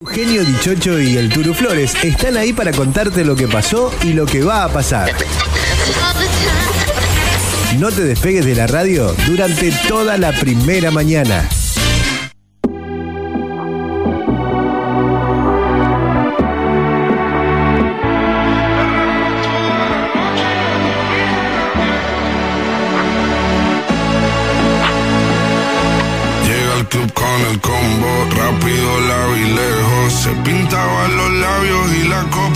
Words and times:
Eugenio 0.00 0.44
Dichocho 0.44 1.00
y 1.00 1.16
el 1.16 1.28
Turu 1.28 1.52
Flores 1.52 1.92
están 2.04 2.36
ahí 2.36 2.52
para 2.52 2.70
contarte 2.70 3.24
lo 3.24 3.34
que 3.34 3.48
pasó 3.48 3.92
y 4.04 4.12
lo 4.12 4.26
que 4.26 4.44
va 4.44 4.62
a 4.62 4.68
pasar. 4.72 5.10
No 7.80 7.90
te 7.90 8.04
despegues 8.04 8.44
de 8.44 8.54
la 8.54 8.68
radio 8.68 9.12
durante 9.26 9.72
toda 9.88 10.16
la 10.16 10.30
primera 10.30 10.92
mañana. 10.92 11.48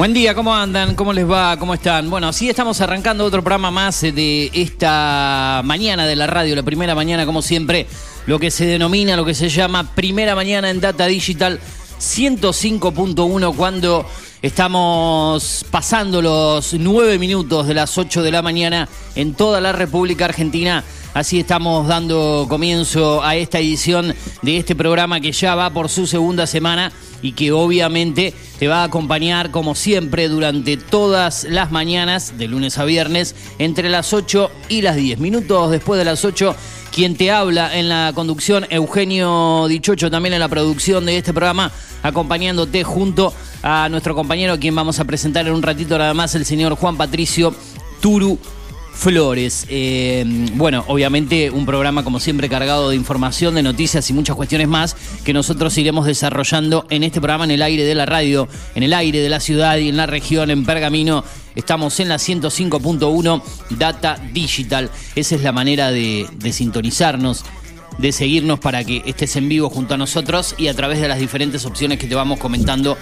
Buen 0.00 0.14
día, 0.14 0.34
¿cómo 0.34 0.56
andan? 0.56 0.94
¿Cómo 0.94 1.12
les 1.12 1.30
va? 1.30 1.58
¿Cómo 1.58 1.74
están? 1.74 2.08
Bueno, 2.08 2.28
así 2.28 2.48
estamos 2.48 2.80
arrancando 2.80 3.22
otro 3.22 3.42
programa 3.44 3.70
más 3.70 4.02
eh, 4.02 4.12
de 4.12 4.50
esta 4.54 5.60
mañana 5.62 6.06
de 6.06 6.16
la 6.16 6.26
radio, 6.26 6.56
la 6.56 6.62
primera 6.62 6.94
mañana, 6.94 7.26
como 7.26 7.42
siempre, 7.42 7.86
lo 8.24 8.38
que 8.38 8.50
se 8.50 8.64
denomina, 8.64 9.14
lo 9.14 9.26
que 9.26 9.34
se 9.34 9.50
llama 9.50 9.94
primera 9.94 10.34
mañana 10.34 10.70
en 10.70 10.80
Data 10.80 11.06
Digital 11.06 11.60
105.1 11.98 13.54
cuando 13.54 14.06
estamos 14.42 15.66
pasando 15.70 16.22
los 16.22 16.72
nueve 16.74 17.18
minutos 17.18 17.66
de 17.66 17.74
las 17.74 17.98
8 17.98 18.22
de 18.22 18.30
la 18.30 18.40
mañana 18.40 18.88
en 19.14 19.34
toda 19.34 19.60
la 19.60 19.72
República 19.72 20.24
Argentina. 20.24 20.82
Así 21.12 21.40
estamos 21.40 21.88
dando 21.88 22.46
comienzo 22.48 23.22
a 23.22 23.36
esta 23.36 23.58
edición 23.58 24.14
de 24.42 24.56
este 24.56 24.74
programa 24.74 25.20
que 25.20 25.32
ya 25.32 25.54
va 25.54 25.70
por 25.70 25.88
su 25.88 26.06
segunda 26.06 26.46
semana 26.46 26.92
y 27.20 27.32
que 27.32 27.52
obviamente 27.52 28.32
te 28.58 28.68
va 28.68 28.82
a 28.82 28.84
acompañar 28.84 29.50
como 29.50 29.74
siempre 29.74 30.28
durante 30.28 30.76
todas 30.76 31.44
las 31.44 31.70
mañanas, 31.70 32.38
de 32.38 32.48
lunes 32.48 32.78
a 32.78 32.84
viernes, 32.84 33.34
entre 33.58 33.90
las 33.90 34.12
8 34.12 34.50
y 34.68 34.82
las 34.82 34.96
10. 34.96 35.18
Minutos 35.18 35.70
después 35.70 35.98
de 35.98 36.04
las 36.04 36.24
8, 36.24 36.54
quien 36.92 37.16
te 37.16 37.30
habla 37.30 37.76
en 37.76 37.88
la 37.88 38.12
conducción, 38.14 38.66
Eugenio 38.70 39.66
Dichocho, 39.68 40.10
también 40.10 40.34
en 40.34 40.40
la 40.40 40.48
producción 40.48 41.04
de 41.06 41.18
este 41.18 41.34
programa, 41.34 41.72
acompañándote 42.02 42.84
junto 42.84 43.34
a 43.62 43.88
nuestro 43.88 44.14
compañero, 44.14 44.58
quien 44.58 44.74
vamos 44.74 45.00
a 45.00 45.04
presentar 45.04 45.46
en 45.46 45.52
un 45.52 45.62
ratito 45.62 45.98
nada 45.98 46.14
más, 46.14 46.34
el 46.34 46.44
señor 46.44 46.74
Juan 46.76 46.96
Patricio 46.96 47.54
Turu 48.00 48.38
Flores. 48.92 49.66
Eh, 49.68 50.24
bueno, 50.54 50.84
obviamente 50.88 51.50
un 51.50 51.64
programa 51.64 52.04
como 52.04 52.20
siempre 52.20 52.48
cargado 52.48 52.90
de 52.90 52.96
información, 52.96 53.54
de 53.54 53.62
noticias 53.62 54.08
y 54.10 54.12
muchas 54.12 54.36
cuestiones 54.36 54.68
más 54.68 54.96
que 55.24 55.32
nosotros 55.32 55.76
iremos 55.78 56.06
desarrollando 56.06 56.86
en 56.90 57.02
este 57.02 57.20
programa 57.20 57.44
en 57.44 57.52
el 57.52 57.62
aire 57.62 57.84
de 57.84 57.94
la 57.94 58.04
radio, 58.04 58.48
en 58.74 58.82
el 58.82 58.92
aire 58.92 59.20
de 59.20 59.28
la 59.28 59.40
ciudad 59.40 59.78
y 59.78 59.88
en 59.88 59.96
la 59.96 60.06
región, 60.06 60.50
en 60.50 60.64
Pergamino. 60.64 61.24
Estamos 61.54 61.98
en 62.00 62.08
la 62.08 62.16
105.1 62.16 63.42
Data 63.70 64.20
Digital. 64.32 64.90
Esa 65.14 65.34
es 65.34 65.42
la 65.42 65.52
manera 65.52 65.90
de, 65.90 66.26
de 66.34 66.52
sintonizarnos, 66.52 67.44
de 67.98 68.12
seguirnos 68.12 68.60
para 68.60 68.84
que 68.84 69.02
estés 69.06 69.34
en 69.36 69.48
vivo 69.48 69.70
junto 69.70 69.94
a 69.94 69.96
nosotros 69.96 70.54
y 70.58 70.68
a 70.68 70.74
través 70.74 71.00
de 71.00 71.08
las 71.08 71.18
diferentes 71.18 71.64
opciones 71.64 71.98
que 71.98 72.06
te 72.06 72.14
vamos 72.14 72.38
comentando, 72.38 72.98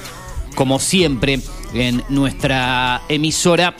como 0.58 0.78
siempre, 0.80 1.38
en 1.72 2.02
nuestra 2.08 3.02
emisora 3.08 3.76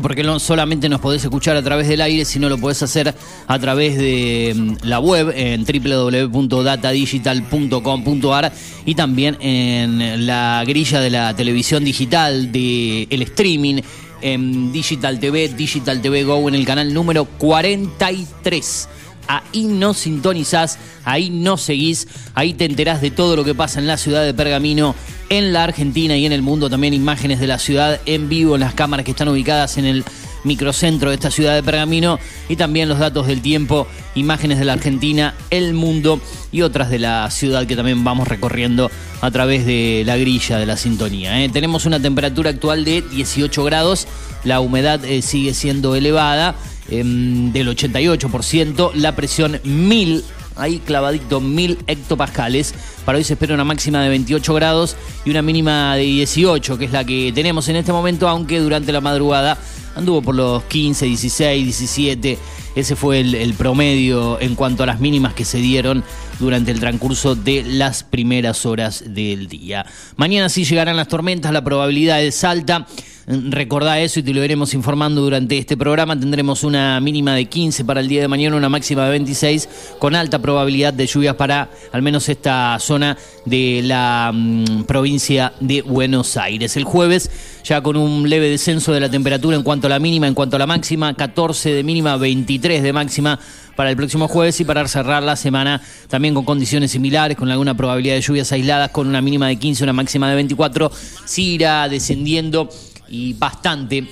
porque 0.00 0.22
no 0.22 0.38
solamente 0.38 0.88
nos 0.88 1.02
podés 1.02 1.22
escuchar 1.22 1.54
a 1.54 1.62
través 1.62 1.86
del 1.86 2.00
aire, 2.00 2.24
sino 2.24 2.48
lo 2.48 2.56
podés 2.56 2.82
hacer 2.82 3.14
a 3.46 3.58
través 3.58 3.98
de 3.98 4.54
mm, 4.56 4.76
la 4.84 5.00
web 5.00 5.30
en 5.36 5.66
www.datadigital.com.ar 5.66 8.50
y 8.86 8.94
también 8.94 9.36
en 9.40 10.26
la 10.26 10.64
grilla 10.66 11.00
de 11.00 11.10
la 11.10 11.36
televisión 11.36 11.84
digital, 11.84 12.52
de 12.52 13.06
streaming 13.10 13.82
en 14.22 14.72
Digital 14.72 15.20
TV, 15.20 15.50
Digital 15.50 16.00
TV 16.00 16.24
Go 16.24 16.48
en 16.48 16.54
el 16.54 16.64
canal 16.64 16.94
número 16.94 17.26
43 17.26 18.88
ahí 19.28 19.64
no 19.64 19.94
sintonizás, 19.94 20.78
ahí 21.04 21.30
no 21.30 21.56
seguís, 21.56 22.08
ahí 22.34 22.54
te 22.54 22.64
enterás 22.64 23.00
de 23.00 23.10
todo 23.10 23.36
lo 23.36 23.44
que 23.44 23.54
pasa 23.54 23.78
en 23.78 23.86
la 23.86 23.96
ciudad 23.96 24.24
de 24.24 24.34
Pergamino, 24.34 24.94
en 25.28 25.52
la 25.52 25.64
Argentina 25.64 26.16
y 26.16 26.26
en 26.26 26.32
el 26.32 26.42
mundo, 26.42 26.68
también 26.68 26.94
imágenes 26.94 27.38
de 27.38 27.46
la 27.46 27.58
ciudad 27.58 28.00
en 28.06 28.28
vivo 28.28 28.54
en 28.54 28.62
las 28.62 28.74
cámaras 28.74 29.04
que 29.04 29.12
están 29.12 29.28
ubicadas 29.28 29.78
en 29.78 29.84
el 29.84 30.04
microcentro 30.44 31.10
de 31.10 31.16
esta 31.16 31.30
ciudad 31.30 31.54
de 31.54 31.62
Pergamino 31.62 32.18
y 32.48 32.56
también 32.56 32.88
los 32.88 32.98
datos 32.98 33.26
del 33.26 33.42
tiempo, 33.42 33.86
imágenes 34.14 34.58
de 34.58 34.64
la 34.64 34.72
Argentina, 34.72 35.34
el 35.50 35.74
mundo 35.74 36.20
y 36.52 36.62
otras 36.62 36.90
de 36.90 36.98
la 36.98 37.30
ciudad 37.30 37.66
que 37.66 37.76
también 37.76 38.02
vamos 38.04 38.28
recorriendo 38.28 38.90
a 39.20 39.30
través 39.30 39.66
de 39.66 40.02
la 40.06 40.16
grilla 40.16 40.58
de 40.58 40.66
la 40.66 40.76
sintonía. 40.76 41.42
¿eh? 41.42 41.48
Tenemos 41.48 41.86
una 41.86 42.00
temperatura 42.00 42.50
actual 42.50 42.84
de 42.84 43.02
18 43.02 43.64
grados, 43.64 44.06
la 44.44 44.60
humedad 44.60 45.04
eh, 45.04 45.22
sigue 45.22 45.54
siendo 45.54 45.94
elevada 45.94 46.54
em, 46.90 47.52
del 47.52 47.68
88%, 47.68 48.92
la 48.94 49.14
presión 49.14 49.60
1000, 49.64 50.24
ahí 50.56 50.78
clavadito 50.78 51.40
1000 51.40 51.78
hectopascales. 51.86 52.74
Para 53.04 53.18
hoy 53.18 53.24
se 53.24 53.34
espera 53.34 53.54
una 53.54 53.64
máxima 53.64 54.02
de 54.02 54.08
28 54.08 54.54
grados 54.54 54.96
y 55.24 55.30
una 55.30 55.42
mínima 55.42 55.96
de 55.96 56.02
18, 56.02 56.78
que 56.78 56.84
es 56.86 56.92
la 56.92 57.04
que 57.04 57.32
tenemos 57.34 57.68
en 57.68 57.76
este 57.76 57.92
momento, 57.92 58.28
aunque 58.28 58.60
durante 58.60 58.92
la 58.92 59.00
madrugada 59.00 59.58
anduvo 59.98 60.22
por 60.22 60.34
los 60.34 60.62
15, 60.64 61.06
16, 61.06 61.64
17. 61.64 62.38
Ese 62.74 62.94
fue 62.94 63.20
el, 63.20 63.34
el 63.34 63.54
promedio 63.54 64.40
en 64.40 64.54
cuanto 64.54 64.84
a 64.84 64.86
las 64.86 65.00
mínimas 65.00 65.34
que 65.34 65.44
se 65.44 65.58
dieron 65.58 66.04
durante 66.38 66.70
el 66.70 66.78
transcurso 66.78 67.34
de 67.34 67.64
las 67.64 68.04
primeras 68.04 68.64
horas 68.66 69.02
del 69.06 69.48
día. 69.48 69.84
Mañana 70.16 70.48
sí 70.48 70.64
llegarán 70.64 70.96
las 70.96 71.08
tormentas, 71.08 71.52
la 71.52 71.64
probabilidad 71.64 72.22
es 72.22 72.44
alta. 72.44 72.86
Recordá 73.30 74.00
eso 74.00 74.20
y 74.20 74.22
te 74.22 74.32
lo 74.32 74.42
iremos 74.42 74.72
informando 74.72 75.20
durante 75.20 75.58
este 75.58 75.76
programa. 75.76 76.18
Tendremos 76.18 76.64
una 76.64 76.98
mínima 76.98 77.34
de 77.34 77.44
15 77.44 77.84
para 77.84 78.00
el 78.00 78.08
día 78.08 78.22
de 78.22 78.28
mañana, 78.28 78.56
una 78.56 78.70
máxima 78.70 79.04
de 79.04 79.10
26, 79.10 79.68
con 79.98 80.14
alta 80.14 80.38
probabilidad 80.38 80.94
de 80.94 81.06
lluvias 81.06 81.34
para 81.34 81.68
al 81.92 82.00
menos 82.00 82.26
esta 82.30 82.78
zona 82.80 83.18
de 83.44 83.82
la 83.84 84.32
mm, 84.32 84.84
provincia 84.84 85.52
de 85.60 85.82
Buenos 85.82 86.38
Aires. 86.38 86.78
El 86.78 86.84
jueves, 86.84 87.30
ya 87.64 87.82
con 87.82 87.98
un 87.98 88.30
leve 88.30 88.48
descenso 88.48 88.94
de 88.94 89.00
la 89.00 89.10
temperatura 89.10 89.58
en 89.58 89.62
cuanto 89.62 89.88
a 89.88 89.90
la 89.90 89.98
mínima, 89.98 90.26
en 90.26 90.32
cuanto 90.32 90.56
a 90.56 90.60
la 90.60 90.66
máxima, 90.66 91.12
14 91.12 91.74
de 91.74 91.82
mínima, 91.82 92.16
23 92.16 92.82
de 92.82 92.92
máxima 92.94 93.38
para 93.78 93.90
el 93.90 93.96
próximo 93.96 94.26
jueves 94.26 94.58
y 94.58 94.64
para 94.64 94.88
cerrar 94.88 95.22
la 95.22 95.36
semana 95.36 95.80
también 96.08 96.34
con 96.34 96.44
condiciones 96.44 96.90
similares, 96.90 97.36
con 97.36 97.48
alguna 97.48 97.76
probabilidad 97.76 98.16
de 98.16 98.22
lluvias 98.22 98.50
aisladas, 98.50 98.90
con 98.90 99.06
una 99.06 99.22
mínima 99.22 99.46
de 99.46 99.54
15, 99.54 99.84
una 99.84 99.92
máxima 99.92 100.28
de 100.28 100.34
24, 100.34 100.90
sí 101.24 101.52
irá 101.52 101.88
descendiendo 101.88 102.68
y 103.08 103.32
bastante 103.34 104.06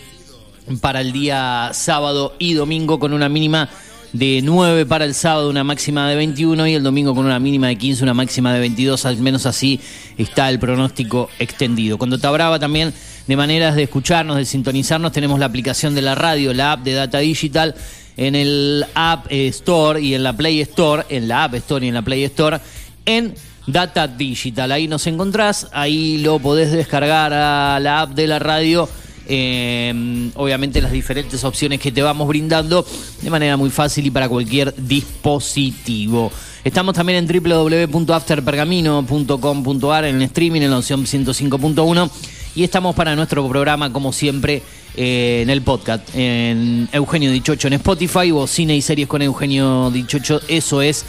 para 0.80 1.00
el 1.00 1.12
día 1.12 1.70
sábado 1.72 2.34
y 2.38 2.54
domingo 2.54 2.98
con 2.98 3.12
una 3.12 3.28
mínima 3.28 3.68
de 4.12 4.40
9 4.42 4.86
para 4.86 5.04
el 5.04 5.14
sábado, 5.14 5.50
una 5.50 5.64
máxima 5.64 6.08
de 6.08 6.16
21 6.16 6.66
y 6.66 6.74
el 6.74 6.82
domingo 6.82 7.14
con 7.14 7.26
una 7.26 7.38
mínima 7.38 7.68
de 7.68 7.76
15, 7.76 8.02
una 8.02 8.14
máxima 8.14 8.52
de 8.52 8.60
22, 8.60 9.04
al 9.04 9.18
menos 9.18 9.46
así 9.46 9.80
está 10.16 10.48
el 10.48 10.58
pronóstico 10.58 11.28
extendido. 11.38 11.98
Cuando 11.98 12.18
te 12.18 12.26
hablaba 12.26 12.58
también 12.58 12.92
de 13.26 13.36
maneras 13.36 13.76
de 13.76 13.84
escucharnos, 13.84 14.36
de 14.36 14.44
sintonizarnos, 14.44 15.12
tenemos 15.12 15.38
la 15.38 15.46
aplicación 15.46 15.94
de 15.94 16.02
la 16.02 16.14
radio, 16.14 16.54
la 16.54 16.72
app 16.72 16.82
de 16.82 16.94
Data 16.94 17.18
Digital 17.18 17.74
en 18.16 18.34
el 18.34 18.86
App 18.94 19.26
Store 19.30 20.00
y 20.00 20.14
en 20.14 20.22
la 20.22 20.32
Play 20.34 20.60
Store, 20.62 21.04
en 21.10 21.28
la 21.28 21.44
App 21.44 21.54
Store 21.54 21.84
y 21.84 21.88
en 21.88 21.94
la 21.94 22.02
Play 22.02 22.24
Store, 22.24 22.58
en 23.04 23.34
Data 23.66 24.06
Digital. 24.06 24.70
Ahí 24.72 24.88
nos 24.88 25.06
encontrás, 25.06 25.68
ahí 25.72 26.18
lo 26.18 26.38
podés 26.38 26.72
descargar 26.72 27.32
a 27.32 27.80
la 27.80 28.02
app 28.02 28.14
de 28.14 28.26
la 28.26 28.38
radio. 28.38 28.86
eh, 29.28 30.30
obviamente 30.36 30.80
las 30.80 30.92
diferentes 30.92 31.42
opciones 31.42 31.80
que 31.80 31.90
te 31.90 32.00
vamos 32.00 32.28
brindando 32.28 32.86
de 33.22 33.30
manera 33.30 33.56
muy 33.56 33.70
fácil 33.70 34.06
y 34.06 34.10
para 34.10 34.28
cualquier 34.28 34.72
dispositivo. 34.76 36.30
Estamos 36.62 36.94
también 36.94 37.18
en 37.18 37.26
www.afterpergamino.com.ar 37.26 40.04
en 40.04 40.16
el 40.16 40.22
streaming 40.22 40.60
en 40.62 40.70
la 40.70 40.78
opción 40.78 41.04
105.1 41.04 42.10
y 42.54 42.62
estamos 42.64 42.94
para 42.94 43.16
nuestro 43.16 43.48
programa 43.48 43.92
como 43.92 44.12
siempre 44.12 44.62
eh, 44.96 45.40
en 45.42 45.50
el 45.50 45.62
podcast 45.62 46.08
en 46.14 46.88
Eugenio 46.92 47.30
Dichocho 47.30 47.68
en 47.68 47.74
Spotify 47.74 48.32
o 48.32 48.46
Cine 48.46 48.74
y 48.76 48.82
Series 48.82 49.08
con 49.08 49.22
Eugenio 49.22 49.90
Dichocho. 49.90 50.40
Eso 50.48 50.82
es 50.82 51.04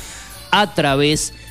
a 0.52 0.74
través 0.74 1.32
de 1.32 1.47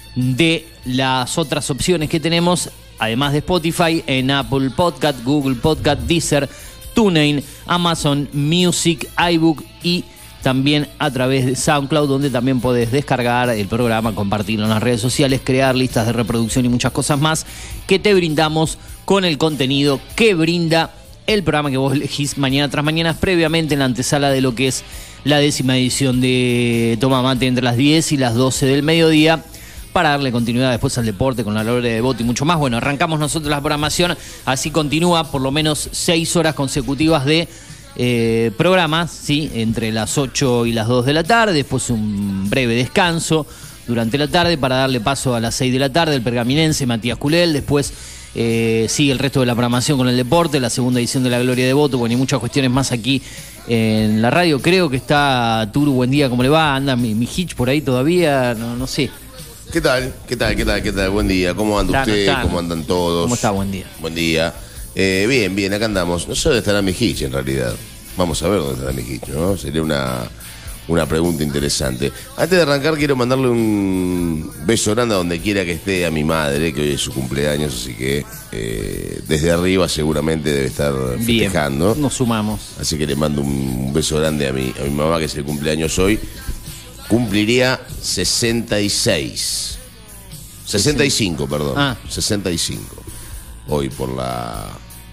las 0.84 1.38
otras 1.38 1.70
opciones 1.70 2.08
que 2.08 2.18
tenemos 2.18 2.70
además 2.98 3.32
de 3.32 3.38
Spotify, 3.38 4.02
en 4.06 4.30
Apple 4.30 4.70
Podcast, 4.70 5.22
Google 5.22 5.56
Podcast, 5.56 6.02
Deezer, 6.02 6.48
TuneIn, 6.94 7.42
Amazon 7.66 8.28
Music, 8.32 9.08
iBook 9.32 9.62
y 9.82 10.04
también 10.42 10.88
a 10.98 11.10
través 11.10 11.44
de 11.44 11.56
SoundCloud, 11.56 12.08
donde 12.08 12.30
también 12.30 12.60
podés 12.60 12.92
descargar 12.92 13.50
el 13.50 13.66
programa, 13.66 14.14
compartirlo 14.14 14.64
en 14.64 14.70
las 14.70 14.82
redes 14.82 15.00
sociales, 15.00 15.40
crear 15.42 15.74
listas 15.74 16.06
de 16.06 16.12
reproducción 16.12 16.64
y 16.64 16.68
muchas 16.68 16.92
cosas 16.92 17.18
más 17.18 17.46
que 17.86 17.98
te 17.98 18.14
brindamos 18.14 18.78
con 19.04 19.24
el 19.24 19.38
contenido 19.38 20.00
que 20.14 20.34
brinda 20.34 20.92
el 21.26 21.42
programa 21.42 21.70
que 21.70 21.76
vos 21.76 21.92
elegís 21.92 22.38
mañana 22.38 22.70
tras 22.70 22.84
mañana, 22.84 23.14
previamente 23.18 23.74
en 23.74 23.80
la 23.80 23.86
antesala 23.86 24.30
de 24.30 24.40
lo 24.40 24.54
que 24.54 24.68
es 24.68 24.84
la 25.24 25.38
décima 25.38 25.76
edición 25.76 26.20
de 26.20 26.96
Toma 27.00 27.20
Mate 27.22 27.48
entre 27.48 27.64
las 27.64 27.76
10 27.76 28.12
y 28.12 28.16
las 28.16 28.34
12 28.34 28.66
del 28.66 28.84
mediodía 28.84 29.42
para 29.96 30.10
darle 30.10 30.30
continuidad 30.30 30.72
después 30.72 30.98
al 30.98 31.06
deporte 31.06 31.42
con 31.42 31.54
la 31.54 31.64
gloria 31.64 31.90
de 31.90 32.02
voto 32.02 32.22
y 32.22 32.26
mucho 32.26 32.44
más. 32.44 32.58
Bueno, 32.58 32.76
arrancamos 32.76 33.18
nosotros 33.18 33.48
la 33.48 33.62
programación, 33.62 34.14
así 34.44 34.70
continúa 34.70 35.30
por 35.30 35.40
lo 35.40 35.50
menos 35.50 35.88
seis 35.90 36.36
horas 36.36 36.54
consecutivas 36.54 37.24
de 37.24 37.48
eh, 37.96 38.50
programas, 38.58 39.10
¿sí? 39.10 39.50
entre 39.54 39.90
las 39.92 40.18
8 40.18 40.66
y 40.66 40.72
las 40.74 40.86
2 40.86 41.06
de 41.06 41.12
la 41.14 41.24
tarde, 41.24 41.54
después 41.54 41.88
un 41.88 42.50
breve 42.50 42.74
descanso 42.74 43.46
durante 43.88 44.18
la 44.18 44.28
tarde 44.28 44.58
para 44.58 44.76
darle 44.76 45.00
paso 45.00 45.34
a 45.34 45.40
las 45.40 45.54
6 45.54 45.72
de 45.72 45.78
la 45.78 45.90
tarde 45.90 46.14
el 46.14 46.20
pergaminense 46.20 46.84
Matías 46.84 47.16
Culel, 47.16 47.54
después 47.54 47.94
eh, 48.34 48.84
sigue 48.90 49.12
el 49.12 49.18
resto 49.18 49.40
de 49.40 49.46
la 49.46 49.54
programación 49.54 49.96
con 49.96 50.10
el 50.10 50.16
deporte, 50.18 50.60
la 50.60 50.68
segunda 50.68 51.00
edición 51.00 51.22
de 51.22 51.30
la 51.30 51.38
Gloria 51.38 51.64
de 51.64 51.72
Voto, 51.72 51.96
bueno, 51.96 52.12
y 52.12 52.18
muchas 52.18 52.38
cuestiones 52.38 52.70
más 52.70 52.92
aquí 52.92 53.22
en 53.66 54.20
la 54.20 54.28
radio. 54.28 54.60
Creo 54.60 54.90
que 54.90 54.98
está 54.98 55.70
Turu, 55.72 55.92
buen 55.92 56.10
día, 56.10 56.28
¿cómo 56.28 56.42
le 56.42 56.50
va? 56.50 56.76
¿Anda 56.76 56.96
mi, 56.96 57.14
mi 57.14 57.26
hitch 57.34 57.54
por 57.54 57.70
ahí 57.70 57.80
todavía? 57.80 58.52
No, 58.52 58.76
no 58.76 58.86
sé. 58.86 59.10
¿Qué 59.76 59.82
tal? 59.82 60.10
¿Qué 60.26 60.36
tal? 60.36 60.56
¿Qué 60.56 60.64
tal? 60.64 60.82
¿Qué 60.82 60.90
tal? 60.90 61.10
Buen 61.10 61.28
día. 61.28 61.52
¿Cómo 61.52 61.78
anda 61.78 62.00
usted? 62.00 62.32
¿Cómo 62.40 62.58
andan 62.60 62.84
todos? 62.84 63.24
¿Cómo 63.24 63.34
está? 63.34 63.50
Buen 63.50 63.70
día. 63.70 63.84
Buen 64.00 64.14
día. 64.14 64.54
Eh, 64.94 65.26
bien, 65.28 65.54
bien, 65.54 65.74
acá 65.74 65.84
andamos. 65.84 66.26
No 66.26 66.34
sé 66.34 66.48
dónde 66.48 66.60
estará 66.60 66.80
mi 66.80 66.92
hitch 66.98 67.20
en 67.20 67.32
realidad. 67.32 67.74
Vamos 68.16 68.42
a 68.42 68.48
ver 68.48 68.60
dónde 68.60 68.72
estará 68.76 68.92
mi 68.94 69.02
hitch, 69.02 69.28
¿no? 69.28 69.54
Sería 69.58 69.82
una, 69.82 70.22
una 70.88 71.04
pregunta 71.04 71.42
interesante. 71.42 72.10
Antes 72.38 72.56
de 72.56 72.62
arrancar, 72.62 72.96
quiero 72.96 73.16
mandarle 73.16 73.48
un 73.48 74.50
beso 74.64 74.94
grande 74.94 75.14
a 75.14 75.18
donde 75.18 75.40
quiera 75.42 75.62
que 75.66 75.72
esté 75.72 76.06
a 76.06 76.10
mi 76.10 76.24
madre, 76.24 76.72
que 76.72 76.80
hoy 76.80 76.92
es 76.92 77.00
su 77.02 77.12
cumpleaños, 77.12 77.74
así 77.74 77.92
que 77.92 78.24
eh, 78.52 79.20
desde 79.28 79.50
arriba 79.50 79.90
seguramente 79.90 80.54
debe 80.54 80.68
estar 80.68 80.94
Bien, 81.18 81.50
festejando. 81.50 81.94
nos 81.96 82.14
sumamos. 82.14 82.60
Así 82.80 82.96
que 82.96 83.06
le 83.06 83.14
mando 83.14 83.42
un, 83.42 83.48
un 83.48 83.92
beso 83.92 84.18
grande 84.18 84.48
a 84.48 84.54
mi, 84.54 84.72
a 84.80 84.84
mi 84.84 84.90
mamá, 84.90 85.18
que 85.18 85.26
es 85.26 85.34
el 85.34 85.44
cumpleaños 85.44 85.98
hoy. 85.98 86.18
Cumpliría 87.08 87.80
66. 88.02 89.78
65, 90.66 91.48
perdón. 91.48 91.74
Ah. 91.76 91.96
65. 92.08 92.96
Hoy 93.68 93.88
por 93.88 94.08
la. 94.10 94.66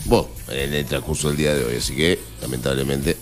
Bueno, 0.05 0.27
en 0.49 0.73
el 0.73 0.85
transcurso 0.85 1.29
del 1.29 1.37
día 1.37 1.53
de 1.53 1.63
hoy, 1.63 1.75
así 1.77 1.95
que 1.95 2.19
lamentablemente 2.41 3.15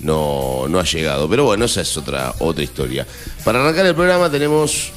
no, 0.00 0.66
no 0.68 0.80
ha 0.80 0.84
llegado. 0.84 1.28
Pero 1.28 1.44
bueno, 1.44 1.64
esa 1.64 1.80
es 1.80 1.96
otra, 1.96 2.34
otra 2.40 2.64
historia. 2.64 3.06
Para 3.44 3.60
arrancar 3.60 3.86
el 3.86 3.94
programa 3.94 4.30
tenemos 4.30 4.92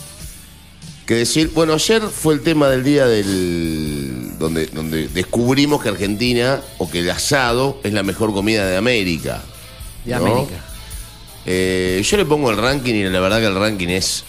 que 1.05 1.15
decir, 1.15 1.51
bueno, 1.53 1.73
ayer 1.73 2.01
fue 2.01 2.33
el 2.33 2.41
tema 2.41 2.67
del 2.69 2.83
día 2.83 3.05
del 3.05 4.37
donde, 4.39 4.67
donde 4.67 5.07
descubrimos 5.09 5.81
que 5.81 5.89
Argentina 5.89 6.61
o 6.77 6.89
que 6.89 6.99
el 6.99 7.09
asado 7.09 7.79
es 7.83 7.93
la 7.93 8.03
mejor 8.03 8.33
comida 8.33 8.65
de 8.65 8.77
América. 8.77 9.41
De 10.05 10.11
¿no? 10.11 10.25
América. 10.25 10.72
Eh, 11.45 12.01
yo 12.05 12.17
le 12.17 12.25
pongo 12.25 12.49
el 12.51 12.57
ranking 12.57 12.93
y 12.93 13.03
la 13.03 13.19
verdad 13.19 13.39
que 13.39 13.47
el 13.47 13.55
ranking 13.55 13.89
es 13.89 14.23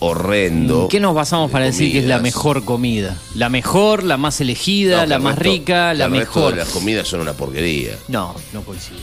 horrendo. 0.00 0.82
¿En 0.84 0.88
qué 0.88 1.00
nos 1.00 1.14
basamos 1.14 1.48
de 1.50 1.52
para 1.52 1.64
decir 1.66 1.90
que 1.92 1.98
es 1.98 2.04
la 2.04 2.16
comidas. 2.18 2.34
mejor 2.36 2.64
comida? 2.64 3.18
La 3.34 3.48
mejor, 3.48 4.04
la 4.04 4.16
más 4.16 4.40
elegida, 4.40 4.96
No, 4.98 5.02
que 5.02 5.08
la 5.08 5.16
el 5.16 5.22
más 5.22 5.34
resto- 5.36 5.42
rica, 5.52 5.94
la 5.94 6.04
el 6.06 6.10
resto 6.12 6.18
mejor. 6.36 6.52
de 6.54 6.58
las 6.60 6.68
comidas 6.68 7.08
son 7.08 7.20
una 7.20 7.32
porquería. 7.32 7.98
No, 8.08 8.34
no 8.52 8.62
coincido. 8.62 9.00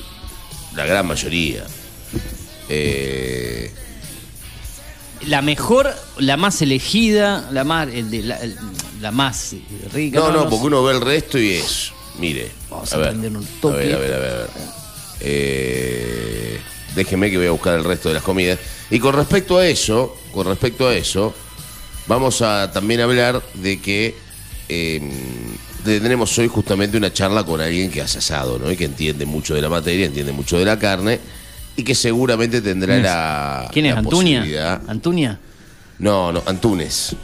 La 0.75 0.85
gran 0.85 1.05
mayoría. 1.07 1.65
Eh, 2.69 3.71
La 5.27 5.41
mejor, 5.41 5.93
la 6.19 6.37
más 6.37 6.61
elegida, 6.61 7.47
la 7.51 7.63
más, 7.63 7.87
el 7.89 8.11
de- 8.11 8.21
la, 8.23 8.37
el- 8.37 8.55
la 9.01 9.11
más 9.11 9.53
eh, 9.53 9.61
rica. 9.93 10.19
no, 10.19 10.31
no, 10.31 10.49
porque 10.49 10.65
uno 10.67 10.83
ve 10.83 10.93
el 10.93 11.01
resto 11.01 11.39
y 11.39 11.51
es. 11.53 11.91
Mire. 12.19 12.51
Vamos 12.69 12.93
a 12.93 13.01
prender 13.01 13.31
un 13.35 13.43
A 13.43 13.61
toque. 13.61 13.77
ver, 13.77 13.95
a 13.95 13.97
ver, 13.99 14.13
a 14.13 14.17
ver. 14.19 14.33
a 14.33 14.37
ver. 14.37 14.49
Eh, 15.21 16.24
déjeme 16.95 17.29
que 17.29 17.37
voy 17.37 17.47
a 17.47 17.51
buscar 17.51 17.75
el 17.77 17.83
resto 17.83 18.09
de 18.09 18.15
las 18.15 18.23
comidas. 18.23 18.59
Y 18.89 18.99
con 18.99 19.13
respecto 19.15 19.57
a 19.57 19.67
eso, 19.67 20.17
con 20.33 20.47
respecto 20.47 20.87
a 20.87 20.95
eso, 20.95 21.33
vamos 22.07 22.41
a 22.41 22.71
también 22.71 23.01
hablar 23.01 23.41
de 23.55 23.79
que 23.79 24.15
eh, 24.69 25.01
tendremos 25.83 26.37
hoy 26.39 26.47
justamente 26.47 26.97
una 26.97 27.11
charla 27.13 27.43
con 27.43 27.61
alguien 27.61 27.91
que 27.91 28.01
hace 28.01 28.17
asado, 28.19 28.57
¿no? 28.59 28.71
Y 28.71 28.77
que 28.77 28.85
entiende 28.85 29.25
mucho 29.25 29.53
de 29.55 29.61
la 29.61 29.69
materia, 29.69 30.05
entiende 30.05 30.31
mucho 30.31 30.57
de 30.57 30.65
la 30.65 30.79
carne 30.79 31.19
y 31.75 31.83
que 31.83 31.93
seguramente 31.95 32.61
tendrá 32.61 32.93
¿Quién 32.93 33.03
la. 33.03 33.69
¿Quién 33.73 33.85
es? 33.87 33.95
posibilidad- 34.39 34.81
¿Antuña? 34.87 35.39
No, 35.99 36.31
no, 36.31 36.43
Antunes. 36.45 37.15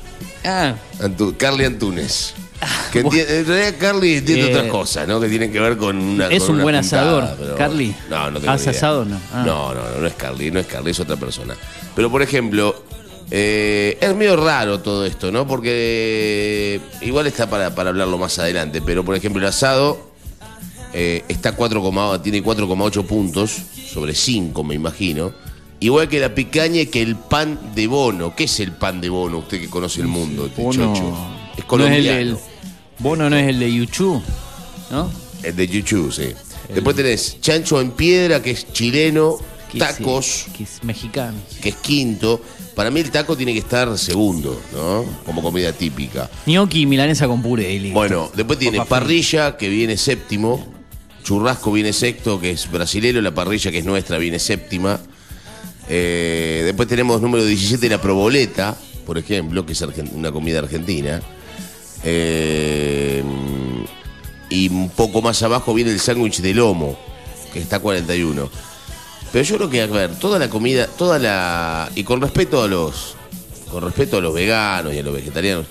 Ah, 0.43 0.75
Antu- 0.99 1.35
Carly 1.37 1.65
Antunes. 1.65 2.33
Que 2.91 2.99
en 2.99 3.45
realidad 3.47 3.75
Carly 3.79 4.15
entiende 4.17 4.47
Eh, 4.51 4.55
otras 4.55 4.67
cosas, 4.71 5.07
¿no? 5.07 5.19
Que 5.19 5.27
tienen 5.29 5.51
que 5.51 5.59
ver 5.59 5.77
con 5.77 5.97
una. 5.97 6.27
¿Es 6.27 6.41
con 6.43 6.49
un 6.51 6.55
una 6.55 6.63
buen 6.63 6.75
asador, 6.75 7.27
pero- 7.39 7.55
Carly? 7.55 7.95
No, 8.09 8.31
no 8.31 8.39
tengo 8.39 8.51
¿Hace 8.53 8.69
asado 8.71 9.05
no? 9.05 9.19
Ah. 9.33 9.43
No, 9.45 9.73
no, 9.73 9.81
no, 9.89 9.97
no 10.01 10.07
es 10.07 10.13
Carly, 10.13 10.51
no 10.51 10.59
es 10.59 10.67
Carly, 10.67 10.91
es 10.91 10.99
otra 10.99 11.15
persona. 11.17 11.55
Pero 11.95 12.09
por 12.11 12.21
ejemplo, 12.21 12.83
eh, 13.31 13.97
es 13.99 14.15
medio 14.15 14.35
raro 14.35 14.79
todo 14.79 15.05
esto, 15.05 15.31
¿no? 15.31 15.47
Porque 15.47 16.79
igual 17.01 17.27
está 17.27 17.49
para, 17.49 17.73
para 17.73 17.89
hablarlo 17.89 18.17
más 18.17 18.37
adelante, 18.39 18.81
pero 18.81 19.03
por 19.03 19.15
ejemplo 19.15 19.41
el 19.41 19.47
asado 19.47 20.11
eh, 20.93 21.23
está 21.29 21.55
4,8 21.55 22.21
tiene 22.21 22.43
4,8 22.43 23.05
puntos 23.05 23.55
sobre 23.91 24.13
5, 24.13 24.63
me 24.63 24.75
imagino. 24.75 25.33
Igual 25.79 26.07
que 26.09 26.19
la 26.19 26.35
picaña 26.35 26.81
y 26.81 26.85
que 26.87 27.01
el 27.01 27.15
pan 27.15 27.59
de 27.73 27.87
bono. 27.87 28.35
¿Qué 28.35 28.43
es 28.43 28.59
el 28.59 28.71
pan 28.73 29.01
de 29.01 29.09
bono? 29.09 29.39
Usted 29.39 29.59
que 29.59 29.67
conoce 29.67 29.99
el 30.01 30.07
mundo, 30.07 30.45
este 30.45 30.61
Bono. 30.61 30.93
chocho. 30.93 31.01
Es 31.53 31.57
No 31.57 31.57
es 31.57 31.65
colombiano. 31.65 32.19
el. 32.19 32.37
Bono 33.01 33.29
no 33.29 33.35
es 33.37 33.47
el 33.47 33.59
de 33.59 33.73
Yuchu, 33.73 34.21
¿no? 34.91 35.11
El 35.43 35.55
de 35.55 35.67
Yuchu, 35.67 36.11
sí. 36.11 36.33
Después 36.73 36.95
tenés 36.95 37.41
chancho 37.41 37.81
en 37.81 37.91
piedra, 37.91 38.41
que 38.41 38.51
es 38.51 38.71
chileno, 38.71 39.37
Que 39.71 39.79
tacos, 39.79 40.45
es, 40.47 40.53
que 40.55 40.63
es 40.63 40.83
mexicano. 40.83 41.37
que 41.61 41.69
es 41.69 41.75
quinto. 41.77 42.41
Para 42.75 42.91
mí 42.91 42.99
el 43.01 43.11
taco 43.11 43.35
tiene 43.35 43.53
que 43.53 43.59
estar 43.59 43.97
segundo, 43.97 44.61
¿no? 44.73 45.03
Como 45.25 45.41
comida 45.41 45.73
típica. 45.73 46.29
Gnocchi 46.45 46.81
y 46.81 46.85
milanesa 46.85 47.27
con 47.27 47.41
puré. 47.41 47.77
listo. 47.79 47.93
Bueno, 47.97 48.31
después 48.35 48.57
tiene 48.59 48.85
parrilla, 48.85 49.57
que 49.57 49.67
viene 49.67 49.97
séptimo. 49.97 50.71
Churrasco 51.23 51.71
viene 51.71 51.93
sexto, 51.93 52.39
que 52.39 52.51
es 52.51 52.69
brasilero. 52.71 53.21
La 53.21 53.33
parrilla, 53.33 53.71
que 53.71 53.79
es 53.79 53.85
nuestra, 53.85 54.17
viene 54.17 54.39
séptima. 54.39 54.99
Eh, 55.89 56.61
después 56.65 56.87
tenemos 56.87 57.21
número 57.21 57.43
17, 57.43 57.89
la 57.89 57.99
proboleta, 58.01 58.77
por 59.05 59.17
ejemplo, 59.17 59.65
que 59.65 59.73
es 59.73 59.81
una 60.13 60.31
comida 60.31 60.59
argentina. 60.59 61.21
Eh, 62.03 63.23
y 64.49 64.69
un 64.69 64.89
poco 64.89 65.21
más 65.21 65.41
abajo 65.43 65.73
viene 65.73 65.91
el 65.91 65.99
sándwich 65.99 66.41
de 66.41 66.53
lomo, 66.53 66.97
que 67.53 67.59
está 67.59 67.79
41. 67.79 68.49
Pero 69.31 69.45
yo 69.45 69.57
creo 69.57 69.69
que, 69.69 69.81
a 69.81 69.87
ver, 69.87 70.15
toda 70.15 70.37
la 70.39 70.49
comida, 70.49 70.87
toda 70.87 71.17
la. 71.17 71.89
Y 71.95 72.03
con 72.03 72.21
respeto 72.21 72.61
a 72.61 72.67
los. 72.67 73.15
Con 73.71 73.83
respeto 73.83 74.17
a 74.17 74.21
los 74.21 74.33
veganos 74.33 74.93
y 74.93 74.99
a 74.99 75.03
los 75.03 75.13
vegetarianos. 75.13 75.65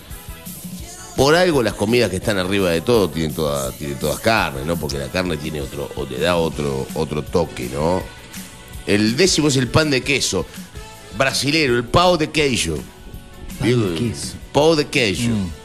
Por 1.16 1.34
algo 1.34 1.62
las 1.62 1.74
comidas 1.74 2.08
que 2.08 2.16
están 2.16 2.38
arriba 2.38 2.70
de 2.70 2.80
todo 2.80 3.10
tienen, 3.10 3.34
toda, 3.34 3.70
tienen 3.72 3.98
todas 3.98 4.20
carne, 4.20 4.64
¿no? 4.64 4.76
Porque 4.76 4.96
la 4.96 5.08
carne 5.08 5.36
tiene 5.36 5.60
otro, 5.60 5.90
o 5.96 6.06
le 6.06 6.18
da 6.18 6.36
otro, 6.36 6.86
otro 6.94 7.22
toque, 7.22 7.68
¿no? 7.70 8.02
El 8.86 9.16
décimo 9.16 9.48
es 9.48 9.56
el 9.56 9.68
pan 9.68 9.90
de 9.90 10.02
queso. 10.02 10.46
Brasilero, 11.18 11.76
el 11.76 11.84
pão 11.84 12.16
de 12.16 12.28
queijo. 12.28 12.78
Pan 13.58 13.68
de 13.68 13.98
queso. 13.98 14.36
Pão 14.54 14.74
de 14.74 14.86
queijo. 14.86 15.28
Mm. 15.28 15.59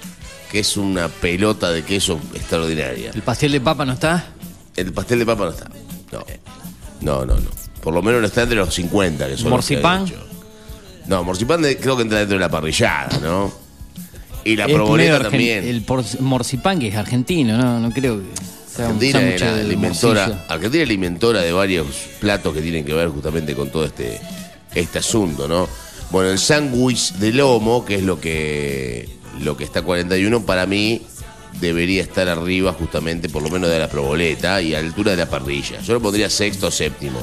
Que 0.56 0.62
es 0.62 0.78
una 0.78 1.10
pelota 1.10 1.70
de 1.70 1.84
queso 1.84 2.18
extraordinaria. 2.34 3.12
¿El 3.14 3.24
pastel 3.24 3.52
de 3.52 3.60
papa 3.60 3.84
no 3.84 3.92
está? 3.92 4.28
El 4.78 4.94
pastel 4.94 5.20
de 5.20 5.26
papa 5.26 5.44
no 5.44 5.50
está. 5.50 5.70
No. 6.14 6.24
No, 7.02 7.26
no, 7.26 7.36
no. 7.36 7.50
Por 7.84 7.94
lo 7.94 8.02
menos 8.02 8.22
no 8.22 8.28
está 8.28 8.44
entre 8.44 8.56
los 8.56 8.74
50, 8.74 9.28
que 9.28 9.36
son 9.36 9.50
los 9.50 9.66
que 9.68 9.74
¿Morcipán? 9.76 9.98
han 10.00 10.06
dicho. 10.06 10.26
No, 11.08 11.26
morcipán 11.26 11.62
de- 11.62 11.76
creo 11.78 11.98
que 11.98 12.04
entra 12.04 12.20
dentro 12.20 12.38
de 12.38 12.40
la 12.40 12.48
parrillada, 12.48 13.20
¿no? 13.22 13.52
Y 14.46 14.56
la 14.56 14.66
proboleta 14.68 15.24
también. 15.24 15.66
El 15.68 15.84
morcipán 16.22 16.80
que 16.80 16.88
es 16.88 16.96
argentino, 16.96 17.58
no, 17.58 17.82
no 17.82 17.92
creo 17.92 18.20
que 18.22 18.28
sea 18.74 18.86
un 18.86 18.92
Argentina 18.94 19.20
sándwich 19.20 19.42
era 19.42 19.56
de 19.58 19.64
la 19.66 19.74
inventora, 19.74 20.28
morcilla. 20.28 20.46
Argentina 20.48 20.84
es 20.84 20.88
la 20.88 20.94
inventora 20.94 21.42
de 21.42 21.52
varios 21.52 21.88
platos 22.22 22.54
que 22.54 22.62
tienen 22.62 22.86
que 22.86 22.94
ver 22.94 23.10
justamente 23.10 23.54
con 23.56 23.70
todo 23.72 23.84
este, 23.84 24.22
este 24.74 25.00
asunto, 25.00 25.50
¿no? 25.50 25.68
Bueno, 26.12 26.30
el 26.30 26.40
sándwich 26.40 27.12
de 27.16 27.34
lomo, 27.34 27.84
que 27.84 27.96
es 27.96 28.04
lo 28.04 28.22
que, 28.22 29.10
lo 29.42 29.56
que 29.58 29.64
está 29.64 29.82
41, 29.82 30.42
para 30.46 30.66
mí 30.66 31.02
debería 31.60 32.02
estar 32.02 32.28
arriba 32.28 32.74
justamente 32.74 33.30
por 33.30 33.42
lo 33.44 33.50
menos 33.50 33.70
de 33.70 33.80
la 33.80 33.88
proboleta 33.90 34.62
y 34.62 34.76
a 34.76 34.82
la 34.82 34.88
altura 34.88 35.12
de 35.12 35.18
la 35.18 35.30
parrilla. 35.30 35.80
Yo 35.82 35.94
lo 35.94 36.02
pondría 36.02 36.30
sexto 36.30 36.68
o 36.68 36.72
séptimo. 36.72 37.20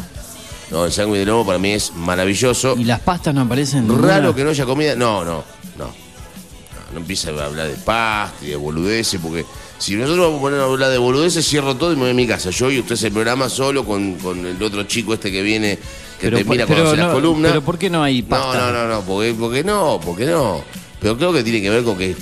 No, 0.71 0.87
el 0.87 0.93
sándwich 0.93 1.19
de 1.21 1.27
lomo 1.27 1.45
para 1.45 1.59
mí 1.59 1.73
es 1.73 1.93
maravilloso. 1.95 2.75
¿Y 2.79 2.85
las 2.85 3.01
pastas 3.01 3.35
no 3.35 3.43
aparecen? 3.43 3.87
Raro 3.89 3.99
ninguna? 4.23 4.35
que 4.35 4.45
no 4.45 4.51
haya 4.51 4.65
comida. 4.65 4.97
No, 4.97 5.23
no, 5.23 5.45
no. 5.77 5.93
no 6.93 6.99
empiece 6.99 7.29
a 7.29 7.33
hablar 7.45 7.69
de 7.69 7.75
pasta 7.75 8.45
y 8.45 8.49
de 8.49 8.57
boludeces, 8.57 9.21
porque 9.23 9.45
si 9.79 9.97
nosotros 9.97 10.25
vamos 10.27 10.39
a 10.39 10.43
poner 10.43 10.61
a 10.61 10.65
hablar 10.65 10.91
de 10.91 10.97
boludeces, 10.99 11.47
cierro 11.47 11.77
todo 11.77 11.93
y 11.93 11.97
me 11.97 12.03
voy 12.03 12.11
a 12.13 12.15
mi 12.15 12.27
casa. 12.27 12.49
Yo 12.51 12.71
y 12.71 12.79
usted 12.79 12.97
se 12.97 13.11
programa 13.11 13.51
solo 13.51 13.85
con, 13.85 14.15
con 14.15 14.47
el 14.47 14.63
otro 14.63 14.85
chico 14.85 15.13
este 15.13 15.31
que 15.31 15.43
viene, 15.43 15.77
que 16.19 16.29
Pero 16.31 16.39
te 16.39 16.45
mira 16.45 16.67
cuando 16.67 16.87
hace 16.89 16.97
las 16.97 17.09
no- 17.09 17.13
columnas. 17.13 17.51
pero 17.53 17.63
¿por 17.63 17.79
qué 17.79 17.91
no 17.91 18.03
hay 18.03 18.23
pasta? 18.23 18.59
No, 18.59 18.73
no, 18.73 18.89
no, 18.89 18.95
no, 18.95 19.01
porque, 19.03 19.35
porque 19.39 19.65
no, 19.65 20.01
porque 20.03 20.25
no. 20.25 20.65
Pero 21.03 21.17
creo 21.19 21.33
que 21.33 21.43
tiene 21.43 21.61
que 21.61 21.69
ver 21.69 21.83
con 21.85 21.99
que, 21.99 22.15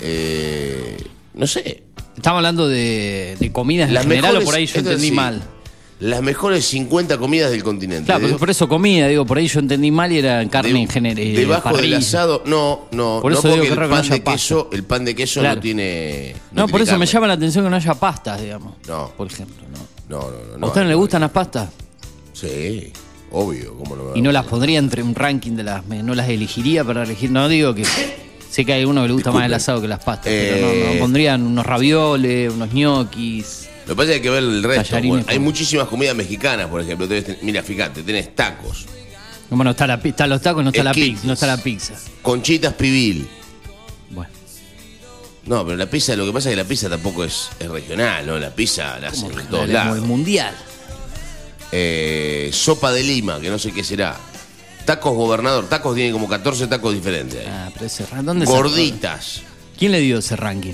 eh, 0.00 0.96
no 1.34 1.46
sé, 1.46 1.82
Estamos 2.16 2.38
hablando 2.38 2.66
de, 2.66 3.36
de 3.38 3.52
comidas 3.52 3.88
en 3.88 3.94
las 3.94 4.04
general 4.04 4.22
mejores, 4.32 4.42
o 4.42 4.46
por 4.46 4.54
ahí 4.54 4.66
yo 4.66 4.78
entendí 4.78 5.08
sí, 5.08 5.14
mal. 5.14 5.42
Las 6.00 6.22
mejores 6.22 6.64
50 6.64 7.18
comidas 7.18 7.50
del 7.50 7.62
continente. 7.62 8.06
Claro, 8.06 8.20
De- 8.20 8.26
porque 8.28 8.38
por 8.38 8.50
eso 8.50 8.68
comida, 8.68 9.06
digo, 9.06 9.26
por 9.26 9.36
ahí 9.36 9.46
yo 9.48 9.60
entendí 9.60 9.90
mal 9.90 10.10
y 10.12 10.18
era 10.18 10.46
carne 10.48 10.72
de- 10.72 10.78
en 10.80 10.88
general. 10.88 11.34
Debajo 11.34 11.76
del 11.76 11.92
asado, 11.94 12.42
no, 12.46 12.86
no, 12.90 13.18
Por 13.20 13.32
no 13.32 13.38
eso 13.38 13.48
porque 13.48 13.62
que 13.66 13.68
el 13.68 13.76
raro 13.76 13.90
que 13.90 13.96
no 13.96 14.02
pan 14.02 14.10
de 14.10 14.22
queso, 14.22 14.70
el 14.72 14.84
pan 14.84 15.04
de 15.04 15.14
queso 15.14 15.40
Claro. 15.40 15.56
no 15.56 15.60
tiene. 15.60 16.34
No, 16.52 16.62
por 16.62 16.80
tiene 16.80 16.84
eso 16.84 16.98
me 16.98 17.06
llama 17.06 17.26
la 17.26 17.34
atención 17.34 17.64
que 17.64 17.70
no 17.70 17.76
haya 17.76 17.94
pastas, 17.94 18.40
digamos. 18.40 18.74
No. 18.88 19.12
Por 19.14 19.26
ejemplo, 19.26 19.62
¿no? 19.70 20.18
No, 20.18 20.30
no, 20.30 20.36
no. 20.48 20.54
¿A 20.54 20.58
no 20.58 20.66
usted 20.68 20.80
no 20.80 20.84
hay, 20.84 20.88
le 20.88 20.94
no 20.94 20.98
gustan 21.00 21.20
las 21.20 21.30
pastas? 21.30 21.68
Sí, 22.32 22.92
obvio, 23.30 23.74
cómo 23.76 23.96
me 23.96 24.02
va 24.02 24.18
Y 24.18 24.22
no 24.22 24.32
las 24.32 24.44
pondría 24.46 24.78
entre 24.78 25.02
un 25.02 25.14
ranking 25.14 25.52
de 25.52 25.64
las. 25.64 25.84
No 25.86 26.14
las 26.14 26.28
elegiría 26.28 26.84
para 26.84 27.02
elegir. 27.02 27.30
No 27.30 27.48
digo 27.48 27.74
que. 27.74 27.84
Sé 28.50 28.64
que 28.64 28.72
hay 28.72 28.84
uno 28.84 29.02
que 29.02 29.08
le 29.08 29.14
gusta 29.14 29.32
más 29.32 29.44
el 29.44 29.52
asado 29.54 29.82
que 29.82 29.88
las 29.88 30.02
pastas, 30.02 30.26
pero 30.32 30.66
no, 30.66 30.72
Eh. 30.72 30.90
no, 30.94 31.00
pondrían 31.00 31.42
unos 31.42 31.66
ravioles, 31.66 32.52
unos 32.52 32.72
ñoquis. 32.72 33.68
Lo 33.86 33.94
que 33.94 33.96
pasa 33.96 34.02
es 34.02 34.08
que 34.08 34.14
hay 34.14 34.20
que 34.22 34.30
ver 34.30 34.42
el 34.42 34.62
resto. 34.62 34.82
Tallarines 34.84 35.10
Bueno, 35.10 35.26
hay 35.28 35.38
muchísimas 35.38 35.88
comidas 35.88 36.16
mexicanas, 36.16 36.66
por 36.68 36.80
ejemplo. 36.80 37.06
Tenés- 37.06 37.24
ten- 37.24 37.38
mira, 37.42 37.62
fíjate, 37.62 38.02
tenés 38.02 38.34
tacos, 38.34 38.86
Bueno, 39.50 39.72
está 39.72 39.86
la, 39.86 40.00
pi- 40.00 40.08
están 40.10 40.30
los 40.30 40.40
tacos, 40.40 40.64
no 40.64 40.70
está 40.70 40.82
la 40.82 40.90
Esquites. 40.90 41.10
pizza, 41.12 41.26
no 41.26 41.32
está 41.34 41.46
la 41.46 41.56
pizza. 41.58 41.94
conchitas 42.22 42.72
pibil. 42.74 43.28
Bueno, 44.10 44.30
No, 45.44 45.64
pero 45.64 45.76
la 45.76 45.86
pizza, 45.90 46.16
lo 46.16 46.24
que 46.26 46.32
pasa 46.32 46.48
es 46.48 46.56
que 46.56 46.62
la 46.62 46.68
pizza 46.68 46.88
tampoco 46.88 47.22
es, 47.24 47.50
es 47.60 47.68
regional, 47.68 48.26
¿no? 48.26 48.38
La 48.38 48.50
pizza 48.50 48.98
la 48.98 49.08
hacen 49.08 49.26
en 49.30 49.36
todos 49.36 49.48
como 49.50 49.62
el 49.64 49.72
lados. 49.72 50.00
mundial. 50.00 50.54
Eh, 51.78 52.48
sopa 52.54 52.90
de 52.90 53.02
lima, 53.02 53.38
que 53.38 53.50
no 53.50 53.58
sé 53.58 53.70
qué 53.70 53.84
será. 53.84 54.16
Tacos 54.86 55.14
gobernador, 55.14 55.68
tacos 55.68 55.94
tienen 55.94 56.12
como 56.14 56.26
14 56.26 56.66
tacos 56.68 56.94
diferentes. 56.94 57.38
ahí. 57.40 57.46
Ah, 57.48 57.68
pero 57.74 57.84
ese 57.84 58.06
ra- 58.06 58.22
¿dónde 58.22 58.46
sacó? 58.46 58.58
Gorditas. 58.62 59.42
¿Quién 59.78 59.92
le 59.92 60.00
dio 60.00 60.18
ese 60.18 60.36
ranking? 60.36 60.72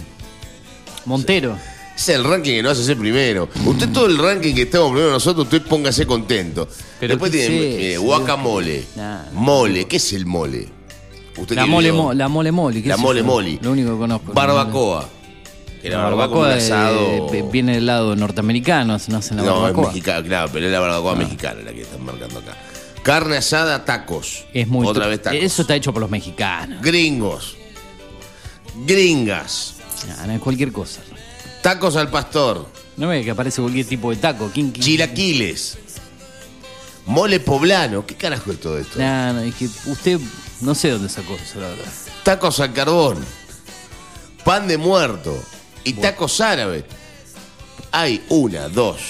Montero. 1.06 1.58
Ese 1.96 2.12
es 2.12 2.18
el 2.20 2.24
ranking 2.24 2.52
que 2.52 2.62
no 2.62 2.70
hace 2.70 2.84
ser 2.84 2.96
primero. 2.96 3.48
Usted 3.66 3.88
todo 3.90 4.06
el 4.06 4.16
ranking 4.16 4.54
que 4.54 4.62
estamos 4.62 4.92
primero 4.92 5.10
nosotros, 5.10 5.44
usted 5.46 5.62
póngase 5.62 6.06
contento. 6.06 6.68
Pero 7.00 7.14
Después 7.14 7.32
¿qué 7.32 7.38
tiene 7.38 7.56
es 7.56 7.74
eh, 7.80 7.92
eso? 7.94 8.02
guacamole, 8.02 8.84
Nah. 8.94 9.24
mole. 9.32 9.86
¿Qué 9.86 9.96
es 9.96 10.12
el 10.12 10.24
mole? 10.24 10.68
Usted 11.36 11.56
La 11.56 11.64
que 11.64 11.70
mole, 11.70 11.90
vivió- 11.90 12.02
mo- 12.04 12.14
la 12.14 12.28
mole 12.28 12.52
mole. 12.52 12.80
¿qué 12.82 12.88
La 12.90 12.94
es 12.94 13.00
mole 13.00 13.20
eso? 13.20 13.26
mole. 13.26 13.58
Lo 13.60 13.72
único 13.72 13.90
que 13.92 13.98
conozco. 13.98 14.32
Barbacoa. 14.32 15.08
Que 15.82 15.90
La 15.90 15.98
la 15.98 16.04
barbacoa, 16.04 16.48
barbacoa 16.48 16.64
asado. 16.64 17.34
eh, 17.34 17.44
viene 17.50 17.74
del 17.74 17.86
lado 17.86 18.14
norteamericano, 18.14 18.96
no 19.08 19.16
hacen 19.16 19.36
la 19.36 19.42
no, 19.42 19.54
es 19.56 19.60
barbacoa. 19.62 19.84
Ah. 19.84 19.88
mexicana, 19.88 20.22
claro, 20.28 20.50
pero 20.52 20.66
es 20.66 20.72
la 20.72 20.80
barbacoa 20.80 21.14
mexicana 21.16 21.60
la 21.64 21.72
que 21.72 21.82
están 21.82 22.04
marcando 22.04 22.38
acá. 22.38 22.56
Carne 23.02 23.36
asada, 23.38 23.84
tacos. 23.84 24.44
Es 24.54 24.68
muy 24.68 24.86
Otra 24.86 25.08
vez 25.08 25.20
tacos. 25.20 25.40
Eso 25.42 25.62
está 25.62 25.74
hecho 25.74 25.92
por 25.92 26.00
los 26.00 26.10
mexicanos. 26.10 26.80
Gringos. 26.80 27.56
Gringas. 28.86 29.74
Ah, 30.18 30.26
no 30.26 30.34
es 30.34 30.40
cualquier 30.40 30.72
cosa. 30.72 31.00
Tacos 31.62 31.96
al 31.96 32.08
pastor. 32.10 32.66
No 32.96 33.08
ve 33.08 33.24
que 33.24 33.30
aparece 33.32 33.60
cualquier 33.60 33.86
tipo 33.86 34.10
de 34.10 34.16
taco. 34.16 34.50
¿Quién, 34.52 34.70
quién- 34.70 34.84
Chilaquiles. 34.84 35.78
Mole 37.06 37.40
poblano. 37.40 38.06
¿Qué 38.06 38.14
carajo 38.14 38.52
es 38.52 38.60
todo 38.60 38.78
esto? 38.78 38.98
Nah, 38.98 39.32
no, 39.32 39.40
es 39.40 39.54
que 39.56 39.66
usted 39.86 40.20
no 40.60 40.74
sé 40.74 40.90
dónde 40.90 41.08
sacó 41.08 41.34
eso, 41.34 41.60
la 41.60 41.68
verdad. 41.68 41.84
Tacos 42.22 42.60
al 42.60 42.72
carbón. 42.72 43.18
Pan 44.44 44.68
de 44.68 44.78
muerto. 44.78 45.36
Y 45.84 45.94
tacos 45.94 46.40
árabes. 46.40 46.84
Hay 47.90 48.22
una, 48.28 48.68
dos, 48.68 49.00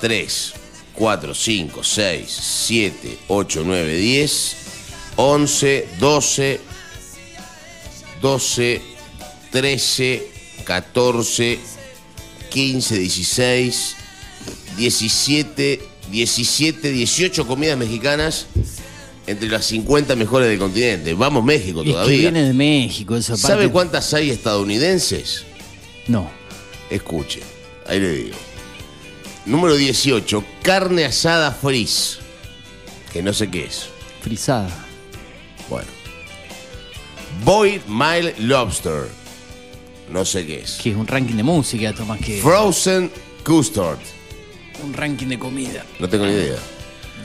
tres, 0.00 0.52
cuatro, 0.94 1.34
cinco, 1.34 1.82
seis, 1.84 2.30
siete, 2.30 3.18
ocho, 3.28 3.62
nueve, 3.64 3.96
diez, 3.96 4.56
once, 5.16 5.88
doce, 5.98 6.60
doce, 8.20 8.80
trece, 9.50 10.30
catorce, 10.64 11.58
quince, 12.50 12.98
dieciséis, 12.98 13.96
diecisiete, 14.76 15.80
diecisiete, 16.10 16.90
dieciocho 16.90 17.46
comidas 17.46 17.76
mexicanas 17.76 18.46
entre 19.26 19.48
las 19.48 19.66
50 19.66 20.16
mejores 20.16 20.48
del 20.48 20.58
continente. 20.58 21.14
Vamos 21.14 21.44
México 21.44 21.80
Es 21.80 21.86
que 21.86 21.92
todavía. 21.92 22.18
viene 22.18 22.42
de 22.44 22.52
México, 22.52 23.16
eso 23.16 23.34
aparte. 23.34 23.48
¿Sabe 23.48 23.70
cuántas 23.70 24.12
hay 24.14 24.30
estadounidenses? 24.30 25.44
No. 26.08 26.30
Escuche, 26.90 27.40
ahí 27.86 28.00
le 28.00 28.10
digo. 28.10 28.36
Número 29.46 29.74
18, 29.74 30.44
carne 30.62 31.04
asada 31.04 31.50
frizz. 31.52 32.18
Que 33.12 33.22
no 33.22 33.32
sé 33.32 33.50
qué 33.50 33.64
es. 33.64 33.88
Frisada. 34.20 34.70
Bueno. 35.68 35.88
Boiled 37.44 37.82
Mile 37.86 38.34
Lobster. 38.38 39.08
No 40.10 40.24
sé 40.24 40.46
qué 40.46 40.60
es. 40.60 40.72
Que 40.82 40.90
es 40.90 40.96
un 40.96 41.06
ranking 41.06 41.36
de 41.36 41.42
música, 41.42 41.90
esto 41.90 42.04
más 42.04 42.20
que 42.20 42.40
Frozen 42.40 43.10
Custard. 43.44 43.98
un 44.84 44.92
ranking 44.92 45.26
de 45.28 45.38
comida. 45.38 45.84
No 45.98 46.08
tengo 46.08 46.26
ni 46.26 46.32
idea. 46.32 46.58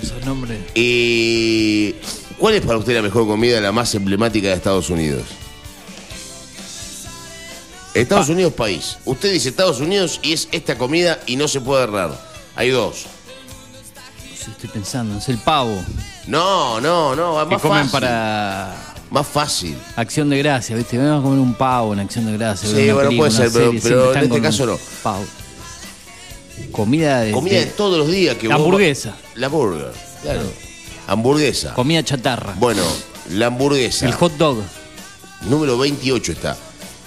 Esos 0.01 0.23
nombres. 0.25 0.59
¿Y 0.75 1.93
cuál 2.37 2.55
es 2.55 2.65
para 2.65 2.77
usted 2.77 2.93
la 2.95 3.01
mejor 3.01 3.25
comida, 3.27 3.59
la 3.59 3.71
más 3.71 3.93
emblemática 3.95 4.47
de 4.49 4.53
Estados 4.53 4.89
Unidos? 4.89 5.23
Estados 8.01 8.29
Unidos 8.29 8.53
país. 8.53 8.97
Usted 9.05 9.31
dice 9.31 9.49
Estados 9.49 9.79
Unidos 9.79 10.19
y 10.23 10.33
es 10.33 10.47
esta 10.51 10.77
comida 10.77 11.19
y 11.25 11.35
no 11.35 11.47
se 11.47 11.61
puede 11.61 11.83
errar. 11.83 12.11
Hay 12.55 12.69
dos. 12.69 13.05
Sí, 14.37 14.51
estoy 14.51 14.69
pensando, 14.69 15.17
es 15.17 15.27
el 15.29 15.37
pavo. 15.37 15.75
No, 16.27 16.79
no, 16.81 17.15
no, 17.15 17.39
es 17.41 17.47
Que 17.47 17.53
más 17.55 17.61
comen 17.61 17.77
fácil. 17.79 17.91
para 17.91 18.75
Más 19.09 19.25
fácil. 19.27 19.77
Acción 19.95 20.29
de 20.29 20.37
Gracia, 20.39 20.75
¿viste? 20.75 20.97
Vamos 20.97 21.19
a 21.19 21.23
comer 21.23 21.39
un 21.39 21.53
pavo 21.53 21.93
en 21.93 21.99
Acción 21.99 22.25
de 22.25 22.33
Gracia. 22.33 22.67
Sí, 22.69 22.75
ver 22.75 22.83
una 22.85 22.93
bueno, 22.93 23.09
película, 23.09 23.29
puede 23.29 23.39
una 23.39 23.49
ser, 23.49 23.53
pero- 23.53 23.65
serie, 23.71 23.81
pero 23.81 23.81
siempre 23.81 24.03
en 24.03 24.07
están 24.07 24.23
este 24.23 24.29
con 24.29 24.41
caso 24.41 24.65
no. 24.65 24.79
Pavo. 25.03 25.25
Comida 26.71 27.21
de. 27.21 27.31
Comida 27.31 27.59
de 27.59 27.65
todos 27.67 27.97
los 27.97 28.07
días 28.09 28.35
que 28.37 28.47
La 28.47 28.55
vos- 28.57 28.65
hamburguesa. 28.65 29.15
La 29.35 29.47
burger, 29.47 29.91
claro. 30.21 30.41
Hamburguesa. 31.07 31.73
Comida 31.73 32.03
chatarra. 32.03 32.53
Bueno, 32.57 32.83
la 33.31 33.47
hamburguesa. 33.47 34.05
el 34.05 34.13
hot 34.13 34.33
dog. 34.33 34.57
Número 35.43 35.77
28 35.77 36.31
está. 36.31 36.57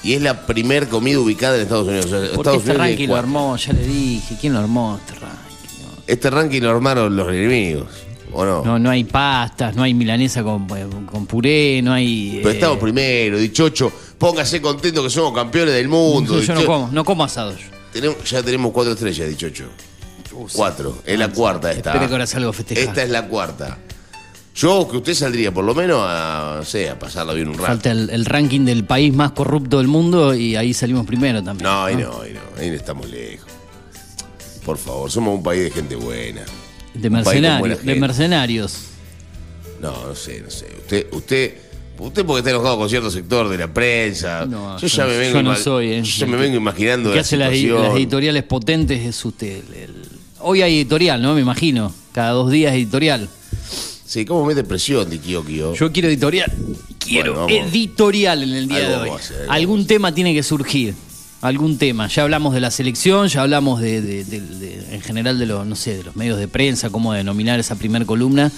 Y 0.03 0.15
es 0.15 0.23
la 0.23 0.47
primer 0.47 0.89
comida 0.89 1.19
ubicada 1.19 1.57
en 1.57 1.63
Estados 1.63 1.87
Unidos. 1.87 2.07
O 2.07 2.09
sea, 2.09 2.19
Porque 2.19 2.37
Estados 2.37 2.59
este 2.59 2.71
Unidos 2.71 2.87
ranking 2.89 3.09
lo 3.09 3.17
armó, 3.17 3.57
ya 3.57 3.73
le 3.73 3.87
dije. 3.87 4.37
¿Quién 4.41 4.53
lo 4.55 4.59
armó 4.61 4.99
este 4.99 5.21
ranking? 5.21 5.83
No. 5.83 6.03
Este 6.07 6.31
ranking 6.31 6.61
lo 6.63 6.71
armaron 6.71 7.15
los 7.17 7.29
enemigos, 7.29 7.87
¿o 8.33 8.45
no? 8.45 8.65
No, 8.65 8.79
no 8.79 8.89
hay 8.91 9.05
pastas, 9.05 9.77
no 9.77 9.83
hay 9.83 9.93
milanesa 9.93 10.43
con, 10.43 10.67
con 11.07 11.27
puré, 11.27 11.83
no 11.83 11.93
hay. 11.93 12.37
Pero 12.39 12.49
eh, 12.51 12.53
estamos 12.55 12.79
primero, 12.79 13.39
dichocho. 13.39 13.93
Póngase 14.17 14.61
contento 14.63 15.03
que 15.03 15.11
somos 15.11 15.35
campeones 15.35 15.75
del 15.75 15.89
mundo. 15.89 16.41
Yo 16.41 16.55
no 16.55 16.65
como, 16.65 16.89
no 16.91 17.05
como 17.05 17.25
asado 17.25 17.53
yo. 17.53 17.67
Tenemos- 17.93 18.25
ya 18.25 18.43
tenemos 18.43 18.73
cuatro 18.73 18.93
estrellas, 18.95 19.29
dichocho. 19.29 19.65
Cuatro. 20.55 21.03
Es 21.05 21.19
la 21.19 21.29
cuarta 21.29 21.73
esta. 21.73 21.91
Espere 21.91 22.07
que 22.07 22.13
ahora 22.13 22.27
salgo 22.27 22.51
a 22.51 22.53
festejar. 22.53 22.85
Esta 22.85 23.03
es 23.03 23.11
la 23.11 23.27
cuarta. 23.27 23.79
Yo 24.61 24.87
que 24.91 24.99
usted 24.99 25.15
saldría 25.15 25.53
por 25.55 25.65
lo 25.65 25.75
menos 25.75 26.03
a, 26.07 26.57
no 26.59 26.65
sé, 26.65 26.91
a 26.91 26.99
pasarla 26.99 27.33
bien 27.33 27.49
un 27.49 27.55
rato. 27.55 27.67
Falta 27.67 27.91
el, 27.93 28.11
el 28.11 28.27
ranking 28.27 28.65
del 28.67 28.85
país 28.85 29.15
más 29.15 29.31
corrupto 29.31 29.79
del 29.79 29.87
mundo 29.89 30.35
y 30.35 30.55
ahí 30.57 30.75
salimos 30.75 31.07
primero 31.07 31.43
también. 31.43 31.65
No, 31.65 31.85
ahí 31.85 31.97
no, 31.97 32.21
ahí 32.21 32.35
no, 32.35 32.41
ahí 32.61 32.69
estamos 32.69 33.09
lejos. 33.09 33.47
Por 34.65 34.77
favor, 34.77 35.11
somos 35.11 35.35
un 35.37 35.43
país 35.43 35.63
de 35.63 35.71
gente 35.71 35.97
buena. 35.97 36.43
De 36.93 37.09
mercenarios. 37.09 37.83
De 37.85 37.95
mercenarios. 37.95 38.75
No, 39.81 40.09
no 40.09 40.15
sé, 40.15 40.43
no 40.43 40.51
sé. 40.51 40.67
Usted, 40.79 41.07
usted, 41.13 41.55
usted 41.99 42.27
porque 42.27 42.41
está 42.41 42.51
enojado 42.51 42.77
con 42.77 42.91
cierto 42.91 43.11
sector 43.11 43.49
de 43.49 43.57
la 43.57 43.73
prensa. 43.73 44.45
No, 44.45 44.77
yo 44.79 44.87
ya 44.89 45.07
me 45.07 45.17
vengo, 45.17 45.35
yo 45.39 45.43
no 45.43 45.57
soy, 45.57 45.93
eh. 45.93 46.03
yo 46.03 46.11
ya 46.21 46.27
me 46.27 46.37
vengo 46.37 46.57
imaginando 46.59 47.11
que 47.11 47.17
la 47.17 47.23
hace 47.23 47.37
las, 47.39 47.51
las 47.53 47.95
editoriales 47.97 48.43
potentes 48.43 49.01
es 49.07 49.25
usted. 49.25 49.63
el- 49.69 49.75
el- 49.85 49.95
Hoy 50.41 50.61
hay 50.63 50.77
editorial, 50.77 51.21
¿no? 51.23 51.35
Me 51.35 51.41
imagino. 51.41 51.95
Cada 52.13 52.31
dos 52.33 52.51
días 52.51 52.75
editorial. 52.75 53.29
Sí, 54.11 54.25
¿cómo 54.25 54.45
mete 54.45 54.65
presión 54.65 55.09
de 55.09 55.19
Kio? 55.21 55.45
Yo 55.73 55.93
quiero 55.93 56.09
editorial. 56.09 56.53
Quiero 56.99 57.45
Bueno, 57.45 57.49
editorial 57.65 58.43
en 58.43 58.55
el 58.55 58.67
día 58.67 58.89
de 58.89 58.97
hoy. 58.97 59.11
hacer, 59.11 59.47
Algún 59.49 59.87
tema 59.87 60.13
tiene 60.13 60.35
que 60.35 60.43
surgir. 60.43 60.97
Algún 61.43 61.79
tema. 61.79 62.09
Ya 62.09 62.25
hablamos 62.25 62.53
de 62.53 62.59
la 62.59 62.73
selección, 62.73 63.29
ya 63.29 63.43
hablamos 63.43 63.81
de, 63.81 64.03
de- 64.03 64.25
de- 64.25 64.41
de- 64.41 64.95
en 64.97 65.01
general 65.01 65.39
de 65.39 65.47
los, 65.47 65.65
no 65.65 65.77
sé, 65.77 65.97
de 65.99 66.03
los 66.03 66.17
medios 66.17 66.41
de 66.41 66.49
prensa, 66.49 66.91
cómo 66.91 67.13
denominar 67.13 67.61
esa 67.61 67.77
primer 67.77 68.05
columna. 68.05 68.51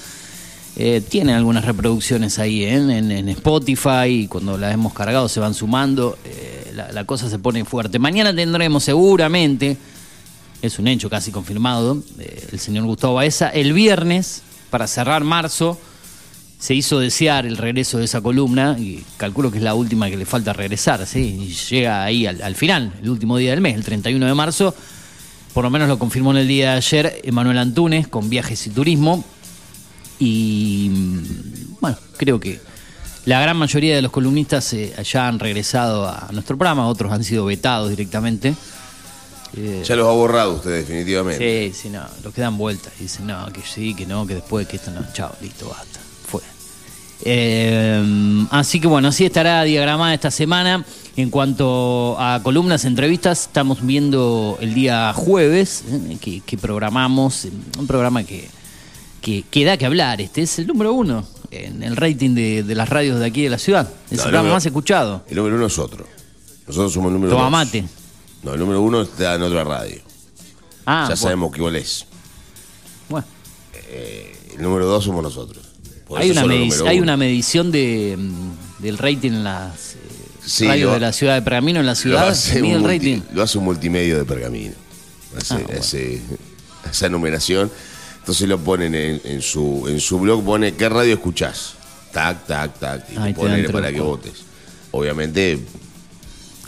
Eh, 0.76 1.02
tienen 1.06 1.34
algunas 1.36 1.66
reproducciones 1.66 2.38
ahí 2.38 2.64
¿eh? 2.64 2.72
en, 2.76 2.90
en- 2.90 3.10
en 3.10 3.28
Spotify 3.28 4.06
y 4.06 4.28
cuando 4.28 4.56
las 4.56 4.72
hemos 4.72 4.94
cargado 4.94 5.28
se 5.28 5.38
van 5.38 5.52
sumando. 5.52 6.16
eh, 6.24 6.72
la, 6.74 6.90
la 6.92 7.04
cosa 7.04 7.28
se 7.28 7.38
pone 7.38 7.66
fuerte. 7.66 7.98
Mañana 7.98 8.34
tendremos 8.34 8.84
seguramente, 8.84 9.76
es 10.62 10.78
un 10.78 10.88
hecho 10.88 11.10
casi 11.10 11.30
confirmado, 11.30 12.02
eh, 12.18 12.48
el 12.52 12.58
señor 12.58 12.84
Gustavo 12.86 13.16
Baeza. 13.16 13.50
El 13.50 13.74
viernes, 13.74 14.40
para 14.72 14.86
cerrar 14.86 15.22
marzo, 15.22 15.78
se 16.58 16.74
hizo 16.74 16.98
desear 16.98 17.44
el 17.44 17.58
regreso 17.58 17.98
de 17.98 18.06
esa 18.06 18.22
columna 18.22 18.74
y 18.78 19.04
calculo 19.18 19.50
que 19.50 19.58
es 19.58 19.62
la 19.62 19.74
última 19.74 20.08
que 20.08 20.16
le 20.16 20.24
falta 20.24 20.54
regresar, 20.54 21.06
¿sí? 21.06 21.46
Y 21.46 21.54
llega 21.70 22.02
ahí 22.02 22.26
al, 22.26 22.40
al 22.40 22.54
final, 22.54 22.90
el 23.02 23.10
último 23.10 23.36
día 23.36 23.50
del 23.50 23.60
mes, 23.60 23.74
el 23.74 23.84
31 23.84 24.24
de 24.24 24.34
marzo. 24.34 24.74
Por 25.52 25.64
lo 25.64 25.68
menos 25.68 25.88
lo 25.88 25.98
confirmó 25.98 26.30
en 26.30 26.38
el 26.38 26.48
día 26.48 26.70
de 26.70 26.76
ayer 26.78 27.20
Emanuel 27.22 27.58
Antunes 27.58 28.08
con 28.08 28.30
viajes 28.30 28.66
y 28.66 28.70
turismo. 28.70 29.22
Y 30.18 30.88
mm, 30.90 31.76
bueno, 31.82 31.98
creo 32.16 32.40
que 32.40 32.58
la 33.26 33.42
gran 33.42 33.58
mayoría 33.58 33.94
de 33.94 34.00
los 34.00 34.10
columnistas 34.10 34.72
eh, 34.72 34.94
ya 35.04 35.28
han 35.28 35.38
regresado 35.38 36.08
a 36.08 36.30
nuestro 36.32 36.56
programa, 36.56 36.86
otros 36.86 37.12
han 37.12 37.24
sido 37.24 37.44
vetados 37.44 37.90
directamente. 37.90 38.54
Eh, 39.56 39.82
Ya 39.86 39.96
los 39.96 40.06
ha 40.08 40.12
borrado 40.12 40.54
usted 40.54 40.70
definitivamente. 40.70 41.70
Sí, 41.72 41.78
sí, 41.82 41.88
no, 41.90 42.02
los 42.24 42.32
que 42.32 42.40
dan 42.40 42.56
vueltas. 42.56 42.92
Dicen, 42.98 43.26
no, 43.26 43.46
que 43.52 43.60
sí, 43.62 43.94
que 43.94 44.06
no, 44.06 44.26
que 44.26 44.34
después, 44.36 44.66
que 44.66 44.76
esto 44.76 44.90
no. 44.90 45.00
Chao, 45.12 45.34
listo, 45.42 45.68
basta. 45.68 46.00
Fue. 46.26 46.40
Eh, 47.24 48.46
así 48.50 48.80
que 48.80 48.86
bueno, 48.88 49.08
así 49.08 49.24
estará 49.24 49.62
diagramada 49.64 50.14
esta 50.14 50.30
semana. 50.30 50.84
En 51.14 51.28
cuanto 51.28 52.16
a 52.18 52.40
columnas, 52.42 52.86
entrevistas, 52.86 53.42
estamos 53.42 53.84
viendo 53.84 54.56
el 54.62 54.72
día 54.72 55.12
jueves, 55.14 55.84
eh, 55.90 56.16
que, 56.18 56.40
que 56.40 56.56
programamos, 56.56 57.44
eh, 57.44 57.50
un 57.78 57.86
programa 57.86 58.24
que, 58.24 58.48
que, 59.20 59.44
que 59.50 59.64
da 59.66 59.76
que 59.76 59.84
hablar. 59.84 60.22
Este 60.22 60.40
es 60.42 60.58
el 60.58 60.66
número 60.66 60.94
uno 60.94 61.26
en 61.50 61.82
el 61.82 61.96
rating 61.96 62.30
de, 62.34 62.62
de 62.62 62.74
las 62.74 62.88
radios 62.88 63.20
de 63.20 63.26
aquí 63.26 63.42
de 63.42 63.50
la 63.50 63.58
ciudad. 63.58 63.90
Es 64.06 64.12
No, 64.12 64.16
el 64.16 64.20
programa 64.22 64.38
número- 64.44 64.54
más 64.54 64.64
escuchado. 64.66 65.22
El 65.28 65.36
número 65.36 65.56
uno 65.56 65.66
es 65.66 65.78
otro. 65.78 66.06
Nosotros 66.66 66.92
somos 66.94 67.08
el 67.08 67.14
número 67.14 67.32
Toma 67.36 67.44
dos. 67.64 67.72
No, 68.42 68.54
el 68.54 68.60
número 68.60 68.80
uno 68.80 69.02
está 69.02 69.34
en 69.34 69.42
otra 69.42 69.64
radio. 69.64 70.00
Ah, 70.84 71.02
ya 71.02 71.06
bueno, 71.08 71.16
sabemos 71.16 71.52
cuál 71.56 71.76
es. 71.76 72.06
bueno. 73.08 73.26
El 74.54 74.60
número 74.62 74.86
dos 74.86 75.04
somos 75.04 75.22
nosotros. 75.22 75.64
Por 76.06 76.20
Hay 76.20 76.30
una, 76.30 76.42
hay 76.42 76.96
uno. 76.96 77.02
una 77.04 77.16
medición 77.16 77.70
de, 77.70 78.16
mm, 78.18 78.82
del 78.82 78.98
rating 78.98 79.30
en 79.32 79.44
las 79.44 79.94
eh, 79.94 79.98
Sí, 80.44 80.66
radios 80.66 80.88
lo- 80.88 80.94
de 80.94 81.00
la 81.00 81.12
ciudad 81.12 81.34
de 81.34 81.42
Pergamino, 81.42 81.80
en 81.80 81.86
la 81.86 81.92
Lo 81.92 81.96
ciudad. 81.96 82.28
hace, 82.28 82.60
mide 82.60 82.76
un 82.76 82.84
el 82.84 82.98
multi- 82.98 83.14
rating. 83.16 83.22
lo 83.34 83.42
hace 83.42 83.58
un 83.58 83.64
multimedio 83.64 84.18
de 84.18 84.24
pergamino. 84.24 84.74
Hace, 85.36 85.54
Ah, 85.54 85.58
bueno. 85.64 85.80
hace 85.80 86.20
esa 86.90 87.08
numeración. 87.08 87.70
Entonces 88.18 88.48
lo 88.48 88.58
ponen 88.58 88.94
en, 88.94 89.20
en 89.24 89.40
su, 89.42 89.86
en 89.88 90.00
su 90.00 90.18
blog, 90.18 90.44
pone 90.44 90.74
qué 90.74 90.88
radio 90.88 91.14
escuchás. 91.14 91.74
Tac, 92.12 92.46
tac, 92.46 92.78
tac. 92.78 93.04
Y 93.10 93.12
Ahí 93.16 93.32
dan 93.32 93.34
ponen 93.34 93.72
para 93.72 93.92
que 93.92 94.00
votes. 94.00 94.32
Obviamente, 94.90 95.58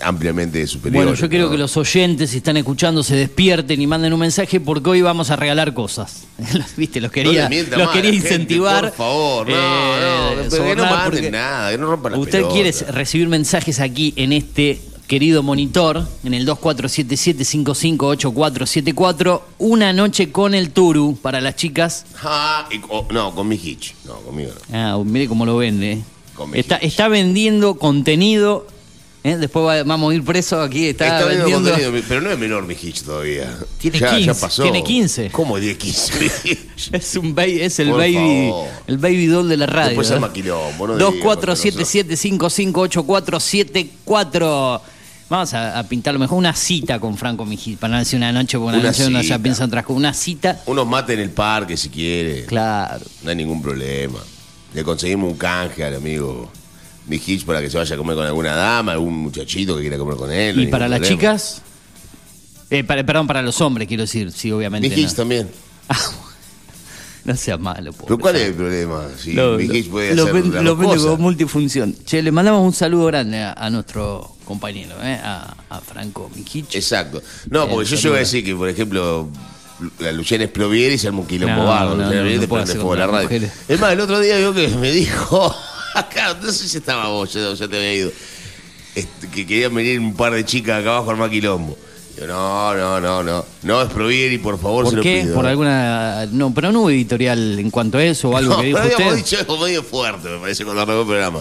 ampliamente 0.03 0.67
superior. 0.67 1.05
Bueno, 1.05 1.19
yo 1.19 1.29
quiero 1.29 1.51
que 1.51 1.59
los 1.59 1.77
oyentes, 1.77 2.31
si 2.31 2.39
están 2.39 2.57
escuchando, 2.57 3.03
se 3.03 3.15
despierten 3.17 3.81
y 3.81 3.87
manden 3.87 4.13
un 4.13 4.21
mensaje 4.21 4.61
porque 4.61 4.91
hoy 4.91 5.03
vamos 5.03 5.31
a 5.31 5.37
regalar 5.37 5.73
cosas. 5.75 6.25
Viste, 6.77 7.01
los 7.01 7.11
quería, 7.13 7.49
No 7.49 7.57
los 7.79 7.91
quería 7.91 8.11
la 8.13 8.15
gente, 8.17 8.17
incentivar. 8.17 8.89
por 8.91 8.97
favor, 8.97 9.49
no, 9.49 9.55
eh, 9.55 10.37
no, 10.45 10.51
que 10.51 10.77
no 10.77 10.85
manden 10.85 11.33
nada, 11.33 11.71
que 11.71 11.79
no 11.79 11.87
rompan 11.87 12.13
las 12.13 12.21
Usted 12.21 12.45
quiere 12.47 12.73
recibir 12.93 13.29
mensajes 13.29 13.81
aquí 13.81 14.13
en 14.17 14.33
este 14.33 14.81
querido 15.07 15.43
monitor, 15.43 16.07
en 16.25 16.35
el 16.35 16.47
2477-558474, 16.49 19.41
una 19.59 19.93
noche 19.93 20.31
con 20.33 20.55
el 20.55 20.71
Turu 20.71 21.19
para 21.21 21.41
las 21.41 21.57
chicas. 21.57 22.05
Ah, 22.23 22.69
y- 22.71 22.81
oh, 22.89 23.07
no, 23.11 23.35
con 23.35 23.49
mi 23.49 23.57
hitch. 23.57 23.95
No, 24.07 24.15
conmigo 24.21 24.53
no. 24.71 24.77
Ah, 24.77 24.99
mire 25.05 25.27
cómo 25.29 25.45
lo 25.47 25.57
vende. 25.57 26.03
Está, 26.55 26.77
está 26.77 27.09
vendiendo 27.09 27.75
contenido. 27.77 28.67
Eh, 29.25 29.37
Después 29.39 29.65
va- 29.67 29.83
vamos 29.85 30.13
a 30.13 30.15
ir 30.15 30.23
preso 30.23 30.61
aquí. 30.63 30.87
Está, 30.89 31.07
Está 31.19 31.25
vendiendo. 31.29 31.71
contenido, 31.71 31.93
pero 32.07 32.21
no 32.21 32.31
es 32.31 32.39
menor 32.39 32.67
mi 32.67 32.75
hitch 32.75 33.03
todavía. 33.03 33.53
Tiene 33.79 33.99
ya, 33.99 34.11
15, 34.11 34.27
ya 34.27 34.35
pasó. 34.35 34.63
tiene 34.63 34.85
15. 34.85 35.31
¿Cómo 35.31 35.59
tiene 35.59 35.77
15? 35.77 36.59
Es 36.93 37.17
un 37.17 37.35
baby, 37.35 37.63
es 37.63 37.79
el 37.79 37.89
Por 37.89 37.99
baby, 37.99 38.49
favor. 38.49 38.69
el 38.87 38.99
baby 38.99 39.27
doll 39.27 39.49
de 39.49 39.57
la 39.57 39.67
radio. 39.67 39.89
Después 39.91 40.11
¿eh? 40.11 40.15
arma 40.15 40.33
quilombo, 40.33 40.87
no 40.89 40.97
diga, 40.97 41.11
porque 41.23 41.47
2477-558474. 43.45 44.81
Vamos 45.31 45.55
a, 45.55 45.79
a 45.79 45.83
pintarlo 45.85 46.21
mejor. 46.21 46.37
Una 46.39 46.55
cita 46.55 46.99
con 47.01 47.17
Franco 47.17 47.47
Mijil. 47.47 47.79
Para 47.79 47.95
no 47.95 47.99
decir 48.01 48.19
una 48.19 48.31
noche, 48.31 48.59
porque 48.59 48.77
una, 48.77 48.79
Una 48.81 48.89
noche 48.91 49.07
uno 49.07 49.19
ya 49.19 49.23
cita. 49.23 49.39
piensa 49.39 49.65
en 49.65 49.69
otras 49.69 49.85
cosas. 49.85 49.97
Una 49.99 50.13
cita, 50.13 50.61
Unos 50.67 50.87
mate 50.87 51.15
en 51.15 51.21
el 51.21 51.31
parque 51.31 51.77
si 51.79 51.89
quiere. 51.89 52.45
claro. 52.45 53.05
No 53.23 53.31
hay 53.31 53.37
ningún 53.37 53.63
problema. 53.63 54.19
Le 54.75 54.85
conseguimos 54.85 55.31
un 55.33 55.39
canje 55.39 55.83
al 55.85 55.95
amigo 55.95 56.51
mi 57.07 57.17
hitch 57.25 57.45
para 57.45 57.61
que 57.61 57.69
se 57.71 57.77
vaya 57.79 57.95
a 57.95 57.99
comer 57.99 58.17
con 58.17 58.27
alguna 58.27 58.55
dama, 58.55 58.93
algún 58.93 59.15
muchachito 59.15 59.75
que 59.77 59.83
quiera 59.83 59.99
comer 59.99 60.17
con 60.17 60.33
él. 60.33 60.59
¿Y 60.61 60.67
para 60.69 60.89
las 60.89 61.01
problema. 61.01 61.21
chicas? 61.21 61.63
Eh, 62.71 62.83
para- 62.85 63.05
perdón, 63.05 63.27
para 63.27 63.43
los 63.43 63.61
hombres, 63.61 63.87
quiero 63.89 64.03
decir. 64.05 64.33
Sí, 64.33 64.51
obviamente. 64.51 64.89
Mi 64.89 64.95
hitch 64.95 65.11
no. 65.11 65.15
también. 65.17 65.49
No 67.25 67.35
sea 67.37 67.57
malo, 67.57 67.91
pobre. 67.95 68.05
¿Pero 68.09 68.19
cuál 68.19 68.37
es 68.37 68.43
el 68.49 68.53
problema? 68.55 69.09
Si 69.19 69.33
Lo- 69.33 69.57
mi 69.57 69.65
hitch 69.65 69.89
puede 69.89 70.15
lo 70.15 70.25
hacer 70.25 70.43
ven- 70.43 70.63
lo 70.65 70.77
como 70.77 71.17
multifunción. 71.17 71.97
Che, 72.05 72.21
le 72.23 72.31
mandamos 72.31 72.63
un 72.63 72.75
saludo 72.75 73.07
grande 73.07 73.39
a, 73.43 73.55
a 73.55 73.71
nuestro 73.71 74.37
compañero, 74.45 74.95
¿eh? 75.03 75.19
a, 75.25 75.55
a 75.71 75.81
Franco 75.81 76.31
Mijich. 76.37 76.75
Exacto. 76.75 77.23
No, 77.49 77.67
porque 77.67 77.87
Eh, 77.87 77.91
yo 77.93 77.97
saluda. 77.97 78.03
llego 78.03 78.15
a 78.17 78.19
decir 78.19 78.45
que, 78.45 78.55
por 78.55 78.69
ejemplo, 78.69 79.31
la 80.01 80.13
Luciana 80.13 80.45
es 80.45 80.51
Proviera 80.51 80.95
y 80.95 80.99
se 80.99 81.07
arma 81.07 81.21
un 81.21 81.27
quilombo 81.27 81.63
No, 81.63 81.67
bardo. 81.67 81.97
no, 81.97 82.05
no. 82.13 82.13
Es 83.69 83.81
más, 83.81 83.93
el 83.95 84.01
otro 84.01 84.21
día 84.21 84.39
yo 84.39 84.53
que 84.53 84.69
me 84.69 84.93
dijo, 84.93 85.55
acá, 85.99 86.37
no 86.41 86.51
sé 86.53 86.69
si 86.69 86.79
estaba 86.79 87.09
vos, 87.09 87.33
ya, 87.33 87.55
te 87.69 87.77
había 87.77 87.95
ido, 87.95 88.13
este, 88.95 89.29
que 89.29 89.47
querían 89.47 89.75
venir 89.75 89.99
un 90.01 90.15
par 90.15 90.33
de 90.33 90.45
chicas 90.45 90.81
acá 90.81 90.91
abajo 90.97 91.11
a 91.11 91.13
armar 91.15 91.31
quilombo. 91.31 91.77
Yo, 92.17 92.27
no, 92.29 92.75
no, 92.75 93.01
no, 93.01 93.23
no. 93.25 93.45
No 93.65 93.83
es 93.83 94.33
y 94.33 94.39
por 94.39 94.59
favor 94.61 94.85
se 94.85 94.91
¿Por 94.91 94.97
lo 94.99 95.03
qué? 95.03 95.23
pido. 95.23 95.35
¿Por 95.35 95.47
alguna.? 95.47 96.27
No, 96.31 96.55
pero 96.55 96.71
no 96.71 96.83
hubo 96.83 96.91
editorial 96.91 97.59
en 97.59 97.71
cuanto 97.71 97.99
a 97.99 98.05
eso 98.05 98.31
o 98.31 98.37
algo 98.37 98.55
No, 98.55 98.61
que 98.61 98.67
dijo 98.67 98.79
pero 98.81 98.95
habíamos 98.95 99.15
usted. 99.19 99.25
dicho 99.25 99.39
algo 99.41 99.65
medio 99.65 99.83
fuerte, 99.83 100.29
me 100.29 100.39
parece, 100.39 100.65
cuando 100.65 100.83
arrancó 100.83 101.01
el 101.01 101.07
programa. 101.09 101.41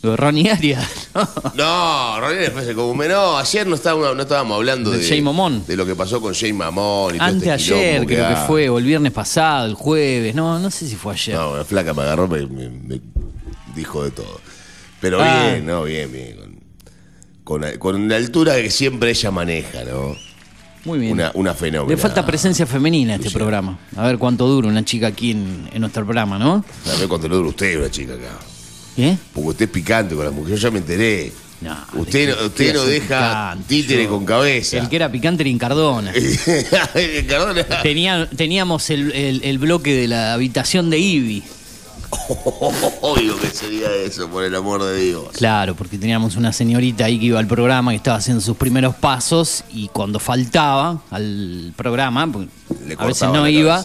Lo 0.00 0.12
de 0.12 0.16
Ronnie 0.16 0.50
Arias. 0.50 0.86
No, 1.54 2.20
Ronnie 2.20 2.38
después 2.38 2.64
se 2.64 2.74
como 2.74 3.02
no, 3.04 3.36
ayer 3.36 3.66
no 3.66 3.74
estábamos, 3.74 4.14
no 4.16 4.22
estábamos 4.22 4.56
hablando 4.56 4.90
de, 4.90 5.06
Jay 5.06 5.20
Mamón. 5.20 5.64
de 5.66 5.76
lo 5.76 5.84
que 5.84 5.96
pasó 5.96 6.20
con 6.20 6.32
Jay 6.34 6.52
Mamón 6.52 7.16
y 7.16 7.18
todo 7.18 7.28
este 7.28 7.56
quilombo 7.56 8.06
creo 8.06 8.28
que 8.28 8.36
fue, 8.46 8.68
o 8.68 8.78
el 8.78 8.84
viernes 8.84 9.12
pasado, 9.12 9.66
el 9.66 9.74
jueves. 9.74 10.34
No, 10.34 10.58
no 10.60 10.70
sé 10.70 10.88
si 10.88 10.94
fue 10.94 11.14
ayer. 11.14 11.34
No, 11.34 11.56
la 11.56 11.64
flaca 11.64 11.92
me 11.92 12.02
agarró, 12.02 12.28
me, 12.28 12.46
me- 12.46 12.70
me 12.70 13.00
dijo 13.78 14.04
de 14.04 14.10
todo. 14.10 14.40
Pero 15.00 15.22
Ah. 15.22 15.48
bien, 15.50 15.66
no, 15.66 15.84
bien, 15.84 16.12
bien. 16.12 16.36
Con, 17.44 17.62
con, 17.62 17.78
con 17.78 18.08
la 18.08 18.16
altura 18.16 18.56
que 18.56 18.70
siempre 18.70 19.10
ella 19.10 19.30
maneja, 19.30 19.84
¿no? 19.84 20.14
Muy 20.84 20.98
bien. 20.98 21.12
Una, 21.12 21.30
una 21.34 21.54
fenómena. 21.54 21.90
Le 21.90 21.96
falta 22.00 22.24
presencia 22.24 22.66
femenina 22.66 23.14
a 23.14 23.16
este 23.16 23.30
programa. 23.30 23.78
A 23.96 24.06
ver 24.06 24.18
cuánto 24.18 24.46
dura 24.46 24.68
una 24.68 24.84
chica 24.84 25.08
aquí 25.08 25.32
en, 25.32 25.68
en 25.72 25.80
nuestro 25.80 26.04
programa, 26.04 26.38
¿no? 26.38 26.64
A 26.86 26.98
ver 26.98 27.08
cuánto 27.08 27.28
dura 27.28 27.48
usted, 27.48 27.78
una 27.78 27.90
chica 27.90 28.14
acá. 28.14 28.38
¿Eh? 28.96 29.16
Porque 29.32 29.48
usted 29.50 29.64
es 29.66 29.70
picante 29.70 30.14
con 30.14 30.24
la 30.24 30.30
mujer, 30.30 30.54
yo 30.56 30.60
ya 30.60 30.70
me 30.70 30.78
enteré. 30.78 31.32
No, 31.60 31.76
usted 31.94 32.26
¿de 32.26 32.32
no, 32.32 32.38
qué- 32.38 32.44
usted 32.46 32.66
qué 32.68 32.72
no 32.72 32.84
deja 32.84 33.50
picante? 33.52 33.64
títere 33.68 34.04
Yo- 34.04 34.10
con 34.10 34.24
cabeza. 34.24 34.78
El 34.78 34.88
que 34.88 34.96
era 34.96 35.10
picante 35.10 35.42
era 35.42 35.50
Incardona. 35.50 36.12
Cardona- 37.28 37.64
Tenía, 37.82 38.28
teníamos 38.36 38.90
el, 38.90 39.12
el- 39.12 39.40
el 39.44 39.58
bloque 39.58 39.94
de 39.94 40.08
la 40.08 40.34
habitación 40.34 40.90
de 40.90 40.98
Ivy. 40.98 41.42
Obvio 43.00 43.38
que 43.38 43.48
sería 43.48 43.94
eso, 43.94 44.28
por 44.28 44.44
el 44.44 44.54
amor 44.54 44.82
de 44.82 44.96
Dios. 45.00 45.28
Claro, 45.32 45.74
porque 45.74 45.98
teníamos 45.98 46.36
una 46.36 46.52
señorita 46.52 47.04
ahí 47.04 47.18
que 47.18 47.26
iba 47.26 47.38
al 47.38 47.46
programa, 47.46 47.90
que 47.92 47.96
estaba 47.96 48.16
haciendo 48.16 48.40
sus 48.40 48.56
primeros 48.56 48.94
pasos, 48.94 49.64
y 49.70 49.88
cuando 49.88 50.18
faltaba 50.18 51.02
al 51.10 51.72
programa, 51.76 52.22
a 52.98 53.06
veces 53.06 53.28
no 53.28 53.46
iba, 53.48 53.84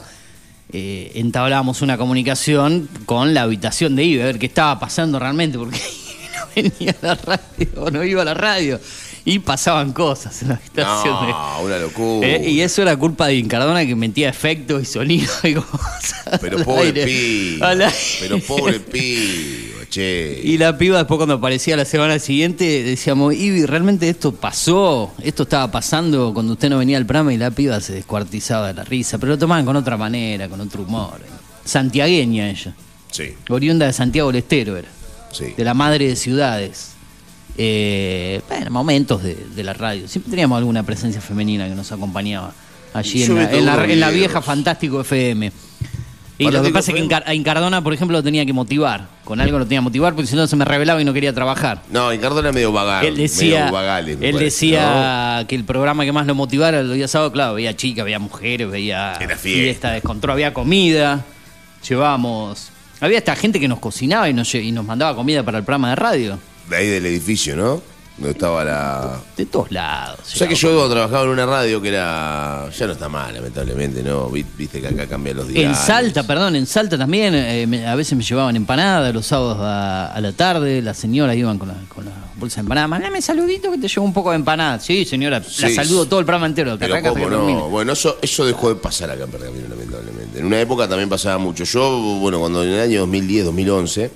eh, 0.71 1.11
entablábamos 1.15 1.81
una 1.81 1.97
comunicación 1.97 2.89
con 3.05 3.33
la 3.33 3.43
habitación 3.43 3.95
de 3.95 4.05
Ivy, 4.05 4.21
a 4.21 4.25
ver 4.25 4.39
qué 4.39 4.47
estaba 4.47 4.79
pasando 4.79 5.19
realmente, 5.19 5.57
porque 5.57 5.77
no 6.35 6.47
venía 6.55 6.95
a 7.01 7.05
la 7.05 7.15
radio, 7.15 7.91
no 7.91 8.03
iba 8.03 8.21
a 8.21 8.25
la 8.25 8.33
radio, 8.33 8.79
y 9.25 9.39
pasaban 9.39 9.93
cosas 9.93 10.41
en 10.41 10.49
la 10.49 10.55
habitación 10.55 11.25
de 11.25 11.31
No, 11.31 11.61
una 11.63 11.77
locura. 11.77 12.27
Eh, 12.27 12.49
y 12.49 12.61
eso 12.61 12.81
era 12.81 12.97
culpa 12.97 13.27
de 13.27 13.35
Incardona 13.35 13.85
que 13.85 13.95
metía 13.95 14.29
efectos 14.29 14.81
y 14.81 14.85
sonido 14.85 15.31
y 15.43 15.53
cosas. 15.53 16.23
Pero 16.41 16.63
pobre 16.63 16.91
pibe. 17.05 17.59
Pero 18.19 18.39
pobre 18.39 18.79
pibe, 18.81 19.87
che. 19.89 20.41
Y 20.43 20.57
la 20.57 20.77
piba 20.77 20.97
después 20.97 21.17
cuando 21.17 21.35
aparecía 21.35 21.77
la 21.77 21.85
semana 21.85 22.19
siguiente 22.19 22.83
decíamos, 22.83 23.33
Ivy, 23.33 23.65
¿realmente 23.65 24.09
esto 24.09 24.33
pasó? 24.33 25.13
¿Esto 25.23 25.43
estaba 25.43 25.71
pasando 25.71 26.33
cuando 26.33 26.53
usted 26.53 26.69
no 26.69 26.77
venía 26.79 26.97
al 26.97 27.05
programa? 27.05 27.33
Y 27.33 27.37
la 27.37 27.51
piba 27.51 27.79
se 27.79 27.93
descuartizaba 27.93 28.67
de 28.67 28.73
la 28.73 28.83
risa, 28.83 29.17
pero 29.19 29.33
lo 29.33 29.37
tomaban 29.37 29.65
con 29.65 29.75
otra 29.75 29.95
manera, 29.97 30.49
con 30.49 30.59
otro 30.59 30.83
humor. 30.83 31.19
Santiagueña 31.63 32.49
ella, 32.49 32.73
Sí, 33.09 33.35
oriunda 33.49 33.85
de 33.85 33.93
Santiago 33.93 34.29
del 34.31 34.37
Estero 34.39 34.75
era, 34.75 34.89
sí. 35.31 35.53
de 35.55 35.63
la 35.63 35.73
madre 35.73 36.07
de 36.07 36.15
ciudades. 36.15 36.92
Eh, 37.57 38.41
bueno, 38.49 38.71
momentos 38.71 39.21
de, 39.23 39.35
de 39.35 39.63
la 39.63 39.73
radio. 39.73 40.07
Siempre 40.07 40.31
teníamos 40.31 40.57
alguna 40.57 40.83
presencia 40.83 41.21
femenina 41.21 41.67
que 41.67 41.75
nos 41.75 41.91
acompañaba 41.91 42.53
allí 42.93 43.23
en 43.23 43.35
la, 43.65 43.83
en 43.85 43.91
en 44.03 44.13
vieja 44.13 44.41
Fantástico 44.41 45.01
FM. 45.01 45.51
Y 46.39 46.49
lo 46.49 46.63
que 46.63 46.71
pasa 46.71 46.91
es 46.91 46.95
que 46.95 47.01
FM. 47.03 47.05
Incar- 47.05 47.23
a 47.27 47.33
Incardona, 47.35 47.83
por 47.83 47.93
ejemplo, 47.93 48.17
lo 48.17 48.23
tenía 48.23 48.43
que 48.45 48.53
motivar. 48.53 49.07
Con 49.23 49.39
algo 49.39 49.59
lo 49.59 49.65
tenía 49.65 49.77
que 49.79 49.83
motivar 49.83 50.15
porque 50.15 50.27
si 50.27 50.35
no 50.35 50.47
se 50.47 50.55
me 50.55 50.65
revelaba 50.65 50.99
y 50.99 51.05
no 51.05 51.13
quería 51.13 51.31
trabajar. 51.31 51.83
No, 51.91 52.09
Ricardo 52.09 52.39
era 52.39 52.51
medio 52.51 52.71
vagal. 52.71 53.05
él 53.05 53.15
decía, 53.15 53.59
medio 53.61 53.71
vagales, 53.73 54.17
él 54.19 54.33
parece, 54.33 54.43
decía 54.43 55.45
que 55.47 55.55
el 55.55 55.63
programa 55.63 56.03
que 56.05 56.11
más 56.11 56.25
lo 56.25 56.33
motivara 56.35 56.81
los 56.81 56.95
días 56.95 57.11
sábados, 57.11 57.33
claro, 57.33 57.53
veía 57.53 57.75
chicas, 57.75 58.03
veía 58.03 58.17
mujeres, 58.19 58.69
veía 58.69 59.13
Era 59.21 59.37
fiesta. 59.37 59.91
descontrol, 59.91 60.33
había 60.33 60.53
comida. 60.53 61.23
Llevábamos 61.87 62.69
Había 62.99 63.17
esta 63.17 63.35
gente 63.35 63.59
que 63.59 63.67
nos 63.67 63.79
cocinaba 63.79 64.27
y 64.29 64.33
nos, 64.33 64.53
y 64.55 64.71
nos 64.71 64.85
mandaba 64.85 65.15
comida 65.15 65.43
para 65.43 65.59
el 65.59 65.63
programa 65.63 65.89
de 65.91 65.95
radio. 65.95 66.39
De 66.69 66.75
ahí 66.77 66.87
del 66.87 67.05
edificio, 67.05 67.55
¿no? 67.55 67.81
Donde 68.15 68.31
estaba 68.33 68.63
la. 68.63 69.19
De 69.35 69.47
todos 69.47 69.71
lados. 69.71 70.19
O 70.21 70.37
sea 70.37 70.47
que 70.47 70.53
yo 70.53 70.87
trabajaba 70.87 71.23
en 71.23 71.29
una 71.29 71.47
radio 71.47 71.81
que 71.81 71.89
era. 71.89 72.69
Ya 72.77 72.85
no 72.85 72.93
está 72.93 73.09
mal, 73.09 73.33
lamentablemente, 73.33 74.03
¿no? 74.03 74.29
Vi- 74.29 74.45
Viste 74.55 74.79
que 74.79 74.87
acá 74.87 75.07
cambian 75.07 75.37
los 75.37 75.47
días. 75.47 75.63
En 75.63 75.73
Salta, 75.75 76.21
perdón, 76.21 76.55
en 76.55 76.67
Salta 76.67 76.95
también, 76.95 77.33
eh, 77.33 77.65
me- 77.65 77.87
a 77.87 77.95
veces 77.95 78.15
me 78.15 78.23
llevaban 78.23 78.55
empanadas 78.55 79.11
los 79.15 79.25
sábados 79.25 79.57
a, 79.59 80.13
a 80.13 80.21
la 80.21 80.31
tarde, 80.31 80.83
las 80.83 80.95
señoras 80.97 81.35
iban 81.35 81.57
con 81.57 81.69
la, 81.69 81.73
con 81.93 82.05
la 82.05 82.11
bolsa 82.37 82.57
de 82.57 82.61
empanadas, 82.61 82.87
mandame 82.91 83.19
saludito 83.19 83.71
que 83.71 83.79
te 83.79 83.87
llevo 83.87 84.05
un 84.05 84.13
poco 84.13 84.29
de 84.29 84.35
empanadas. 84.35 84.85
Sí, 84.85 85.05
señora, 85.05 85.39
la 85.39 85.45
Sí, 85.45 85.73
saludo 85.73 86.05
todo 86.05 86.19
el 86.19 86.25
programa 86.27 86.45
entero. 86.45 86.73
que 86.73 86.77
Pero 86.85 86.93
arranca 86.93 87.09
hasta 87.09 87.19
cómo 87.19 87.47
que 87.47 87.51
no. 87.53 87.69
Bueno, 87.69 87.93
eso, 87.93 88.19
eso 88.21 88.45
dejó 88.45 88.69
de 88.69 88.75
pasar 88.75 89.09
acá 89.09 89.23
en 89.23 89.31
Pergamino, 89.31 89.67
lamentablemente. 89.69 90.37
En 90.37 90.45
una 90.45 90.61
época 90.61 90.87
también 90.87 91.09
pasaba 91.09 91.39
mucho. 91.39 91.63
Yo, 91.63 91.99
bueno, 92.21 92.39
cuando 92.39 92.63
en 92.63 92.69
el 92.73 92.79
año 92.79 92.99
2010, 93.01 93.45
2011, 93.45 94.11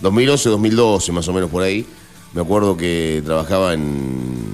2011, 0.00 0.48
2012, 0.48 1.12
más 1.12 1.28
o 1.28 1.32
menos 1.32 1.50
por 1.50 1.62
ahí, 1.62 1.84
me 2.32 2.40
acuerdo 2.42 2.76
que 2.76 3.22
trabajaba 3.24 3.74
en 3.74 4.44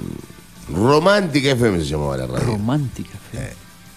Romántica 0.73 1.51
FM, 1.51 1.79
se 1.79 1.85
llamaba 1.85 2.17
la 2.17 2.27
radio. 2.27 2.45
Romántica. 2.47 3.17
fe. 3.31 3.37
Eh, 3.39 3.53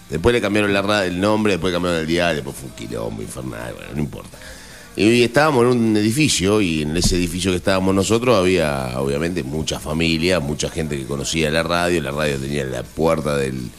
Después 0.09 0.33
le 0.33 0.41
cambiaron 0.41 0.73
la 0.73 0.81
ra- 0.81 1.05
el 1.05 1.19
nombre, 1.21 1.53
después 1.53 1.71
cambiaron 1.73 2.01
el 2.01 2.07
diario, 2.07 2.35
después 2.43 2.55
fue 2.57 2.67
un 2.69 2.75
quilombo 2.75 3.21
infernal, 3.21 3.73
bueno, 3.75 3.91
no 3.95 3.99
importa. 4.01 4.37
Y 4.93 5.23
estábamos 5.23 5.63
en 5.63 5.69
un 5.69 5.95
edificio 5.97 6.59
y 6.59 6.81
en 6.81 6.97
ese 6.97 7.15
edificio 7.15 7.51
que 7.51 7.57
estábamos 7.57 7.95
nosotros 7.95 8.37
había 8.37 8.99
obviamente 8.99 9.41
mucha 9.41 9.79
familia, 9.79 10.41
mucha 10.41 10.69
gente 10.69 10.97
que 10.97 11.05
conocía 11.05 11.49
la 11.49 11.63
radio, 11.63 12.01
la 12.01 12.11
radio 12.11 12.37
tenía 12.37 12.63
en 12.63 12.71
la 12.73 12.83
puerta 12.83 13.37
del, 13.37 13.69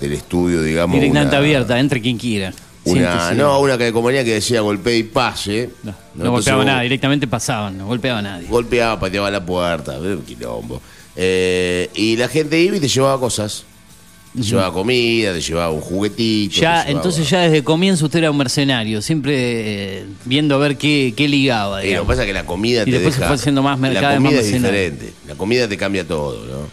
del 0.00 0.12
estudio, 0.14 0.62
digamos. 0.62 0.94
Directamente 0.94 1.36
una- 1.36 1.38
abierta, 1.44 1.78
entre 1.78 2.00
quien 2.00 2.16
quiera. 2.16 2.54
Una, 2.86 3.32
no, 3.34 3.60
una 3.60 3.76
que- 3.78 3.92
compañía 3.92 4.24
que 4.24 4.34
decía 4.34 4.60
golpe 4.60 4.96
y 4.96 5.02
pase. 5.04 5.70
No, 5.82 5.94
no 6.14 6.30
golpeaba 6.30 6.64
nada, 6.64 6.80
directamente 6.82 7.26
pasaban, 7.26 7.76
no 7.78 7.86
golpeaba 7.86 8.18
a 8.20 8.22
nadie. 8.22 8.48
Golpeaba, 8.48 8.98
pateaba 8.98 9.30
la 9.30 9.44
puerta, 9.44 9.98
un 9.98 10.22
quilombo. 10.22 10.80
Eh, 11.16 11.90
y 11.94 12.16
la 12.16 12.28
gente 12.28 12.60
iba 12.60 12.76
y 12.76 12.80
te 12.80 12.88
llevaba 12.88 13.18
cosas. 13.18 13.64
Te 14.34 14.42
llevaba 14.42 14.70
comida, 14.70 15.32
te 15.32 15.40
llevaba 15.40 15.70
un 15.72 15.80
juguetito. 15.80 16.56
Ya, 16.60 16.84
llevaba- 16.84 16.90
entonces 16.90 17.28
ya 17.30 17.40
desde 17.40 17.64
comienzo 17.64 18.04
usted 18.04 18.18
era 18.18 18.30
un 18.30 18.36
mercenario, 18.36 19.00
siempre 19.00 19.34
eh, 20.00 20.04
viendo 20.26 20.54
a 20.56 20.58
ver 20.58 20.76
qué, 20.76 21.14
qué 21.16 21.26
ligaba. 21.26 21.82
Eh, 21.82 21.94
lo 21.94 22.02
que 22.02 22.06
pasa 22.08 22.22
es 22.22 22.26
que 22.26 22.34
la 22.34 22.44
comida 22.44 22.82
Y 22.82 22.84
te 22.84 22.90
después 22.92 23.14
se 23.14 23.24
fue 23.24 23.34
haciendo 23.34 23.62
más 23.62 23.80
La 23.80 23.88
mercado, 23.88 24.14
comida 24.16 24.32
más 24.36 24.40
es 24.44 24.52
diferente. 24.52 25.12
La 25.26 25.34
comida 25.36 25.66
te 25.66 25.78
cambia 25.78 26.06
todo, 26.06 26.44
¿no? 26.44 26.68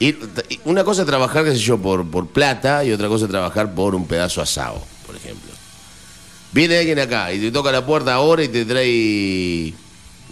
Y, 0.00 0.08
y 0.08 0.60
una 0.64 0.82
cosa 0.82 1.02
es 1.02 1.06
trabajar, 1.06 1.44
qué 1.44 1.52
sé 1.52 1.58
yo, 1.58 1.76
por, 1.78 2.08
por 2.10 2.26
plata 2.28 2.82
y 2.84 2.90
otra 2.90 3.08
cosa 3.08 3.26
es 3.26 3.30
trabajar 3.30 3.74
por 3.74 3.94
un 3.94 4.06
pedazo 4.06 4.40
asado, 4.40 4.82
por 5.14 5.20
ejemplo. 5.20 5.52
Viene 6.52 6.78
alguien 6.78 6.98
acá 6.98 7.32
y 7.32 7.40
te 7.40 7.52
toca 7.52 7.70
la 7.70 7.84
puerta 7.84 8.14
ahora 8.14 8.42
y 8.42 8.48
te 8.48 8.64
trae 8.64 9.74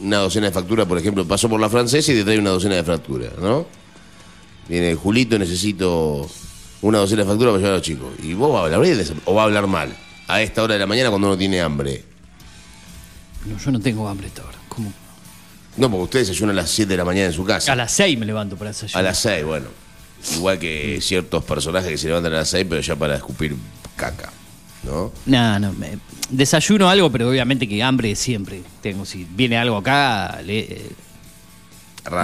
una 0.00 0.18
docena 0.18 0.46
de 0.46 0.52
facturas, 0.52 0.86
por 0.86 0.98
ejemplo, 0.98 1.26
pasó 1.26 1.48
por 1.48 1.60
la 1.60 1.68
francesa 1.68 2.12
y 2.12 2.16
te 2.16 2.24
trae 2.24 2.38
una 2.38 2.50
docena 2.50 2.76
de 2.76 2.84
facturas, 2.84 3.32
¿no? 3.38 3.66
Viene 4.68 4.94
Julito, 4.94 5.38
necesito 5.38 6.28
una 6.80 6.98
docena 6.98 7.22
de 7.22 7.28
facturas 7.28 7.52
para 7.52 7.58
llevar 7.58 7.72
a 7.72 7.76
los 7.76 7.82
chicos. 7.82 8.12
Y 8.22 8.34
vos 8.34 8.52
vas 8.52 8.62
a 8.62 8.64
hablar 8.64 8.80
bien 8.80 9.20
o 9.24 9.34
va 9.34 9.42
a 9.42 9.44
hablar 9.44 9.66
mal. 9.66 9.96
A 10.28 10.40
esta 10.40 10.62
hora 10.62 10.74
de 10.74 10.80
la 10.80 10.86
mañana 10.86 11.10
cuando 11.10 11.28
uno 11.28 11.36
tiene 11.38 11.60
hambre. 11.60 12.04
No, 13.46 13.58
yo 13.58 13.70
no 13.70 13.80
tengo 13.80 14.08
hambre 14.08 14.28
esta 14.28 14.42
hora. 14.42 14.58
¿Cómo? 14.68 14.92
No, 15.76 15.90
porque 15.90 16.04
usted 16.04 16.18
desayuna 16.20 16.52
a 16.52 16.56
las 16.56 16.70
7 16.70 16.88
de 16.88 16.96
la 16.96 17.04
mañana 17.04 17.26
en 17.26 17.32
su 17.32 17.44
casa. 17.44 17.72
A 17.72 17.76
las 17.76 17.92
6 17.92 18.18
me 18.18 18.26
levanto 18.26 18.56
para 18.56 18.70
desayunar. 18.70 19.00
A 19.00 19.02
las 19.02 19.18
6, 19.18 19.44
bueno. 19.44 19.66
Igual 20.36 20.58
que 20.58 20.98
ciertos 21.00 21.42
personajes 21.44 21.90
que 21.90 21.98
se 21.98 22.08
levantan 22.08 22.32
a 22.32 22.36
las 22.38 22.48
6, 22.48 22.66
pero 22.68 22.80
ya 22.80 22.96
para 22.96 23.16
escupir 23.16 23.56
caca. 23.96 24.32
¿No? 24.84 25.12
No, 25.26 25.58
no, 25.58 25.72
me- 25.74 25.98
desayuno 26.30 26.88
algo, 26.88 27.10
pero 27.10 27.28
obviamente 27.28 27.68
que 27.68 27.82
hambre 27.82 28.14
siempre 28.16 28.62
tengo. 28.80 29.04
Si 29.04 29.26
viene 29.30 29.56
algo 29.56 29.76
acá, 29.76 30.40
le, 30.44 30.80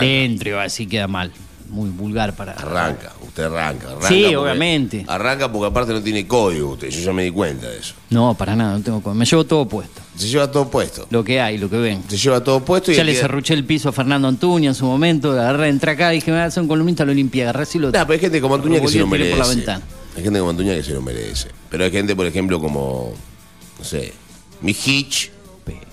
le 0.01 0.25
entro, 0.25 0.61
así 0.61 0.87
queda 0.87 1.07
mal. 1.09 1.33
Muy 1.71 1.90
vulgar 1.90 2.35
para. 2.35 2.53
Arranca, 2.53 3.12
usted 3.21 3.42
arranca. 3.44 3.88
arranca 3.88 4.09
Sí, 4.09 4.23
porque- 4.23 4.37
obviamente. 4.38 5.05
Arranca 5.07 5.53
porque 5.53 5.66
aparte 5.66 5.92
no 5.92 6.03
tiene 6.03 6.27
código 6.27 6.71
usted, 6.71 6.88
yo 6.88 7.01
ya 7.01 7.12
me 7.12 7.25
di 7.25 7.31
cuenta 7.31 7.68
de 7.68 7.79
eso. 7.79 7.92
No, 8.09 8.33
para 8.35 8.57
nada, 8.57 8.79
no 8.79 8.83
tengo. 8.83 9.03
co- 9.03 9.12
Me 9.12 9.27
llevo 9.27 9.44
todo 9.44 9.68
puesto. 9.68 10.01
Se 10.16 10.27
lleva 10.29 10.51
todo 10.51 10.71
puesto. 10.71 11.07
Lo 11.11 11.23
que 11.23 11.42
hay, 11.42 11.59
lo 11.59 11.68
que 11.68 11.77
ven. 11.77 12.03
Se 12.09 12.16
lleva 12.16 12.42
todo 12.42 12.64
puesto 12.64 12.90
y 12.90 12.94
Ya 12.94 13.05
le 13.05 13.12
día- 13.12 13.21
cerruché 13.21 13.53
el 13.53 13.64
piso 13.64 13.90
a 13.90 13.92
Fernando 13.92 14.27
Antuña 14.29 14.71
en 14.71 14.75
su 14.75 14.87
momento, 14.87 15.33
agarré, 15.33 15.68
entré 15.68 15.90
acá, 15.90 16.09
dije, 16.09 16.31
me 16.31 16.38
voy 16.38 16.44
a 16.44 16.47
hacer 16.47 16.62
un 16.62 16.68
columnista, 16.71 17.05
lo 17.05 17.12
limpié, 17.12 17.42
agarré 17.42 17.64
así 17.64 17.79
lo 17.79 17.88
Nah, 17.92 18.01
pero 18.05 18.14
hay 18.14 18.18
gente 18.21 18.40
como 18.40 18.55
Antuña 18.55 18.81
que 18.81 18.88
se 18.88 18.99
lo 18.99 19.05
revolví 19.05 19.25
y 19.25 19.29
tiré 19.29 19.35
merece. 19.37 19.37
por 19.37 19.47
la 19.47 19.55
ventana. 19.77 19.98
Hay 20.19 20.25
gente 20.25 20.39
como 20.41 20.51
Antuña 20.51 20.75
que 20.75 20.83
se 20.83 20.93
lo 20.93 21.01
merece. 21.01 21.49
Pero 21.71 21.85
hay 21.85 21.91
gente, 21.93 22.17
por 22.17 22.27
ejemplo, 22.27 22.59
como, 22.61 23.13
no 23.79 23.85
sé, 23.85 24.13
mi 24.61 24.73
Hitch, 24.73 25.31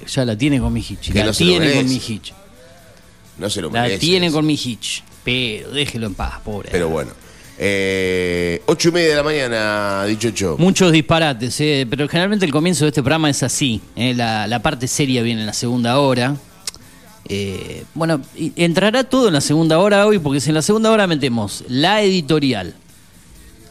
ya 0.07 0.25
la 0.25 0.37
tiene 0.37 0.59
con 0.59 0.71
mi 0.73 0.79
hitch. 0.81 1.13
La 1.13 1.25
no 1.25 1.31
tiene 1.33 1.73
con 1.75 1.87
mi 1.89 1.95
hitch. 2.07 2.33
no 3.37 3.49
se 3.49 3.61
lo 3.61 3.69
La 3.71 3.83
merece. 3.83 3.99
tiene 3.99 4.31
con 4.31 4.45
mi 4.45 4.53
hitch. 4.53 5.03
Pero 5.23 5.71
déjelo 5.71 6.07
en 6.07 6.13
paz, 6.15 6.39
pobre. 6.43 6.69
Pero 6.71 6.89
bueno. 6.89 7.11
Eh, 7.57 8.61
ocho 8.65 8.89
y 8.89 8.91
media 8.91 9.09
de 9.09 9.15
la 9.15 9.23
mañana, 9.23 10.05
dicho 10.05 10.29
yo. 10.29 10.57
Muchos 10.57 10.91
disparates, 10.91 11.59
eh, 11.61 11.87
pero 11.89 12.07
generalmente 12.07 12.45
el 12.45 12.51
comienzo 12.51 12.85
de 12.85 12.89
este 12.89 13.01
programa 13.01 13.29
es 13.29 13.43
así. 13.43 13.81
eh, 13.95 14.13
la, 14.13 14.45
la 14.47 14.61
parte 14.61 14.87
seria 14.87 15.21
viene 15.23 15.41
en 15.41 15.47
la 15.47 15.53
segunda 15.53 15.99
hora. 15.99 16.35
Eh, 17.27 17.83
bueno, 17.95 18.21
entrará 18.55 19.03
todo 19.05 19.27
en 19.27 19.33
la 19.33 19.41
segunda 19.41 19.79
hora 19.79 20.05
hoy, 20.05 20.19
porque 20.19 20.39
si 20.39 20.49
en 20.49 20.55
la 20.55 20.61
segunda 20.61 20.91
hora 20.91 21.07
metemos 21.07 21.63
la 21.67 22.01
editorial, 22.03 22.75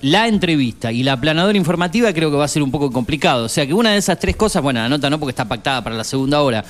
la 0.04 0.28
entrevista 0.28 0.92
y 0.92 1.02
la 1.02 1.18
planadora 1.18 1.56
informativa, 1.56 2.12
creo 2.12 2.30
que 2.30 2.36
va 2.36 2.44
a 2.44 2.48
ser 2.48 2.62
un 2.62 2.70
poco 2.70 2.90
complicado. 2.90 3.44
O 3.46 3.48
sea 3.48 3.66
que 3.66 3.72
una 3.72 3.92
de 3.92 3.96
esas 3.98 4.18
tres 4.18 4.36
cosas, 4.36 4.62
bueno, 4.62 4.80
anota 4.80 5.08
no 5.08 5.18
porque 5.18 5.30
está 5.30 5.46
pactada 5.48 5.82
para 5.82 5.96
la 5.96 6.04
segunda 6.04 6.42
hora, 6.42 6.62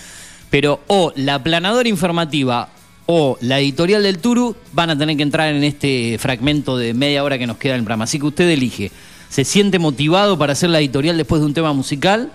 pero 0.51 0.81
o 0.87 1.13
la 1.17 1.43
planadora 1.43 1.89
informativa 1.89 2.69
o 3.07 3.37
la 3.41 3.59
editorial 3.59 4.03
del 4.05 4.19
Turu 4.19 4.55
van 4.73 4.91
a 4.91 4.97
tener 4.99 5.17
que 5.17 5.25
entrar 5.25 5.53
en 5.53 5.65
este 5.65 6.17
fragmento 6.19 6.77
de 6.77 6.95
media 6.95 7.25
hora 7.25 7.37
que 7.37 7.47
nos 7.47 7.57
queda 7.57 7.75
en 7.75 7.81
el 7.81 7.85
programa. 7.85 8.05
Así 8.05 8.19
que 8.21 8.27
usted 8.27 8.49
elige. 8.49 8.91
¿Se 9.29 9.45
siente 9.45 9.81
motivado 9.81 10.39
para 10.39 10.53
hacer 10.53 10.71
la 10.71 10.79
editorial 10.79 11.17
después 11.17 11.41
de 11.41 11.47
un 11.47 11.55
tema 11.55 11.73
musical? 11.73 12.31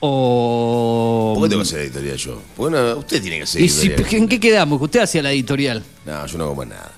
¿O.? 0.00 1.32
¿Por 1.36 1.44
qué 1.44 1.48
tengo 1.50 1.62
que 1.62 1.68
hacer 1.68 1.80
editorial 1.80 2.16
yo? 2.18 2.42
Porque 2.56 2.76
no, 2.76 2.96
usted 2.98 3.22
tiene 3.22 3.38
que 3.38 3.42
hacer 3.44 3.62
¿Y 3.62 3.68
si- 3.68 3.86
editorial. 3.86 4.14
¿En 4.22 4.28
qué 4.28 4.38
quedamos? 4.40 4.78
Que 4.78 4.84
usted 4.84 5.00
hacía 5.00 5.22
la 5.22 5.32
editorial. 5.32 5.82
No, 6.04 6.26
yo 6.26 6.38
no 6.38 6.44
hago 6.44 6.54
más 6.56 6.66
nada. 6.68 6.92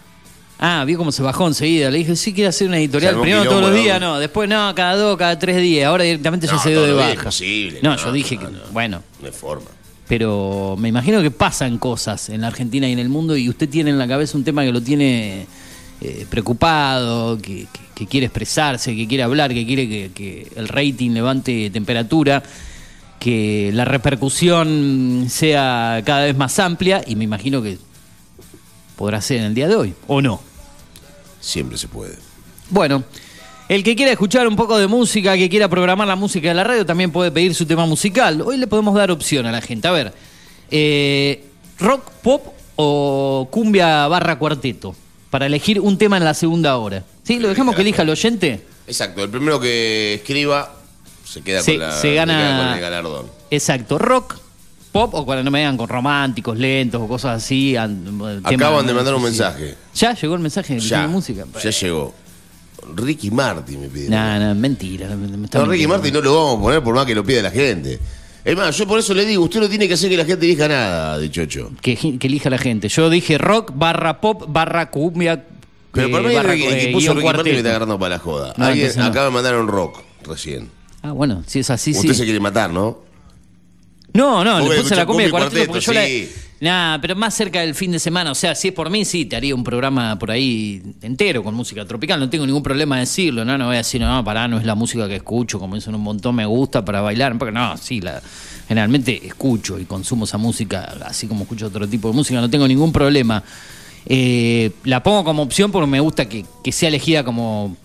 Ah, 0.59 0.85
vio 0.87 0.97
cómo 0.99 1.11
se 1.13 1.23
bajó 1.23 1.47
enseguida. 1.49 1.91
Le 1.91 1.99
dije, 1.99 2.15
sí, 2.17 2.33
quiere 2.33 2.49
hacer 2.49 2.69
una 2.69 2.79
editorial. 2.79 3.21
Primero 3.21 3.45
todos 3.45 3.61
los 3.63 3.75
días, 3.75 4.01
no. 4.01 4.19
Después 4.19 4.49
no, 4.49 4.73
cada 4.75 4.97
dos, 4.97 5.17
cada 5.19 5.39
tres 5.39 5.57
días. 5.61 5.87
Ahora 5.89 6.05
directamente 6.05 6.47
ya 6.47 6.53
No, 6.55 6.59
se 6.63 6.71
dio 6.71 6.83
de 6.83 6.93
baja. 6.93 7.29
es 7.29 7.83
No, 7.83 7.91
no, 7.91 7.97
yo 7.97 8.13
dije 8.13 8.37
que, 8.39 8.45
no. 8.45 8.59
bueno, 8.73 9.03
No 9.21 9.27
hay 9.27 9.33
forma. 9.33 9.67
pero 10.09 10.77
me 10.79 10.89
imagino 10.89 11.21
que 11.23 11.31
pasan 11.31 11.79
cosas 11.79 12.29
en 12.29 12.43
la 12.43 12.47
Argentina 12.49 12.89
y 12.89 12.93
en 12.93 12.99
el 13.01 13.09
mundo 13.09 13.37
y 13.37 13.49
usted 13.49 13.69
tiene 13.69 13.91
en 13.91 13.99
la 13.99 14.07
cabeza 14.07 14.39
un 14.39 14.45
tema 14.45 14.63
que 14.65 14.71
lo 14.73 14.81
tiene 14.81 15.47
eh, 16.01 16.27
preocupado, 16.31 17.37
que, 17.39 17.67
que- 17.73 17.85
que 17.95 18.07
quiere 18.09 18.27
expresarse, 18.27 18.95
que 18.97 19.07
quiere 19.07 19.23
hablar, 19.23 19.55
que 19.55 19.65
quiere 19.65 19.89
que, 19.89 20.11
que 20.13 20.49
el 20.57 20.67
rating 20.67 21.11
levante 21.13 21.71
temperatura, 21.71 22.43
que 23.21 23.71
la 23.73 23.85
repercusión 23.85 25.27
sea 25.29 26.03
cada 26.05 26.25
vez 26.25 26.37
más 26.37 26.59
amplia 26.59 27.03
y 27.07 27.15
me 27.17 27.23
imagino 27.25 27.63
que 27.63 27.79
podrá 28.97 29.21
ser 29.21 29.39
en 29.39 29.45
el 29.45 29.55
día 29.55 29.69
de 29.69 29.77
hoy, 29.77 29.95
¿o 30.07 30.21
no? 30.23 30.41
Siempre 31.41 31.77
se 31.79 31.89
puede. 31.89 32.17
Bueno, 32.71 33.05
el 33.69 33.83
que 33.85 33.95
quiera 33.97 34.13
escuchar 34.13 34.47
un 34.49 34.57
poco 34.57 34.79
de 34.79 34.87
música, 34.87 35.37
que 35.37 35.49
quiera 35.49 35.69
programar 35.69 36.07
la 36.09 36.17
música 36.17 36.49
de 36.49 36.55
la 36.55 36.65
radio, 36.65 36.87
también 36.87 37.11
puede 37.13 37.31
pedir 37.31 37.55
su 37.55 37.67
tema 37.67 37.87
musical. 37.87 38.41
Hoy 38.43 38.57
le 38.57 38.67
podemos 38.67 38.95
dar 38.95 39.11
opción 39.11 39.47
a 39.47 39.53
la 39.53 39.61
gente. 39.61 39.89
A 39.89 39.91
ver, 39.93 40.13
eh, 40.71 41.45
rock, 41.79 42.11
pop 42.23 42.47
o 42.77 43.49
cumbia 43.51 44.07
barra 44.09 44.39
cuarteto, 44.39 44.95
para 45.31 45.47
elegir 45.47 45.81
un 45.81 45.99
tema 45.99 46.17
en 46.17 46.25
la 46.25 46.35
segunda 46.35 46.77
hora. 46.79 47.05
¿Sí? 47.23 47.39
¿Lo 47.39 47.49
dejamos 47.49 47.75
que 47.75 47.83
elija 47.83 48.03
el 48.03 48.11
oyente? 48.11 48.65
Exacto, 48.87 49.23
el 49.23 49.31
primero 49.31 49.59
que 49.61 50.15
escriba 50.15 50.75
se 51.25 51.41
queda 51.43 51.63
Se- 51.63 51.73
con, 51.73 51.81
la, 51.81 51.93
se 51.93 52.15
gana- 52.15 52.37
queda 52.37 52.59
con 52.59 52.75
el 52.75 52.81
galardón. 52.81 53.27
Exacto, 53.51 53.99
rock, 53.99 54.37
pop 54.95 55.13
o 55.13 55.25
cuando 55.27 55.43
no 55.43 55.51
me 55.51 55.59
digan 55.59 55.77
con 55.77 55.89
románticos, 55.89 56.57
lentos 56.57 57.03
o 57.03 57.09
cosas 57.09 57.43
así. 57.43 57.73
temas- 57.75 58.39
Acaban 58.45 58.87
de 58.87 58.95
mandar 58.95 59.13
un 59.15 59.21
sí. 59.21 59.25
mensaje. 59.27 59.75
¿Ya 59.93 60.15
llegó 60.15 60.35
el 60.37 60.41
mensaje? 60.41 60.79
Ya, 60.79 60.89
¿Tiene 61.01 61.09
música? 61.09 61.45
ya 61.63 61.71
llegó. 61.71 62.15
Ricky 62.95 63.31
Martin 63.33 63.81
me 63.81 63.89
pide. 63.89 64.09
No, 64.09 64.39
no, 64.39 64.55
mentira. 64.55 65.09
me- 65.09 65.27
No, 65.27 65.27
Ricky 65.27 65.39
mintiendo. 65.39 65.89
Martin 65.89 66.15
no 66.15 66.21
lo 66.21 66.35
vamos 66.37 66.59
a 66.59 66.63
poner 66.63 66.83
por 66.83 66.95
más 66.95 67.07
que 67.07 67.15
lo 67.15 67.25
pida 67.25 67.43
la 67.43 67.51
gente. 67.51 67.99
Es 68.45 68.57
más, 68.57 68.77
yo 68.77 68.87
por 68.87 68.99
eso 69.01 69.15
le 69.15 69.25
digo, 69.27 69.43
usted 69.43 69.59
no 69.61 69.69
tiene 69.69 69.89
que 69.89 69.95
hacer 69.95 70.11
que 70.11 70.17
la 70.19 70.25
gente 70.25 70.45
elija 70.47 70.69
nada, 70.69 71.19
dichocho. 71.19 71.73
que, 71.81 71.97
que 71.97 72.27
elija 72.27 72.49
la 72.51 72.59
gente. 72.59 72.89
Yo 72.89 73.11
dije 73.11 73.37
rock 73.39 73.73
barra 73.75 74.21
pop 74.21 74.45
barra 74.49 74.91
cumbia. 74.91 75.45
Pero 75.93 76.09
eh, 76.09 76.11
para 76.11 76.29
mí 76.29 76.35
barra, 76.35 76.53
el 76.55 76.61
que, 76.61 76.91
eh, 76.91 76.93
puso 76.93 77.15
Ricky 77.15 77.25
Martin 77.27 77.53
me 77.53 77.57
está 77.59 77.71
agarrando 77.71 77.99
para 77.99 78.17
la 78.17 78.19
joda. 78.21 78.55
No, 78.57 78.67
Alguien, 78.67 78.93
no. 78.97 79.05
acá 79.07 79.25
me 79.25 79.31
mandaron 79.31 79.67
rock 79.67 79.99
recién. 80.25 80.71
Ah, 81.03 81.13
bueno, 81.13 81.43
si 81.47 81.59
es 81.61 81.71
así, 81.71 81.91
usted 81.93 82.11
sí. 82.11 82.15
se 82.15 82.25
quiere 82.25 82.41
matar, 82.41 82.71
¿no? 82.71 82.99
No, 84.15 84.45
no, 84.45 84.61
le 84.61 84.81
puse 84.81 84.97
la 84.97 85.05
cumbia 85.07 85.27
de 85.27 85.31
cuarteto 85.31 85.67
porque 85.67 85.85
yo 85.85 85.93
cuarteto, 85.93 85.93
la. 85.93 86.07
sí. 86.07 86.45
Nah, 86.61 86.99
pero 86.99 87.17
más 87.17 87.35
cerca 87.35 87.61
del 87.61 87.75
fin 87.75 87.91
de 87.93 87.99
semana. 87.99 88.31
O 88.31 88.35
sea, 88.35 88.55
si 88.55 88.69
es 88.69 88.75
por 88.75 88.89
mí, 88.89 89.05
sí, 89.05 89.27
te 89.27 89.37
haría 89.37 89.55
un 89.55 89.65
programa 89.65 90.19
por 90.19 90.31
ahí 90.31 90.81
entero 91.03 91.43
con 91.43 91.55
música 91.55 91.85
tropical. 91.85 92.19
No 92.19 92.31
tengo 92.31 92.47
ningún 92.47 92.63
problema 92.63 92.95
de 92.97 93.01
decirlo, 93.01 93.45
¿no? 93.45 93.59
No 93.59 93.67
voy 93.67 93.75
a 93.75 93.79
decir, 93.79 94.01
no, 94.01 94.25
pará, 94.25 94.49
no 94.49 94.59
es 94.59 94.65
la 94.65 94.75
música 94.75 95.07
que 95.09 95.17
escucho, 95.17 95.59
como 95.59 95.75
dicen 95.75 95.95
un 95.95 96.01
montón, 96.01 96.37
me 96.37 96.47
gusta 96.47 96.85
para 96.85 97.01
bailar. 97.01 97.37
Porque 97.37 97.53
no, 97.53 97.77
sí, 97.77 98.01
la, 98.01 98.23
generalmente 98.67 99.27
escucho 99.27 99.79
y 99.79 99.85
consumo 99.85 100.25
esa 100.25 100.39
música, 100.39 100.97
así 101.05 101.27
como 101.27 101.43
escucho 101.43 101.67
otro 101.67 101.87
tipo 101.89 102.09
de 102.09 102.15
música, 102.15 102.41
no 102.41 102.49
tengo 102.49 102.69
ningún 102.69 102.93
problema. 102.93 103.43
Eh, 104.07 104.71
la 104.85 105.03
pongo 105.03 105.25
como 105.25 105.43
opción 105.43 105.73
porque 105.73 105.87
me 105.87 106.01
gusta 106.01 106.29
que, 106.29 106.47
que 106.63 106.73
sea 106.73 106.89
elegida 106.89 107.25
como 107.25 107.77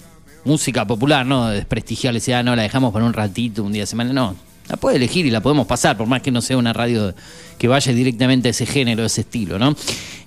música 0.46 0.86
popular, 0.86 1.26
¿no? 1.26 1.50
Desprestigiarle, 1.50 2.20
sea, 2.20 2.44
no, 2.44 2.56
la 2.56 2.62
dejamos 2.62 2.94
para 2.94 3.04
un 3.04 3.13
ratito, 3.13 3.63
un 3.63 3.74
día 3.74 3.84
de 3.84 3.88
semana. 3.88 4.13
No, 4.13 4.36
la 4.69 4.77
puede 4.77 4.97
elegir 4.97 5.25
y 5.25 5.32
la 5.32 5.41
podemos 5.41 5.65
pasar, 5.65 5.97
por 5.97 6.08
más 6.08 6.21
que 6.21 6.32
no 6.32 6.41
sea 6.41 6.55
una 6.55 6.73
radio 6.73 7.13
que 7.58 7.67
vaya 7.67 7.91
directamente 7.91 8.49
a 8.49 8.51
ese 8.51 8.65
género, 8.65 9.03
a 9.03 9.08
ese 9.08 9.21
estilo, 9.21 9.58
¿no? 9.58 9.75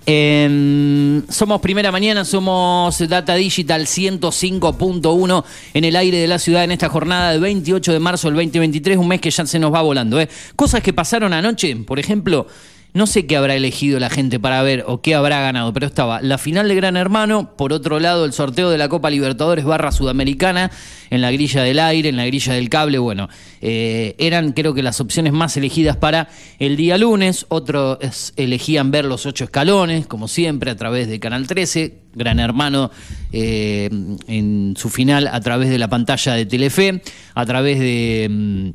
Eh, 0.05 1.21
somos 1.29 1.61
Primera 1.61 1.89
Mañana, 1.91 2.25
somos 2.25 2.99
Data 3.07 3.35
Digital 3.35 3.85
105.1 3.85 5.43
en 5.73 5.85
el 5.85 5.95
aire 5.95 6.17
de 6.17 6.27
la 6.27 6.39
ciudad 6.39 6.65
en 6.65 6.71
esta 6.71 6.89
jornada 6.89 7.31
del 7.31 7.39
28 7.39 7.93
de 7.93 7.99
marzo 7.99 8.27
del 8.27 8.35
2023, 8.35 8.97
un 8.97 9.07
mes 9.07 9.21
que 9.21 9.31
ya 9.31 9.45
se 9.45 9.59
nos 9.59 9.73
va 9.73 9.81
volando, 9.81 10.19
¿eh? 10.19 10.27
Cosas 10.57 10.83
que 10.83 10.93
pasaron 10.93 11.33
anoche, 11.33 11.75
por 11.77 11.99
ejemplo... 11.99 12.45
No 12.93 13.07
sé 13.07 13.25
qué 13.25 13.37
habrá 13.37 13.55
elegido 13.55 13.99
la 13.99 14.11
gente 14.11 14.39
para 14.39 14.61
ver 14.61 14.83
o 14.85 15.01
qué 15.01 15.15
habrá 15.15 15.41
ganado, 15.41 15.73
pero 15.73 15.87
estaba 15.87 16.21
la 16.21 16.37
final 16.37 16.67
de 16.67 16.75
Gran 16.75 16.95
Hermano, 16.95 17.55
por 17.57 17.73
otro 17.73 17.99
lado 17.99 18.23
el 18.23 18.33
sorteo 18.33 18.69
de 18.69 18.77
la 18.77 18.87
Copa 18.87 19.09
Libertadores 19.09 19.65
barra 19.65 19.91
Sudamericana, 19.91 20.69
en 21.09 21.21
la 21.21 21.31
grilla 21.31 21.63
del 21.63 21.79
aire, 21.79 22.09
en 22.09 22.17
la 22.17 22.25
grilla 22.27 22.53
del 22.53 22.69
cable, 22.69 22.99
bueno, 22.99 23.29
eh, 23.61 24.13
eran 24.19 24.51
creo 24.51 24.75
que 24.75 24.83
las 24.83 25.01
opciones 25.01 25.33
más 25.33 25.57
elegidas 25.57 25.97
para 25.97 26.29
el 26.59 26.77
día 26.77 26.99
lunes, 26.99 27.47
otros 27.49 27.97
elegían 28.35 28.91
ver 28.91 29.05
los 29.05 29.25
ocho 29.25 29.45
escalones, 29.45 30.05
como 30.05 30.27
siempre, 30.27 30.69
a 30.69 30.75
través 30.75 31.07
de 31.07 31.19
Canal 31.19 31.47
13, 31.47 32.03
Gran 32.13 32.39
Hermano 32.39 32.91
eh, 33.31 33.89
en 34.27 34.75
su 34.77 34.89
final 34.89 35.27
a 35.27 35.39
través 35.41 35.71
de 35.71 35.79
la 35.79 35.87
pantalla 35.87 36.33
de 36.33 36.45
Telefe, 36.45 37.01
a 37.33 37.45
través 37.45 37.79
de... 37.79 38.73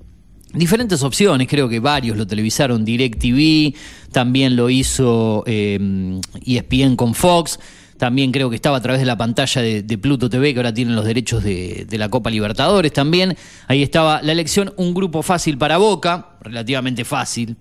Diferentes 0.58 1.04
opciones, 1.04 1.46
creo 1.46 1.68
que 1.68 1.78
varios 1.78 2.16
lo 2.16 2.26
televisaron, 2.26 2.84
DirecTV, 2.84 3.76
también 4.10 4.56
lo 4.56 4.68
hizo 4.70 5.44
eh, 5.46 6.20
ESPN 6.44 6.96
con 6.96 7.14
Fox, 7.14 7.60
también 7.96 8.32
creo 8.32 8.50
que 8.50 8.56
estaba 8.56 8.78
a 8.78 8.80
través 8.80 9.00
de 9.00 9.06
la 9.06 9.16
pantalla 9.16 9.62
de, 9.62 9.84
de 9.84 9.98
Pluto 9.98 10.28
TV, 10.28 10.52
que 10.52 10.58
ahora 10.58 10.74
tienen 10.74 10.96
los 10.96 11.04
derechos 11.04 11.44
de, 11.44 11.86
de 11.88 11.98
la 11.98 12.08
Copa 12.08 12.28
Libertadores 12.30 12.92
también. 12.92 13.36
Ahí 13.68 13.84
estaba 13.84 14.20
la 14.20 14.32
elección, 14.32 14.72
un 14.76 14.94
grupo 14.94 15.22
fácil 15.22 15.58
para 15.58 15.78
Boca, 15.78 16.30
relativamente 16.40 17.04
fácil, 17.04 17.56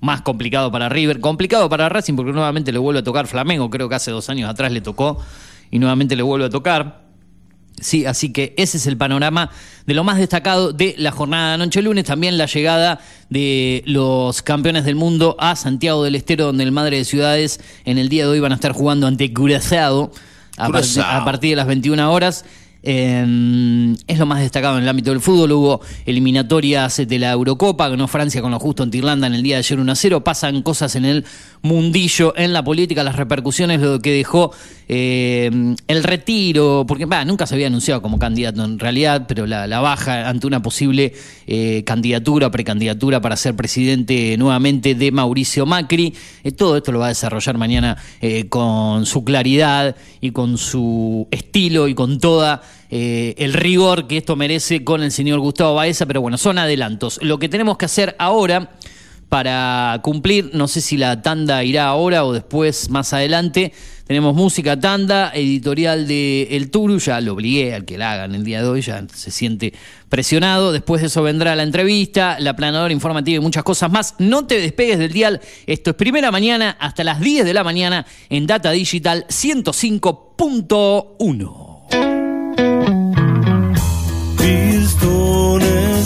más 0.00 0.22
complicado 0.22 0.72
para 0.72 0.88
River, 0.88 1.20
complicado 1.20 1.68
para 1.68 1.90
Racing 1.90 2.14
porque 2.14 2.32
nuevamente 2.32 2.72
le 2.72 2.78
vuelve 2.78 3.00
a 3.00 3.04
tocar 3.04 3.26
Flamengo, 3.26 3.68
creo 3.68 3.88
que 3.90 3.96
hace 3.96 4.10
dos 4.10 4.30
años 4.30 4.48
atrás 4.48 4.72
le 4.72 4.80
tocó 4.80 5.18
y 5.70 5.78
nuevamente 5.78 6.16
le 6.16 6.22
vuelve 6.22 6.46
a 6.46 6.50
tocar. 6.50 7.07
Sí, 7.80 8.06
así 8.06 8.32
que 8.32 8.54
ese 8.56 8.76
es 8.76 8.86
el 8.86 8.96
panorama 8.96 9.50
de 9.86 9.94
lo 9.94 10.04
más 10.04 10.18
destacado 10.18 10.72
de 10.72 10.94
la 10.98 11.10
jornada 11.10 11.48
de 11.48 11.54
anoche 11.54 11.82
lunes. 11.82 12.04
También 12.04 12.36
la 12.38 12.46
llegada 12.46 13.00
de 13.30 13.82
los 13.86 14.42
campeones 14.42 14.84
del 14.84 14.94
mundo 14.96 15.36
a 15.38 15.56
Santiago 15.56 16.04
del 16.04 16.14
Estero, 16.14 16.46
donde 16.46 16.64
el 16.64 16.72
Madre 16.72 16.96
de 16.98 17.04
Ciudades 17.04 17.60
en 17.84 17.98
el 17.98 18.08
día 18.08 18.24
de 18.24 18.30
hoy 18.30 18.40
van 18.40 18.52
a 18.52 18.56
estar 18.56 18.72
jugando 18.72 19.06
ante 19.06 19.32
Curazao 19.32 20.12
a, 20.56 20.66
par- 20.72 20.82
a 21.20 21.24
partir 21.24 21.50
de 21.50 21.56
las 21.56 21.66
21 21.66 22.12
horas. 22.12 22.44
Eh, 22.90 23.94
es 24.06 24.18
lo 24.18 24.24
más 24.24 24.40
destacado 24.40 24.78
en 24.78 24.84
el 24.84 24.88
ámbito 24.88 25.10
del 25.10 25.20
fútbol. 25.20 25.52
Hubo 25.52 25.80
eliminatorias 26.06 26.96
de 26.96 27.18
la 27.18 27.32
Eurocopa, 27.32 27.86
ganó 27.86 28.08
Francia 28.08 28.40
con 28.40 28.50
lo 28.50 28.58
justo 28.58 28.82
ante 28.82 28.96
Irlanda 28.96 29.26
en 29.26 29.34
el 29.34 29.42
día 29.42 29.56
de 29.56 29.58
ayer 29.58 29.78
1 29.78 29.92
a 29.92 29.94
0. 29.94 30.24
Pasan 30.24 30.62
cosas 30.62 30.96
en 30.96 31.04
el 31.04 31.26
mundillo, 31.60 32.32
en 32.34 32.54
la 32.54 32.64
política, 32.64 33.04
las 33.04 33.16
repercusiones, 33.16 33.82
lo 33.82 33.98
que 33.98 34.12
dejó 34.12 34.52
eh, 34.88 35.50
el 35.86 36.02
retiro, 36.02 36.86
porque 36.88 37.06
nunca 37.26 37.46
se 37.46 37.54
había 37.54 37.66
anunciado 37.66 38.00
como 38.00 38.18
candidato 38.18 38.64
en 38.64 38.78
realidad, 38.78 39.26
pero 39.28 39.46
la, 39.46 39.66
la 39.66 39.80
baja 39.80 40.26
ante 40.26 40.46
una 40.46 40.62
posible 40.62 41.12
eh, 41.46 41.84
candidatura, 41.84 42.50
precandidatura 42.50 43.20
para 43.20 43.36
ser 43.36 43.54
presidente 43.54 44.36
nuevamente 44.38 44.94
de 44.94 45.12
Mauricio 45.12 45.66
Macri. 45.66 46.14
Eh, 46.42 46.52
todo 46.52 46.78
esto 46.78 46.90
lo 46.92 47.00
va 47.00 47.06
a 47.06 47.08
desarrollar 47.10 47.58
mañana 47.58 47.98
eh, 48.22 48.48
con 48.48 49.04
su 49.04 49.24
claridad 49.24 49.94
y 50.22 50.30
con 50.30 50.56
su 50.56 51.28
estilo 51.30 51.86
y 51.88 51.94
con 51.94 52.18
toda 52.18 52.62
eh, 52.90 53.34
el 53.38 53.52
rigor 53.52 54.06
que 54.06 54.16
esto 54.16 54.36
merece 54.36 54.84
con 54.84 55.02
el 55.02 55.12
señor 55.12 55.40
Gustavo 55.40 55.74
Baeza, 55.74 56.06
pero 56.06 56.20
bueno, 56.20 56.38
son 56.38 56.58
adelantos. 56.58 57.18
Lo 57.22 57.38
que 57.38 57.48
tenemos 57.48 57.76
que 57.76 57.84
hacer 57.84 58.16
ahora 58.18 58.70
para 59.28 60.00
cumplir, 60.02 60.50
no 60.54 60.68
sé 60.68 60.80
si 60.80 60.96
la 60.96 61.20
tanda 61.20 61.62
irá 61.62 61.86
ahora 61.86 62.24
o 62.24 62.32
después 62.32 62.88
más 62.88 63.12
adelante, 63.12 63.74
tenemos 64.06 64.34
música 64.34 64.80
tanda, 64.80 65.30
editorial 65.34 66.08
de 66.08 66.48
El 66.52 66.70
Turu, 66.70 66.98
ya 66.98 67.20
lo 67.20 67.34
obligué 67.34 67.74
al 67.74 67.84
que 67.84 67.98
la 67.98 68.12
hagan 68.12 68.34
el 68.34 68.42
día 68.42 68.62
de 68.62 68.68
hoy, 68.68 68.80
ya 68.80 69.04
se 69.12 69.30
siente 69.30 69.74
presionado, 70.08 70.72
después 70.72 71.02
de 71.02 71.08
eso 71.08 71.22
vendrá 71.22 71.54
la 71.56 71.62
entrevista, 71.62 72.40
la 72.40 72.56
planadora 72.56 72.94
informativa 72.94 73.36
y 73.36 73.40
muchas 73.40 73.64
cosas 73.64 73.92
más. 73.92 74.14
No 74.18 74.46
te 74.46 74.58
despegues 74.60 74.98
del 74.98 75.12
dial, 75.12 75.42
esto 75.66 75.90
es 75.90 75.96
primera 75.96 76.30
mañana 76.30 76.78
hasta 76.80 77.04
las 77.04 77.20
10 77.20 77.44
de 77.44 77.52
la 77.52 77.64
mañana 77.64 78.06
en 78.30 78.46
Data 78.46 78.70
Digital 78.70 79.26
105.1. 79.28 81.67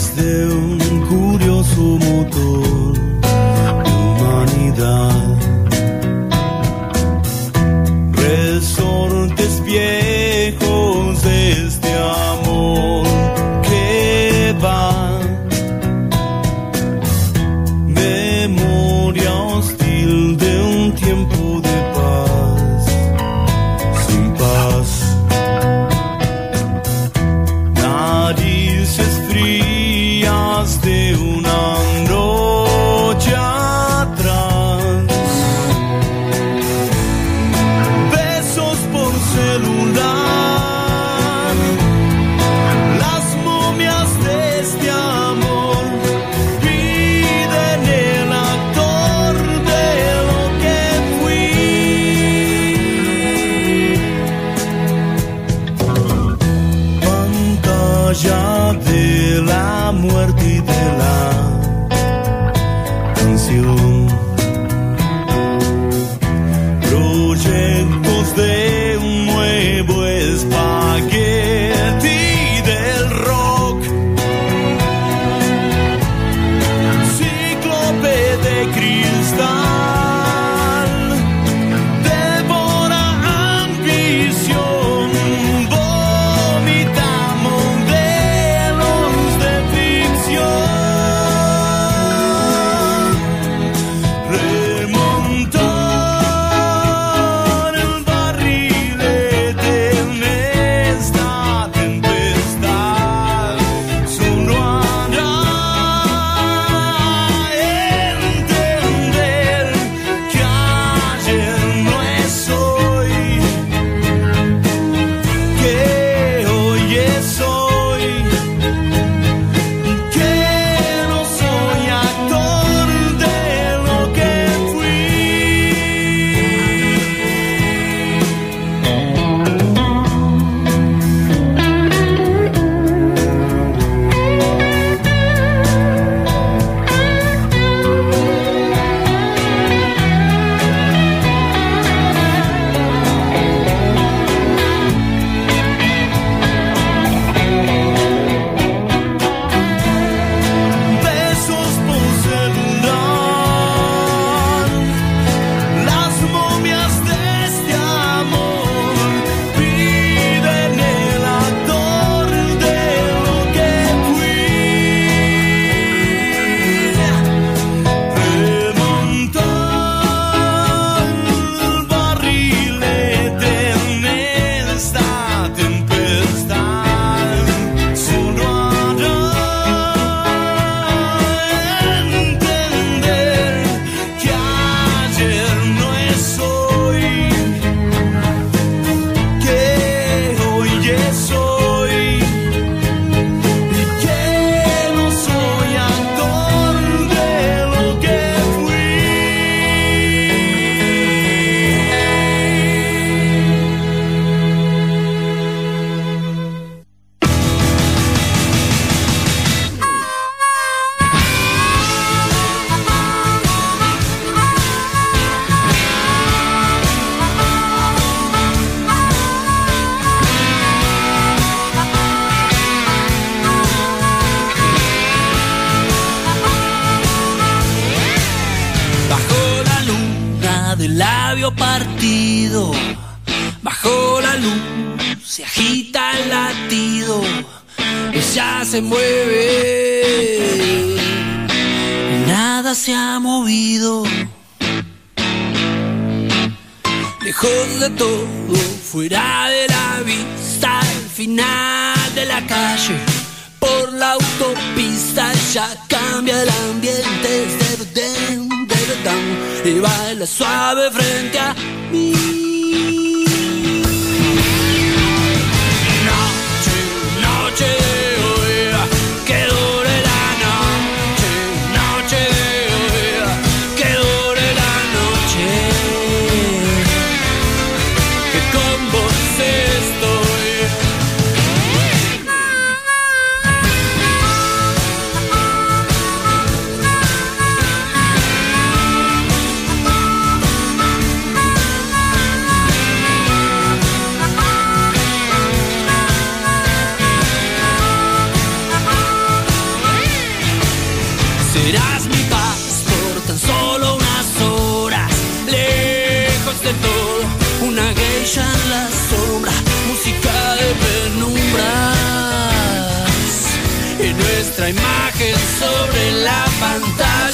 Pistones 0.03 0.15
de 0.15 0.47
un 0.53 0.79
curioso 1.07 1.81
motor 1.97 2.97
humanidad. 3.85 5.32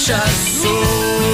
Pantalla 0.09 0.23
azul. 0.23 1.28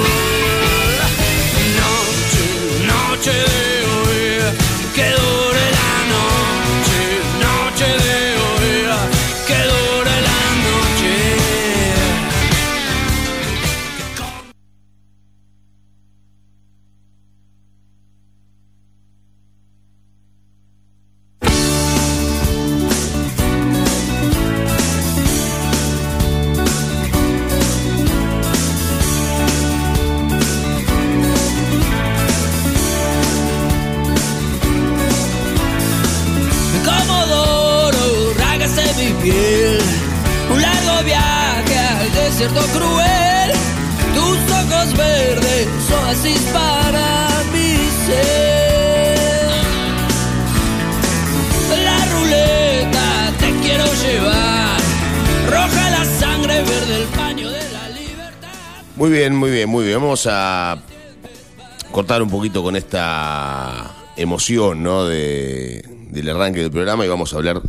Un 62.22 62.30
poquito 62.30 62.62
con 62.62 62.76
esta 62.76 63.94
emoción, 64.16 64.82
¿no? 64.82 65.04
De, 65.06 65.84
del 66.10 66.28
arranque 66.30 66.60
del 66.60 66.70
programa 66.70 67.04
y 67.04 67.08
vamos 67.08 67.32
a 67.34 67.36
hablar, 67.36 67.60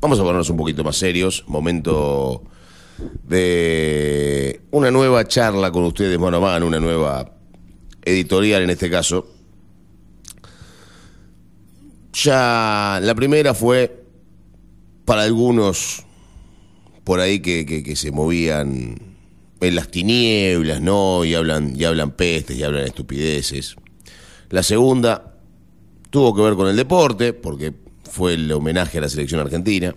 vamos 0.00 0.18
a 0.18 0.22
ponernos 0.22 0.50
un 0.50 0.56
poquito 0.56 0.84
más 0.84 0.96
serios. 0.96 1.44
Momento 1.46 2.42
de 3.24 4.60
una 4.70 4.90
nueva 4.90 5.26
charla 5.26 5.70
con 5.72 5.84
ustedes 5.84 6.18
mano 6.18 6.36
a 6.36 6.40
mano, 6.40 6.66
una 6.66 6.80
nueva 6.80 7.32
editorial 8.04 8.62
en 8.62 8.70
este 8.70 8.90
caso. 8.90 9.26
Ya 12.12 13.00
la 13.02 13.14
primera 13.14 13.54
fue 13.54 14.04
para 15.04 15.22
algunos 15.22 16.04
por 17.02 17.20
ahí 17.20 17.40
que, 17.40 17.66
que- 17.66 17.82
que 17.82 17.96
se 17.96 18.10
movían 18.12 18.96
en 19.60 19.74
las 19.74 19.90
tinieblas, 19.90 20.80
¿no? 20.80 21.24
Y 21.24 21.34
hablan, 21.34 21.74
y 21.78 21.84
hablan 21.84 22.12
pestes, 22.12 22.56
y 22.56 22.62
hablan 22.62 22.84
estupideces. 22.84 23.76
La 24.50 24.62
segunda 24.62 25.34
tuvo 26.10 26.34
que 26.34 26.42
ver 26.42 26.54
con 26.54 26.68
el 26.68 26.76
deporte, 26.76 27.32
porque 27.32 27.74
fue 28.10 28.34
el 28.34 28.50
homenaje 28.52 28.98
a 28.98 29.00
la 29.00 29.08
selección 29.08 29.40
argentina. 29.40 29.94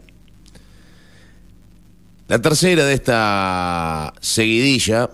La 2.27 2.41
tercera 2.41 2.85
de 2.85 2.93
esta 2.93 4.13
seguidilla 4.19 5.09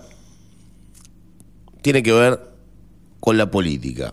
tiene 1.82 2.02
que 2.02 2.12
ver 2.12 2.40
con 3.20 3.36
la 3.36 3.50
política, 3.50 4.12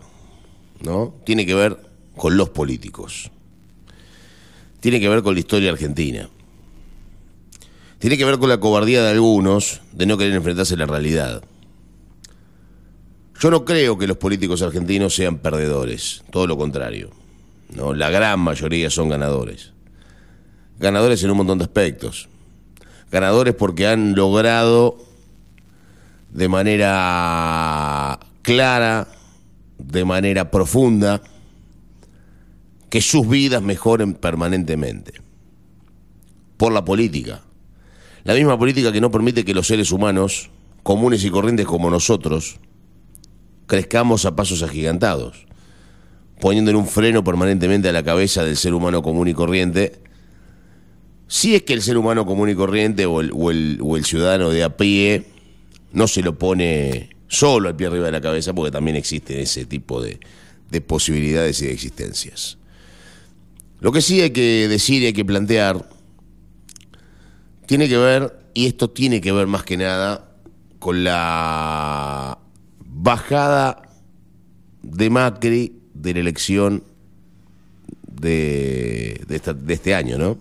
¿no? 0.82 1.14
Tiene 1.24 1.44
que 1.46 1.54
ver 1.54 1.78
con 2.16 2.36
los 2.36 2.50
políticos. 2.50 3.30
Tiene 4.80 5.00
que 5.00 5.08
ver 5.08 5.22
con 5.22 5.34
la 5.34 5.40
historia 5.40 5.70
argentina. 5.70 6.28
Tiene 7.98 8.18
que 8.18 8.24
ver 8.24 8.38
con 8.38 8.48
la 8.48 8.60
cobardía 8.60 9.02
de 9.02 9.10
algunos 9.10 9.80
de 9.92 10.06
no 10.06 10.18
querer 10.18 10.34
enfrentarse 10.34 10.74
a 10.74 10.78
la 10.78 10.86
realidad. 10.86 11.42
Yo 13.42 13.50
no 13.50 13.64
creo 13.64 13.98
que 13.98 14.06
los 14.06 14.18
políticos 14.18 14.62
argentinos 14.62 15.16
sean 15.16 15.38
perdedores, 15.38 16.22
todo 16.30 16.46
lo 16.46 16.56
contrario. 16.56 17.10
La 17.74 18.08
gran 18.08 18.38
mayoría 18.38 18.88
son 18.88 19.08
ganadores. 19.08 19.72
Ganadores 20.78 21.24
en 21.24 21.32
un 21.32 21.38
montón 21.38 21.58
de 21.58 21.64
aspectos. 21.64 22.28
Ganadores 23.10 23.56
porque 23.56 23.88
han 23.88 24.14
logrado 24.14 24.96
de 26.30 26.48
manera 26.48 28.20
clara, 28.42 29.08
de 29.76 30.04
manera 30.04 30.52
profunda, 30.52 31.20
que 32.90 33.00
sus 33.00 33.28
vidas 33.28 33.60
mejoren 33.60 34.14
permanentemente. 34.14 35.14
Por 36.56 36.72
la 36.72 36.84
política. 36.84 37.42
La 38.22 38.34
misma 38.34 38.56
política 38.56 38.92
que 38.92 39.00
no 39.00 39.10
permite 39.10 39.44
que 39.44 39.52
los 39.52 39.66
seres 39.66 39.90
humanos, 39.90 40.48
comunes 40.84 41.24
y 41.24 41.30
corrientes 41.30 41.66
como 41.66 41.90
nosotros, 41.90 42.60
crezcamos 43.66 44.24
a 44.24 44.36
pasos 44.36 44.62
agigantados, 44.62 45.46
poniéndole 46.40 46.76
un 46.78 46.86
freno 46.86 47.22
permanentemente 47.24 47.88
a 47.88 47.92
la 47.92 48.02
cabeza 48.02 48.44
del 48.44 48.56
ser 48.56 48.74
humano 48.74 49.02
común 49.02 49.28
y 49.28 49.34
corriente, 49.34 50.00
si 51.28 51.54
es 51.54 51.62
que 51.62 51.72
el 51.72 51.82
ser 51.82 51.96
humano 51.96 52.26
común 52.26 52.50
y 52.50 52.54
corriente 52.54 53.06
o 53.06 53.20
el, 53.20 53.30
o 53.32 53.96
el- 53.96 54.04
ciudadano 54.04 54.50
de 54.50 54.64
a 54.64 54.76
pie 54.76 55.24
no 55.92 56.06
se 56.06 56.20
lo 56.22 56.38
pone 56.38 57.10
solo 57.28 57.68
al 57.68 57.76
pie 57.76 57.86
arriba 57.86 58.06
de 58.06 58.12
la 58.12 58.20
cabeza, 58.20 58.52
porque 58.52 58.70
también 58.70 58.96
existen 58.96 59.38
ese 59.40 59.64
tipo 59.64 60.02
de, 60.02 60.20
de 60.70 60.80
posibilidades 60.82 61.62
y 61.62 61.66
de 61.66 61.72
existencias. 61.72 62.58
Lo 63.80 63.92
que 63.92 64.02
sí 64.02 64.20
hay 64.20 64.30
que 64.30 64.68
decir 64.68 65.02
y 65.02 65.06
hay 65.06 65.12
que 65.14 65.24
plantear 65.24 65.88
tiene 67.66 67.88
que 67.88 67.96
ver, 67.96 68.38
y 68.52 68.66
esto 68.66 68.90
tiene 68.90 69.20
que 69.22 69.32
ver 69.32 69.46
más 69.46 69.62
que 69.64 69.76
nada, 69.78 70.28
con 70.78 71.04
la 71.04 72.38
bajada 73.02 73.82
de 74.82 75.10
Macri 75.10 75.72
de 75.92 76.14
la 76.14 76.20
elección 76.20 76.84
de, 78.06 79.20
este 79.68 79.94
año, 79.96 80.18
¿no? 80.18 80.38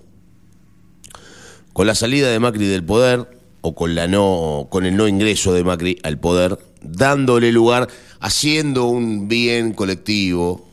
Con 1.74 1.88
la 1.88 1.96
salida 1.96 2.30
de 2.30 2.40
Macri 2.40 2.68
del 2.68 2.84
poder, 2.84 3.40
o 3.62 3.74
con, 3.74 3.96
la 3.96 4.08
no, 4.08 4.68
con 4.70 4.86
el 4.86 4.96
no 4.96 5.08
ingreso 5.08 5.54
de 5.54 5.64
Macri 5.64 5.98
al 6.04 6.20
poder, 6.20 6.60
dándole 6.84 7.52
lugar, 7.52 7.88
haciendo 8.20 8.86
un 8.86 9.28
bien 9.28 9.74
colectivo, 9.74 10.68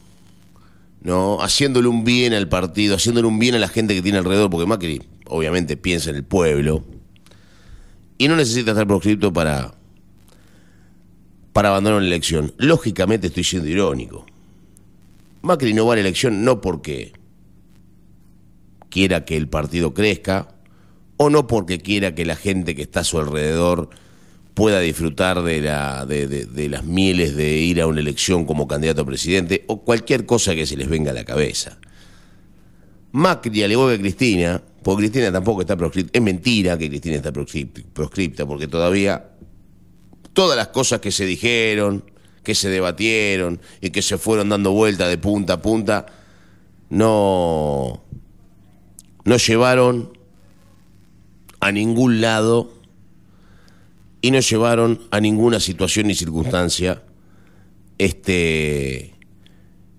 ¿no? 1.00 1.40
Haciéndole 1.40 1.88
un 1.88 2.04
bien 2.04 2.34
al 2.34 2.50
partido, 2.50 2.96
haciéndole 2.96 3.28
un 3.28 3.38
bien 3.38 3.54
a 3.54 3.58
la 3.58 3.68
gente 3.68 3.94
que 3.94 4.02
tiene 4.02 4.18
alrededor, 4.18 4.50
porque 4.50 4.66
Macri 4.66 5.02
obviamente 5.24 5.78
piensa 5.78 6.10
en 6.10 6.16
el 6.16 6.24
pueblo 6.24 6.84
y 8.18 8.28
no 8.28 8.36
necesita 8.36 8.72
estar 8.72 8.86
proscripto 8.86 9.32
para, 9.32 9.77
para 11.58 11.70
abandonar 11.70 12.00
la 12.00 12.06
elección. 12.06 12.52
Lógicamente 12.58 13.26
estoy 13.26 13.42
siendo 13.42 13.68
irónico. 13.68 14.24
Macri 15.42 15.74
no 15.74 15.86
va 15.86 15.94
a 15.94 15.96
la 15.96 16.02
elección 16.02 16.44
no 16.44 16.60
porque 16.60 17.12
quiera 18.90 19.24
que 19.24 19.36
el 19.36 19.48
partido 19.48 19.92
crezca 19.92 20.54
o 21.16 21.30
no 21.30 21.48
porque 21.48 21.80
quiera 21.80 22.14
que 22.14 22.24
la 22.24 22.36
gente 22.36 22.76
que 22.76 22.82
está 22.82 23.00
a 23.00 23.04
su 23.04 23.18
alrededor 23.18 23.90
pueda 24.54 24.78
disfrutar 24.78 25.42
de, 25.42 25.60
la, 25.60 26.06
de, 26.06 26.28
de- 26.28 26.44
de 26.46 26.68
las 26.68 26.84
mieles 26.84 27.34
de 27.34 27.56
ir 27.56 27.80
a 27.80 27.88
una 27.88 27.98
elección 27.98 28.44
como 28.44 28.68
candidato 28.68 29.00
a 29.02 29.06
presidente 29.06 29.64
o 29.66 29.82
cualquier 29.82 30.26
cosa 30.26 30.54
que 30.54 30.64
se 30.64 30.76
les 30.76 30.88
venga 30.88 31.10
a 31.10 31.14
la 31.14 31.24
cabeza. 31.24 31.78
Macri, 33.10 33.64
al 33.64 33.72
igual 33.72 33.96
que 33.96 34.00
Cristina, 34.02 34.62
porque 34.84 35.08
Cristina 35.08 35.32
tampoco 35.32 35.62
está 35.62 35.76
proscripta, 35.76 36.16
es 36.16 36.22
mentira 36.22 36.78
que 36.78 36.88
Cristina 36.88 37.16
está 37.16 37.32
proscript- 37.32 37.84
proscripta, 37.92 38.46
porque 38.46 38.68
todavía 38.68 39.30
todas 40.38 40.56
las 40.56 40.68
cosas 40.68 41.00
que 41.00 41.10
se 41.10 41.26
dijeron, 41.26 42.04
que 42.44 42.54
se 42.54 42.68
debatieron 42.68 43.60
y 43.80 43.90
que 43.90 44.02
se 44.02 44.18
fueron 44.18 44.50
dando 44.50 44.70
vuelta 44.70 45.08
de 45.08 45.18
punta 45.18 45.54
a 45.54 45.62
punta, 45.62 46.06
no, 46.90 48.04
no 49.24 49.36
llevaron 49.36 50.16
a 51.58 51.72
ningún 51.72 52.20
lado 52.20 52.72
y 54.20 54.30
no 54.30 54.38
llevaron 54.38 55.08
a 55.10 55.18
ninguna 55.18 55.58
situación 55.58 56.06
ni 56.06 56.14
circunstancia 56.14 57.02
este, 57.98 59.16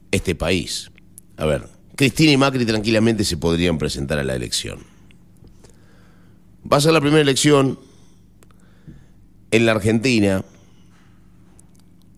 este 0.09 0.35
país. 0.35 0.89
A 1.35 1.45
ver, 1.47 1.67
Cristina 1.97 2.31
y 2.31 2.37
Macri 2.37 2.65
tranquilamente 2.65 3.25
se 3.25 3.35
podrían 3.35 3.77
presentar 3.77 4.19
a 4.19 4.23
la 4.23 4.37
elección. 4.37 4.79
Va 6.71 6.77
a 6.77 6.79
ser 6.79 6.93
la 6.93 7.01
primera 7.01 7.21
elección 7.21 7.88
en 9.51 9.65
la 9.65 9.71
Argentina 9.73 10.43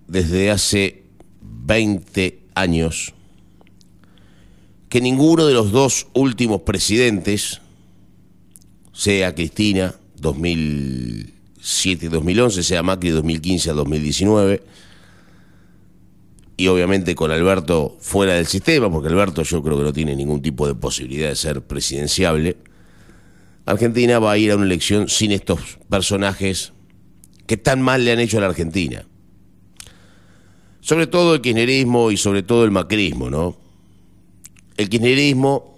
desde 0.08 0.52
hace 0.52 1.04
20 1.42 2.40
años 2.56 3.14
que 4.90 5.00
ninguno 5.00 5.48
de 5.48 5.54
los 5.54 5.72
dos 5.72 6.08
últimos 6.14 6.64
presidentes, 6.64 7.62
sea 8.92 9.34
Cristina 9.34 9.96
2007 10.18 12.08
y 12.08 12.10
2011, 12.10 12.62
sea 12.62 12.84
Macri 12.84 13.10
2015 13.12 13.70
a 13.70 13.74
2019, 13.74 14.64
y 16.58 16.68
obviamente 16.68 17.16
con 17.16 17.32
Alberto 17.32 17.96
fuera 18.02 18.34
del 18.34 18.48
sistema, 18.48 18.92
porque 18.92 19.08
Alberto 19.08 19.44
yo 19.44 19.64
creo 19.64 19.78
que 19.78 19.84
no 19.84 19.94
tiene 19.94 20.14
ningún 20.14 20.42
tipo 20.42 20.68
de 20.68 20.76
posibilidad 20.76 21.30
de 21.30 21.38
ser 21.38 21.62
presidenciable, 21.62 22.58
Argentina 23.66 24.20
va 24.20 24.34
a 24.34 24.38
ir 24.38 24.52
a 24.52 24.58
una 24.58 24.66
elección 24.66 25.08
sin 25.08 25.32
estos 25.32 25.80
personajes 25.90 26.74
que 27.46 27.58
tan 27.58 27.82
mal 27.82 28.06
le 28.06 28.12
han 28.12 28.20
hecho 28.20 28.38
a 28.38 28.42
la 28.42 28.48
Argentina. 28.48 29.06
Sobre 30.80 31.08
todo 31.08 31.36
el 31.36 31.42
kirchnerismo 31.42 32.12
y 32.12 32.18
sobre 32.18 32.44
todo 32.44 32.66
el 32.66 32.72
macrismo, 32.72 33.30
¿no? 33.30 33.56
El 34.78 34.90
kirchnerismo 34.90 35.78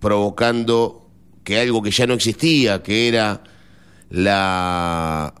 provocando 0.00 1.08
que 1.44 1.60
algo 1.60 1.82
que 1.82 1.90
ya 1.90 2.06
no 2.06 2.14
existía, 2.14 2.82
que 2.82 3.08
era 3.08 3.42
la 4.10 5.34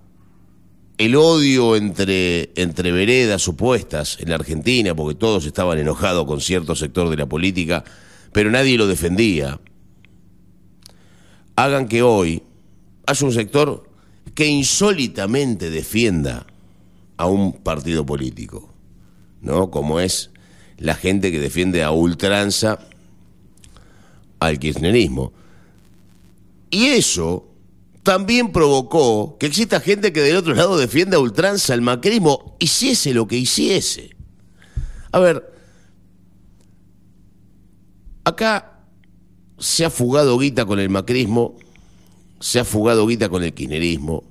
el 0.98 1.14
odio 1.14 1.76
entre, 1.76 2.50
entre 2.56 2.90
veredas 2.90 3.46
opuestas 3.48 4.18
en 4.20 4.30
la 4.30 4.36
Argentina, 4.36 4.94
porque 4.94 5.14
todos 5.14 5.44
estaban 5.44 5.78
enojados 5.78 6.24
con 6.26 6.40
cierto 6.40 6.74
sector 6.74 7.10
de 7.10 7.16
la 7.16 7.26
política, 7.26 7.84
pero 8.32 8.50
nadie 8.50 8.78
lo 8.78 8.86
defendía, 8.86 9.60
hagan 11.54 11.88
que 11.88 12.02
hoy 12.02 12.42
haya 13.06 13.26
un 13.26 13.32
sector 13.32 13.88
que 14.36 14.46
insólitamente 14.46 15.70
defienda 15.70 16.46
a 17.16 17.26
un 17.26 17.54
partido 17.54 18.04
político, 18.04 18.68
¿no? 19.40 19.70
Como 19.70 19.98
es 19.98 20.30
la 20.76 20.94
gente 20.94 21.32
que 21.32 21.40
defiende 21.40 21.82
a 21.82 21.90
ultranza 21.90 22.78
al 24.38 24.58
kirchnerismo. 24.58 25.32
Y 26.68 26.88
eso 26.88 27.48
también 28.02 28.52
provocó 28.52 29.38
que 29.38 29.46
exista 29.46 29.80
gente 29.80 30.12
que 30.12 30.20
del 30.20 30.36
otro 30.36 30.54
lado 30.54 30.76
defienda 30.76 31.16
a 31.16 31.20
ultranza 31.20 31.72
al 31.72 31.80
macrismo, 31.80 32.56
hiciese 32.58 33.14
lo 33.14 33.26
que 33.26 33.38
hiciese. 33.38 34.14
A 35.12 35.18
ver, 35.18 35.50
acá 38.24 38.82
se 39.58 39.86
ha 39.86 39.90
fugado 39.90 40.38
guita 40.38 40.66
con 40.66 40.78
el 40.78 40.90
macrismo, 40.90 41.56
se 42.40 42.60
ha 42.60 42.64
fugado 42.64 43.06
guita 43.06 43.28
con 43.28 43.42
el 43.42 43.52
kirchnerismo, 43.52 44.24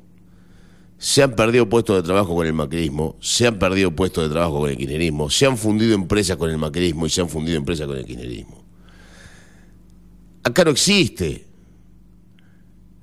se 0.97 1.23
han 1.23 1.35
perdido 1.35 1.67
puestos 1.67 1.97
de 1.97 2.03
trabajo 2.03 2.35
con 2.35 2.47
el 2.47 2.53
macrismo, 2.53 3.17
se 3.19 3.47
han 3.47 3.59
perdido 3.59 3.91
puestos 3.91 4.23
de 4.23 4.29
trabajo 4.29 4.59
con 4.59 4.69
el 4.69 4.77
kirchnerismo, 4.77 5.29
se 5.29 5.45
han 5.45 5.57
fundido 5.57 5.93
empresas 5.93 6.37
con 6.37 6.49
el 6.49 6.57
macrismo 6.57 7.05
y 7.05 7.09
se 7.09 7.21
han 7.21 7.29
fundido 7.29 7.57
empresas 7.57 7.87
con 7.87 7.97
el 7.97 8.05
kirchnerismo. 8.05 8.63
Acá 10.43 10.63
no 10.63 10.71
existe 10.71 11.47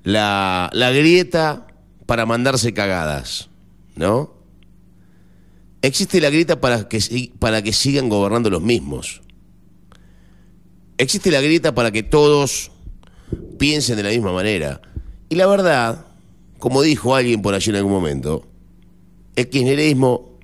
la, 0.03 0.69
la 0.73 0.91
grieta 0.91 1.67
para 2.05 2.25
mandarse 2.25 2.73
cagadas, 2.73 3.49
¿no? 3.95 4.33
Existe 5.81 6.21
la 6.21 6.29
grieta 6.29 6.61
para 6.61 6.87
que, 6.87 7.31
para 7.39 7.61
que 7.61 7.73
sigan 7.73 8.07
gobernando 8.07 8.49
los 8.49 8.61
mismos. 8.61 9.21
Existe 10.97 11.29
la 11.29 11.41
grieta 11.41 11.75
para 11.75 11.91
que 11.91 12.03
todos 12.03 12.71
piensen 13.59 13.97
de 13.97 14.03
la 14.03 14.09
misma 14.09 14.31
manera. 14.31 14.81
Y 15.33 15.35
la 15.35 15.47
verdad, 15.47 16.05
como 16.59 16.83
dijo 16.83 17.15
alguien 17.15 17.41
por 17.41 17.55
allí 17.55 17.71
en 17.71 17.77
algún 17.77 17.91
momento, 17.91 18.45
el 19.35 19.49
kirchnerismo 19.49 20.37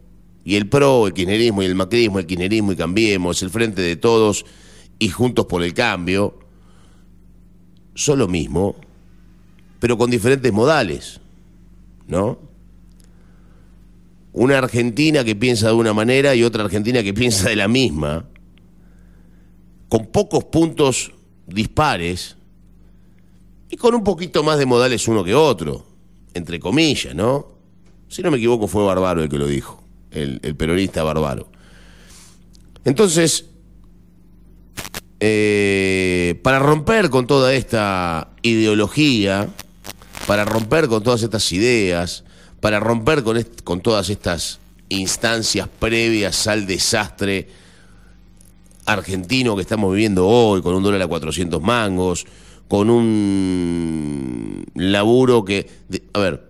y 0.44 0.56
el 0.56 0.68
PRO, 0.68 1.06
el 1.06 1.14
kirchnerismo 1.14 1.62
y 1.62 1.68
el 1.68 1.76
macrismo, 1.76 2.18
el 2.18 2.26
kirchnerismo 2.26 2.72
y 2.72 2.76
Cambiemos, 2.76 3.44
el 3.44 3.52
Frente 3.52 3.84
de 3.84 3.98
Todos 3.98 4.48
y 4.98 5.10
Juntos 5.10 5.46
por 5.46 5.62
el 5.62 5.76
Cambio, 5.76 6.40
son 7.94 8.18
lo 8.18 8.28
mismo, 8.28 8.78
pero 9.80 9.96
con 9.96 10.10
diferentes 10.10 10.52
modales, 10.52 11.22
¿no? 12.08 12.40
Una 14.34 14.58
Argentina 14.58 15.24
que 15.24 15.36
piensa 15.36 15.68
de 15.68 15.74
una 15.74 15.94
manera 15.94 16.34
y 16.34 16.44
otra 16.44 16.64
Argentina 16.64 17.04
que 17.04 17.14
piensa 17.14 17.48
de 17.48 17.58
la 17.58 17.68
misma, 17.68 18.26
con 19.88 20.08
pocos 20.08 20.46
puntos 20.46 21.12
dispares 21.46 22.39
y 23.70 23.78
con 23.78 23.94
un 23.96 24.04
poquito 24.04 24.44
más 24.44 24.58
de 24.58 24.66
modales 24.66 25.08
uno 25.08 25.24
que 25.24 25.36
otro, 25.36 25.86
entre 26.34 26.60
comillas, 26.60 27.14
¿no? 27.14 27.48
Si 28.08 28.24
no 28.24 28.32
me 28.32 28.38
equivoco 28.38 28.68
fue 28.68 28.84
Barbaro 28.84 29.22
el 29.22 29.30
que 29.30 29.38
lo 29.38 29.46
dijo, 29.46 29.84
el, 30.12 30.40
peronista 30.56 31.04
Barbaro. 31.04 31.48
Entonces, 32.84 33.46
eh, 35.20 36.40
para 36.44 36.60
romper 36.60 37.10
con 37.10 37.28
toda 37.28 37.54
esta 37.54 38.30
ideología, 38.42 39.50
para 40.26 40.46
romper 40.46 40.88
con 40.88 41.04
todas 41.04 41.22
estas 41.22 41.52
ideas, 41.52 42.24
para 42.62 42.80
romper 42.80 43.24
con, 43.24 43.46
con 43.64 43.82
todas 43.82 44.10
estas 44.10 44.60
instancias 44.90 45.68
previas 45.80 46.48
al 46.48 46.66
desastre 46.66 47.48
argentino 48.86 49.56
que 49.56 49.62
estamos 49.62 49.94
viviendo 49.94 50.28
hoy, 50.28 50.64
con 50.64 50.74
un 50.74 50.82
dólar 50.82 51.04
a 51.04 51.08
400 51.08 51.62
mangos, 51.62 52.26
con 52.70 52.90
un 52.90 54.64
laburo 54.76 55.44
que... 55.44 55.68
a 56.14 56.20
ver, 56.20 56.48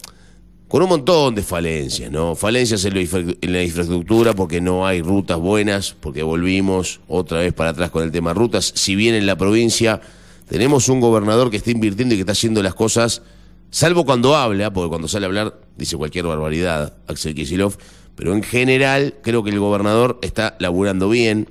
con 0.68 0.84
un 0.84 0.90
montón 0.90 1.34
de 1.34 1.42
falencias, 1.42 2.12
¿no? 2.12 2.36
Falencias 2.36 2.86
en 2.86 2.94
la, 2.94 3.64
infraestructura 3.64 4.36
porque 4.36 4.62
no 4.62 4.86
hay 4.86 5.02
rutas 5.02 5.40
buenas, 5.40 5.96
porque 6.00 6.22
volvimos 6.22 7.00
otra 7.08 7.40
vez 7.40 7.54
para 7.54 7.72
atrás 7.72 7.90
con 7.90 8.04
el 8.04 8.12
tema 8.12 8.36
rutas. 8.36 8.72
Si 8.76 8.96
bien 8.96 9.16
en 9.16 9.26
la 9.26 9.36
provincia 9.36 10.02
tenemos 10.48 10.90
un 10.90 11.00
gobernador 11.00 11.50
que 11.50 11.58
está 11.58 11.72
invirtiendo 11.72 12.14
y 12.14 12.18
que 12.18 12.22
está 12.22 12.34
haciendo 12.34 12.62
las 12.62 12.76
cosas, 12.76 13.24
salvo 13.72 14.06
cuando 14.06 14.36
habla, 14.36 14.72
porque 14.72 14.90
cuando 14.90 15.08
sale 15.08 15.26
a 15.26 15.28
hablar 15.28 15.60
dice 15.78 15.96
cualquier 15.96 16.26
barbaridad, 16.26 16.98
Axel 17.08 17.34
Kicillof, 17.34 17.78
pero 18.16 18.34
en 18.34 18.44
general 18.44 19.16
creo 19.24 19.44
que 19.44 19.52
el 19.52 19.60
gobernador 19.60 20.20
está 20.22 20.58
laburando 20.60 21.10
bien. 21.10 21.48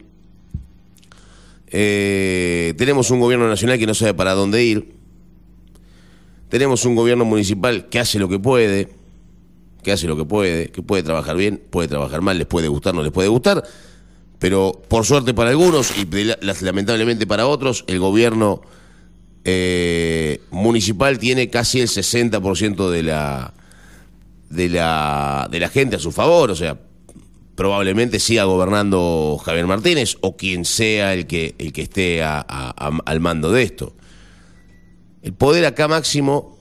Eh, 1.71 2.75
tenemos 2.79 3.11
un 3.11 3.21
gobierno 3.21 3.49
nacional 3.49 3.79
que 3.79 3.87
no 3.87 3.95
sabe 3.95 4.15
para 4.15 4.35
dónde 4.35 4.65
ir. 4.65 4.95
Tenemos 6.49 6.85
un 6.85 6.95
gobierno 6.95 7.25
municipal 7.25 7.89
que 7.89 7.99
hace 7.99 8.19
lo 8.19 8.29
que 8.29 8.39
puede, 8.39 8.89
que 9.83 9.93
hace 9.93 10.07
lo 10.07 10.17
que 10.17 10.25
puede, 10.25 10.71
que 10.71 10.83
puede 10.83 11.03
trabajar 11.03 11.37
bien, 11.37 11.63
puede 11.71 11.89
trabajar 11.89 12.23
mal, 12.23 12.39
les 12.39 12.47
puede 12.47 12.69
gustar, 12.69 12.95
no 12.95 13.03
les 13.03 13.13
puede 13.13 13.29
gustar, 13.29 13.63
pero 14.39 14.81
por 14.89 15.05
suerte 15.05 15.35
para 15.35 15.51
algunos 15.51 15.93
y 15.99 16.09
lamentablemente 16.63 17.27
para 17.27 17.47
otros, 17.47 17.85
el 17.87 17.99
gobierno 17.99 18.63
eh, 19.45 20.41
municipal 20.51 21.19
tiene 21.19 21.51
casi 21.51 21.81
el 21.81 21.89
60% 21.89 22.89
de 22.91 23.03
la, 23.03 23.53
de, 24.49 24.69
la, 24.71 25.49
de 25.51 25.61
la 25.61 25.69
gente 25.69 25.97
a 25.97 25.99
su 25.99 26.13
favor, 26.13 26.51
o 26.51 26.57
sea, 26.57 26.79
probablemente 27.59 28.21
siga 28.21 28.45
gobernando 28.45 29.37
Javier 29.45 29.67
Martínez 29.67 30.17
o 30.21 30.37
quien 30.37 30.65
sea 30.65 31.13
el 31.13 31.27
que, 31.27 31.57
el 31.59 31.73
que 31.73 31.83
esté 31.83 32.23
a- 32.23 32.39
al 32.41 33.19
mando 33.21 33.51
de 33.51 33.65
esto. 33.65 33.97
El 35.23 35.33
poder 35.33 35.65
acá 35.65 35.89
máximo 35.89 36.57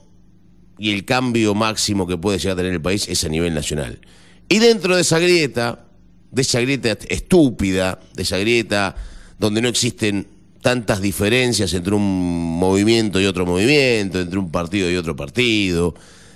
y 0.76 0.90
el 0.90 1.04
cambio 1.04 1.54
máximo 1.54 2.08
que 2.08 2.16
puede 2.18 2.38
llegar 2.38 2.54
a 2.54 2.56
tener 2.56 2.72
el 2.72 2.82
país 2.82 3.06
es 3.08 3.22
a 3.22 3.28
nivel 3.28 3.54
nacional. 3.54 4.00
Y 4.48 4.58
dentro 4.58 4.96
de 4.96 5.02
esa 5.02 5.20
grieta, 5.20 5.86
de 6.32 6.42
esa 6.42 6.60
grieta 6.60 6.98
estúpida, 7.08 8.00
de 8.14 8.24
esa 8.24 8.38
grieta 8.38 8.96
donde 9.38 9.62
no 9.62 9.68
existen 9.68 10.26
tantas 10.62 11.00
diferencias 11.00 11.74
entre 11.74 11.94
un 11.94 12.58
movimiento 12.58 13.20
y 13.20 13.26
otro 13.26 13.46
movimiento, 13.46 14.18
entre 14.20 14.36
un 14.40 14.50
partido 14.50 14.90
y 14.90 14.96
otro 14.96 15.14
partido, 15.14 15.94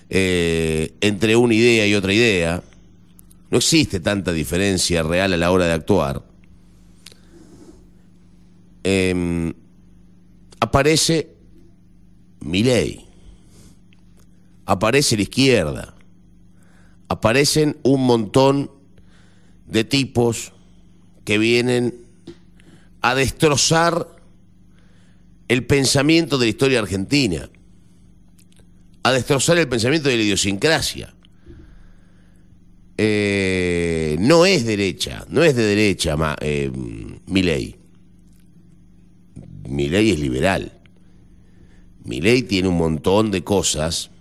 eh, 0.09 0.93
entre 1.01 1.35
una 1.35 1.53
idea 1.55 1.85
y 1.85 1.97
otra 1.97 2.15
idea. 2.15 2.63
No 3.53 3.59
existe 3.59 4.01
tanta 4.01 4.33
diferencia 4.33 5.03
real 5.03 5.35
a 5.35 5.37
la 5.37 5.51
hora 5.51 5.67
de 5.67 5.73
actuar. 5.73 6.25
Em, 8.83 9.53
aparece 10.59 11.37
Milei, 12.41 13.05
aparece 14.65 15.17
la 15.17 15.23
izquierda, 15.25 15.95
aparecen 17.09 17.77
un 17.83 18.07
montón 18.07 18.71
de 19.67 19.85
tipos 19.85 20.55
que 21.27 21.37
vienen 21.37 22.07
a 23.03 23.15
destrozar 23.15 24.17
el 25.49 25.67
pensamiento 25.67 26.39
de 26.39 26.47
la 26.47 26.51
historia 26.51 26.79
argentina, 26.79 27.51
a 29.03 29.13
destrozar 29.13 29.59
el 29.59 29.69
pensamiento 29.69 30.09
de 30.09 30.17
la 30.17 30.23
idiosincrasia. 30.23 31.13
Eh, 33.05 34.17
no 34.21 34.47
es 34.47 34.65
derecha, 34.65 35.27
no 35.29 35.43
es 35.43 35.57
de 35.57 35.65
derecha 35.65 36.17
ma, 36.17 36.37
eh, 36.41 36.71
mi 37.27 37.43
ley. 37.43 37.75
Mi 39.69 39.89
ley 39.89 40.13
es 40.13 40.21
liberal. 40.21 40.81
Mi 42.05 42.21
ley 42.21 42.45
tiene 42.45 42.69
un 42.69 42.77
montón 42.77 43.33
de 43.33 43.43
cosas 43.43 44.13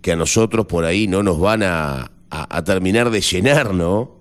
que 0.00 0.12
a 0.12 0.16
nosotros 0.16 0.66
por 0.66 0.84
ahí 0.84 1.08
no 1.08 1.24
nos 1.24 1.40
van 1.40 1.64
a, 1.64 2.12
terminar 2.64 3.10
de 3.10 3.20
llenar, 3.20 3.74
¿no? 3.74 4.20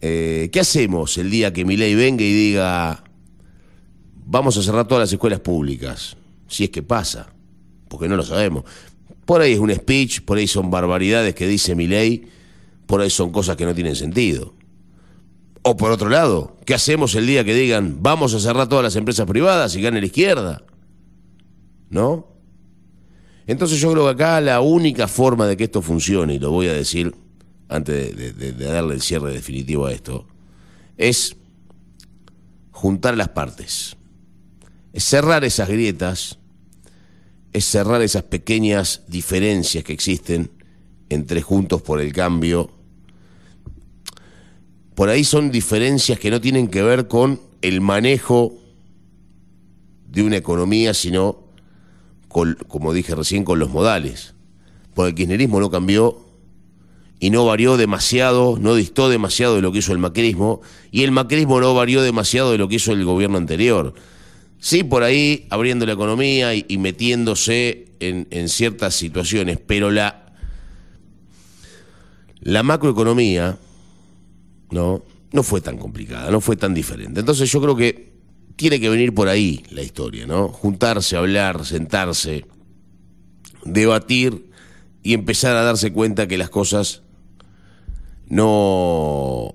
Eh, 0.00 0.48
¿Qué 0.50 0.60
hacemos 0.60 1.18
el 1.18 1.30
día 1.30 1.52
que 1.52 1.66
mi 1.66 1.76
ley 1.76 1.94
venga 1.94 2.24
y 2.24 2.32
diga, 2.32 3.04
vamos 4.24 4.56
a 4.56 4.62
cerrar 4.62 4.88
todas 4.88 5.02
las 5.02 5.12
escuelas 5.12 5.40
públicas? 5.40 6.16
Si 6.48 6.64
es 6.64 6.70
que 6.70 6.82
pasa, 6.82 7.34
porque 7.88 8.08
no 8.08 8.16
lo 8.16 8.22
sabemos. 8.22 8.64
Por 9.24 9.40
ahí 9.40 9.52
es 9.52 9.58
un 9.58 9.74
speech, 9.74 10.22
por 10.22 10.38
ahí 10.38 10.46
son 10.46 10.70
barbaridades 10.70 11.34
que 11.34 11.46
dice 11.46 11.74
mi 11.74 11.86
ley, 11.86 12.28
por 12.86 13.00
ahí 13.00 13.10
son 13.10 13.32
cosas 13.32 13.56
que 13.56 13.64
no 13.64 13.74
tienen 13.74 13.96
sentido. 13.96 14.54
O 15.62 15.76
por 15.76 15.90
otro 15.90 16.10
lado, 16.10 16.58
¿qué 16.66 16.74
hacemos 16.74 17.14
el 17.14 17.26
día 17.26 17.42
que 17.42 17.54
digan, 17.54 18.02
vamos 18.02 18.34
a 18.34 18.40
cerrar 18.40 18.68
todas 18.68 18.84
las 18.84 18.96
empresas 18.96 19.26
privadas 19.26 19.74
y 19.76 19.80
gane 19.80 20.00
la 20.00 20.06
izquierda? 20.06 20.62
¿No? 21.88 22.28
Entonces 23.46 23.80
yo 23.80 23.92
creo 23.92 24.04
que 24.04 24.10
acá 24.10 24.40
la 24.40 24.60
única 24.60 25.08
forma 25.08 25.46
de 25.46 25.56
que 25.56 25.64
esto 25.64 25.82
funcione, 25.82 26.34
y 26.34 26.38
lo 26.38 26.50
voy 26.50 26.68
a 26.68 26.72
decir 26.72 27.14
antes 27.68 28.16
de, 28.16 28.52
darle 28.52 28.94
el 28.94 29.02
cierre 29.02 29.32
definitivo 29.32 29.86
a 29.86 29.92
esto, 29.92 30.26
es 30.96 31.36
juntar 32.70 33.16
las 33.16 33.30
partes, 33.30 33.96
es 34.92 35.04
cerrar 35.04 35.44
esas 35.44 35.68
grietas, 35.68 36.38
es 37.54 37.64
cerrar 37.64 38.02
esas 38.02 38.24
pequeñas 38.24 39.02
diferencias 39.06 39.84
que 39.84 39.92
existen 39.92 40.50
entre 41.08 41.40
Juntos 41.40 41.82
por 41.82 42.00
el 42.00 42.12
Cambio. 42.12 42.68
Por 44.96 45.08
ahí 45.08 45.22
son 45.22 45.52
diferencias 45.52 46.18
que 46.18 46.32
no 46.32 46.40
tienen 46.40 46.66
que 46.66 46.82
ver 46.82 47.06
con 47.06 47.40
el 47.62 47.80
manejo 47.80 48.54
de 50.08 50.24
una 50.24 50.36
economía, 50.36 50.94
sino, 50.94 51.44
como 52.28 52.92
dije 52.92 53.14
recién, 53.14 53.44
con 53.44 53.60
los 53.60 53.70
modales. 53.70 54.34
Porque 54.92 55.10
el 55.10 55.14
kirchnerismo 55.14 55.60
no 55.60 55.70
cambió 55.70 56.26
y 57.20 57.30
no 57.30 57.46
varió 57.46 57.76
demasiado, 57.76 58.58
no 58.58 58.74
distó 58.74 59.08
demasiado 59.08 59.54
de 59.54 59.62
lo 59.62 59.70
que 59.70 59.78
hizo 59.78 59.92
el 59.92 59.98
macrismo, 59.98 60.60
y 60.90 61.04
el 61.04 61.12
macrismo 61.12 61.60
no 61.60 61.72
varió 61.72 62.02
demasiado 62.02 62.50
de 62.50 62.58
lo 62.58 62.66
que 62.66 62.76
hizo 62.76 62.90
el 62.90 63.04
gobierno 63.04 63.38
anterior. 63.38 63.94
Sí, 64.58 64.82
por 64.82 65.02
ahí 65.02 65.46
abriendo 65.50 65.84
la 65.86 65.92
economía 65.92 66.54
y, 66.54 66.78
metiéndose 66.78 67.88
en, 68.00 68.26
en, 68.30 68.48
ciertas 68.48 68.94
situaciones, 68.94 69.58
pero 69.64 69.90
la, 69.90 70.34
la 72.40 72.62
macroeconomía 72.62 73.58
¿no? 74.70 75.02
no 75.32 75.42
fue 75.42 75.60
tan 75.60 75.76
complicada, 75.76 76.30
no 76.30 76.40
fue 76.40 76.56
tan 76.56 76.74
diferente. 76.74 77.20
Entonces 77.20 77.50
yo 77.50 77.60
creo 77.60 77.76
que 77.76 78.14
tiene 78.56 78.80
que 78.80 78.88
venir 78.88 79.12
por 79.12 79.28
ahí 79.28 79.64
la 79.70 79.82
historia, 79.82 80.26
¿no? 80.26 80.48
Juntarse, 80.48 81.16
hablar, 81.16 81.64
sentarse, 81.64 82.46
debatir 83.64 84.50
y 85.02 85.14
empezar 85.14 85.56
a 85.56 85.64
darse 85.64 85.92
cuenta 85.92 86.28
que 86.28 86.38
las 86.38 86.50
cosas 86.50 87.02
no, 88.28 89.54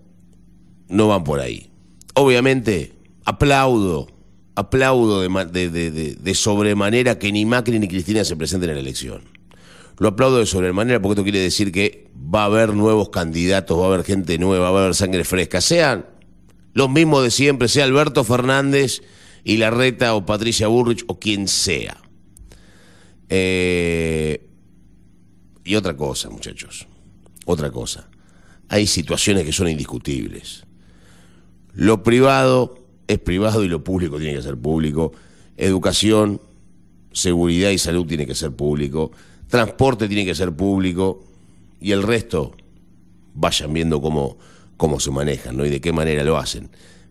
no 0.90 1.08
van 1.08 1.24
por 1.24 1.40
ahí. 1.40 1.70
Obviamente, 2.14 2.94
aplaudo, 3.24 4.08
aplaudo 4.56 5.22
de, 5.22 6.32
sobremanera 6.36 7.18
que 7.18 7.32
ni 7.32 7.46
Macri 7.46 7.80
ni 7.80 7.88
Cristina 7.88 8.24
se 8.24 8.36
presenten 8.36 8.70
en 8.70 8.76
la 8.76 8.82
elección. 8.82 9.24
Lo 9.98 10.10
aplaudo 10.10 10.38
de 10.38 10.46
sobremanera 10.46 11.02
porque 11.02 11.14
esto 11.14 11.24
quiere 11.24 11.40
decir 11.40 11.72
que 11.72 12.10
va 12.16 12.44
a 12.44 12.46
haber 12.46 12.74
nuevos 12.74 13.10
candidatos, 13.10 13.78
va 13.78 13.86
a 13.86 13.88
haber 13.88 14.04
gente 14.04 14.38
nueva, 14.38 14.72
va 14.72 14.80
a 14.80 14.84
haber 14.84 14.96
sangre 14.96 15.24
fresca. 15.24 15.62
Sean 15.62 16.06
los 16.74 16.90
mismos 16.90 17.24
de 17.24 17.32
siempre, 17.32 17.68
sea 17.68 17.86
Alberto 17.86 18.24
Fernández 18.24 19.02
y 19.44 19.58
Larreta 19.58 20.16
o 20.16 20.26
Patricia 20.26 20.68
Burrich 20.68 21.04
o 21.08 21.20
quien 21.20 21.48
sea. 21.48 21.98
Eh, 23.30 24.48
y 25.64 25.76
otra 25.76 25.96
cosa, 25.96 26.30
muchachos, 26.30 26.88
otra 27.46 27.72
cosa 27.72 28.10
hay 28.70 28.86
situaciones 28.86 29.44
que 29.44 29.52
son 29.52 29.68
indiscutibles. 29.68 30.64
Lo 31.74 32.04
privado 32.04 32.88
es 33.10 33.18
privado 33.18 33.64
y 33.64 33.68
lo 33.68 33.84
público 33.84 34.20
tiene 34.20 34.36
que 34.36 34.44
ser 34.44 34.56
público. 34.56 35.12
Educación, 35.58 36.40
seguridad 37.12 37.72
y 37.72 37.80
salud 37.80 38.06
tiene 38.06 38.28
que 38.28 38.36
ser 38.36 38.52
público. 38.52 39.12
Transporte 39.48 40.08
tiene 40.08 40.26
que 40.26 40.36
ser 40.36 40.52
público. 40.54 41.24
Y 41.82 41.92
el 41.92 42.04
resto, 42.04 42.56
vayan 43.34 43.74
viendo 43.74 44.00
cómo, 44.00 44.38
cómo 44.78 45.00
se 45.00 45.10
manejan 45.10 45.58
¿no? 45.58 45.66
y 45.66 45.72
de 45.72 45.82
qué 45.82 45.92
manera 45.92 46.24
lo 46.24 46.38
hacen. 46.38 46.70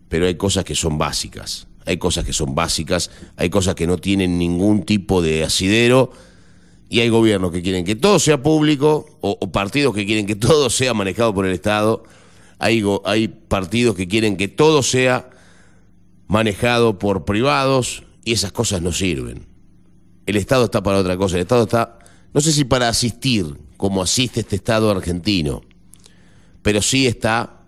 Pero 0.09 0.27
hay 0.27 0.37
cosas 0.37 0.65
que 0.65 0.77
son 0.77 0.99
básicas. 0.99 1.67
Hay 1.85 1.97
cosas 1.97 2.25
que 2.25 2.33
son 2.33 2.55
básicas. 2.55 3.11
Hay 3.37 3.51
cosas 3.51 3.75
que 3.75 3.89
no 3.89 3.99
tienen 3.99 4.39
ningún 4.39 4.85
tipo 4.85 5.21
de 5.21 5.43
asidero 5.43 6.13
y 6.89 7.01
hay 7.01 7.09
gobiernos 7.09 7.51
que 7.51 7.61
quieren 7.61 7.85
que 7.85 7.97
todo 7.97 8.21
sea 8.21 8.41
público 8.41 9.19
o, 9.21 9.51
partidos 9.51 9.97
que 9.97 10.07
quieren 10.07 10.27
que 10.27 10.37
todo 10.37 10.71
sea 10.71 10.95
manejado 10.95 11.35
por 11.35 11.45
el 11.45 11.53
Estado. 11.53 12.05
Hay, 12.61 12.85
hay 13.05 13.27
partidos 13.27 13.97
que 13.97 14.07
quieren 14.07 14.37
que 14.37 14.47
todo 14.47 14.85
sea 14.85 15.31
manejado 16.29 16.99
por 16.99 17.25
privados 17.25 18.05
y 18.25 18.33
esas 18.33 18.53
cosas 18.53 18.83
no 18.83 18.93
sirven. 18.93 19.47
El 20.27 20.37
Estado 20.37 20.67
está 20.67 20.83
para 20.83 20.99
otra 20.99 21.17
cosa. 21.17 21.37
El 21.37 21.43
Estado 21.43 21.65
está, 21.65 21.99
no 22.33 22.41
sé 22.41 22.53
si 22.53 22.65
para 22.65 22.89
asistir 22.89 23.59
como 23.77 24.03
asiste 24.03 24.41
este 24.41 24.57
Estado 24.57 24.91
argentino, 24.91 25.63
pero 26.63 26.83
sí 26.83 27.07
está 27.07 27.63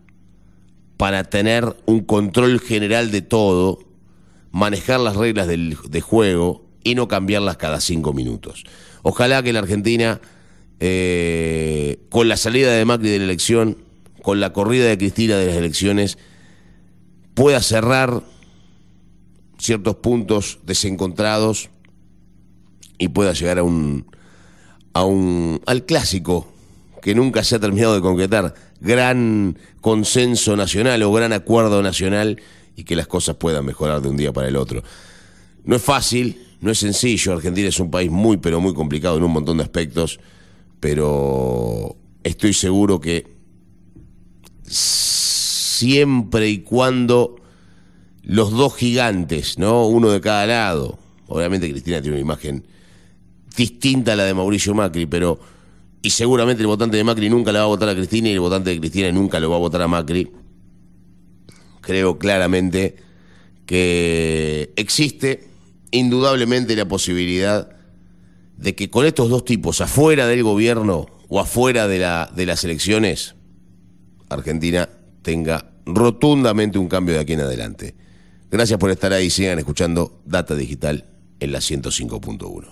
para 0.98 1.24
tener 1.24 1.74
un 1.86 2.00
control 2.00 2.60
general 2.60 3.10
de 3.10 3.22
todo, 3.22 3.78
manejar 4.50 5.00
las 5.00 5.16
reglas 5.16 5.48
del, 5.48 5.78
de 5.88 6.00
juego 6.02 6.66
y 6.84 6.94
no 6.94 7.08
cambiarlas 7.08 7.56
cada 7.56 7.80
cinco 7.80 8.12
minutos. 8.12 8.64
Ojalá 9.02 9.42
que 9.42 9.54
la 9.54 9.60
Argentina, 9.60 10.20
eh, 10.78 12.00
con 12.10 12.28
la 12.28 12.36
salida 12.36 12.72
de 12.72 12.84
Macri 12.84 13.08
de 13.08 13.18
la 13.18 13.24
elección, 13.24 13.78
con 14.22 14.40
la 14.40 14.52
corrida 14.52 14.84
de 14.84 14.98
Cristina 14.98 15.36
de 15.36 15.46
las 15.46 15.56
elecciones, 15.56 16.18
pueda 17.32 17.62
cerrar 17.62 18.22
ciertos 19.60 19.96
puntos 19.96 20.58
desencontrados 20.64 21.70
y 22.98 23.08
pueda 23.08 23.32
llegar 23.32 23.58
a 23.58 23.62
un, 23.62 24.06
a 24.92 25.04
un 25.04 25.60
al 25.66 25.84
clásico 25.84 26.52
que 27.02 27.14
nunca 27.14 27.44
se 27.44 27.56
ha 27.56 27.60
terminado 27.60 27.94
de 27.94 28.00
concretar, 28.00 28.54
gran 28.80 29.58
consenso 29.80 30.56
nacional 30.56 31.02
o 31.02 31.12
gran 31.12 31.32
acuerdo 31.32 31.82
nacional 31.82 32.40
y 32.76 32.84
que 32.84 32.96
las 32.96 33.06
cosas 33.06 33.36
puedan 33.36 33.64
mejorar 33.64 34.02
de 34.02 34.08
un 34.08 34.16
día 34.16 34.32
para 34.32 34.48
el 34.48 34.56
otro. 34.56 34.82
No 35.64 35.76
es 35.76 35.82
fácil, 35.82 36.42
no 36.60 36.70
es 36.70 36.78
sencillo, 36.78 37.32
Argentina 37.32 37.68
es 37.68 37.80
un 37.80 37.90
país 37.90 38.10
muy, 38.10 38.36
pero 38.36 38.60
muy 38.60 38.74
complicado 38.74 39.16
en 39.16 39.24
un 39.24 39.32
montón 39.32 39.58
de 39.58 39.62
aspectos, 39.62 40.20
pero 40.78 41.96
estoy 42.22 42.52
seguro 42.52 43.00
que 43.00 43.26
siempre 44.62 46.48
y 46.48 46.58
cuando 46.58 47.39
los 48.22 48.50
dos 48.50 48.74
gigantes, 48.76 49.58
¿no? 49.58 49.86
Uno 49.86 50.10
de 50.10 50.20
cada 50.20 50.46
lado, 50.46 50.98
obviamente 51.26 51.70
Cristina 51.70 52.00
tiene 52.00 52.16
una 52.16 52.22
imagen 52.22 52.64
distinta 53.56 54.12
a 54.12 54.16
la 54.16 54.24
de 54.24 54.34
Mauricio 54.34 54.74
Macri, 54.74 55.06
pero 55.06 55.40
y 56.02 56.10
seguramente 56.10 56.62
el 56.62 56.66
votante 56.66 56.96
de 56.96 57.04
Macri 57.04 57.28
nunca 57.28 57.52
le 57.52 57.58
va 57.58 57.64
a 57.64 57.68
votar 57.68 57.88
a 57.88 57.94
Cristina 57.94 58.28
y 58.28 58.32
el 58.32 58.40
votante 58.40 58.70
de 58.70 58.80
Cristina 58.80 59.12
nunca 59.12 59.38
lo 59.38 59.50
va 59.50 59.56
a 59.56 59.60
votar 59.60 59.82
a 59.82 59.88
Macri. 59.88 60.30
Creo 61.80 62.18
claramente 62.18 62.96
que 63.66 64.72
existe 64.76 65.48
indudablemente 65.90 66.74
la 66.76 66.86
posibilidad 66.86 67.70
de 68.56 68.74
que 68.74 68.90
con 68.90 69.06
estos 69.06 69.30
dos 69.30 69.44
tipos, 69.44 69.80
afuera 69.80 70.26
del 70.26 70.42
gobierno 70.42 71.06
o 71.28 71.40
afuera 71.40 71.88
de, 71.88 71.98
la, 71.98 72.30
de 72.34 72.46
las 72.46 72.64
elecciones, 72.64 73.34
Argentina 74.28 74.88
tenga 75.22 75.72
rotundamente 75.86 76.78
un 76.78 76.88
cambio 76.88 77.14
de 77.14 77.20
aquí 77.20 77.32
en 77.34 77.40
adelante. 77.40 77.94
Gracias 78.50 78.78
por 78.78 78.90
estar 78.90 79.12
ahí. 79.12 79.30
Sigan 79.30 79.58
escuchando 79.58 80.20
Data 80.24 80.54
Digital 80.56 81.04
en 81.38 81.52
la 81.52 81.60
105.1. 81.60 82.66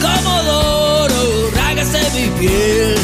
Comodoro, 0.00 1.50
rágase 1.54 1.98
mi 2.14 2.38
piel. 2.38 2.94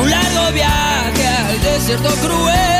Un 0.00 0.10
largo 0.10 0.52
viaje 0.52 1.26
al 1.26 1.60
desierto 1.60 2.08
cruel. 2.22 2.79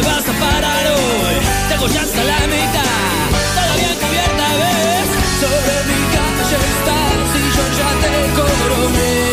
¿Dónde 0.00 0.16
vas 0.16 0.28
a 0.28 0.32
parar 0.40 0.86
hoy? 0.86 1.34
Tengo 1.68 1.86
ya 1.88 2.00
hasta 2.00 2.24
la 2.24 2.38
mitad, 2.46 3.30
todavía 3.54 3.94
cubierta 4.00 4.46
ves. 4.60 5.08
Sobre 5.40 5.76
mi 5.88 6.00
calle 6.14 6.56
estás 6.56 7.28
y 7.36 7.44
yo 7.56 7.64
ya 7.78 7.90
te 8.00 8.12
coroné. 8.40 9.29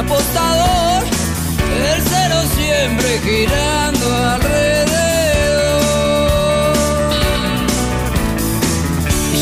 Apostador. 0.00 1.02
El 1.92 2.02
cero 2.12 2.36
siempre 2.56 3.08
girando 3.22 4.06
alrededor. 4.34 4.70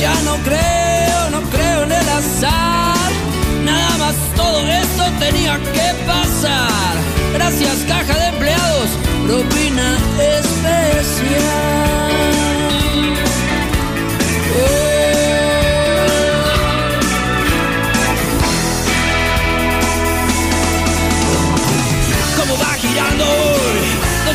Ya 0.00 0.14
no 0.24 0.36
creo 0.48 1.30
no 1.30 1.40
creo 1.50 1.82
en 1.84 1.92
el 1.92 2.09
azar. 2.09 3.11
Nada 3.64 3.98
más 3.98 4.14
todo 4.36 4.61
esto 4.66 5.04
tenía 5.18 5.59
que 5.59 5.88
pasar. 6.06 6.94
Gracias 7.34 7.76
caja 7.86 8.14
de 8.18 8.26
empleados. 8.28 8.88
Propina 9.26 9.96
especial 10.36 11.78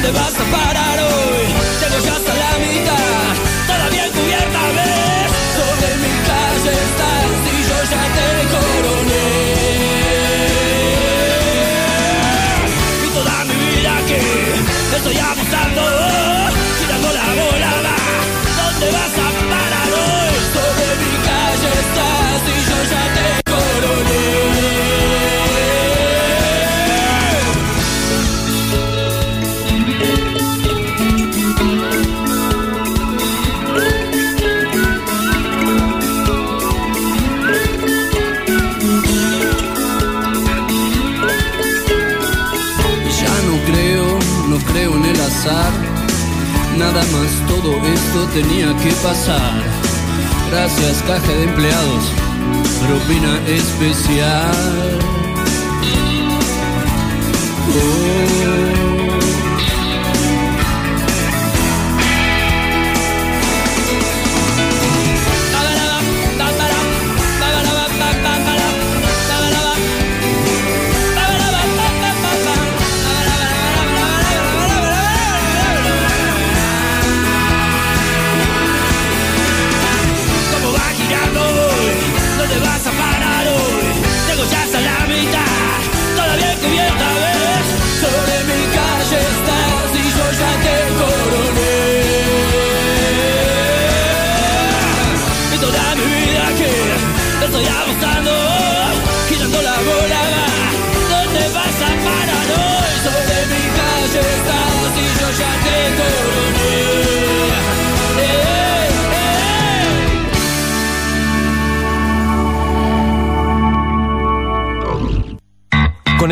¿Dónde 0.03 0.19
vas 0.19 0.35
a 0.35 0.43
parar 0.51 0.99
hoy? 0.99 1.45
Tengo 1.79 1.97
ya 2.03 2.13
hasta 2.17 2.33
la 2.35 2.59
mitad, 2.59 3.33
todavía 3.67 4.05
encubierta 4.07 4.61
ves. 4.75 5.31
Sobre 5.55 5.95
mi 6.03 6.13
calle 6.27 6.73
estás 6.87 7.31
y 7.47 7.63
yo 7.69 7.77
ya 7.89 8.03
te 8.15 8.23
Nada 46.93 47.05
más 47.07 47.31
todo 47.47 47.75
esto 47.87 48.27
tenía 48.35 48.67
que 48.77 48.91
pasar. 49.01 49.63
Gracias 50.51 51.01
caja 51.07 51.31
de 51.31 51.45
empleados, 51.45 52.11
propina 52.85 53.39
especial. 53.47 54.99
Oh. 57.75 58.82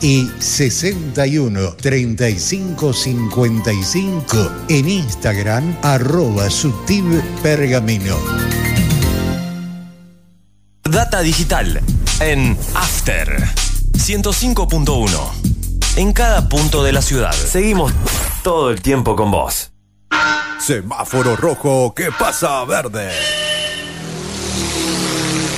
y 0.00 0.30
61 0.38 1.76
35 1.76 2.92
55 2.92 4.52
en 4.68 4.88
Instagram 4.88 5.76
arroba 5.82 6.48
Pergamino. 7.42 8.16
Data 10.82 11.20
digital 11.20 11.80
en 12.20 12.56
After 12.74 13.44
105.1. 13.92 15.08
En 15.96 16.12
cada 16.12 16.48
punto 16.48 16.84
de 16.84 16.92
la 16.92 17.02
ciudad. 17.02 17.32
Seguimos 17.32 17.92
todo 18.42 18.70
el 18.70 18.80
tiempo 18.80 19.16
con 19.16 19.30
vos. 19.30 19.72
Semáforo 20.60 21.36
rojo 21.36 21.94
que 21.94 22.10
pasa 22.12 22.60
a 22.60 22.64
verde. 22.64 23.10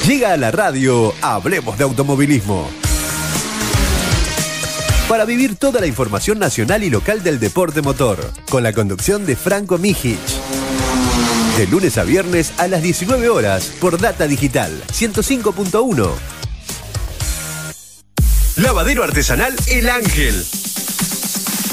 Llega 0.06 0.32
a 0.32 0.36
la 0.38 0.50
radio 0.50 1.12
Hablemos 1.20 1.76
de 1.76 1.84
Automovilismo. 1.84 2.87
Para 5.08 5.24
vivir 5.24 5.56
toda 5.56 5.80
la 5.80 5.86
información 5.86 6.38
nacional 6.38 6.84
y 6.84 6.90
local 6.90 7.22
del 7.22 7.40
deporte 7.40 7.80
motor, 7.80 8.18
con 8.50 8.62
la 8.62 8.74
conducción 8.74 9.24
de 9.24 9.36
Franco 9.36 9.78
Mijic. 9.78 10.18
De 11.56 11.66
lunes 11.66 11.96
a 11.96 12.04
viernes 12.04 12.52
a 12.58 12.68
las 12.68 12.82
19 12.82 13.30
horas 13.30 13.72
por 13.80 13.98
Data 13.98 14.26
Digital 14.26 14.70
105.1. 14.92 16.10
Lavadero 18.56 19.02
artesanal 19.02 19.56
El 19.68 19.88
Ángel. 19.88 20.44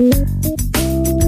Müzik 0.00 1.27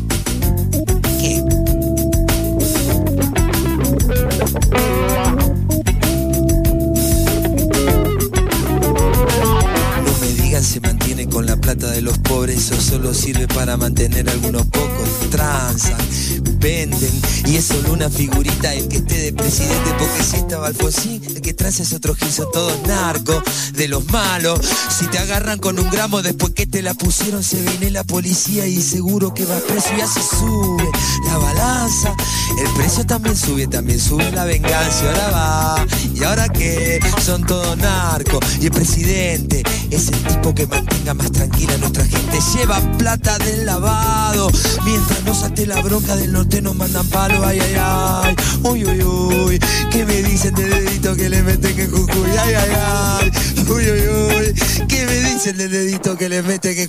Thank 4.51 4.79
you. 4.79 4.90
Se 10.61 10.79
mantiene 10.79 11.27
con 11.27 11.45
la 11.47 11.57
plata 11.57 11.89
de 11.89 12.01
los 12.01 12.19
pobres, 12.19 12.71
eso 12.71 12.79
solo 12.79 13.13
sirve 13.13 13.47
para 13.47 13.77
mantener 13.77 14.29
algunos 14.29 14.65
pocos. 14.67 15.09
Transan, 15.31 15.97
venden, 16.59 17.21
y 17.45 17.55
es 17.55 17.65
solo 17.65 17.93
una 17.93 18.09
figurita 18.09 18.73
el 18.73 18.87
que 18.87 18.97
esté 18.97 19.17
de 19.17 19.33
presidente, 19.33 19.91
porque 19.97 20.23
si 20.23 20.35
estaba 20.37 20.67
Alfonsín, 20.67 21.23
el 21.25 21.41
que 21.41 21.53
trae 21.53 21.69
es 21.71 21.93
otro 21.93 22.13
gil, 22.15 22.31
son 22.31 22.47
todos 22.53 22.79
narcos, 22.87 23.43
de 23.73 23.87
los 23.87 24.05
malos. 24.11 24.59
Si 24.97 25.07
te 25.07 25.17
agarran 25.17 25.57
con 25.57 25.79
un 25.79 25.89
gramo 25.89 26.21
después 26.21 26.53
que 26.53 26.67
te 26.67 26.81
la 26.81 26.93
pusieron, 26.93 27.43
se 27.43 27.61
viene 27.61 27.89
la 27.89 28.03
policía 28.03 28.67
y 28.67 28.81
seguro 28.81 29.33
que 29.33 29.45
vas 29.45 29.61
preso 29.61 29.89
y 29.97 30.01
así 30.01 30.19
sube 30.21 30.89
la 31.25 31.37
balanza. 31.37 32.15
El 32.59 32.69
precio 32.75 33.05
también 33.05 33.35
sube, 33.35 33.67
también 33.67 33.99
sube 33.99 34.31
la 34.31 34.45
venganza. 34.45 35.07
Ahora 35.07 35.29
va, 35.31 35.85
y 36.13 36.23
ahora 36.23 36.49
qué, 36.49 36.99
son 37.23 37.45
todos 37.45 37.77
narcos. 37.77 38.39
Y 38.59 38.65
el 38.65 38.71
presidente 38.71 39.63
es 39.89 40.09
el 40.09 40.23
tipo 40.23 40.50
que 40.53 40.67
mantenga 40.67 41.13
más 41.13 41.31
tranquila 41.31 41.77
nuestra 41.77 42.05
gente. 42.05 42.39
Lleva 42.55 42.79
plata 42.97 43.37
del 43.39 43.65
lavado. 43.65 44.51
Mientras 44.85 45.23
no 45.23 45.33
salte 45.33 45.65
la 45.65 45.81
bronca 45.81 46.15
del 46.15 46.31
norte 46.31 46.61
nos 46.61 46.75
mandan 46.75 47.07
palo. 47.07 47.45
Ay, 47.45 47.59
ay, 47.59 47.75
ay. 47.77 48.35
Uy, 48.63 48.85
uy, 48.85 49.03
uy. 49.03 49.59
¿Qué 49.91 50.05
me 50.05 50.21
dicen 50.23 50.53
de 50.55 50.65
dedito 50.67 51.15
que 51.15 51.29
le 51.29 51.43
meten 51.43 51.75
que 51.75 51.87
Jujuy? 51.87 52.29
Ay, 52.39 52.53
ay, 52.53 52.71
ay. 52.75 53.31
Uy, 53.67 53.83
uy, 53.89 54.07
uy. 54.07 54.87
¿Qué 54.87 55.05
me 55.05 55.31
dicen 55.31 55.57
de 55.57 55.67
dedito 55.67 56.17
que 56.17 56.29
le 56.29 56.41
meten 56.41 56.75
que 56.75 56.87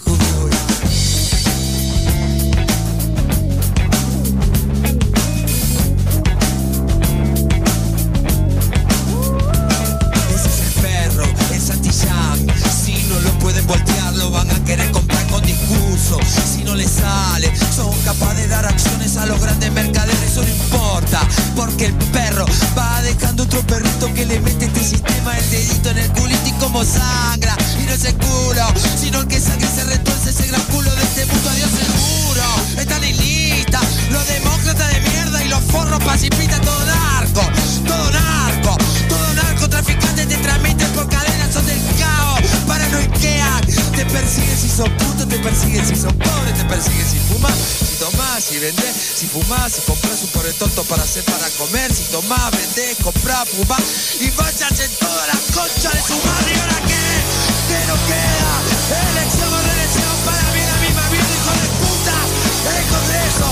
Jujuy? 24.41 25.01
quema 25.01 25.37
el 25.37 25.51
dedito 25.51 25.91
en 25.91 25.99
el 25.99 26.13
culito 26.13 26.49
y 26.49 26.53
como 26.53 26.85
sangra. 26.85 27.57
Y 27.81 27.85
no 27.85 27.93
es 27.93 28.05
el 28.05 28.15
culo, 28.17 28.67
sino 29.01 29.21
el 29.21 29.27
que 29.27 29.41
sangre 29.41 29.69
se 29.69 29.85
retuerce 29.85 30.31
ese 30.31 30.47
gran 30.47 30.63
culo 30.63 30.91
de 30.95 31.03
este 31.03 31.27
mundo. 31.27 31.51
Adiós 31.51 31.71
seguro, 31.71 32.43
están 32.79 33.05
en 33.05 33.17
lista. 33.17 33.81
Los 34.11 34.27
demócratas 34.27 34.89
de 34.93 35.01
mierda 35.01 35.45
y 35.45 35.49
los 35.49 35.61
forros 35.65 36.03
pacifistas, 36.03 36.61
todo 36.63 36.85
narco, 36.87 37.43
todo 37.87 38.11
narco, 38.11 38.77
todo 39.09 39.35
narco, 39.35 39.69
traficantes 39.69 40.29
te 40.29 40.37
tramiten 40.37 40.89
por 40.93 41.09
cadenas, 41.09 41.53
son 41.53 41.67
del 41.67 41.81
caos, 41.99 42.41
paranoiquean. 42.67 43.61
Te 43.95 44.07
persiguen 44.07 44.57
si 44.57 44.69
sos 44.69 44.89
puto, 44.89 45.27
te 45.27 45.39
persiguen 45.39 45.87
si 45.87 45.97
sos 45.97 46.13
pobre, 46.15 46.53
te 46.53 46.65
persiguen 46.65 47.07
si 47.07 47.19
fumas, 47.19 47.55
tomás, 48.13 48.45
si 48.45 48.59
vendés, 48.59 48.95
si 49.15 49.27
fumás, 49.27 49.73
si 49.73 49.81
compras 49.83 50.23
un 50.23 50.29
pobre 50.29 50.53
tonto 50.55 50.85
para 50.85 51.03
hacer 51.03 51.25
para 51.25 51.49
comer, 51.51 51.93
si 51.95 52.05
tomás, 52.05 52.51
vendés, 52.51 52.97
comprás, 53.03 53.49
fumás 53.49 53.83
y 54.21 54.31
váyanse 54.31 54.89
toda 55.01 55.27
la 55.27 55.39
concha 55.55 55.91
de 55.91 56.03
su 56.03 56.17
madre. 56.27 56.53
¿Y 56.55 56.59
ahora 56.61 56.81
qué? 56.87 57.05
¿Qué 57.69 57.79
nos 57.87 58.01
queda? 58.01 58.53
Elección 59.13 59.53
o 59.53 59.61
reelección 59.63 60.17
para 60.25 60.43
mí 60.53 60.61
la 60.61 60.77
misma 60.85 61.09
vida, 61.09 61.29
hijo 61.33 61.53
de 61.63 61.69
puta. 61.81 62.17
El 62.77 62.87
Congreso, 62.93 63.47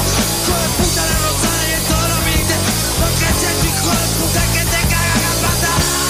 hijo 0.45 0.57
de 0.61 0.69
puta 0.79 1.01
la 1.07 1.19
rosada 1.25 1.63
y 1.69 1.73
en 1.73 1.85
todos 1.85 2.09
los 2.11 2.21
ministerios. 2.25 2.75
Porque 3.01 3.25
es 3.25 3.41
el 3.51 3.59
hijo 3.65 3.91
de 3.91 4.09
puta 4.21 4.43
que 4.53 4.63
te 4.65 4.81
caga 4.93 5.15
la 5.25 5.33
pata. 5.49 6.10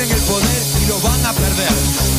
Tienen 0.00 0.16
el 0.16 0.22
poder 0.24 0.62
y 0.82 0.86
lo 0.86 0.98
van 1.00 1.26
a 1.26 1.32
perder. 1.34 2.09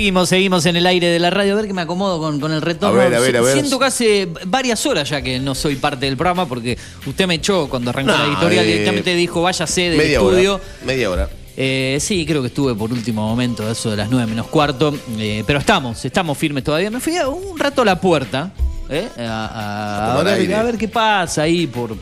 Seguimos, 0.00 0.30
seguimos 0.30 0.64
en 0.64 0.76
el 0.76 0.86
aire 0.86 1.08
de 1.08 1.18
la 1.18 1.28
radio. 1.28 1.52
A 1.52 1.56
ver 1.56 1.66
que 1.66 1.74
me 1.74 1.82
acomodo 1.82 2.18
con, 2.18 2.40
con 2.40 2.52
el 2.52 2.62
retorno. 2.62 2.98
A 2.98 3.04
ver, 3.04 3.14
a 3.14 3.20
ver, 3.20 3.36
a 3.36 3.42
ver. 3.42 3.52
Siento 3.52 3.78
que 3.78 3.84
hace 3.84 4.28
varias 4.46 4.86
horas 4.86 5.06
ya 5.10 5.20
que 5.20 5.38
no 5.38 5.54
soy 5.54 5.76
parte 5.76 6.06
del 6.06 6.16
programa 6.16 6.48
porque 6.48 6.78
usted 7.06 7.26
me 7.26 7.34
echó 7.34 7.68
cuando 7.68 7.90
arrancó 7.90 8.10
No, 8.12 8.16
la 8.16 8.24
editorial. 8.24 8.64
eh, 8.64 8.68
Directamente 8.68 9.14
dijo, 9.14 9.42
váyase 9.42 9.82
del 9.90 9.98
Media 9.98 10.16
estudio. 10.16 10.54
hora. 10.54 10.64
Media 10.86 11.10
hora. 11.10 11.28
Eh, 11.54 11.98
sí, 12.00 12.24
creo 12.24 12.40
que 12.40 12.46
estuve 12.48 12.74
por 12.74 12.90
último 12.90 13.28
momento, 13.28 13.70
eso 13.70 13.90
de 13.90 13.98
las 13.98 14.08
9 14.08 14.26
menos 14.26 14.46
cuarto. 14.46 14.94
eh, 15.18 15.44
pero 15.46 15.58
estamos, 15.58 16.02
estamos 16.02 16.38
firmes 16.38 16.64
todavía. 16.64 16.90
Me 16.90 16.98
fui 17.00 17.18
a- 17.18 17.28
un 17.28 17.58
rato 17.58 17.82
a 17.82 17.84
la 17.84 18.00
puerta. 18.00 18.52
eh, 18.88 19.06
a, 19.18 19.22
a- 20.14 20.18
A 20.18 20.22
ver, 20.24 20.54
a 20.54 20.62
ver 20.62 20.78
qué 20.78 20.88
pasa 20.88 21.42
ahí 21.42 21.66
por, 21.66 21.94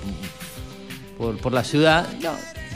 por, 1.19 1.37
por 1.39 1.53
la 1.53 1.65
ciudad. 1.65 2.07
No, 2.23 2.31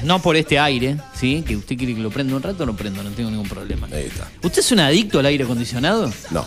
no 0.04 0.20
por 0.20 0.36
este 0.36 0.58
aire, 0.58 0.96
¿sí? 1.18 1.44
Que 1.46 1.56
usted 1.56 1.76
quiere 1.76 1.94
que 1.94 2.00
lo 2.00 2.10
prenda 2.10 2.34
un 2.36 2.42
rato, 2.42 2.64
lo 2.66 2.74
prendo, 2.74 3.02
no 3.02 3.10
tengo 3.10 3.30
ningún 3.30 3.48
problema. 3.48 3.88
Ahí 3.92 4.04
está. 4.04 4.28
¿Usted 4.42 4.60
es 4.60 4.72
un 4.72 4.80
adicto 4.80 5.18
al 5.18 5.26
aire 5.26 5.44
acondicionado? 5.44 6.12
No. 6.30 6.44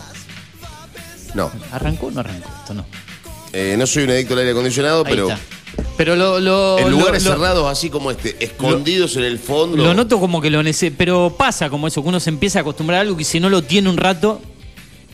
No. 1.34 1.50
¿Arrancó 1.72 2.06
o 2.06 2.10
no 2.10 2.20
arrancó? 2.20 2.48
Esto 2.60 2.74
no. 2.74 2.86
Eh, 3.52 3.74
no 3.78 3.86
soy 3.86 4.04
un 4.04 4.10
adicto 4.10 4.34
al 4.34 4.40
aire 4.40 4.52
acondicionado, 4.52 5.04
Ahí 5.04 5.12
pero 5.12 5.28
está. 5.30 5.40
Pero 5.96 6.16
lo. 6.16 6.40
lo 6.40 6.78
en 6.78 6.90
lugares 6.90 7.24
lo- 7.24 7.30
cerrados 7.32 7.70
así 7.70 7.90
como 7.90 8.10
este, 8.10 8.36
escondidos 8.44 9.16
en 9.16 9.24
el 9.24 9.38
fondo. 9.38 9.76
Lo 9.76 9.94
noto 9.94 10.18
como 10.20 10.40
que 10.40 10.50
lo 10.50 10.62
necesito. 10.62 10.94
Pero 10.98 11.34
pasa 11.36 11.68
como 11.70 11.86
eso, 11.86 12.02
que 12.02 12.08
uno 12.08 12.20
se 12.20 12.30
empieza 12.30 12.58
a 12.58 12.62
acostumbrar 12.62 12.98
a 12.98 13.00
algo 13.02 13.16
que 13.16 13.24
si 13.24 13.40
no 13.40 13.48
lo 13.50 13.62
tiene 13.62 13.88
un 13.88 13.96
rato, 13.96 14.40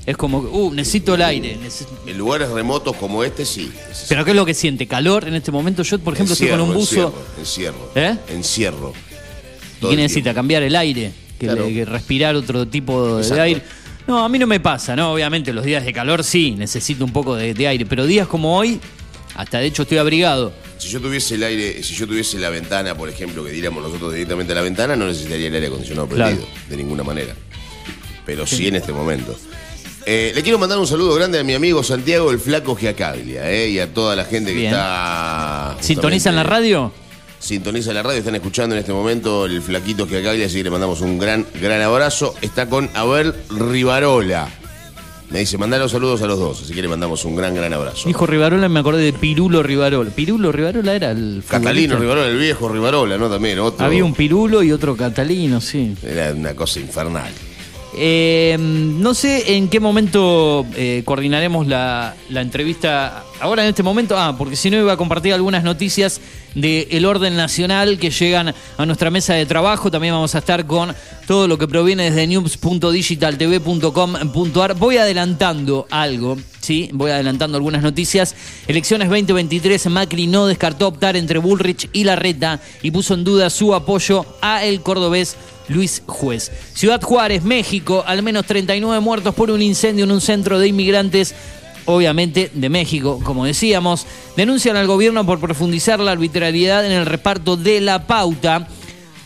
es 0.04 0.16
como, 0.16 0.38
uh, 0.38 0.72
necesito 0.74 1.14
el 1.14 1.22
aire. 1.22 1.58
En 2.06 2.18
lugares 2.18 2.48
remotos 2.50 2.96
como 2.96 3.22
este, 3.24 3.44
sí. 3.44 3.70
Pero 4.08 4.24
¿qué 4.24 4.30
es 4.32 4.36
lo 4.36 4.44
que 4.44 4.54
siente? 4.54 4.86
¿Calor 4.86 5.28
en 5.28 5.34
este 5.34 5.52
momento? 5.52 5.82
Yo, 5.82 5.98
por 5.98 6.14
ejemplo, 6.14 6.32
estoy 6.32 6.48
con 6.48 6.60
un 6.60 6.74
buzo. 6.74 7.14
Encierro. 7.38 7.90
¿Eh? 7.94 8.16
Encierro. 8.30 8.92
¿Y 9.76 9.80
Todo 9.80 9.90
qué 9.90 9.94
el 9.96 10.02
necesita? 10.02 10.34
¿Cambiar 10.34 10.62
el 10.62 10.74
aire? 10.76 11.12
Que, 11.38 11.46
Claro. 11.46 11.66
le- 11.66 11.74
que 11.74 11.84
respirar 11.84 12.34
otro 12.36 12.66
tipo 12.66 13.18
de 13.18 13.40
aire. 13.40 13.62
No, 14.06 14.24
a 14.24 14.28
mí 14.28 14.38
no 14.38 14.46
me 14.48 14.58
pasa, 14.60 14.96
¿no? 14.96 15.12
Obviamente 15.12 15.52
los 15.52 15.64
días 15.64 15.84
de 15.84 15.92
calor 15.92 16.24
sí, 16.24 16.52
necesito 16.52 17.04
un 17.04 17.12
poco 17.12 17.36
de, 17.36 17.54
de 17.54 17.68
aire. 17.68 17.86
Pero 17.86 18.04
días 18.06 18.26
como 18.26 18.56
hoy, 18.56 18.80
hasta 19.36 19.58
de 19.58 19.66
hecho 19.66 19.82
estoy 19.82 19.98
abrigado. 19.98 20.52
Si 20.78 20.88
yo 20.88 21.00
tuviese 21.00 21.36
el 21.36 21.44
aire, 21.44 21.80
si 21.84 21.94
yo 21.94 22.08
tuviese 22.08 22.38
la 22.40 22.50
ventana, 22.50 22.96
por 22.96 23.08
ejemplo, 23.08 23.44
que 23.44 23.52
diéramos 23.52 23.80
nosotros 23.84 24.12
directamente 24.12 24.52
a 24.52 24.56
la 24.56 24.62
ventana, 24.62 24.96
no 24.96 25.06
necesitaría 25.06 25.46
el 25.46 25.54
aire 25.54 25.66
acondicionado 25.68 26.08
Claro. 26.08 26.34
prendido, 26.36 26.48
de 26.68 26.76
ninguna 26.76 27.04
manera. 27.04 27.34
Pero 28.26 28.44
sí, 28.46 28.66
en 28.66 28.74
este 28.76 28.92
momento. 28.92 29.36
Eh, 30.04 30.32
le 30.34 30.42
quiero 30.42 30.58
mandar 30.58 30.78
un 30.78 30.86
saludo 30.86 31.14
grande 31.14 31.38
a 31.38 31.44
mi 31.44 31.54
amigo 31.54 31.82
Santiago 31.82 32.30
el 32.30 32.40
Flaco 32.40 32.74
Giacaglia, 32.74 33.50
eh, 33.50 33.70
y 33.70 33.78
a 33.78 33.92
toda 33.92 34.16
la 34.16 34.24
gente 34.24 34.52
que 34.52 34.66
está. 34.66 35.76
¿Sintonizan 35.80 36.34
la 36.34 36.42
radio? 36.42 36.92
Sintoniza 37.38 37.92
la 37.92 38.04
radio, 38.04 38.20
están 38.20 38.36
escuchando 38.36 38.76
en 38.76 38.80
este 38.80 38.92
momento 38.92 39.46
el 39.46 39.60
Flaquito 39.62 40.06
Giacaglia, 40.06 40.46
así 40.46 40.58
que 40.58 40.64
le 40.64 40.70
mandamos 40.70 41.00
un 41.00 41.18
gran, 41.18 41.44
gran 41.60 41.82
abrazo. 41.82 42.34
Está 42.40 42.68
con 42.68 42.88
Abel 42.94 43.34
Rivarola. 43.50 44.48
Me 45.28 45.40
dice, 45.40 45.58
mandar 45.58 45.80
los 45.80 45.90
saludos 45.90 46.22
a 46.22 46.26
los 46.26 46.38
dos, 46.38 46.62
así 46.62 46.72
que 46.72 46.82
le 46.82 46.88
mandamos 46.88 47.24
un 47.24 47.34
gran, 47.34 47.54
gran 47.54 47.72
abrazo. 47.72 48.06
Dijo 48.06 48.26
Rivarola, 48.26 48.68
me 48.68 48.78
acordé 48.78 49.02
de 49.02 49.12
Pirulo 49.12 49.62
Rivarola. 49.62 50.10
Pirulo 50.10 50.52
Rivarola 50.52 50.94
era 50.94 51.10
el. 51.10 51.42
Catalino 51.48 51.94
futbolista. 51.94 51.98
Rivarola, 51.98 52.28
el 52.28 52.38
viejo 52.38 52.68
Rivarola, 52.68 53.18
¿no? 53.18 53.28
También, 53.28 53.58
otro. 53.58 53.84
Había 53.84 54.04
un 54.04 54.14
Pirulo 54.14 54.62
y 54.62 54.70
otro 54.70 54.94
Catalino, 54.94 55.60
sí. 55.60 55.96
Era 56.04 56.32
una 56.32 56.54
cosa 56.54 56.78
infernal. 56.80 57.32
Eh, 57.94 58.56
no 58.58 59.12
sé 59.14 59.56
en 59.56 59.68
qué 59.68 59.78
momento 59.78 60.64
eh, 60.74 61.02
coordinaremos 61.04 61.66
la, 61.66 62.14
la 62.30 62.40
entrevista. 62.40 63.24
Ahora 63.40 63.62
en 63.62 63.68
este 63.70 63.82
momento, 63.82 64.16
ah, 64.18 64.36
porque 64.38 64.56
si 64.56 64.70
no 64.70 64.78
iba 64.78 64.92
a 64.92 64.96
compartir 64.96 65.34
algunas 65.34 65.64
noticias 65.64 66.20
del 66.54 67.04
orden 67.06 67.34
nacional 67.36 67.98
que 67.98 68.10
llegan 68.10 68.54
a 68.76 68.86
nuestra 68.86 69.10
mesa 69.10 69.34
de 69.34 69.46
trabajo. 69.46 69.90
También 69.90 70.14
vamos 70.14 70.34
a 70.34 70.38
estar 70.38 70.66
con 70.66 70.94
todo 71.26 71.48
lo 71.48 71.58
que 71.58 71.68
proviene 71.68 72.04
desde 72.04 72.26
news.digitaltv.com.ar. 72.26 74.74
Voy 74.74 74.96
adelantando 74.96 75.86
algo 75.90 76.38
Sí, 76.62 76.90
voy 76.92 77.10
adelantando 77.10 77.56
algunas 77.56 77.82
noticias. 77.82 78.36
Elecciones 78.68 79.08
2023, 79.08 79.84
Macri 79.88 80.28
no 80.28 80.46
descartó 80.46 80.86
optar 80.86 81.16
entre 81.16 81.40
Bullrich 81.40 81.90
y 81.92 82.04
Larreta 82.04 82.60
y 82.82 82.92
puso 82.92 83.14
en 83.14 83.24
duda 83.24 83.50
su 83.50 83.74
apoyo 83.74 84.24
a 84.40 84.64
el 84.64 84.80
cordobés 84.80 85.36
Luis 85.72 86.02
Juez. 86.06 86.50
Ciudad 86.74 87.02
Juárez, 87.02 87.42
México, 87.42 88.04
al 88.06 88.22
menos 88.22 88.46
39 88.46 89.00
muertos 89.00 89.34
por 89.34 89.50
un 89.50 89.62
incendio 89.62 90.04
en 90.04 90.12
un 90.12 90.20
centro 90.20 90.58
de 90.58 90.68
inmigrantes 90.68 91.34
obviamente 91.84 92.50
de 92.54 92.68
México, 92.68 93.20
como 93.24 93.44
decíamos, 93.44 94.06
denuncian 94.36 94.76
al 94.76 94.86
gobierno 94.86 95.26
por 95.26 95.40
profundizar 95.40 95.98
la 96.00 96.12
arbitrariedad 96.12 96.86
en 96.86 96.92
el 96.92 97.06
reparto 97.06 97.56
de 97.56 97.80
la 97.80 98.06
pauta. 98.06 98.68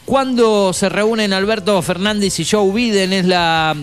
Cuando 0.04 0.72
se 0.72 0.88
reúnen 0.88 1.32
Alberto 1.32 1.80
Fernández 1.82 2.38
y 2.38 2.44
Joe 2.44 2.72
Biden 2.72 3.12
es 3.12 3.26
la 3.26 3.76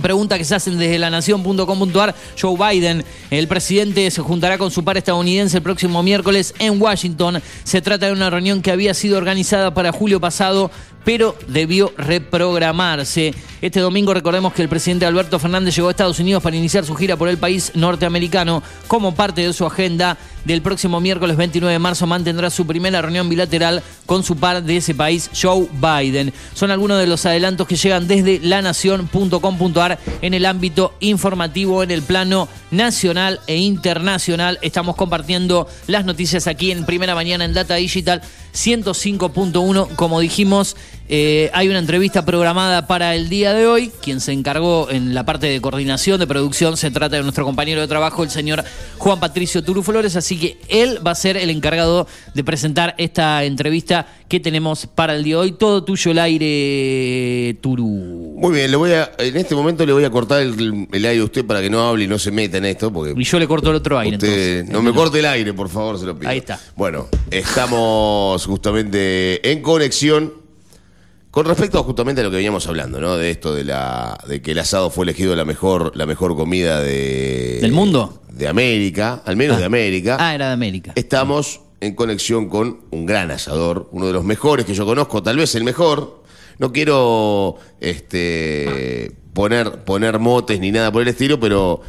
Pregunta 0.00 0.38
que 0.38 0.44
se 0.44 0.54
hacen 0.54 0.78
desde 0.78 0.98
lanación.com.ar. 0.98 2.14
Joe 2.40 2.56
Biden, 2.56 3.04
el 3.30 3.46
presidente, 3.46 4.10
se 4.10 4.22
juntará 4.22 4.56
con 4.56 4.70
su 4.70 4.82
par 4.84 4.96
estadounidense 4.96 5.58
el 5.58 5.62
próximo 5.62 6.02
miércoles 6.02 6.54
en 6.58 6.80
Washington. 6.80 7.42
Se 7.64 7.82
trata 7.82 8.06
de 8.06 8.12
una 8.12 8.30
reunión 8.30 8.62
que 8.62 8.70
había 8.70 8.94
sido 8.94 9.18
organizada 9.18 9.74
para 9.74 9.92
julio 9.92 10.18
pasado, 10.18 10.70
pero 11.04 11.36
debió 11.48 11.92
reprogramarse. 11.96 13.34
Este 13.60 13.80
domingo 13.80 14.12
recordemos 14.12 14.52
que 14.52 14.62
el 14.62 14.68
presidente 14.68 15.06
Alberto 15.06 15.38
Fernández 15.38 15.76
llegó 15.76 15.88
a 15.88 15.92
Estados 15.92 16.18
Unidos 16.18 16.42
para 16.42 16.56
iniciar 16.56 16.84
su 16.84 16.94
gira 16.94 17.16
por 17.16 17.28
el 17.28 17.38
país 17.38 17.72
norteamericano. 17.74 18.62
Como 18.88 19.14
parte 19.14 19.42
de 19.42 19.52
su 19.52 19.64
agenda 19.64 20.18
del 20.44 20.62
próximo 20.62 21.00
miércoles 21.00 21.36
29 21.36 21.72
de 21.72 21.78
marzo 21.78 22.06
mantendrá 22.06 22.50
su 22.50 22.66
primera 22.66 23.00
reunión 23.00 23.28
bilateral 23.28 23.82
con 24.06 24.24
su 24.24 24.36
par 24.36 24.62
de 24.62 24.78
ese 24.78 24.94
país, 24.94 25.30
Joe 25.40 25.68
Biden. 25.72 26.32
Son 26.54 26.70
algunos 26.70 26.98
de 26.98 27.06
los 27.06 27.24
adelantos 27.24 27.68
que 27.68 27.76
llegan 27.76 28.08
desde 28.08 28.40
lanación.com.ar 28.40 29.98
en 30.20 30.34
el 30.34 30.44
ámbito 30.44 30.94
informativo, 31.00 31.82
en 31.82 31.92
el 31.92 32.02
plano 32.02 32.48
nacional 32.70 33.40
e 33.46 33.56
internacional. 33.58 34.58
Estamos 34.62 34.96
compartiendo 34.96 35.68
las 35.86 36.04
noticias 36.04 36.46
aquí 36.46 36.72
en 36.72 36.84
Primera 36.84 37.14
Mañana 37.14 37.44
en 37.44 37.54
Data 37.54 37.76
Digital 37.76 38.22
105.1. 38.54 39.94
Como 39.96 40.20
dijimos, 40.20 40.76
eh, 41.14 41.50
hay 41.52 41.68
una 41.68 41.78
entrevista 41.78 42.24
programada 42.24 42.86
para 42.86 43.14
el 43.14 43.28
día 43.28 43.52
de 43.52 43.66
hoy. 43.66 43.92
Quien 44.02 44.18
se 44.18 44.32
encargó 44.32 44.88
en 44.90 45.12
la 45.12 45.26
parte 45.26 45.46
de 45.46 45.60
coordinación 45.60 46.18
de 46.18 46.26
producción 46.26 46.78
se 46.78 46.90
trata 46.90 47.16
de 47.16 47.22
nuestro 47.22 47.44
compañero 47.44 47.82
de 47.82 47.86
trabajo, 47.86 48.24
el 48.24 48.30
señor 48.30 48.64
Juan 48.96 49.20
Patricio 49.20 49.62
Turu 49.62 49.82
Flores. 49.82 50.16
Así 50.16 50.38
que 50.38 50.56
él 50.70 51.06
va 51.06 51.10
a 51.10 51.14
ser 51.14 51.36
el 51.36 51.50
encargado 51.50 52.06
de 52.32 52.42
presentar 52.44 52.94
esta 52.96 53.44
entrevista 53.44 54.06
que 54.26 54.40
tenemos 54.40 54.86
para 54.86 55.14
el 55.14 55.22
día 55.22 55.34
de 55.34 55.40
hoy. 55.42 55.52
Todo 55.52 55.84
tuyo 55.84 56.12
el 56.12 56.18
aire, 56.18 57.58
Turu. 57.60 57.84
Muy 57.84 58.54
bien, 58.54 58.70
le 58.70 58.76
voy 58.78 58.92
a, 58.92 59.12
en 59.18 59.36
este 59.36 59.54
momento 59.54 59.84
le 59.84 59.92
voy 59.92 60.04
a 60.04 60.10
cortar 60.10 60.40
el, 60.40 60.88
el 60.90 61.04
aire 61.04 61.20
a 61.20 61.24
usted 61.24 61.44
para 61.44 61.60
que 61.60 61.68
no 61.68 61.86
hable 61.86 62.04
y 62.04 62.08
no 62.08 62.18
se 62.18 62.30
meta 62.30 62.56
en 62.56 62.64
esto. 62.64 62.90
Porque 62.90 63.12
Y 63.20 63.24
yo 63.24 63.38
le 63.38 63.46
corto 63.46 63.68
el 63.68 63.76
otro 63.76 63.98
aire. 63.98 64.16
usted- 64.16 64.60
entonces. 64.60 64.72
no 64.74 64.80
me 64.82 64.94
corte 64.94 65.18
el 65.18 65.26
aire, 65.26 65.52
por 65.52 65.68
favor, 65.68 65.98
se 65.98 66.06
lo 66.06 66.18
pido. 66.18 66.30
Ahí 66.30 66.38
está. 66.38 66.58
Bueno, 66.74 67.08
estamos 67.30 68.46
justamente 68.46 69.50
en 69.52 69.60
conexión 69.60 70.40
con 71.32 71.46
respecto 71.46 71.80
a 71.80 71.82
justamente 71.82 72.20
a 72.20 72.24
lo 72.24 72.30
que 72.30 72.36
veníamos 72.36 72.68
hablando, 72.68 73.00
¿no? 73.00 73.16
De 73.16 73.30
esto 73.32 73.52
de 73.54 73.64
la 73.64 74.16
de 74.28 74.40
que 74.40 74.52
el 74.52 74.58
asado 74.60 74.90
fue 74.90 75.04
elegido 75.04 75.34
la 75.34 75.44
mejor 75.44 75.96
la 75.96 76.06
mejor 76.06 76.36
comida 76.36 76.80
de 76.80 77.58
¿Del 77.60 77.72
mundo? 77.72 78.22
de 78.30 78.46
América, 78.46 79.22
al 79.26 79.36
menos 79.36 79.58
de 79.58 79.64
América. 79.64 80.16
Ah, 80.20 80.34
era 80.34 80.46
de 80.48 80.52
América. 80.52 80.92
Estamos 80.94 81.60
en 81.80 81.94
conexión 81.96 82.48
con 82.48 82.82
un 82.92 83.06
gran 83.06 83.30
asador, 83.32 83.88
uno 83.92 84.06
de 84.06 84.12
los 84.12 84.24
mejores 84.24 84.64
que 84.66 84.74
yo 84.74 84.86
conozco, 84.86 85.20
tal 85.22 85.36
vez 85.38 85.54
el 85.56 85.64
mejor. 85.64 86.22
No 86.58 86.70
quiero 86.72 87.56
este, 87.80 89.10
poner, 89.32 89.84
poner 89.84 90.18
motes 90.18 90.60
ni 90.60 90.70
nada 90.70 90.92
por 90.92 91.02
el 91.02 91.08
estilo, 91.08 91.40
pero 91.40 91.80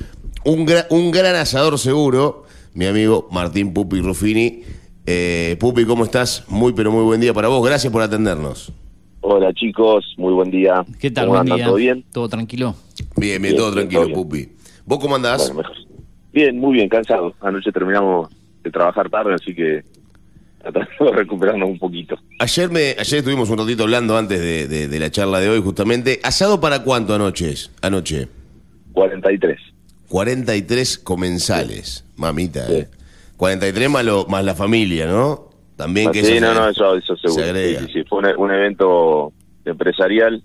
un, 0.45 0.65
gra- 0.65 0.87
un 0.89 1.11
gran 1.11 1.35
asador 1.35 1.77
seguro, 1.77 2.45
mi 2.73 2.85
amigo 2.85 3.27
Martín 3.31 3.73
Pupi 3.73 3.99
Ruffini. 4.01 4.63
Eh, 5.05 5.57
Pupi, 5.59 5.85
¿cómo 5.85 6.05
estás? 6.05 6.43
Muy, 6.47 6.73
pero 6.73 6.91
muy 6.91 7.03
buen 7.03 7.19
día 7.21 7.33
para 7.33 7.49
vos. 7.49 7.63
Gracias 7.65 7.91
por 7.91 8.01
atendernos. 8.01 8.71
Hola 9.25 9.53
chicos, 9.53 10.03
muy 10.17 10.33
buen 10.33 10.51
día. 10.51 10.85
¿Qué 10.99 11.09
tal? 11.09 11.27
¿Cómo 11.27 11.37
Buen 11.39 11.41
andan? 11.51 11.57
día. 11.57 11.65
¿Todo 11.67 11.75
bien? 11.75 12.03
Todo 12.11 12.27
tranquilo. 12.29 12.75
Bien, 13.15 13.41
bien, 13.41 13.41
Bien, 13.41 13.55
todo 13.55 13.71
tranquilo, 13.71 14.01
bien. 14.05 14.13
Pupi. 14.15 14.49
¿Vos 14.85 14.99
cómo 14.99 15.15
andás? 15.15 15.47
Bueno, 15.53 15.61
mejor. 15.69 15.77
Bien, 16.33 16.59
muy 16.59 16.73
bien, 16.73 16.89
cansado. 16.89 17.33
Anoche 17.39 17.71
terminamos 17.71 18.27
de 18.63 18.69
trabajar 18.71 19.09
tarde, 19.09 19.33
así 19.33 19.55
que 19.55 19.81
tratando 20.61 20.89
de 21.05 21.11
recuperarnos 21.13 21.69
un 21.69 21.79
poquito. 21.79 22.17
Ayer, 22.39 22.69
me, 22.69 22.95
ayer 22.99 23.19
estuvimos 23.19 23.49
un 23.49 23.59
ratito 23.59 23.83
hablando 23.83 24.17
antes 24.17 24.41
de, 24.41 24.67
de- 24.67 24.87
de 24.89 24.99
la 24.99 25.09
charla 25.09 25.39
de 25.39 25.49
hoy, 25.49 25.61
justamente. 25.61 26.19
¿Asado 26.23 26.59
para 26.59 26.83
cuánto 26.83 27.15
anoche? 27.15 27.53
Anoche. 27.81 28.27
43. 28.91 29.57
43 30.09 30.97
comensales. 30.99 32.03
Mamita, 32.17 32.69
eh. 32.69 32.89
43 33.37 33.89
más, 33.89 34.03
lo- 34.03 34.25
más 34.25 34.43
la 34.43 34.53
familia, 34.53 35.05
¿no? 35.07 35.49
También 35.75 36.11
que 36.11 36.23
sí, 36.23 36.33
eso 36.37 36.45
no, 36.45 36.53
se- 36.53 36.59
no, 36.59 36.69
eso, 36.69 36.95
eso 36.95 37.15
seguro. 37.17 37.43
se 37.43 37.49
agrega. 37.49 37.79
Sí, 37.81 37.85
sí, 37.87 37.93
sí. 37.93 38.03
Fue 38.07 38.19
un, 38.19 38.25
un 38.37 38.51
evento 38.51 39.33
empresarial 39.65 40.43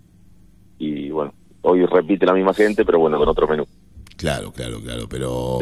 y 0.79 1.11
bueno, 1.11 1.35
hoy 1.63 1.85
repite 1.87 2.25
la 2.27 2.33
misma 2.35 2.55
gente, 2.55 2.85
pero 2.85 2.99
bueno, 2.99 3.19
con 3.19 3.29
otro 3.29 3.47
menú. 3.49 3.67
Claro, 4.17 4.51
claro, 4.53 4.81
claro. 4.81 5.07
Pero, 5.09 5.59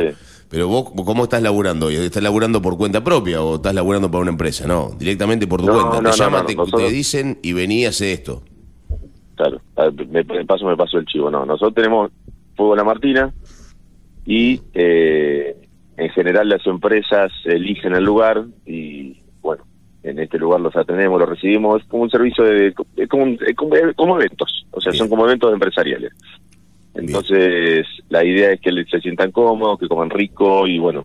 pero 0.48 0.68
vos, 0.68 0.90
¿cómo 1.04 1.24
estás 1.24 1.42
laburando 1.42 1.86
hoy? 1.86 1.96
¿Estás 1.96 2.22
laburando 2.22 2.62
por 2.62 2.76
cuenta 2.78 3.02
propia 3.04 3.42
o 3.42 3.56
estás 3.56 3.74
laburando 3.74 4.10
para 4.10 4.22
una 4.22 4.30
empresa? 4.30 4.66
No, 4.66 4.90
directamente 4.98 5.46
por 5.46 5.60
tu 5.60 5.66
No, 5.66 5.72
cuenta. 5.74 5.90
no, 5.90 5.96
te 5.98 6.02
no, 6.04 6.24
llaman, 6.24 6.40
no, 6.42 6.46
te, 6.46 6.54
nosotros- 6.54 6.82
te 6.82 6.90
dicen 6.90 7.38
y 7.42 7.52
vení 7.52 7.84
a 7.84 7.90
hacer 7.90 8.08
esto. 8.08 8.42
Claro, 9.34 9.60
me, 10.08 10.24
me 10.24 10.44
paso, 10.46 10.64
me 10.64 10.76
paso 10.76 10.96
el 10.98 11.04
chivo. 11.04 11.30
No, 11.30 11.44
nosotros 11.44 11.74
tenemos 11.74 12.10
Fuego 12.56 12.74
La 12.76 12.84
Martina 12.84 13.34
y 14.24 14.62
eh, 14.72 15.68
en 15.98 16.08
general 16.10 16.48
las 16.48 16.66
empresas 16.66 17.30
eligen 17.44 17.94
el 17.94 18.04
lugar 18.04 18.44
y 18.64 19.20
en 20.08 20.18
este 20.20 20.38
lugar 20.38 20.60
los 20.60 20.74
atendemos, 20.76 21.18
los 21.18 21.28
recibimos, 21.28 21.82
es 21.82 21.88
como 21.88 22.04
un 22.04 22.10
servicio 22.10 22.44
de, 22.44 22.74
es 22.96 23.08
como, 23.08 23.24
un- 23.24 23.38
es 23.46 23.54
como, 23.56 23.74
es 23.74 23.94
como 23.96 24.16
eventos, 24.20 24.66
o 24.70 24.80
sea, 24.80 24.92
son 24.92 25.08
como 25.08 25.24
eventos 25.26 25.52
empresariales. 25.52 26.12
Entonces, 26.94 27.86
la 28.08 28.24
idea 28.24 28.52
es 28.52 28.60
que 28.60 28.70
se 28.90 29.00
sientan 29.00 29.30
cómodos, 29.32 29.78
que 29.78 29.88
coman 29.88 30.10
rico 30.10 30.66
y 30.66 30.78
bueno, 30.78 31.04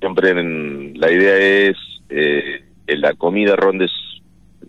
siempre 0.00 0.30
en- 0.30 0.92
la 0.98 1.10
idea 1.10 1.36
es 1.70 1.76
eh, 2.08 2.62
que 2.86 2.96
la 2.96 3.14
comida 3.14 3.56
rondes 3.56 3.90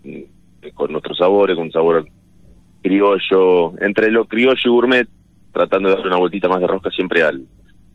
mm, 0.04 0.68
con 0.74 0.90
nuestros 0.92 1.16
sabores, 1.18 1.54
con 1.56 1.66
un 1.66 1.72
sabor 1.72 2.06
criollo, 2.82 3.74
entre 3.80 4.10
lo 4.10 4.26
criollo 4.26 4.60
y 4.64 4.68
gourmet, 4.68 5.08
tratando 5.52 5.88
de 5.88 5.94
darle 5.94 6.08
una 6.10 6.18
vueltita 6.18 6.48
más 6.48 6.60
de 6.60 6.66
rosca 6.66 6.90
siempre 6.90 7.22
al, 7.22 7.44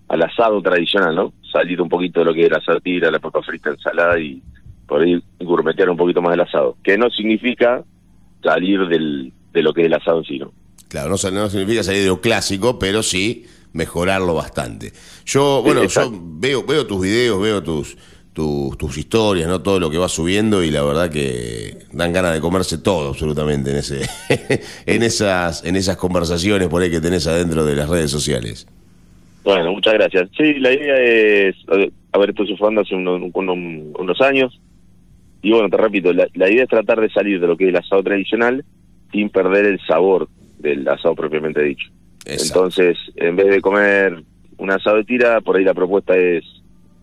al 0.07 0.22
asado 0.23 0.61
tradicional, 0.61 1.15
¿no? 1.15 1.34
Salir 1.51 1.81
un 1.81 1.89
poquito 1.89 2.19
de 2.22 2.26
lo 2.26 2.34
que 2.34 2.45
era 2.45 2.60
sartira, 2.61 3.11
la 3.11 3.19
papa 3.19 3.41
frita, 3.43 3.69
ensalada 3.69 4.19
y 4.19 4.41
por 4.88 5.01
ahí 5.01 5.22
gourmetear 5.39 5.89
un 5.89 5.97
poquito 5.97 6.22
más 6.22 6.31
del 6.31 6.41
asado. 6.41 6.77
Que 6.84 6.97
no 6.97 7.10
significa 7.10 7.84
salir 8.43 8.80
del, 8.88 9.31
de 9.53 9.61
lo 9.64 9.73
que 9.73 9.81
es 9.81 9.88
el 9.88 9.93
asado 9.93 10.19
en 10.19 10.26
sí, 10.26 10.39
¿no? 10.39 10.51
Claro, 10.89 11.10
no, 11.10 11.31
no 11.31 11.49
significa 11.49 11.84
salir 11.84 12.01
de 12.01 12.07
lo 12.07 12.22
clásico, 12.22 12.77
pero 12.77 13.01
sí 13.01 13.45
mejorarlo 13.73 14.35
bastante. 14.35 14.91
Yo, 15.26 15.61
bueno, 15.64 15.85
yo 15.85 16.11
veo, 16.14 16.64
veo 16.64 16.85
tus 16.85 17.01
videos, 17.01 17.41
veo 17.41 17.64
tus, 17.64 17.97
tus, 18.34 18.77
tus 18.77 18.97
historias, 18.99 19.47
¿no? 19.47 19.61
Todo 19.64 19.80
lo 19.80 19.89
que 19.89 19.97
vas 19.97 20.11
subiendo 20.11 20.64
y 20.64 20.69
la 20.69 20.84
verdad 20.84 21.10
que 21.10 21.80
dan 21.91 22.14
ganas 22.14 22.34
de 22.34 22.41
comerse 22.41 22.77
todo 22.77 23.10
absolutamente 23.10 23.72
en 23.72 23.77
ese, 23.77 24.01
en 24.85 25.01
esas, 25.01 25.64
en 25.65 25.76
esas 25.76 25.97
conversaciones 25.97 26.68
por 26.68 26.84
ahí 26.84 26.91
que 26.91 27.01
tenés 27.01 27.26
adentro 27.26 27.65
de 27.65 27.76
las 27.76 27.89
redes 27.89 28.11
sociales. 28.11 28.68
Bueno, 29.43 29.72
muchas 29.73 29.93
gracias. 29.95 30.30
Sí, 30.38 30.53
la 30.60 30.72
idea 30.72 30.95
es, 31.49 31.55
a 32.11 32.18
ver, 32.19 32.30
esto 32.30 32.45
se 32.45 32.55
fue 32.55 32.68
dando 32.68 32.81
hace 32.81 32.93
unos, 32.95 33.19
unos- 33.34 33.57
unos 33.99 34.22
años, 34.22 34.60
y 35.44 35.52
bueno, 35.52 35.70
te 35.70 35.78
repito, 35.78 36.11
la, 36.14 36.28
la 36.34 36.49
idea 36.49 36.64
es 36.64 36.70
tratar 36.70 36.99
de 36.99 37.10
salir 37.10 37.40
de 37.40 37.45
lo 37.48 37.56
que 37.56 37.65
es 37.65 37.70
el 37.70 37.76
asado 37.76 38.02
tradicional 38.02 38.64
sin 39.11 39.30
perder 39.30 39.65
el 39.65 39.80
sabor 39.86 40.28
del 40.57 40.88
asado 40.88 41.14
propiamente 41.14 41.61
dicho. 41.64 41.90
Entonces, 42.48 42.98
en 43.18 43.36
vez 43.36 43.48
de 43.48 43.61
comer 43.61 44.24
un 44.57 44.72
asado 44.72 44.95
de 44.98 45.03
tira, 45.03 45.41
por 45.41 45.57
ahí 45.57 45.64
la 45.64 45.74
propuesta 45.76 46.15
es 46.18 46.44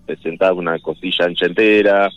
presentar 0.07 0.55
una 0.55 0.79
costilla 0.81 1.27
ancha 1.27 1.47
entera, 1.47 2.11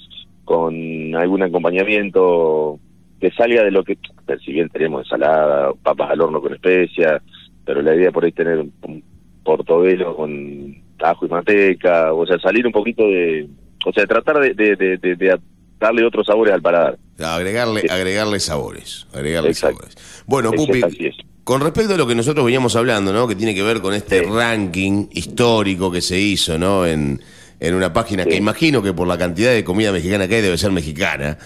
con 0.46 0.74
algún 1.16 1.44
acompañamiento 1.44 2.80
que 3.20 3.32
salga 3.32 3.64
de 3.64 3.72
lo 3.72 3.84
que, 3.84 3.98
si 4.44 4.52
bien 4.54 4.70
tenemos 4.70 5.04
ensalada, 5.06 5.72
papas 5.84 6.12
al 6.12 6.22
horno 6.22 6.42
con 6.42 6.54
especias, 6.54 7.22
pero 7.66 7.82
la 7.82 7.96
idea 7.96 8.12
por 8.12 8.24
ahí 8.24 8.30
es 8.30 8.36
tener 8.36 8.60
un 8.60 9.04
portobelo 9.44 10.16
con 10.16 10.76
ajo 11.00 11.26
y 11.26 11.30
manteca, 11.30 12.14
o 12.14 12.26
sea, 12.26 12.40
salir 12.40 12.66
un 12.66 12.72
poquito 12.72 13.04
de, 13.04 13.48
o 13.86 13.92
sea, 13.92 14.06
tratar 14.06 14.40
de- 14.40 14.54
de- 14.54 14.98
de 14.98 15.40
darle 15.84 16.06
otros 16.06 16.26
sabores 16.26 16.54
al 16.54 16.62
paladar. 16.62 16.98
Agregarle, 17.20 17.84
agregarle 17.90 18.40
sabores, 18.40 19.08
agregarle 19.14 19.50
Exacto. 19.50 19.78
sabores. 19.78 20.24
Bueno, 20.26 20.52
Pupi, 20.52 20.82
con 21.44 21.62
respecto 21.62 21.94
a 21.94 21.98
lo 21.98 22.08
que 22.08 22.16
nosotros 22.16 22.46
veníamos 22.46 22.76
hablando, 22.76 23.12
¿no? 23.14 23.28
Que 23.28 23.36
tiene 23.36 23.54
que 23.54 23.64
ver 23.64 23.82
con 23.82 23.94
este 23.94 24.22
ranking 24.24 25.08
histórico 25.12 25.92
que 25.92 26.02
se 26.02 26.20
hizo, 26.20 26.58
¿no? 26.58 26.86
En, 26.86 27.22
en 27.60 27.76
una 27.76 27.92
página 27.94 28.26
que 28.26 28.36
imagino 28.36 28.82
que 28.82 28.94
por 28.94 29.08
la 29.08 29.18
cantidad 29.18 29.52
de 29.54 29.64
comida 29.64 29.92
mexicana 29.92 30.28
que 30.28 30.36
hay 30.36 30.42
debe 30.42 30.58
ser 30.58 30.72
mexicana. 30.72 31.38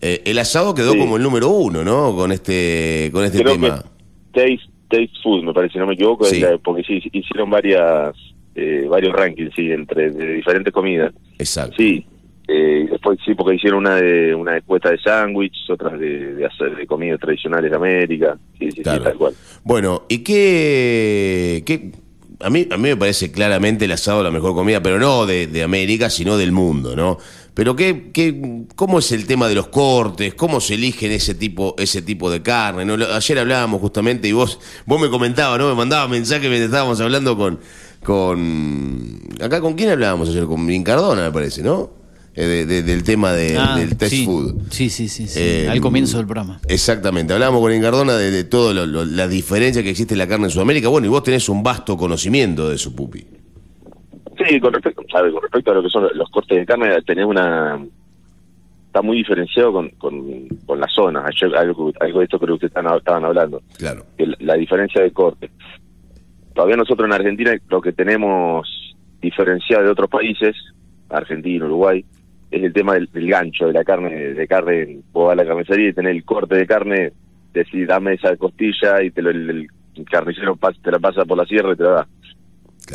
Eh, 0.00 0.22
el 0.26 0.38
asado 0.38 0.74
quedó 0.74 0.96
como 0.98 1.16
el 1.16 1.22
número 1.22 1.48
uno, 1.48 1.82
¿no? 1.84 2.14
Con 2.14 2.32
este, 2.32 3.08
con 3.12 3.24
este 3.24 3.38
Creo 3.42 3.52
tema. 3.54 3.84
Taste, 4.32 4.60
Taste 4.88 5.10
Food, 5.22 5.44
me 5.44 5.52
parece, 5.54 5.74
si 5.74 5.78
no 5.78 5.86
me 5.86 5.94
equivoco, 5.94 6.26
la- 6.28 6.58
porque 6.58 6.82
sí, 6.82 7.00
hicieron 7.12 7.48
varias 7.48 8.14
eh, 8.56 8.86
varios 8.88 9.12
rankings, 9.14 9.52
sí, 9.54 9.70
entre 9.70 10.10
de 10.10 10.34
diferentes 10.34 10.72
comidas. 10.72 11.12
Exacto. 11.38 11.74
Sí, 11.78 12.04
eh, 12.48 12.84
y 12.84 12.90
después 12.90 13.18
sí, 13.24 13.34
porque 13.34 13.56
hicieron 13.56 13.80
una 13.80 13.96
de 13.96 14.34
una 14.34 14.56
encuesta 14.56 14.90
de 14.90 14.98
sándwich, 14.98 15.54
otras 15.70 15.98
de, 15.98 16.34
de 16.34 16.46
hacer 16.46 16.76
de 16.76 16.86
comidas 16.86 17.18
tradicionales 17.20 17.70
de 17.70 17.76
América. 17.76 18.36
Sí, 18.58 18.70
sí, 18.70 18.76
sí, 18.76 18.82
tal 18.82 19.14
cual. 19.14 19.34
Bueno, 19.62 20.04
¿y 20.08 20.18
qué, 20.18 21.62
qué- 21.64 21.92
a 22.40 22.50
mí 22.50 22.66
a 22.70 22.76
mí 22.76 22.82
me 22.90 22.96
parece 22.96 23.30
claramente 23.32 23.86
el 23.86 23.92
asado 23.92 24.22
la 24.22 24.30
mejor 24.30 24.54
comida, 24.54 24.82
pero 24.82 24.98
no 24.98 25.24
de, 25.24 25.46
de 25.46 25.62
América, 25.62 26.10
sino 26.10 26.36
del 26.36 26.52
mundo, 26.52 26.94
¿no? 26.94 27.16
Pero 27.54 27.76
qué, 27.76 28.10
qué 28.12 28.64
cómo 28.74 28.98
es 28.98 29.12
el 29.12 29.26
tema 29.26 29.48
de 29.48 29.54
los 29.54 29.68
cortes, 29.68 30.34
cómo 30.34 30.60
se 30.60 30.74
eligen 30.74 31.12
ese 31.12 31.34
tipo 31.34 31.74
ese 31.78 32.02
tipo 32.02 32.30
de 32.30 32.42
carne, 32.42 32.84
¿no? 32.84 32.94
Ayer 33.14 33.38
hablábamos 33.38 33.80
justamente 33.80 34.28
y 34.28 34.32
vos 34.32 34.58
vos 34.84 35.00
me 35.00 35.08
comentabas, 35.08 35.58
¿no? 35.58 35.68
Me 35.68 35.74
mandabas 35.74 36.10
mensajes 36.10 36.48
mientras 36.50 36.66
estábamos 36.68 37.00
hablando 37.00 37.36
con 37.36 37.60
con 38.02 39.20
acá 39.40 39.60
con 39.60 39.74
quién 39.74 39.90
hablábamos 39.90 40.28
ayer 40.28 40.44
con 40.44 40.82
Cardona, 40.82 41.22
me 41.22 41.32
parece, 41.32 41.62
¿no? 41.62 42.03
Eh, 42.36 42.44
de- 42.46 42.66
de- 42.66 42.82
del 42.82 43.04
tema 43.04 43.32
de- 43.32 43.56
Ah, 43.56 43.76
del 43.78 43.96
test 43.96 44.12
sí. 44.12 44.24
food. 44.24 44.54
Sí, 44.70 44.90
sí, 44.90 45.08
sí, 45.08 45.28
sí. 45.28 45.38
Eh, 45.40 45.68
Al 45.70 45.80
comienzo 45.80 46.16
del 46.16 46.26
programa. 46.26 46.58
Exactamente, 46.68 47.32
hablábamos 47.32 47.60
con 47.60 47.72
Incardona 47.72 48.14
de, 48.16 48.30
de 48.32 48.42
todo 48.44 48.74
lo- 48.74 48.86
lo- 48.86 49.04
la 49.04 49.28
diferencia 49.28 49.82
que 49.84 49.90
existe 49.90 50.14
en 50.14 50.18
la 50.18 50.26
carne 50.26 50.46
en 50.46 50.50
Sudamérica. 50.50 50.88
Bueno, 50.88 51.06
y 51.06 51.10
vos 51.10 51.22
tenés 51.22 51.48
un 51.48 51.62
vasto 51.62 51.96
conocimiento 51.96 52.68
de 52.68 52.74
eso, 52.74 52.94
Pupi. 52.94 53.24
Sí, 54.48 54.58
con 54.60 54.72
respecto, 54.72 55.02
sabe, 55.12 55.30
con 55.30 55.42
respecto 55.42 55.70
a 55.70 55.74
lo 55.74 55.82
que 55.84 55.88
son 55.90 56.08
los 56.14 56.28
cortes 56.30 56.58
de 56.58 56.66
carne, 56.66 56.88
tenés 57.06 57.24
una 57.24 57.80
está 58.86 59.00
muy 59.02 59.16
diferenciado 59.18 59.72
con, 59.72 59.88
con, 59.90 60.48
con 60.66 60.78
la 60.80 60.86
zona. 60.88 61.24
Ayer, 61.26 61.54
algo, 61.56 61.92
algo 62.00 62.18
de 62.20 62.24
esto 62.24 62.38
creo 62.38 62.58
que 62.58 62.66
ustedes 62.66 62.76
están- 62.76 62.96
estaban 62.96 63.24
hablando. 63.24 63.60
Claro. 63.76 64.06
Que 64.16 64.26
la- 64.26 64.36
la 64.40 64.54
diferencia 64.54 65.02
de 65.02 65.10
corte. 65.12 65.50
Todavía 66.54 66.76
nosotros 66.76 67.06
en 67.06 67.12
Argentina 67.12 67.52
lo 67.68 67.80
que 67.80 67.92
tenemos 67.92 68.68
diferenciado 69.20 69.84
de 69.84 69.90
otros 69.90 70.08
países, 70.08 70.54
Argentina, 71.08 71.64
Uruguay, 71.66 72.04
es 72.50 72.62
el 72.62 72.72
tema 72.72 72.94
del, 72.94 73.08
del 73.12 73.28
gancho 73.28 73.66
de 73.66 73.72
la 73.72 73.84
carne, 73.84 74.10
de 74.14 74.46
carne, 74.46 74.98
vos 75.12 75.26
vas 75.28 75.32
a 75.32 75.42
la 75.42 75.46
carnicería 75.48 75.88
y 75.88 75.92
tenés 75.92 76.16
el 76.16 76.24
corte 76.24 76.54
de 76.56 76.66
carne, 76.66 77.12
decís 77.52 77.86
dame 77.86 78.14
esa 78.14 78.36
costilla 78.36 79.02
y 79.02 79.10
te 79.10 79.22
lo, 79.22 79.30
el, 79.30 79.68
el 79.96 80.04
carnicero 80.10 80.56
pas- 80.56 80.80
te 80.82 80.90
la 80.90 80.98
pasa 80.98 81.24
por 81.24 81.38
la 81.38 81.44
sierra 81.46 81.72
y 81.72 81.76
te 81.76 81.82
la 81.84 81.90
da. 81.90 82.08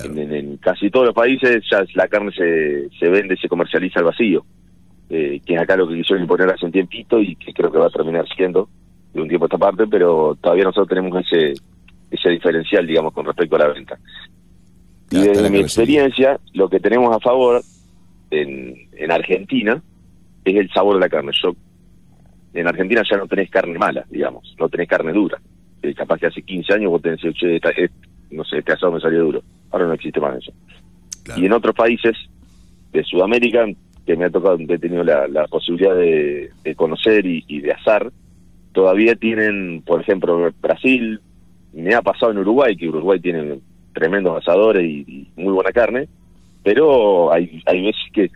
En, 0.06 0.18
en- 0.18 0.34
en 0.34 0.58
casi 0.58 0.90
todos 0.92 1.08
los 1.08 1.16
países 1.16 1.64
ya 1.70 1.84
la 1.96 2.08
carne 2.08 2.32
se, 2.32 2.90
se 3.00 3.10
vende, 3.10 3.36
se 3.38 3.50
comercializa 3.50 4.00
al 4.00 4.06
vacío, 4.06 4.46
eh, 5.10 5.42
que 5.46 5.56
es 5.56 5.60
acá 5.62 5.76
lo 5.76 5.88
que 5.88 5.96
quisieron 5.96 6.24
imponer 6.24 6.50
hace 6.50 6.66
un 6.66 6.72
tiempito 6.72 7.20
y 7.20 7.36
que 7.36 7.52
creo 7.54 7.72
que 7.72 7.80
va 7.80 7.88
a 7.88 7.92
terminar 7.92 8.26
siendo 8.36 8.70
de 9.14 9.22
un 9.22 9.28
tiempo 9.28 9.46
a 9.46 9.48
esta 9.48 9.58
parte, 9.58 9.88
pero 9.88 10.38
todavía 10.40 10.66
nosotros 10.66 10.88
tenemos 10.90 11.20
ese 11.26 11.54
ese 12.12 12.30
diferencial, 12.30 12.86
digamos, 12.88 13.14
con 13.14 13.26
respecto 13.26 13.56
a 13.56 13.60
la 13.60 13.68
venta. 13.68 13.98
Y 15.12 15.18
desde 15.28 15.42
mi 15.50 15.58
experiencia, 15.66 16.40
lo 16.54 16.70
que 16.70 16.80
tenemos 16.80 17.16
a 17.16 17.20
favor 17.20 17.62
en, 18.32 18.76
en 18.94 19.12
Argentina 19.12 19.82
es 20.46 20.56
el 20.56 20.70
sabor 20.72 20.96
de 20.96 21.02
la 21.02 21.10
carne. 21.10 21.32
Yo 21.42 21.56
en 22.54 22.68
Argentina 22.68 23.02
ya 23.10 23.18
no 23.18 23.28
tenés 23.28 23.50
carne 23.50 23.78
mala, 23.78 24.06
digamos, 24.10 24.56
no 24.60 24.70
tenés 24.70 24.88
carne 24.88 25.14
dura. 25.14 25.40
Eh, 25.82 25.94
capaz 25.94 26.20
que 26.20 26.28
hace 26.28 26.42
15 26.42 26.74
años 26.74 26.92
vos 26.92 27.02
tenés, 27.02 27.20
che, 27.22 27.56
esta- 27.56 27.72
no 28.32 28.44
sé, 28.44 28.60
este 28.60 28.74
asado 28.74 28.92
me 28.92 29.00
salió 29.00 29.24
duro. 29.24 29.42
Ahora 29.72 29.86
no 29.88 29.94
existe 29.94 30.20
más 30.20 30.38
eso. 30.38 30.52
Y 31.38 31.46
en 31.46 31.54
otros 31.54 31.76
países 31.76 32.16
de 32.92 33.04
Sudamérica, 33.04 33.66
que 34.06 34.16
me 34.16 34.26
ha 34.26 34.30
tocado, 34.30 34.58
he 34.60 34.78
tenido 34.80 35.04
la, 35.04 35.28
la 35.28 35.46
posibilidad 35.48 35.96
de, 35.96 36.50
de 36.64 36.76
conocer 36.76 37.26
y, 37.26 37.44
y 37.48 37.62
de 37.62 37.72
asar, 37.72 38.12
todavía 38.72 39.16
tienen, 39.16 39.84
por 39.86 40.02
ejemplo, 40.02 40.52
Brasil, 40.62 41.20
me 41.74 41.94
ha 41.94 42.02
pasado 42.02 42.32
en 42.32 42.40
Uruguay, 42.40 42.76
que 42.76 42.90
Uruguay 42.90 43.20
tiene 43.20 43.60
tremendos 43.94 44.38
asadores 44.38 44.84
y, 44.84 45.06
y 45.08 45.28
muy 45.42 45.54
buena 45.54 45.72
carne, 45.72 46.08
pero 46.64 47.32
hay, 47.32 47.62
hay 47.66 47.82
veces 47.86 48.02
que 48.14 48.32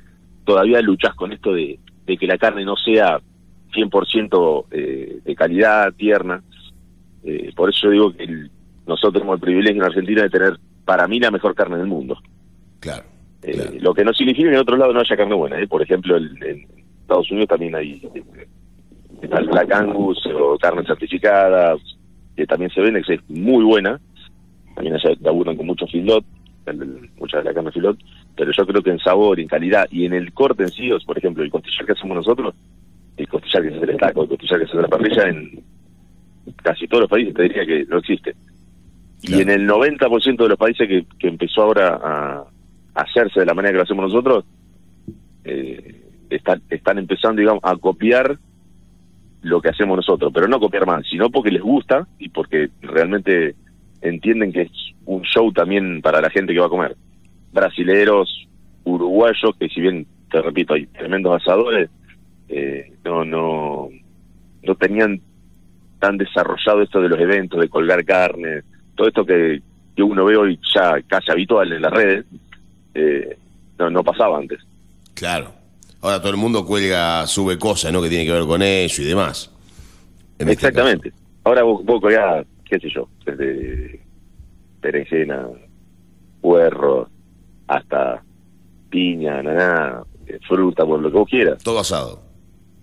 todavía 0.45 0.81
luchas 0.81 1.13
con 1.15 1.31
esto 1.31 1.53
de, 1.53 1.79
de 2.05 2.17
que 2.17 2.27
la 2.27 2.37
carne 2.37 2.65
no 2.65 2.75
sea 2.75 3.19
100% 3.73 4.65
eh, 4.71 5.19
de 5.23 5.35
calidad, 5.35 5.93
tierna. 5.93 6.43
Eh, 7.23 7.51
por 7.55 7.69
eso 7.69 7.87
yo 7.87 7.91
digo 7.91 8.13
que 8.13 8.23
el- 8.23 8.51
nosotros 8.85 9.13
tenemos 9.13 9.35
el 9.35 9.41
privilegio 9.41 9.81
en 9.81 9.87
Argentina 9.87 10.23
de 10.23 10.29
tener, 10.29 10.57
para 10.83 11.07
mí, 11.07 11.19
la 11.19 11.31
mejor 11.31 11.55
carne 11.55 11.77
del 11.77 11.87
mundo. 11.87 12.17
Claro. 12.81 13.03
Eh, 13.41 13.77
Lo 13.81 13.93
que 13.93 14.03
no 14.03 14.13
significa 14.13 14.49
que 14.49 14.55
en 14.55 14.61
otro 14.61 14.75
lado 14.77 14.93
no 14.93 14.99
haya 14.99 15.15
carne 15.17 15.33
buena. 15.35 15.59
¿eh? 15.59 15.67
Por 15.67 15.81
ejemplo, 15.81 16.17
el- 16.17 16.37
en 16.43 16.67
Estados 17.01 17.29
Unidos 17.31 17.47
también 17.49 17.75
hay 17.75 18.01
eh, 18.13 18.23
está 19.21 19.39
el 19.39 19.47
Black 19.47 19.71
Angus 19.71 20.25
o 20.27 20.57
carne 20.57 20.83
certificada, 20.85 21.75
que 22.35 22.45
también 22.45 22.71
se 22.71 22.81
vende, 22.81 23.01
que 23.03 23.13
es 23.15 23.29
muy 23.29 23.63
buena. 23.63 23.99
También 24.75 24.95
allá 24.95 25.11
laburan 25.21 25.55
con 25.55 25.65
mucho 25.67 25.87
filot, 25.87 26.25
el- 26.65 26.81
el- 26.81 27.09
mucha 27.17 27.37
de 27.37 27.43
la 27.45 27.53
carne 27.53 27.71
filot. 27.71 27.97
Pero 28.35 28.51
yo 28.51 28.65
creo 28.65 28.81
que 28.81 28.91
en 28.91 28.99
sabor, 28.99 29.39
en 29.39 29.47
calidad 29.47 29.87
y 29.91 30.05
en 30.05 30.13
el 30.13 30.33
corte 30.33 30.63
en 30.63 30.69
sí, 30.69 30.91
o, 30.91 30.97
por 31.05 31.17
ejemplo, 31.17 31.43
el 31.43 31.51
costillar 31.51 31.85
que 31.85 31.91
hacemos 31.93 32.15
nosotros, 32.17 32.55
el 33.17 33.27
costillar 33.27 33.63
que 33.63 33.69
se 33.69 33.75
hace 33.75 33.83
en 33.85 33.89
el 33.91 33.97
taco, 33.97 34.23
el 34.23 34.29
costillar 34.29 34.59
que 34.59 34.65
se 34.65 34.71
hace 34.71 34.77
en 34.77 34.81
la 34.83 34.87
parrilla, 34.87 35.29
en 35.29 35.63
casi 36.61 36.87
todos 36.87 37.01
los 37.01 37.09
países 37.09 37.33
te 37.33 37.43
diría 37.43 37.65
que 37.65 37.85
no 37.85 37.97
existe. 37.99 38.35
Y 39.21 39.39
en 39.41 39.49
el 39.49 39.65
90% 39.67 40.43
de 40.43 40.49
los 40.49 40.57
países 40.57 40.87
que, 40.87 41.05
que 41.17 41.27
empezó 41.29 41.61
ahora 41.61 41.99
a, 42.03 42.43
a 42.95 43.01
hacerse 43.01 43.39
de 43.39 43.45
la 43.45 43.53
manera 43.53 43.71
que 43.71 43.77
lo 43.77 43.83
hacemos 43.83 44.11
nosotros, 44.11 44.43
eh, 45.45 46.01
están, 46.29 46.61
están 46.69 46.97
empezando, 46.97 47.39
digamos, 47.39 47.63
a 47.63 47.75
copiar 47.77 48.37
lo 49.41 49.61
que 49.61 49.69
hacemos 49.69 49.95
nosotros, 49.97 50.31
pero 50.33 50.47
no 50.47 50.59
copiar 50.59 50.85
más, 50.85 51.05
sino 51.07 51.29
porque 51.29 51.51
les 51.51 51.61
gusta 51.61 52.07
y 52.19 52.29
porque 52.29 52.69
realmente 52.81 53.55
entienden 54.03 54.51
que 54.51 54.63
es 54.63 54.71
un 55.05 55.23
show 55.23 55.51
también 55.51 56.01
para 56.01 56.21
la 56.21 56.29
gente 56.29 56.53
que 56.53 56.59
va 56.59 56.67
a 56.67 56.69
comer. 56.69 56.95
Brasileros, 57.51 58.47
uruguayos, 58.83 59.55
que 59.59 59.69
si 59.69 59.81
bien, 59.81 60.05
te 60.29 60.41
repito, 60.41 60.73
hay 60.73 60.85
tremendos 60.87 61.41
asadores, 61.41 61.89
eh, 62.49 62.91
no, 63.03 63.23
no, 63.23 63.89
no 64.61 64.75
tenían 64.75 65.21
tan 65.99 66.17
desarrollado 66.17 66.81
esto 66.81 67.01
de 67.01 67.09
los 67.09 67.19
eventos, 67.19 67.59
de 67.59 67.69
colgar 67.69 68.03
carne, 68.03 68.61
todo 68.95 69.07
esto 69.07 69.25
que, 69.25 69.61
que 69.95 70.03
uno 70.03 70.25
ve 70.25 70.37
hoy 70.37 70.59
ya 70.73 71.01
casi 71.07 71.31
habitual 71.31 71.71
en 71.71 71.81
las 71.81 71.91
redes, 71.91 72.25
eh, 72.93 73.37
no, 73.79 73.89
no 73.89 74.03
pasaba 74.03 74.37
antes. 74.37 74.59
Claro. 75.13 75.53
Ahora 76.01 76.19
todo 76.19 76.31
el 76.31 76.37
mundo 76.37 76.65
cuelga, 76.65 77.25
sube 77.27 77.57
cosas, 77.57 77.93
¿no? 77.93 78.01
Que 78.01 78.09
tiene 78.09 78.25
que 78.25 78.33
ver 78.33 78.43
con 78.43 78.61
ello 78.61 79.03
y 79.03 79.07
demás. 79.07 79.49
este 80.37 80.51
Exactamente. 80.51 81.13
Ahora 81.45 81.63
vos, 81.63 81.83
vos 81.85 82.01
colgás, 82.01 82.45
qué 82.69 82.79
sé 82.79 82.89
yo, 82.89 83.07
desde 83.25 83.99
berenjena, 84.81 85.47
puerro, 86.41 87.09
hasta 87.67 88.23
piña, 88.89 89.41
naná, 89.41 90.03
eh, 90.27 90.39
fruta, 90.47 90.85
por 90.85 90.99
lo 91.01 91.09
que 91.11 91.17
vos 91.17 91.29
quieras. 91.29 91.63
Todo 91.63 91.79
asado. 91.79 92.21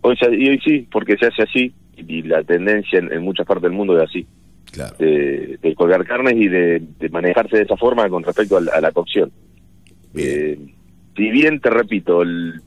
Hoy 0.03 0.17
se- 0.17 0.35
y 0.35 0.49
hoy 0.49 0.61
sí, 0.65 0.89
porque 0.91 1.17
se 1.17 1.27
hace 1.27 1.43
así, 1.43 1.75
y, 1.97 2.23
la 2.23 2.43
tendencia 2.43 2.99
en, 2.99 3.13
en 3.13 3.23
muchas 3.23 3.47
partes 3.47 3.65
del 3.65 3.73
mundo 3.73 3.97
es 3.99 4.09
así. 4.09 4.27
Claro. 4.73 4.97
De, 4.99 5.59
de 5.61 5.75
colgar 5.75 6.05
carnes 6.07 6.35
y 6.37 6.49
de, 6.49 6.81
de 6.99 7.09
manejarse 7.11 7.57
de 7.57 7.65
esa 7.65 7.77
forma 7.77 8.09
con 8.09 8.23
respecto 8.23 8.57
a 8.57 8.61
la, 8.61 8.73
a 8.73 8.81
la 8.81 8.93
cocción. 8.93 9.31
Eh, 10.15 10.59
si 11.17 11.31
bien, 11.31 11.61
te 11.61 11.71
repito, 11.71 12.23
el- 12.23 12.61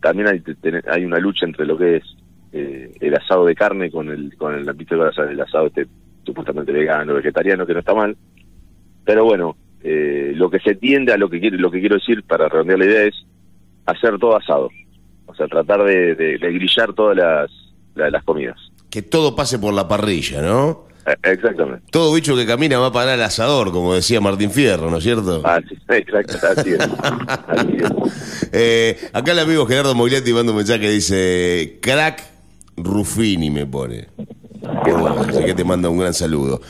también 0.00 0.28
hay, 0.28 0.40
ten- 0.40 0.82
hay 0.88 1.04
una 1.04 1.18
lucha 1.18 1.46
entre 1.46 1.66
lo 1.66 1.76
que 1.76 1.96
es 1.96 2.04
eh, 2.52 2.92
el 3.00 3.14
asado 3.14 3.44
de 3.46 3.54
carne 3.54 3.90
con 3.90 4.08
el 4.10 4.36
con 4.36 4.54
el, 4.54 4.68
el 4.68 5.30
el 5.30 5.40
asado 5.40 5.66
este 5.66 5.86
supuestamente 6.26 6.72
vegano, 6.72 7.14
vegetariano, 7.14 7.64
que 7.66 7.72
no 7.72 7.78
está 7.80 7.94
mal. 7.94 8.14
Pero 9.04 9.24
bueno, 9.24 9.56
eh, 9.82 10.32
lo 10.34 10.50
que 10.50 10.58
se 10.60 10.74
tiende 10.74 11.12
a 11.12 11.16
lo 11.16 11.30
que 11.30 11.40
quiero, 11.40 11.56
lo 11.56 11.70
que 11.70 11.80
quiero 11.80 11.94
decir 11.94 12.22
para 12.24 12.48
redondear 12.48 12.78
la 12.80 12.84
idea 12.84 13.02
es 13.04 13.14
hacer 13.86 14.18
todo 14.18 14.36
asado. 14.36 14.68
O 15.26 15.34
sea, 15.34 15.46
tratar 15.46 15.84
de, 15.84 16.14
de- 16.14 16.38
de 16.38 16.52
grillar 16.52 16.92
todas 16.92 17.16
las, 17.16 17.50
la- 17.94 18.10
las 18.10 18.24
comidas. 18.24 18.58
Que 18.90 19.02
todo 19.02 19.34
pase 19.36 19.58
por 19.58 19.72
la 19.74 19.86
parrilla, 19.88 20.42
¿no? 20.42 20.86
Eh, 21.06 21.14
Exactamente. 21.22 21.84
Todo 21.92 22.12
bicho 22.14 22.34
que 22.34 22.46
camina 22.46 22.78
va 22.80 22.86
a 22.88 22.92
parar 22.92 23.14
al 23.14 23.22
asador, 23.22 23.70
como 23.70 23.94
decía 23.94 24.20
Martín 24.20 24.50
Fierro, 24.50 24.90
¿no 24.90 24.96
es 24.98 25.04
cierto? 25.04 25.40
Ah, 25.44 25.60
sí, 25.68 25.76
exacto, 25.88 26.34
así 26.48 26.70
es. 26.70 26.80
Así 27.48 27.76
es. 27.78 27.92
Eh, 28.52 28.96
acá 29.12 29.32
el 29.32 29.40
amigo 29.40 29.66
Gerardo 29.66 29.94
Mogliati 29.94 30.32
manda 30.32 30.52
un 30.52 30.58
mensaje 30.58 30.80
que 30.80 30.90
dice, 30.90 31.78
crack 31.82 32.22
Ruffini 32.76 33.50
me 33.50 33.66
pone. 33.66 34.06
Vos, 34.66 35.28
así 35.28 35.44
que 35.44 35.54
te 35.54 35.64
manda 35.64 35.88
un 35.88 35.98
gran 35.98 36.14
saludo. 36.14 36.60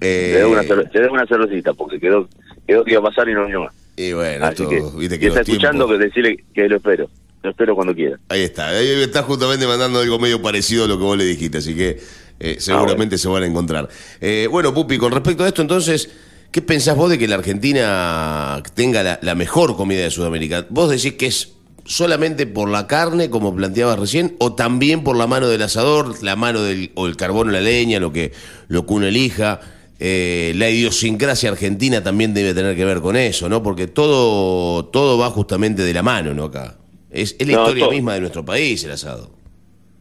Eh, 0.00 0.30
Te 0.32 0.38
debo 0.38 0.52
una, 0.52 0.62
cerve- 0.62 0.90
te 0.90 1.00
debo 1.00 1.14
una 1.14 1.26
cervecita 1.26 1.72
porque 1.74 1.98
quedó, 2.00 2.28
quedó 2.66 2.84
que 2.84 2.92
iba 2.92 3.00
a 3.00 3.04
pasar 3.04 3.28
y 3.28 3.34
no 3.34 3.46
vino 3.46 3.62
más. 3.64 3.72
Y 3.96 4.12
bueno, 4.12 4.48
esto, 4.48 4.68
que, 4.68 4.82
viste 4.98 5.18
que 5.18 5.28
está 5.28 5.40
escuchando, 5.42 5.86
que 5.88 5.98
decirle 5.98 6.44
que 6.54 6.68
lo 6.68 6.76
espero. 6.76 7.08
Lo 7.42 7.50
espero 7.50 7.74
cuando 7.74 7.94
quiera. 7.94 8.18
Ahí 8.28 8.42
está, 8.42 8.68
ahí 8.68 9.02
está 9.02 9.22
justamente 9.22 9.66
mandando 9.66 10.00
algo 10.00 10.18
medio 10.18 10.40
parecido 10.40 10.84
a 10.84 10.88
lo 10.88 10.96
que 10.98 11.04
vos 11.04 11.16
le 11.18 11.24
dijiste, 11.24 11.58
así 11.58 11.74
que 11.76 12.00
eh, 12.40 12.56
seguramente 12.58 13.18
se 13.18 13.28
van 13.28 13.42
a 13.42 13.46
encontrar. 13.46 13.88
Eh, 14.20 14.48
bueno, 14.50 14.72
Pupi, 14.72 14.96
con 14.98 15.12
respecto 15.12 15.44
a 15.44 15.48
esto, 15.48 15.60
entonces, 15.62 16.10
¿qué 16.50 16.62
pensás 16.62 16.96
vos 16.96 17.10
de 17.10 17.18
que 17.18 17.28
la 17.28 17.36
Argentina 17.36 18.62
tenga 18.74 19.02
la, 19.02 19.18
la 19.22 19.34
mejor 19.34 19.76
comida 19.76 20.02
de 20.02 20.10
Sudamérica? 20.10 20.66
¿Vos 20.70 20.90
decís 20.90 21.12
que 21.14 21.26
es 21.26 21.52
solamente 21.84 22.46
por 22.46 22.68
la 22.70 22.86
carne, 22.86 23.30
como 23.30 23.54
planteabas 23.54 23.98
recién, 23.98 24.36
o 24.38 24.54
también 24.54 25.04
por 25.04 25.16
la 25.16 25.26
mano 25.26 25.48
del 25.48 25.62
asador, 25.62 26.22
la 26.22 26.36
mano 26.36 26.62
del, 26.62 26.90
o 26.94 27.06
el 27.06 27.16
carbón 27.16 27.52
la 27.52 27.60
leña, 27.60 28.00
lo 28.00 28.12
que, 28.12 28.32
lo 28.68 28.86
que 28.86 28.92
uno 28.94 29.06
elija? 29.06 29.60
eh, 30.00 30.52
la 30.56 30.68
idiosincrasia 30.68 31.50
argentina 31.50 32.02
también 32.02 32.34
debe 32.34 32.52
tener 32.52 32.74
que 32.76 32.84
ver 32.84 33.00
con 33.00 33.16
eso, 33.16 33.48
¿no? 33.48 33.62
Porque 33.62 33.86
todo, 33.86 34.86
todo 34.86 35.18
va 35.18 35.30
justamente 35.30 35.82
de 35.82 35.94
la 35.94 36.02
mano, 36.02 36.34
¿no? 36.34 36.44
Acá. 36.44 36.76
Es, 37.10 37.36
es 37.38 37.46
la 37.46 37.54
No, 37.54 37.58
historia 37.58 37.86
misma 37.88 38.14
de 38.14 38.20
nuestro 38.20 38.44
país, 38.44 38.82
el 38.84 38.90
asado. 38.92 39.30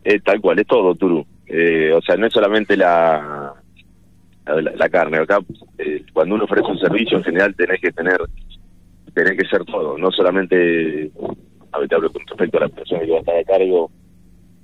Es 0.03 0.23
tal 0.23 0.41
cual, 0.41 0.59
es 0.59 0.67
todo, 0.67 0.95
Turu. 0.95 1.25
Eh, 1.47 1.91
o 1.93 2.01
sea, 2.01 2.15
no 2.17 2.27
es 2.27 2.33
solamente 2.33 2.75
la, 2.75 3.53
la, 4.45 4.61
la 4.61 4.89
carne. 4.89 5.17
Acá, 5.19 5.39
eh, 5.77 6.03
cuando 6.13 6.35
uno 6.35 6.45
ofrece 6.45 6.67
un 6.69 6.79
servicio, 6.79 7.17
en 7.17 7.23
general 7.23 7.55
tenés 7.55 7.79
que 7.81 7.91
tener, 7.91 8.17
tenés 9.13 9.37
que 9.37 9.47
ser 9.47 9.63
todo. 9.65 9.97
No 9.97 10.11
solamente, 10.11 11.11
ver, 11.79 11.89
te 11.89 11.95
hablo 11.95 12.11
con 12.11 12.21
respecto 12.27 12.57
a 12.57 12.61
la 12.61 12.69
persona 12.69 13.01
que 13.01 13.11
va 13.11 13.17
a 13.17 13.19
estar 13.19 13.37
a 13.37 13.43
cargo, 13.43 13.91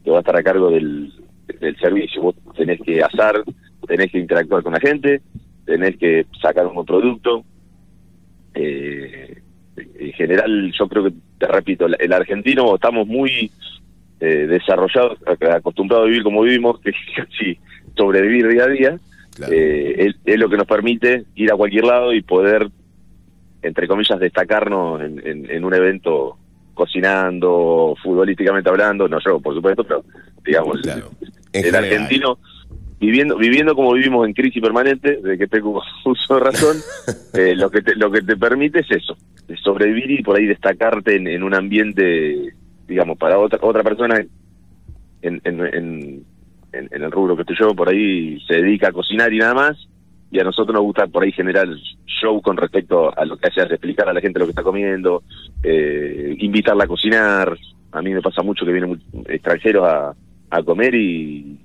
que 0.03 0.11
va 0.11 0.17
a 0.17 0.19
estar 0.19 0.35
a 0.37 0.43
cargo 0.43 0.69
del, 0.71 1.11
del 1.59 1.75
servicio. 1.77 2.21
Vos 2.21 2.35
tenés 2.55 2.79
que 2.81 3.01
asar, 3.01 3.43
tenés 3.87 4.11
que 4.11 4.19
interactuar 4.19 4.63
con 4.63 4.73
la 4.73 4.79
gente, 4.79 5.21
tenés 5.65 5.97
que 5.97 6.25
sacar 6.41 6.67
un 6.67 6.75
buen 6.75 6.85
producto. 6.85 7.43
Eh, 8.53 9.41
en 9.77 10.11
general, 10.13 10.71
yo 10.77 10.87
creo 10.87 11.03
que, 11.05 11.13
te 11.37 11.47
repito, 11.47 11.85
el, 11.85 12.13
argentino 12.13 12.75
estamos 12.75 13.07
muy 13.07 13.49
eh, 14.19 14.47
desarrollados, 14.47 15.19
ac- 15.21 15.55
acostumbrados 15.55 16.05
a 16.05 16.07
vivir 16.09 16.23
como 16.23 16.41
vivimos, 16.41 16.79
que 16.81 16.91
casi 17.15 17.57
sobrevivir 17.95 18.47
día 18.49 18.63
a 18.63 18.67
día. 18.67 18.99
Eh, 19.49 19.95
es, 20.07 20.15
es 20.25 20.37
lo 20.39 20.49
que 20.49 20.57
nos 20.57 20.67
permite 20.67 21.23
ir 21.35 21.51
a 21.51 21.55
cualquier 21.55 21.85
lado 21.85 22.13
y 22.13 22.21
poder, 22.21 22.67
entre 23.61 23.87
comillas, 23.87 24.19
destacarnos 24.19 25.01
en, 25.01 25.25
en- 25.25 25.49
en 25.49 25.63
un 25.63 25.73
evento 25.73 26.37
cocinando, 26.79 27.95
futbolísticamente 28.01 28.69
hablando, 28.69 29.07
no 29.07 29.19
yo, 29.19 29.39
por 29.39 29.53
supuesto, 29.53 29.83
pero 29.83 30.03
digamos, 30.45 30.77
el, 30.77 30.85
el 31.65 31.75
argentino 31.75 32.39
viviendo 32.99 33.37
viviendo 33.37 33.75
como 33.75 33.93
vivimos 33.93 34.25
en 34.27 34.33
crisis 34.33 34.61
permanente, 34.61 35.17
de 35.21 35.37
que 35.37 35.47
tengo 35.47 35.81
uso 36.05 36.33
de 36.35 36.39
razón, 36.39 36.77
eh, 37.33 37.53
lo 37.55 37.69
que 37.69 37.81
te, 37.81 37.95
lo 37.95 38.09
que 38.09 38.21
te 38.21 38.35
permite 38.37 38.79
es 38.79 38.91
eso, 38.91 39.15
sobrevivir 39.63 40.09
y 40.11 40.23
por 40.23 40.37
ahí 40.37 40.45
destacarte 40.45 41.15
en, 41.17 41.27
en 41.27 41.43
un 41.43 41.53
ambiente, 41.53 42.53
digamos, 42.87 43.17
para 43.17 43.37
otra 43.37 43.59
otra 43.61 43.83
persona 43.83 44.17
en, 44.19 44.29
en, 45.21 45.41
en, 45.43 45.65
en- 45.73 46.25
en 46.71 47.01
el 47.03 47.11
rubro 47.11 47.35
que 47.35 47.41
estoy 47.41 47.57
yo, 47.59 47.73
por 47.73 47.89
ahí 47.89 48.39
se 48.47 48.61
dedica 48.61 48.89
a 48.89 48.91
cocinar 48.91 49.33
y 49.33 49.39
nada 49.39 49.55
más, 49.55 49.87
y 50.31 50.39
a 50.39 50.43
nosotros 50.43 50.73
nos 50.73 50.83
gusta 50.83 51.07
por 51.07 51.23
ahí 51.23 51.31
generar 51.31 51.67
show 52.05 52.41
con 52.41 52.57
respecto 52.57 53.17
a 53.17 53.25
lo 53.25 53.37
que 53.37 53.47
hace, 53.47 53.61
explicar 53.61 54.07
a 54.09 54.13
la 54.13 54.21
gente 54.21 54.39
lo 54.39 54.45
que 54.45 54.51
está 54.51 54.63
comiendo, 54.63 55.23
eh, 55.63 56.35
invitarla 56.39 56.83
a 56.83 56.87
cocinar, 56.87 57.57
a 57.91 58.01
mí 58.01 58.13
me 58.13 58.21
pasa 58.21 58.43
mucho 58.43 58.65
que 58.65 58.71
vienen 58.71 59.01
extranjeros 59.27 59.87
a, 59.87 60.13
a 60.51 60.63
comer 60.63 60.93
y 60.95 61.57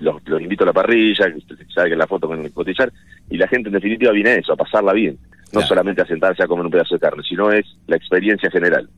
los, 0.00 0.16
los 0.26 0.40
invito 0.42 0.64
a 0.64 0.66
la 0.66 0.72
parrilla, 0.72 1.32
que 1.32 1.90
que 1.90 1.96
la 1.96 2.06
foto 2.06 2.26
con 2.26 2.44
el 2.44 2.52
costillar, 2.52 2.92
y 3.30 3.36
la 3.36 3.46
gente 3.46 3.68
en 3.68 3.74
definitiva 3.74 4.12
viene 4.12 4.30
a 4.30 4.34
eso, 4.36 4.52
a 4.52 4.56
pasarla 4.56 4.92
bien, 4.92 5.18
no 5.52 5.62
solamente 5.62 6.02
a 6.02 6.06
sentarse 6.06 6.42
a 6.42 6.46
comer 6.46 6.66
un 6.66 6.72
pedazo 6.72 6.94
de 6.94 7.00
carne, 7.00 7.22
sino 7.28 7.52
es 7.52 7.66
la 7.86 7.96
experiencia 7.96 8.50
general. 8.50 8.88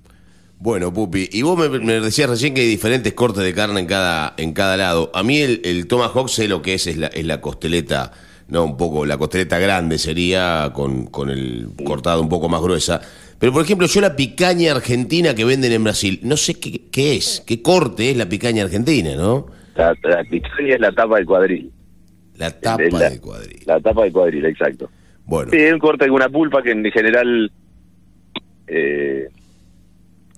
Bueno, 0.58 0.92
Pupi, 0.92 1.28
y 1.32 1.40
vos 1.40 1.58
me, 1.58 1.78
me 1.78 2.00
decías 2.00 2.28
recién 2.28 2.52
que 2.52 2.60
hay 2.60 2.68
diferentes 2.68 3.14
cortes 3.14 3.42
de 3.42 3.54
carne 3.54 3.80
en 3.80 3.86
cada, 3.86 4.34
en 4.36 4.52
cada 4.52 4.76
lado. 4.76 5.10
A 5.14 5.22
mí 5.22 5.38
el, 5.38 5.62
el 5.64 5.86
tomahawk 5.86 6.28
sé 6.28 6.48
lo 6.48 6.60
que 6.60 6.74
es, 6.74 6.86
es 6.86 6.98
la, 6.98 7.06
es 7.06 7.24
la 7.24 7.40
costeleta, 7.40 8.12
no 8.50 8.64
un 8.64 8.76
poco, 8.76 9.06
la 9.06 9.16
costeleta 9.18 9.58
grande 9.58 9.98
sería 9.98 10.70
con, 10.74 11.06
con 11.06 11.30
el 11.30 11.68
cortado 11.84 12.20
un 12.20 12.28
poco 12.28 12.48
más 12.48 12.60
gruesa. 12.62 13.00
Pero 13.38 13.52
por 13.52 13.64
ejemplo, 13.64 13.86
yo 13.86 14.00
la 14.00 14.16
picaña 14.16 14.72
argentina 14.72 15.34
que 15.34 15.44
venden 15.44 15.72
en 15.72 15.82
Brasil, 15.84 16.20
no 16.22 16.36
sé 16.36 16.60
qué, 16.60 16.82
qué 16.90 17.16
es, 17.16 17.42
qué 17.46 17.62
corte 17.62 18.10
es 18.10 18.16
la 18.16 18.28
picaña 18.28 18.64
argentina, 18.64 19.14
¿no? 19.16 19.46
La, 19.76 19.94
la 20.02 20.22
picaña 20.24 20.74
es 20.74 20.80
la 20.80 20.92
tapa 20.92 21.16
del 21.16 21.26
cuadril. 21.26 21.70
La 22.36 22.50
tapa 22.50 22.82
la- 22.90 23.10
del 23.10 23.20
cuadril. 23.20 23.62
La 23.66 23.80
tapa 23.80 24.02
del 24.02 24.12
cuadril, 24.12 24.44
exacto. 24.44 24.90
Bueno. 25.24 25.50
Sí, 25.52 25.58
es 25.58 25.72
un 25.72 25.78
corte 25.78 26.04
de 26.06 26.10
una 26.10 26.28
pulpa 26.28 26.62
que 26.62 26.72
en 26.72 26.84
general, 26.90 27.50
eh, 28.66 29.28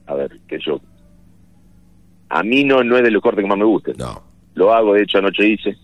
a 0.07 0.15
ver, 0.15 0.39
que 0.47 0.59
yo, 0.65 0.81
a 2.29 2.43
mí 2.43 2.65
no, 2.65 2.83
no 2.85 2.97
es 2.97 3.03
de 3.03 3.11
los 3.11 3.23
cortes 3.23 3.43
que 3.43 3.49
más 3.49 3.59
me 3.59 3.65
gusten. 3.65 3.95
No. 3.99 4.23
Lo 4.55 4.73
hago, 4.73 4.95
de 4.95 5.03
hecho 5.03 5.19
anoche 5.19 5.47
hice, 5.49 5.77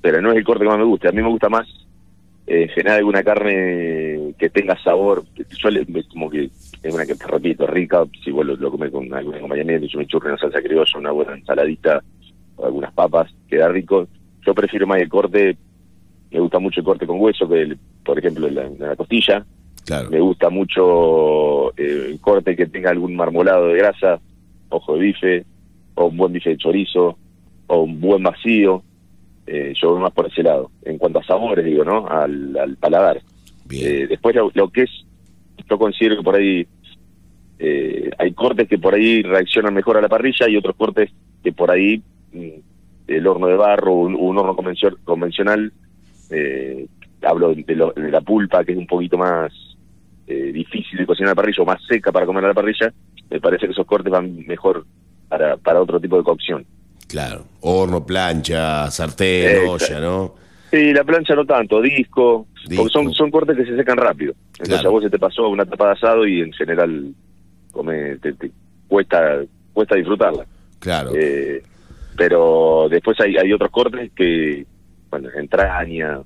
pero 0.00 0.20
no 0.20 0.30
es 0.30 0.36
el 0.38 0.44
corte 0.44 0.64
que 0.64 0.68
más 0.70 0.78
me 0.78 0.84
guste. 0.84 1.08
A 1.08 1.12
mí 1.12 1.22
me 1.22 1.28
gusta 1.28 1.48
más 1.48 1.66
eh, 2.46 2.68
alguna 2.88 3.22
carne 3.22 4.34
que 4.38 4.50
tenga 4.50 4.76
sabor. 4.82 5.24
Yo 5.62 5.70
le, 5.70 5.86
como 6.08 6.30
que 6.30 6.50
es 6.82 6.94
una 6.94 7.06
que 7.06 7.14
te 7.14 7.26
repito, 7.26 7.66
rica, 7.66 8.04
si 8.24 8.30
vos 8.30 8.44
lo, 8.46 8.56
lo 8.56 8.70
comes 8.70 8.90
con 8.90 9.12
algún 9.12 9.34
acompañamiento, 9.34 9.86
yo 9.86 9.98
me 9.98 10.06
churro 10.06 10.28
una 10.30 10.38
salsa 10.38 10.62
criolla, 10.62 10.98
una 10.98 11.10
buena 11.10 11.34
ensaladita, 11.34 12.02
o 12.56 12.66
algunas 12.66 12.92
papas, 12.92 13.30
queda 13.48 13.68
rico. 13.68 14.08
Yo 14.46 14.54
prefiero 14.54 14.86
más 14.86 15.00
el 15.00 15.08
corte, 15.08 15.56
me 16.30 16.40
gusta 16.40 16.58
mucho 16.58 16.80
el 16.80 16.86
corte 16.86 17.06
con 17.06 17.20
hueso, 17.20 17.48
que 17.48 17.62
el- 17.62 17.78
por 18.04 18.18
ejemplo 18.18 18.48
la, 18.48 18.68
la 18.78 18.96
costilla. 18.96 19.44
Me 20.10 20.20
gusta 20.20 20.48
mucho 20.50 21.70
eh, 21.76 22.06
el 22.10 22.20
corte 22.20 22.56
que 22.56 22.66
tenga 22.66 22.90
algún 22.90 23.14
marmolado 23.16 23.68
de 23.68 23.78
grasa, 23.78 24.20
ojo 24.70 24.94
de 24.94 25.00
bife, 25.00 25.44
o 25.94 26.06
un 26.06 26.16
buen 26.16 26.32
bife 26.32 26.50
de 26.50 26.56
chorizo, 26.56 27.18
o 27.66 27.82
un 27.82 28.00
buen 28.00 28.22
vacío. 28.22 28.82
Eh, 29.52 29.72
yo 29.74 29.90
voy 29.90 30.00
más 30.02 30.12
por 30.12 30.26
ese 30.28 30.44
lado. 30.44 30.70
En 30.84 30.96
cuanto 30.96 31.18
a 31.18 31.24
sabores, 31.24 31.64
digo, 31.64 31.82
¿no? 31.84 32.06
Al, 32.06 32.56
al 32.56 32.76
paladar. 32.76 33.20
Eh, 33.70 34.06
después 34.08 34.34
lo, 34.36 34.50
lo 34.54 34.68
que 34.70 34.82
es, 34.82 34.90
yo 35.68 35.76
considero 35.76 36.16
que 36.18 36.22
por 36.22 36.36
ahí 36.36 36.66
eh, 37.58 38.10
hay 38.18 38.32
cortes 38.32 38.68
que 38.68 38.78
por 38.78 38.94
ahí 38.94 39.22
reaccionan 39.22 39.74
mejor 39.74 39.96
a 39.96 40.00
la 40.02 40.08
parrilla 40.08 40.48
y 40.48 40.56
otros 40.56 40.76
cortes 40.76 41.10
que 41.42 41.52
por 41.52 41.70
ahí 41.70 42.02
mm, 42.32 42.48
el 43.08 43.26
horno 43.26 43.48
de 43.48 43.56
barro 43.56 43.92
o 43.92 44.00
un, 44.02 44.14
un 44.14 44.38
horno 44.38 44.54
convencio- 44.56 44.96
convencional, 45.04 45.72
eh, 46.30 46.86
hablo 47.22 47.54
de, 47.54 47.74
lo- 47.74 47.92
de 47.92 48.10
la 48.10 48.20
pulpa 48.20 48.64
que 48.64 48.72
es 48.72 48.78
un 48.78 48.86
poquito 48.86 49.18
más 49.18 49.52
eh, 50.26 50.52
difícil 50.52 50.98
de 50.98 51.06
cocinar 51.06 51.30
a 51.30 51.32
la 51.32 51.36
parrilla 51.42 51.62
o 51.62 51.66
más 51.66 51.82
seca 51.88 52.12
para 52.12 52.24
comer 52.26 52.44
a 52.44 52.48
la 52.48 52.54
parrilla, 52.54 52.92
me 53.28 53.40
parece 53.40 53.66
que 53.66 53.72
esos 53.72 53.86
cortes 53.86 54.12
van 54.12 54.46
mejor 54.46 54.86
para, 55.28 55.56
para 55.56 55.80
otro 55.82 56.00
tipo 56.00 56.16
de 56.16 56.22
cocción. 56.22 56.64
Claro. 57.10 57.44
Horno, 57.62 58.04
plancha, 58.06 58.90
sartén, 58.90 59.66
olla, 59.68 60.00
¿no? 60.00 60.34
Sí, 60.70 60.92
la 60.92 61.02
plancha 61.02 61.34
no 61.34 61.44
tanto, 61.44 61.80
disco, 61.82 62.46
porque 62.76 62.90
son, 62.92 63.12
son 63.12 63.30
cortes 63.30 63.56
que 63.56 63.64
se 63.66 63.76
secan 63.76 63.96
rápido. 63.96 64.34
Entonces 64.52 64.74
Claro. 64.76 64.88
a 64.88 64.92
vos 64.92 65.02
se 65.02 65.10
te 65.10 65.18
pasó 65.18 65.48
una 65.48 65.64
tapa 65.66 65.86
de 65.86 65.92
asado 65.92 66.26
y 66.26 66.40
en 66.40 66.52
general 66.52 67.12
come, 67.72 68.16
te, 68.18 68.32
te 68.34 68.50
cuesta 68.86 69.40
cuesta 69.72 69.96
disfrutarla. 69.96 70.46
Claro. 70.78 71.10
Eh, 71.14 71.62
pero 72.16 72.86
después 72.88 73.18
hay, 73.20 73.36
hay 73.36 73.52
otros 73.52 73.70
cortes 73.70 74.10
que, 74.14 74.64
bueno, 75.10 75.28
entraña, 75.36 76.20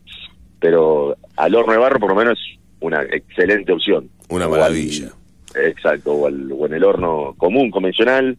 pero 0.60 1.16
al 1.36 1.54
horno 1.54 1.72
de 1.72 1.78
barro 1.78 2.00
por 2.00 2.10
lo 2.10 2.16
menos 2.16 2.38
es 2.38 2.58
una 2.80 3.02
excelente 3.02 3.72
opción. 3.72 4.10
Una 4.28 4.46
O 4.46 4.54
al- 4.54 4.60
maravilla. 4.60 5.08
exacto, 5.54 6.12
o, 6.12 6.26
al- 6.26 6.52
o 6.52 6.66
en 6.66 6.74
el 6.74 6.84
horno 6.84 7.34
común, 7.38 7.70
convencional, 7.70 8.36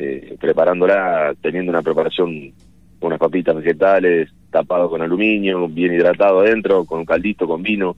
eh, 0.00 0.36
preparándola, 0.40 1.34
teniendo 1.42 1.70
una 1.70 1.82
preparación 1.82 2.52
con 2.98 3.08
unas 3.08 3.18
papitas 3.18 3.54
vegetales, 3.54 4.30
tapado 4.50 4.88
con 4.88 5.02
aluminio, 5.02 5.68
bien 5.68 5.92
hidratado 5.94 6.40
adentro, 6.40 6.84
con 6.84 7.00
un 7.00 7.04
caldito, 7.04 7.46
con 7.46 7.62
vino. 7.62 7.96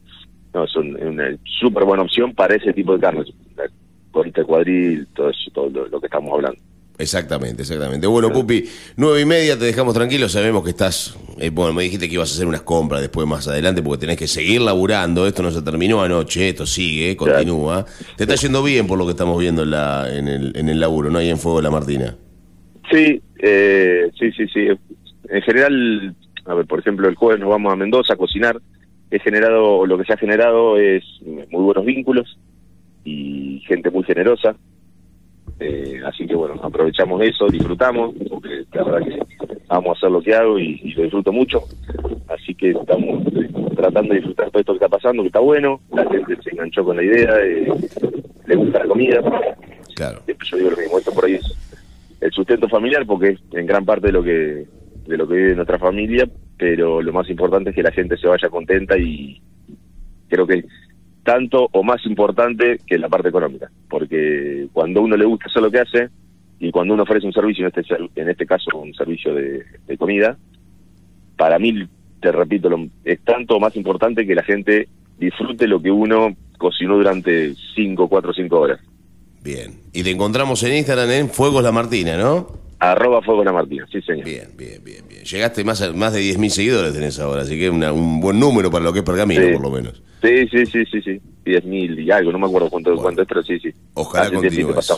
No, 0.52 0.64
es 0.64 0.76
un- 0.76 0.96
es 0.98 1.04
una 1.04 1.36
súper 1.44 1.84
buena 1.84 2.02
opción 2.02 2.34
para 2.34 2.56
ese 2.56 2.72
tipo 2.72 2.94
de 2.94 3.00
carnes. 3.00 3.32
La 3.56 3.64
colita 4.10 4.40
de 4.42 4.46
cuadril, 4.46 5.06
todo 5.14 5.30
eso, 5.30 5.50
todo 5.52 5.86
lo 5.88 6.00
que 6.00 6.06
estamos 6.06 6.32
hablando. 6.34 6.60
Exactamente, 7.02 7.62
exactamente. 7.62 8.06
Bueno, 8.06 8.32
Pupi, 8.32 8.64
nueve 8.96 9.20
y 9.20 9.24
media, 9.24 9.58
te 9.58 9.64
dejamos 9.64 9.92
tranquilo. 9.92 10.28
Sabemos 10.28 10.62
que 10.62 10.70
estás. 10.70 11.16
eh, 11.38 11.50
bueno, 11.50 11.72
me 11.74 11.82
dijiste 11.82 12.08
que 12.08 12.14
ibas 12.14 12.30
a 12.30 12.34
hacer 12.34 12.46
unas 12.46 12.62
compras 12.62 13.00
después 13.00 13.26
más 13.26 13.48
adelante 13.48 13.82
porque 13.82 14.00
tenés 14.00 14.16
que 14.16 14.28
seguir 14.28 14.60
laburando. 14.60 15.26
Esto 15.26 15.42
no 15.42 15.50
se 15.50 15.62
terminó 15.62 16.00
anoche, 16.02 16.48
esto 16.48 16.64
sigue, 16.64 17.16
continúa. 17.16 17.84
Te 18.16 18.24
está 18.24 18.36
yendo 18.36 18.62
bien 18.62 18.86
por 18.86 18.98
lo 18.98 19.04
que 19.04 19.10
estamos 19.10 19.38
viendo 19.40 19.64
en, 19.64 19.72
la, 19.72 20.06
en, 20.16 20.28
el, 20.28 20.56
en 20.56 20.68
el 20.68 20.78
laburo, 20.78 21.10
¿no? 21.10 21.18
Ahí 21.18 21.28
en 21.28 21.38
Fuego 21.38 21.58
de 21.58 21.64
la 21.64 21.70
Martina. 21.70 22.16
Sí, 22.90 23.20
eh, 23.40 24.10
sí, 24.18 24.30
sí, 24.32 24.46
sí. 24.46 24.68
En 25.28 25.42
general, 25.42 26.14
a 26.44 26.54
ver, 26.54 26.66
por 26.66 26.78
ejemplo, 26.78 27.08
el 27.08 27.16
jueves 27.16 27.40
nos 27.40 27.50
vamos 27.50 27.72
a 27.72 27.76
Mendoza 27.76 28.14
a 28.14 28.16
cocinar. 28.16 28.60
He 29.10 29.18
generado, 29.18 29.84
lo 29.86 29.98
que 29.98 30.04
se 30.04 30.12
ha 30.12 30.16
generado 30.16 30.78
es 30.78 31.02
muy 31.24 31.62
buenos 31.64 31.84
vínculos 31.84 32.38
y 33.04 33.60
gente 33.66 33.90
muy 33.90 34.04
generosa. 34.04 34.54
Eh, 35.62 36.00
así 36.04 36.26
que 36.26 36.34
bueno, 36.34 36.54
aprovechamos 36.60 37.22
eso, 37.22 37.46
disfrutamos, 37.46 38.14
porque 38.28 38.64
la 38.72 38.82
verdad 38.82 39.06
que 39.06 39.18
vamos 39.68 39.88
a 39.88 39.92
hacer 39.92 40.10
lo 40.10 40.20
que 40.20 40.34
hago 40.34 40.58
y, 40.58 40.80
y 40.82 40.92
lo 40.92 41.02
disfruto 41.04 41.32
mucho. 41.32 41.62
Así 42.28 42.54
que 42.54 42.70
estamos 42.70 43.24
eh, 43.28 43.48
tratando 43.76 44.12
de 44.12 44.16
disfrutar 44.16 44.50
todo 44.50 44.60
esto 44.60 44.72
que 44.72 44.84
está 44.84 44.88
pasando, 44.88 45.22
que 45.22 45.28
está 45.28 45.38
bueno. 45.38 45.80
La 45.92 46.04
gente 46.10 46.36
se 46.42 46.50
enganchó 46.50 46.84
con 46.84 46.96
la 46.96 47.04
idea, 47.04 47.30
eh, 47.44 47.72
le 48.46 48.56
gusta 48.56 48.80
la 48.80 48.86
comida. 48.86 49.20
Claro. 49.94 50.22
Yo 50.26 50.56
digo 50.56 50.70
lo 50.70 50.76
mismo, 50.76 50.98
esto 50.98 51.12
por 51.12 51.26
ahí 51.26 51.34
es 51.34 51.54
el 52.20 52.32
sustento 52.32 52.68
familiar 52.68 53.06
porque 53.06 53.30
es 53.30 53.40
en 53.52 53.66
gran 53.66 53.84
parte 53.84 54.08
de 54.08 54.12
lo 54.12 54.22
que 54.22 54.66
de 55.06 55.16
lo 55.16 55.26
que 55.26 55.34
vive 55.34 55.54
nuestra 55.54 55.78
familia, 55.78 56.28
pero 56.56 57.02
lo 57.02 57.12
más 57.12 57.28
importante 57.28 57.70
es 57.70 57.76
que 57.76 57.82
la 57.82 57.90
gente 57.90 58.16
se 58.16 58.28
vaya 58.28 58.48
contenta 58.48 58.96
y 58.96 59.40
creo 60.28 60.46
que 60.46 60.64
tanto 61.24 61.68
o 61.72 61.82
más 61.82 62.04
importante 62.06 62.78
que 62.86 62.98
la 62.98 63.08
parte 63.08 63.28
económica, 63.28 63.70
porque 63.88 64.66
cuando 64.72 65.00
a 65.00 65.02
uno 65.04 65.16
le 65.16 65.24
gusta 65.24 65.46
hacer 65.48 65.62
lo 65.62 65.70
que 65.70 65.78
hace 65.80 66.08
y 66.58 66.70
cuando 66.70 66.94
uno 66.94 67.02
ofrece 67.04 67.26
un 67.26 67.32
servicio, 67.32 67.66
en 67.66 67.72
este 67.76 67.96
en 68.20 68.28
este 68.28 68.46
caso 68.46 68.76
un 68.78 68.92
servicio 68.94 69.34
de, 69.34 69.62
de 69.86 69.96
comida, 69.98 70.36
para 71.36 71.58
mí 71.58 71.86
te 72.20 72.30
repito, 72.32 72.68
lo- 72.68 72.86
es 73.04 73.20
tanto 73.24 73.58
más 73.58 73.74
importante 73.76 74.26
que 74.26 74.34
la 74.34 74.42
gente 74.44 74.88
disfrute 75.18 75.66
lo 75.66 75.80
que 75.82 75.90
uno 75.90 76.36
cocinó 76.58 76.96
durante 76.96 77.54
5, 77.74 78.08
4, 78.08 78.32
5 78.32 78.60
horas. 78.60 78.80
Bien. 79.42 79.80
Y 79.92 80.04
te 80.04 80.10
encontramos 80.10 80.62
en 80.62 80.76
Instagram 80.76 81.10
en 81.10 81.28
Fuegos 81.28 81.64
La 81.64 81.72
Martina, 81.72 82.16
¿no? 82.16 82.46
Arroba 82.78 83.22
Fuego 83.22 83.42
La 83.44 83.52
Martina, 83.52 83.86
sí 83.90 84.00
señor. 84.02 84.24
Bien, 84.24 84.48
bien, 84.56 84.82
bien, 84.84 85.04
bien. 85.08 85.24
Llegaste 85.24 85.64
más, 85.64 85.82
a- 85.82 85.92
más 85.92 86.12
de 86.12 86.20
10.000 86.20 86.50
seguidores 86.50 86.92
tenés 86.92 87.18
ahora, 87.18 87.42
así 87.42 87.58
que 87.58 87.70
una- 87.70 87.92
un 87.92 88.20
buen 88.20 88.38
número 88.38 88.70
para 88.70 88.84
lo 88.84 88.92
que 88.92 89.00
es 89.00 89.04
Pergamino, 89.04 89.42
Sí. 89.46 89.52
por 89.52 89.62
lo 89.62 89.70
menos. 89.70 90.00
Sí, 90.22 90.46
sí, 90.50 90.66
sí, 90.66 90.84
sí, 90.90 91.02
sí. 91.02 91.20
10 91.44 91.64
mil 91.64 91.98
y 91.98 92.10
algo, 92.12 92.30
no 92.30 92.38
me 92.38 92.46
acuerdo 92.46 92.70
cuánto, 92.70 92.94
cuánto 92.96 93.22
es, 93.22 93.28
pero 93.28 93.42
sí, 93.42 93.58
sí. 93.58 93.70
Ojalá 93.94 94.26
Hace 94.26 94.34
continúes. 94.36 94.90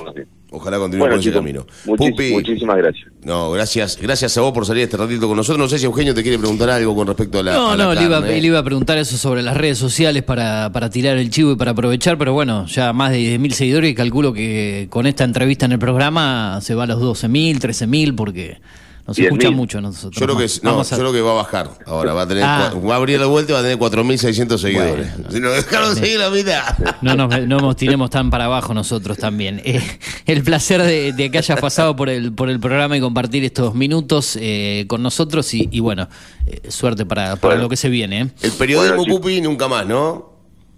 Ojalá 0.51 0.79
continúe 0.79 0.99
Bueno, 1.01 1.15
por 1.15 1.21
ese 1.21 1.33
camino. 1.33 1.67
Pupi. 1.87 2.33
muchísimas 2.33 2.77
gracias. 2.77 3.07
No, 3.23 3.51
gracias, 3.51 3.99
gracias 3.99 4.37
a 4.37 4.43
vos 4.43 4.53
por 4.53 4.67
salir 4.67 4.83
este 4.83 4.99
ratito 4.99 5.27
con 5.27 5.39
nosotros. 5.39 5.59
No 5.59 5.69
sé 5.69 5.79
si 5.79 5.87
Eugenio 5.87 6.15
te 6.15 6.23
quiere 6.23 6.39
preguntar 6.39 6.69
algo 6.69 6.95
con 6.95 7.07
respecto 7.07 7.39
a 7.39 7.43
la. 7.43 7.55
No, 7.55 7.71
a 7.71 7.77
la 7.77 7.85
no, 7.85 7.95
le 7.95 8.03
iba, 8.03 8.21
carne. 8.21 8.41
le 8.41 8.47
iba 8.47 8.59
a 8.59 8.63
preguntar 8.63 8.99
eso 8.99 9.17
sobre 9.17 9.43
las 9.43 9.57
redes 9.57 9.79
sociales 9.79 10.23
para, 10.23 10.71
para 10.71 10.91
tirar 10.91 11.17
el 11.17 11.31
chivo 11.31 11.53
y 11.53 11.57
para 11.57 11.71
aprovechar, 11.71 12.19
pero 12.19 12.35
bueno, 12.35 12.67
ya 12.67 12.93
más 12.93 13.11
de 13.13 13.21
10.000 13.39 13.51
seguidores 13.53 13.91
y 13.91 13.95
calculo 13.95 14.35
que 14.35 14.89
con 14.91 15.07
esta 15.07 15.25
entrevista 15.25 15.65
en 15.65 15.73
el 15.73 15.79
programa 15.79 16.61
se 16.61 16.75
va 16.75 16.85
a 16.85 16.87
los 16.87 17.01
12.000, 17.01 17.59
13.000 17.59 18.15
porque 18.15 18.59
nos 19.07 19.19
10.000. 19.19 19.25
escucha 19.25 19.51
mucho 19.51 19.79
a 19.79 19.81
nosotros. 19.83 20.19
Yo 20.19 20.27
creo 20.27 20.39
que, 20.39 20.47
no, 20.63 20.81
a- 20.81 20.83
yo 20.83 20.97
creo 20.97 21.13
que 21.13 21.21
va 21.21 21.33
a 21.33 21.35
bajar 21.35 21.71
ahora. 21.87 22.15
Va 22.15 22.23
a, 22.23 22.27
tener, 22.29 22.43
Ah. 22.45 22.73
va 22.75 22.95
a 22.95 22.97
abrir 22.97 23.21
la 23.21 23.27
vuelta 23.27 23.53
y 23.53 23.55
va 23.55 23.59
a 23.61 23.63
tener 23.63 23.77
4.600 23.79 24.59
seguidores. 24.61 25.09
si 25.31 25.41
nos 25.41 25.55
dejaron 25.55 25.95
seguir 25.95 26.19
la 26.19 26.31
mitad. 26.31 26.63
No 27.03 27.15
nos, 27.15 27.47
no 27.47 27.59
nos 27.59 27.77
tiremos 27.77 28.09
tan 28.11 28.31
para 28.31 28.47
abajo 28.47 28.73
nosotros 28.73 29.19
también. 29.19 29.61
Eh, 29.65 29.83
el 30.27 30.43
placer 30.43 30.83
de, 30.83 31.13
de 31.13 31.31
que 31.31 31.39
hayas 31.39 31.61
pasado 31.61 31.95
por 31.97 32.09
el, 32.09 32.33
por 32.33 32.49
el 32.49 32.61
programa 32.61 32.97
y 32.97 33.01
compartir 33.01 33.45
estos 33.45 33.75
minutos 33.75 34.39
eh, 34.41 34.87
con 34.89 35.03
nosotros 35.03 35.53
y, 35.55 35.69
y 35.71 35.81
bueno, 35.81 36.09
eh, 36.47 36.71
suerte 36.71 37.05
para, 37.05 37.37
para 37.37 37.57
lo 37.57 37.69
que 37.69 37.77
se 37.77 37.89
viene. 37.91 38.21
¿eh? 38.23 38.31
El 38.43 38.53
periodismo 38.53 38.97
Bueno, 38.97 39.13
sí. 39.15 39.19
Pupi 39.21 39.41
nunca 39.43 39.69
más, 39.69 39.87
¿no? 39.87 40.31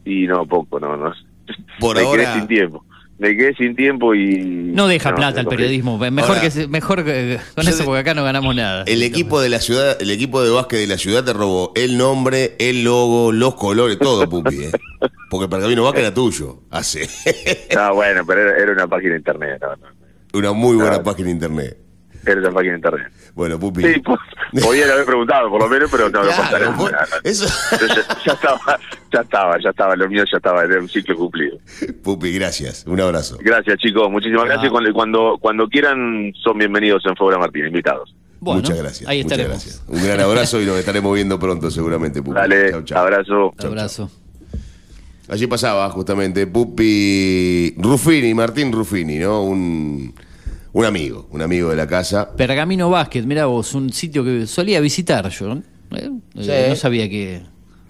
Y 0.05 0.27
no, 0.27 0.47
poco, 0.47 0.79
no, 0.81 0.97
no. 0.97 1.13
Por 1.79 1.97
me 1.97 2.03
ahora- 2.03 2.25
quedé 2.25 2.35
sin 2.35 2.49
tiempo. 2.49 2.85
Me 3.19 3.35
quedé 3.35 3.55
sin 3.55 3.75
tiempo 3.75 4.15
y... 4.15 4.37
No 4.75 4.87
deja 4.89 5.15
plata 5.15 5.41
el 5.41 5.47
periodismo. 5.47 5.97
Mejor 5.99 6.23
Ahora- 6.31 6.41
que 6.43 6.51
se- 6.51 6.69
mejor 6.69 7.03
que 7.05 7.39
con 7.55 7.67
eso 7.67 7.85
porque 7.85 8.01
acá 8.01 8.13
no 8.15 8.23
ganamos 8.25 8.55
nada. 8.55 8.85
El 8.87 9.03
equipo 9.03 9.41
de 9.41 9.49
la 9.49 9.59
ciudad, 9.61 9.97
el 10.03 10.11
equipo 10.11 10.43
de 10.43 10.51
básquet 10.51 10.81
de 10.81 10.87
la 10.87 10.99
ciudad 10.99 11.25
te 11.25 11.33
robó 11.33 11.73
el 11.77 11.97
nombre, 11.97 12.57
el 12.59 12.85
logo, 12.85 13.33
los 13.33 13.55
colores, 13.55 13.99
todo, 13.99 14.29
Pupi. 14.29 14.65
¿eh? 14.65 14.71
Porque 15.31 15.45
el 15.45 15.51
Pergamino 15.51 15.83
Básquet 15.85 16.03
era 16.03 16.15
tuyo. 16.15 16.61
Hace 16.71 17.09
No, 17.75 17.95
bueno, 17.95 18.23
pero 18.27 18.43
era, 18.43 18.59
era 18.63 18.73
una 18.73 18.87
página 18.87 19.13
de 19.13 19.17
internet. 19.19 19.59
No, 19.63 19.77
no. 19.77 20.39
una 20.39 20.53
muy 20.53 20.77
buena 20.77 20.97
Ah. 20.97 21.03
página 21.03 21.27
de 21.29 21.33
internet. 21.33 21.79
Era 22.27 22.41
una 22.41 22.51
página 22.51 22.73
de 22.73 22.79
internet. 22.79 23.13
Bueno, 23.35 23.59
Pupi. 23.59 23.83
Sí, 23.83 24.01
pues, 24.05 24.19
podían 24.65 24.91
haber 24.91 25.05
preguntado 25.05 25.49
por 25.49 25.63
lo 25.63 25.69
menos, 25.69 25.89
pero 25.91 26.11
no, 26.11 26.23
no 26.25 26.29
Claro, 26.29 26.43
contaron. 26.43 26.77
vos- 26.77 26.91
eso- 27.23 27.47
ya, 27.71 28.05
ya 28.27 28.33
estaba, 28.33 28.79
ya 29.13 29.21
estaba, 29.21 29.59
ya 29.63 29.71
estaba, 29.71 29.97
lo 29.97 30.09
mío 30.09 30.25
ya 30.31 30.37
estaba, 30.37 30.65
era 30.65 30.81
un 30.81 30.89
ciclo 30.89 31.17
cumplido. 31.17 31.59
Pupi, 32.03 32.33
gracias. 32.33 32.85
Un 32.87 33.01
abrazo. 33.01 33.39
Gracias, 33.41 33.79
chicos, 33.79 34.11
muchísimas 34.11 34.45
gracias. 34.47 34.71
Cuando, 34.73 34.93
cuando, 34.93 35.39
cuando 35.41 35.69
quieran, 35.69 36.33
son 36.43 36.59
bienvenidos 36.59 37.03
en 37.07 37.15
Fobra 37.17 37.39
Martín, 37.39 37.67
invitados. 37.67 38.15
muchas 38.41 38.77
gracias. 38.77 39.09
ahí 39.09 39.23
muchas 39.23 39.39
estaremos. 39.39 39.65
gracias. 39.65 39.85
Un 39.87 40.03
gran 40.05 40.21
abrazo 40.21 40.61
y 40.61 40.67
nos 40.67 40.77
estaremos 40.79 41.15
viendo 41.15 41.39
pronto, 41.39 41.71
seguramente, 41.71 42.23
Pupi. 42.23 42.35
Dale, 42.37 42.71
Chau, 42.73 42.83
chau. 42.83 42.99
abrazo. 42.99 43.55
Chau, 43.59 43.69
Abrazo. 43.71 44.11
Allí 45.29 45.47
pasaba 45.49 45.89
justamente 45.91 46.47
Pupi 46.47 47.75
Ruffini, 47.79 48.33
Martín 48.35 48.71
Ruffini, 48.73 49.19
¿no? 49.19 49.43
Un, 49.43 50.15
un 50.77 50.85
amigo, 50.85 51.27
un 51.31 51.41
amigo 51.41 51.71
de 51.71 51.77
la 51.77 51.87
casa. 51.87 52.37
Pergamino 52.37 52.91
Basket, 52.91 53.23
mira 53.23 53.47
vos, 53.47 53.73
un 53.75 53.91
sitio 53.95 54.23
que 54.23 54.47
solía 54.47 54.79
visitar 54.81 55.27
yo. 55.31 55.55
¿eh? 55.55 55.63
Eh, 55.93 56.11
Sí. 56.39 56.51
No 56.69 56.77
sabía 56.77 57.09
que, 57.09 57.41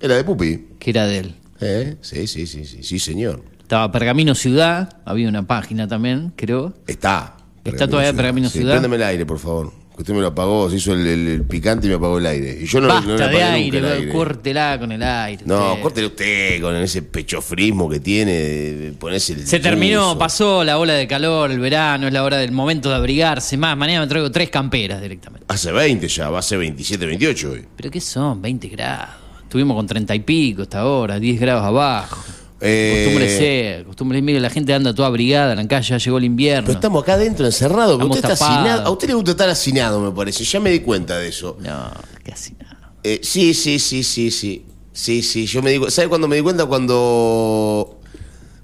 Era 0.01 0.15
de 0.15 0.23
Pupi. 0.23 0.69
que 0.79 0.91
era 0.91 1.05
de 1.07 1.19
él. 1.19 1.35
¿Eh? 1.61 1.97
Sí, 2.01 2.29
sí, 2.29 2.47
sí, 2.47 2.65
sí, 2.65 2.85
sí, 2.85 2.99
señor. 3.01 3.43
Estaba 3.61 3.91
Pergamino 3.91 4.37
Ciudad, 4.37 4.99
había 5.05 5.29
una 5.29 5.45
página 5.49 5.89
también, 5.89 6.33
creo. 6.37 6.75
Está. 6.87 7.37
Está 7.65 7.89
todavía 7.89 8.13
Pergamino 8.13 8.49
Sí, 8.49 8.59
Ciudad. 8.59 8.75
Préndeme 8.75 8.95
el 8.95 9.03
aire, 9.03 9.27
por 9.27 9.41
favor. 9.41 9.73
Usted 9.99 10.13
me 10.13 10.21
lo 10.21 10.27
apagó, 10.27 10.69
se 10.69 10.77
hizo 10.77 10.93
el, 10.93 11.07
el- 11.07 11.27
el 11.29 11.43
picante 11.45 11.87
y 11.87 11.91
me 11.91 11.97
apagó 11.97 12.19
el 12.19 12.27
aire. 12.27 12.59
Y 12.61 12.67
yo 12.67 12.81
no, 12.83 12.89
Basta 12.89 13.07
no 13.07 13.13
le 13.15 13.19
de 13.19 13.25
apagué 13.25 13.39
nunca 13.45 13.53
aire, 13.55 13.79
el 13.79 13.85
aire. 13.87 14.13
córtela 14.13 14.79
con 14.79 14.93
el 14.93 15.03
aire. 15.03 15.43
No, 15.47 15.71
usted. 15.71 15.83
córtele 15.83 16.07
usted 16.09 16.61
con 16.61 16.77
ese 16.77 17.03
pechofrismo 17.03 17.89
que 17.89 18.01
tiene, 18.01 18.33
de 18.33 18.93
ponerse 18.93 19.33
el 19.33 19.47
Se 19.47 19.59
terminó, 19.59 20.19
pasó 20.19 20.63
la 20.65 20.79
ola 20.79 20.93
de 20.93 21.07
calor, 21.09 21.51
el 21.51 21.59
verano, 21.61 22.07
es 22.09 22.13
la 22.13 22.23
hora 22.25 22.37
del 22.37 22.53
momento 22.53 22.91
de 22.91 22.95
abrigarse 22.97 23.57
más. 23.57 23.77
Mañana 23.77 24.01
me 24.03 24.07
traigo 24.07 24.31
tres 24.31 24.51
camperas 24.51 25.01
directamente. 25.01 25.47
Hace 25.49 25.73
20 25.73 26.07
ya, 26.09 26.29
va 26.29 26.41
a 26.41 26.43
ser 26.43 26.59
27, 26.59 27.07
28 27.07 27.51
hoy. 27.53 27.65
¿Pero 27.77 27.91
qué 27.91 28.01
son? 28.01 28.43
20 28.43 28.69
grados. 28.69 29.15
Estuvimos 29.45 29.77
con 29.77 29.87
30 29.87 30.15
y 30.15 30.21
pico 30.21 30.63
hasta 30.63 30.81
ahora, 30.81 31.19
10 31.19 31.41
grados 31.41 31.65
abajo. 31.65 32.23
Eh, 32.61 33.03
Acostúmbrese, 33.03 33.77
acostúmbrese. 33.83 34.23
Mire, 34.23 34.41
la 34.41 34.51
gente 34.51 34.73
anda 34.73 34.95
toda 34.95 35.09
abrigada 35.09 35.53
en 35.53 35.59
la 35.59 35.69
calle, 35.69 35.89
ya 35.91 35.99
llegó 35.99 36.19
el 36.19 36.25
invierno. 36.25 36.67
Pero 36.67 36.79
estamos 36.79 37.03
acá 37.03 37.15
adentro 37.15 37.45
encerrados. 37.45 38.03
Usted 38.03 38.17
está 38.17 38.33
hacinado. 38.33 38.87
A 38.87 38.91
usted 38.91 39.09
le 39.09 39.15
gusta 39.15 39.33
estar 39.33 39.49
hacinado, 39.49 40.01
me 40.01 40.11
parece. 40.11 40.45
Ya 40.45 40.61
me 40.61 40.71
di 40.71 40.81
cuenta 40.81 41.19
de 41.19 41.29
eso. 41.29 41.59
No, 41.61 41.91
qué 42.25 42.33
hacinado. 42.33 42.77
Eh, 43.03 43.21
sí, 43.23 43.53
sí, 43.55 43.79
sí, 43.79 44.03
sí, 44.03 44.31
sí. 44.31 44.65
Sí, 44.93 45.23
sí, 45.23 45.45
yo 45.47 45.63
me 45.63 45.71
digo. 45.73 45.91
¿Sabe 45.91 46.09
cuándo 46.09 46.27
me 46.27 46.37
di 46.37 46.43
cuenta? 46.43 46.65
Cuando. 46.65 48.01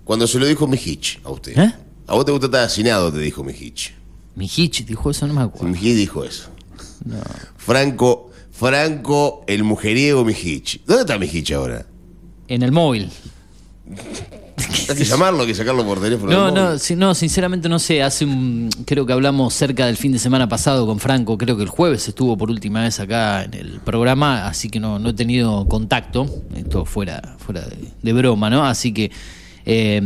Cuando 0.04 0.26
se 0.26 0.38
lo 0.38 0.46
dijo 0.46 0.66
mi 0.66 0.78
Hitch 0.82 1.20
a 1.24 1.30
usted. 1.30 1.56
¿Eh? 1.58 1.74
A 2.06 2.14
vos 2.14 2.24
te 2.24 2.32
gusta 2.32 2.46
estar 2.46 2.64
hacinado, 2.64 3.12
te 3.12 3.18
dijo 3.18 3.44
mi 3.44 3.52
Hitch. 3.52 3.92
Mi 4.34 4.46
Hitch 4.46 4.84
dijo 4.86 5.10
eso, 5.10 5.26
no 5.26 5.34
me 5.34 5.42
acuerdo. 5.42 5.68
Mi 5.68 5.78
Hitch 5.78 5.96
dijo 5.96 6.24
eso. 6.24 6.48
Franco, 7.56 8.30
Franco, 8.50 9.44
el 9.46 9.62
mujeriego 9.64 10.24
mi 10.24 10.32
Hitch. 10.32 10.80
¿Dónde 10.86 11.02
está 11.02 11.18
mi 11.18 11.26
Hitch 11.26 11.52
ahora? 11.52 11.86
En 12.48 12.62
el 12.62 12.72
móvil. 12.72 13.10
Hay 14.88 14.96
que 14.96 15.04
llamarlo, 15.04 15.40
hay 15.40 15.48
que 15.48 15.54
sacarlo 15.54 15.84
por 15.84 16.00
teléfono. 16.00 16.32
No, 16.32 16.50
no, 16.50 16.78
sí, 16.78 16.96
no, 16.96 17.14
sinceramente 17.14 17.68
no 17.68 17.78
sé. 17.78 18.02
Hace 18.02 18.24
un, 18.24 18.70
creo 18.84 19.06
que 19.06 19.12
hablamos 19.12 19.54
cerca 19.54 19.86
del 19.86 19.96
fin 19.96 20.12
de 20.12 20.18
semana 20.18 20.48
pasado 20.48 20.86
con 20.86 20.98
Franco. 20.98 21.36
Creo 21.36 21.56
que 21.56 21.62
el 21.62 21.68
jueves 21.68 22.06
estuvo 22.08 22.36
por 22.36 22.50
última 22.50 22.82
vez 22.82 23.00
acá 23.00 23.44
en 23.44 23.54
el 23.54 23.80
programa, 23.80 24.46
así 24.46 24.70
que 24.70 24.80
no, 24.80 24.98
no 24.98 25.10
he 25.10 25.14
tenido 25.14 25.66
contacto. 25.68 26.26
Esto 26.54 26.84
fuera, 26.84 27.36
fuera 27.38 27.62
de, 27.62 27.76
de 28.02 28.12
broma, 28.12 28.50
¿no? 28.50 28.64
Así 28.64 28.92
que 28.92 29.10
eh, 29.64 30.00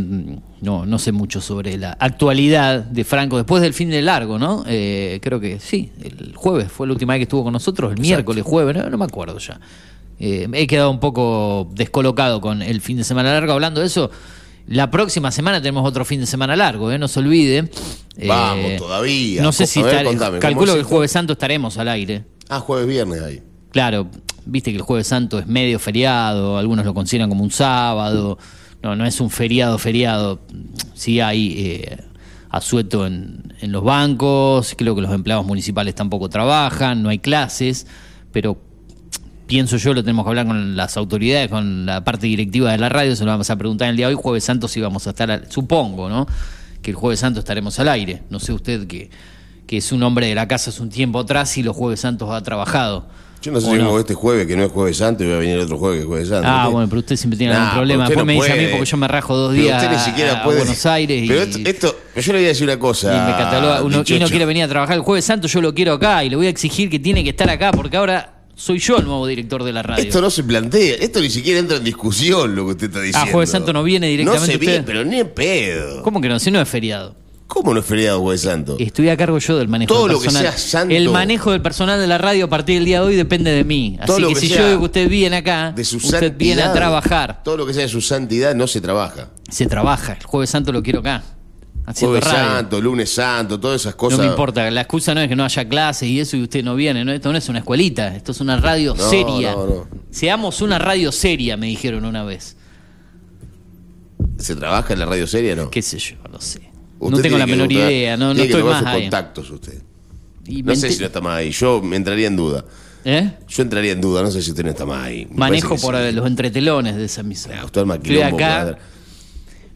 no, 0.61 0.85
no 0.85 0.99
sé 0.99 1.13
mucho 1.13 1.41
sobre 1.41 1.79
la 1.79 1.97
actualidad 1.99 2.81
de 2.83 3.05
Franco 3.05 3.37
después 3.37 3.63
del 3.63 3.73
fin 3.73 3.91
de 3.91 4.03
largo, 4.03 4.39
¿no? 4.39 4.65
Eh, 4.67 5.19
creo 5.23 5.41
que 5.41 5.61
sí, 5.61 5.93
el 6.03 6.35
jueves 6.35 6.71
fue 6.71 6.87
la 6.87 6.93
última 6.93 7.15
vez 7.15 7.21
que 7.21 7.25
estuvo 7.25 7.45
con 7.45 7.53
nosotros, 7.53 7.93
el 7.93 8.01
miércoles, 8.01 8.45
jueves, 8.45 8.77
no, 8.77 8.91
no 8.91 8.99
me 8.99 9.05
acuerdo 9.05 9.39
ya. 9.39 9.59
Eh, 10.19 10.49
he 10.53 10.67
quedado 10.67 10.91
un 10.91 11.01
poco 11.01 11.69
descolocado 11.73 12.41
con 12.41 12.63
el 12.63 12.81
fin 12.81 12.97
de 12.97 13.05
semana 13.05 13.33
largo. 13.33 13.53
Hablando 13.53 13.81
de 13.81 13.87
eso, 13.87 14.11
la 14.67 14.91
próxima 14.91 15.31
semana 15.31 15.61
tenemos 15.61 15.87
otro 15.87 16.05
fin 16.05 16.21
de 16.21 16.27
semana 16.27 16.57
largo, 16.57 16.91
¿eh? 16.91 16.99
no 16.99 17.09
se 17.09 17.21
olvide. 17.21 17.71
Eh, 18.17 18.29
Vamos, 18.29 18.77
todavía. 18.79 19.43
No 19.43 19.53
sé 19.53 19.67
si 19.67 19.83
ver, 19.83 20.05
contame, 20.05 20.39
¿cómo 20.39 20.41
calculo 20.41 20.73
que 20.73 20.81
el 20.81 20.85
jueves 20.85 21.11
santo 21.13 21.35
estaremos 21.35 21.79
al 21.79 21.89
aire. 21.89 22.25
Ah, 22.49 22.61
jueves, 22.61 22.87
viernes 22.87 23.23
ahí. 23.23 23.43
Claro, 23.71 24.09
viste 24.45 24.71
que 24.71 24.79
el 24.79 24.83
jueves 24.83 25.07
santo 25.07 25.39
es 25.39 25.47
medio 25.47 25.79
feriado, 25.79 26.57
algunos 26.59 26.85
lo 26.85 26.95
consideran 26.95 27.29
como 27.29 27.45
un 27.45 27.51
sábado. 27.51 28.39
No, 28.83 28.97
no 28.97 29.05
es 29.05 29.21
un 29.21 29.31
feriado, 29.31 29.79
feriado. 29.79 30.41
Sí 30.95 31.21
hay 31.21 31.55
eh, 31.59 31.99
asueto 32.51 33.07
en, 33.07 33.55
en 33.61 33.71
los 33.71 33.85
bancos, 33.85 34.75
creo 34.77 34.95
que 34.95 35.03
los 35.03 35.13
empleados 35.13 35.45
municipales 35.45 35.95
tampoco 35.95 36.29
trabajan, 36.29 37.03
no 37.03 37.11
hay 37.11 37.19
clases, 37.19 37.87
pero 38.33 38.59
pienso 39.47 39.77
yo, 39.77 39.95
lo 39.95 40.03
tenemos 40.03 40.25
que 40.25 40.31
hablar 40.31 40.47
con 40.47 40.77
las 40.77 40.97
autoridades, 40.97 41.49
con 41.49 41.87
la 41.87 42.03
parte 42.05 42.27
directiva 42.27 42.73
de 42.73 42.79
la 42.79 42.89
radio, 42.89 43.15
se 43.17 43.25
lo 43.25 43.31
vamos 43.31 43.49
a 43.51 43.57
preguntar 43.57 43.89
el 43.89 43.97
día 43.97 44.09
de 44.09 44.15
hoy, 44.15 44.21
jueves 44.23 44.45
santo 44.45 44.69
si 44.69 44.81
vamos 44.81 45.07
a 45.07 45.11
estar, 45.11 45.31
al- 45.31 45.51
supongo, 45.51 46.09
¿no? 46.09 46.27
Que 46.83 46.91
el 46.91 46.97
jueves 46.97 47.21
santo 47.21 47.41
estaremos 47.41 47.79
al 47.79 47.89
aire. 47.89 48.23
No 48.31 48.39
sé 48.41 48.53
usted 48.53 48.87
que, 48.87 49.11
que 49.67 49.77
es 49.79 49.93
un 49.93 50.03
hombre 50.03 50.27
de 50.29 50.35
la 50.35 50.47
casa 50.49 50.71
hace 50.71 50.83
un 50.83 50.91
tiempo 50.91 51.19
atrás 51.21 51.57
y 51.59 51.63
los 51.63 51.77
jueves 51.77 52.01
santos 52.01 52.31
ha 52.31 52.43
trabajado. 52.43 53.07
Yo 53.43 53.53
no 53.53 53.61
sé 53.61 53.69
¿O 53.69 53.73
si 53.73 53.79
no? 53.79 53.99
este 54.01 54.15
jueves, 54.15 54.47
que 54.47 54.57
no 54.57 54.65
es 54.65 54.73
jueves 54.73 54.97
santo, 54.97 55.23
y 55.23 55.27
voy 55.27 55.37
a 55.37 55.39
venir 55.39 55.59
otro 55.59 55.79
jueves 55.79 55.99
que 55.99 56.03
es 56.03 56.09
jueves 56.09 56.29
santo. 56.29 56.49
Ah, 56.51 56.69
bueno, 56.69 56.89
pero 56.89 57.01
usted 57.01 57.15
siempre 57.17 57.37
tiene 57.39 57.53
algún 57.55 57.71
problema. 57.75 58.05
usted 58.05 58.17
Después 58.17 58.23
no 58.23 58.27
me 58.27 58.33
dice 58.33 58.53
a 58.53 58.55
mí 58.57 58.61
puede. 58.63 58.73
porque 58.77 58.91
yo 58.91 58.97
me 58.97 59.09
rajo 59.09 59.37
dos 59.37 59.51
Pero 59.53 59.63
días 59.63 59.83
usted 59.83 59.95
ni 59.97 60.03
siquiera 60.03 60.41
a, 60.41 60.43
puede- 60.45 60.59
Buenos 60.59 60.87
Aires 60.87 61.23
y, 61.23 61.29
Pero 61.29 61.43
esto, 61.43 61.59
esto- 61.65 61.97
yo 62.17 62.33
le 62.33 62.39
voy 62.39 62.45
a 62.47 62.49
decir 62.49 62.65
una 62.65 62.79
cosa. 62.79 63.09
y 63.15 63.31
me 63.31 63.37
cataloga. 63.37 63.83
Uno, 63.83 64.03
y 64.07 64.19
no 64.19 64.27
quiere 64.29 64.47
venir 64.47 64.65
a 64.65 64.69
trabajar 64.69 64.97
el 64.97 65.03
jueves 65.03 65.25
santo, 65.25 65.47
yo 65.47 65.61
lo 65.61 65.75
quiero 65.75 65.93
acá 65.93 66.25
y 66.25 66.31
le 66.31 66.37
voy 66.37 66.47
a 66.47 66.51
exigir 66.51 66.89
que 66.91 66.99
tiene 66.99 67.23
que 67.23 67.31
estar 67.31 67.49
acá 67.51 67.71
porque 67.73 67.97
ahora 67.97 68.33
soy 68.57 68.79
yo 68.79 68.97
el 68.97 69.05
nuevo 69.05 69.27
director 69.27 69.63
de 69.63 69.73
la 69.73 69.83
radio. 69.83 70.03
Esto 70.03 70.21
no 70.21 70.31
se 70.31 70.43
plantea, 70.43 70.97
esto 70.97 71.21
ni 71.21 71.29
siquiera 71.31 71.61
entra 71.61 71.77
en 71.77 71.85
discusión 71.85 72.57
lo 72.57 72.65
que 72.65 72.71
usted 72.73 72.87
está 72.89 73.01
diciendo. 73.03 73.29
ah, 73.29 73.33
jueves 73.33 73.51
santo 73.51 73.73
no 73.73 73.83
viene 73.85 74.09
directamente 74.09 74.47
No 74.47 74.53
se 74.53 74.59
viene, 74.59 74.75
usted. 74.81 74.87
pero 74.87 75.05
ni 75.05 75.21
en 75.21 75.29
pedo. 75.29 76.03
¿Cómo 76.03 76.21
que 76.21 76.29
no? 76.29 76.39
Si 76.39 76.51
no 76.51 76.61
es 76.61 76.69
feriado. 76.69 77.15
¿Cómo 77.47 77.73
no 77.73 77.79
es 77.81 77.87
feriado 77.87 78.21
jueves 78.23 78.41
santo? 78.41 78.77
Estoy 78.81 79.09
a 79.09 79.17
cargo 79.17 79.39
yo 79.39 79.57
del 79.57 79.69
manejo 79.69 79.95
Todo 79.95 80.05
del 80.05 80.13
lo 80.15 80.19
que 80.21 80.25
personal. 80.25 80.53
sea 80.53 80.59
santo. 80.59 80.95
El 80.97 81.11
manejo 81.11 81.53
del 81.53 81.63
personal 81.63 82.01
de 82.01 82.07
la 82.09 82.19
radio 82.19 82.47
a 82.47 82.49
partir 82.49 82.75
del 82.77 82.87
día 82.87 83.01
de 83.01 83.07
hoy 83.07 83.15
depende 83.15 83.53
de 83.53 83.63
mí. 83.63 83.97
Todo 84.05 84.15
Así 84.17 84.23
lo 84.23 84.29
que, 84.31 84.35
que 84.35 84.41
si 84.41 84.49
yo 84.49 84.67
digo 84.67 84.79
que 84.81 84.85
usted 84.87 85.09
viene 85.09 85.37
acá, 85.37 85.71
De 85.71 85.85
su 85.85 85.99
usted 85.99 86.37
viene 86.37 86.63
a 86.63 86.73
trabajar. 86.73 87.43
Todo 87.45 87.57
lo 87.59 87.67
que 87.67 87.73
sea 87.73 87.83
de 87.83 87.89
su 87.89 88.01
santidad 88.01 88.55
no 88.57 88.67
se 88.67 88.81
trabaja. 88.81 89.29
Se 89.49 89.67
trabaja. 89.67 90.15
El 90.19 90.25
jueves 90.27 90.51
santo 90.51 90.73
lo 90.73 90.83
quiero 90.83 91.01
acá. 91.01 91.23
Haciendo 91.87 92.19
Jueves 92.19 92.25
radio. 92.33 92.51
Santo, 92.57 92.81
Lunes 92.81 93.11
Santo, 93.15 93.59
todas 93.61 93.81
esas 93.81 93.95
cosas. 93.95 94.19
No 94.19 94.25
me 94.25 94.31
importa, 94.31 94.71
la 94.71 94.81
excusa 94.83 95.15
no 95.15 95.21
es 95.21 95.29
que 95.29 95.37
no 95.37 95.45
haya 95.45 95.69
clases 95.69 96.09
y 96.09 96.21
eso 96.21 96.37
y 96.37 96.43
usted 96.43 96.63
no 96.65 96.75
viene, 96.75 97.05
¿no? 97.05 97.13
Esto 97.13 97.33
no 97.33 97.39
es 97.39 97.49
una 97.49 97.61
escuelita, 97.61 98.15
esto 98.15 98.33
es 98.33 98.41
una 98.41 98.59
radio 98.59 98.95
No, 98.95 99.09
seria. 99.11 99.53
no, 99.53 99.67
no. 99.67 99.89
Seamos 100.11 100.61
una 100.61 100.79
radio 100.79 101.13
seria, 101.13 101.57
me 101.57 101.67
dijeron 101.69 102.05
una 102.05 102.25
vez. 102.25 102.57
¿Se 104.39 104.55
trabaja 104.55 104.93
en 104.93 104.99
la 104.99 105.07
radio 105.07 105.27
seria 105.27 105.57
no? 105.57 105.71
¿Qué 105.71 105.83
sé 105.83 105.99
yo? 105.99 106.17
No 106.31 106.41
sé. 106.41 106.61
Usted 106.99 107.17
no 107.17 107.23
tengo 107.23 107.39
la 107.39 107.45
que 107.47 107.51
menor 107.53 107.73
idea, 107.73 108.17
no, 108.17 108.29
no 108.29 108.35
tiene 108.35 108.49
que 108.49 108.53
estoy 108.55 108.63
tomar 108.63 108.83
más 108.83 108.93
sus 108.93 108.97
ahí. 108.97 109.03
contactos 109.03 109.51
usted. 109.51 109.83
Y 110.47 110.63
No 110.63 110.75
sé 110.77 110.91
si 110.91 111.01
no 111.01 111.07
está 111.07 111.21
más 111.21 111.39
ahí. 111.39 111.51
Yo 111.51 111.83
me 111.83 111.97
entraría 111.97 112.27
en 112.27 112.37
duda. 112.37 112.65
¿Eh? 113.05 113.31
Yo 113.49 113.63
entraría 113.63 113.93
en 113.93 114.01
duda, 114.01 114.23
no 114.23 114.31
sé 114.31 114.43
si 114.43 114.51
usted 114.51 114.65
no 114.65 114.71
está 114.71 114.85
más 114.85 115.05
ahí. 115.05 115.27
Me 115.31 115.37
Manejo 115.37 115.75
que 115.77 115.81
por 115.81 115.97
sí. 115.97 116.13
los 116.13 116.27
entretelones 116.27 116.97
de 116.97 117.05
esa. 117.05 117.23
Usted 117.23 117.81
arma 117.81 117.95
Estoy 117.97 118.17
quilombo, 118.17 118.37
acá. 118.37 118.79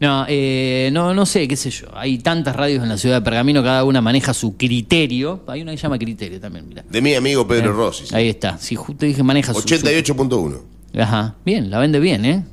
No, 0.00 0.24
eh, 0.28 0.88
no, 0.92 1.12
no 1.12 1.26
sé, 1.26 1.46
qué 1.46 1.56
sé 1.56 1.70
yo. 1.70 1.86
Hay 1.94 2.18
tantas 2.18 2.56
radios 2.56 2.82
en 2.82 2.88
la 2.88 2.96
ciudad 2.96 3.16
de 3.16 3.22
Pergamino, 3.22 3.62
cada 3.62 3.84
una 3.84 4.00
maneja 4.00 4.32
su 4.32 4.56
criterio. 4.56 5.42
Hay 5.46 5.60
una 5.60 5.72
que 5.72 5.76
llama 5.76 5.98
criterio 5.98 6.40
también, 6.40 6.66
mira. 6.68 6.84
De 6.88 7.02
mi 7.02 7.14
amigo 7.14 7.46
Pedro 7.46 7.72
Rossi. 7.74 8.06
sí. 8.06 8.14
Ahí 8.14 8.28
está. 8.30 8.56
Si 8.58 8.74
justo 8.76 9.04
dije 9.04 9.22
maneja 9.22 9.52
su. 9.52 9.60
88.1. 9.60 10.62
su- 10.92 11.00
Ajá. 11.00 11.36
Bien, 11.44 11.70
la 11.70 11.78
vende 11.78 12.00
bien, 12.00 12.24
¿eh? 12.24 12.36
¿No 12.38 12.44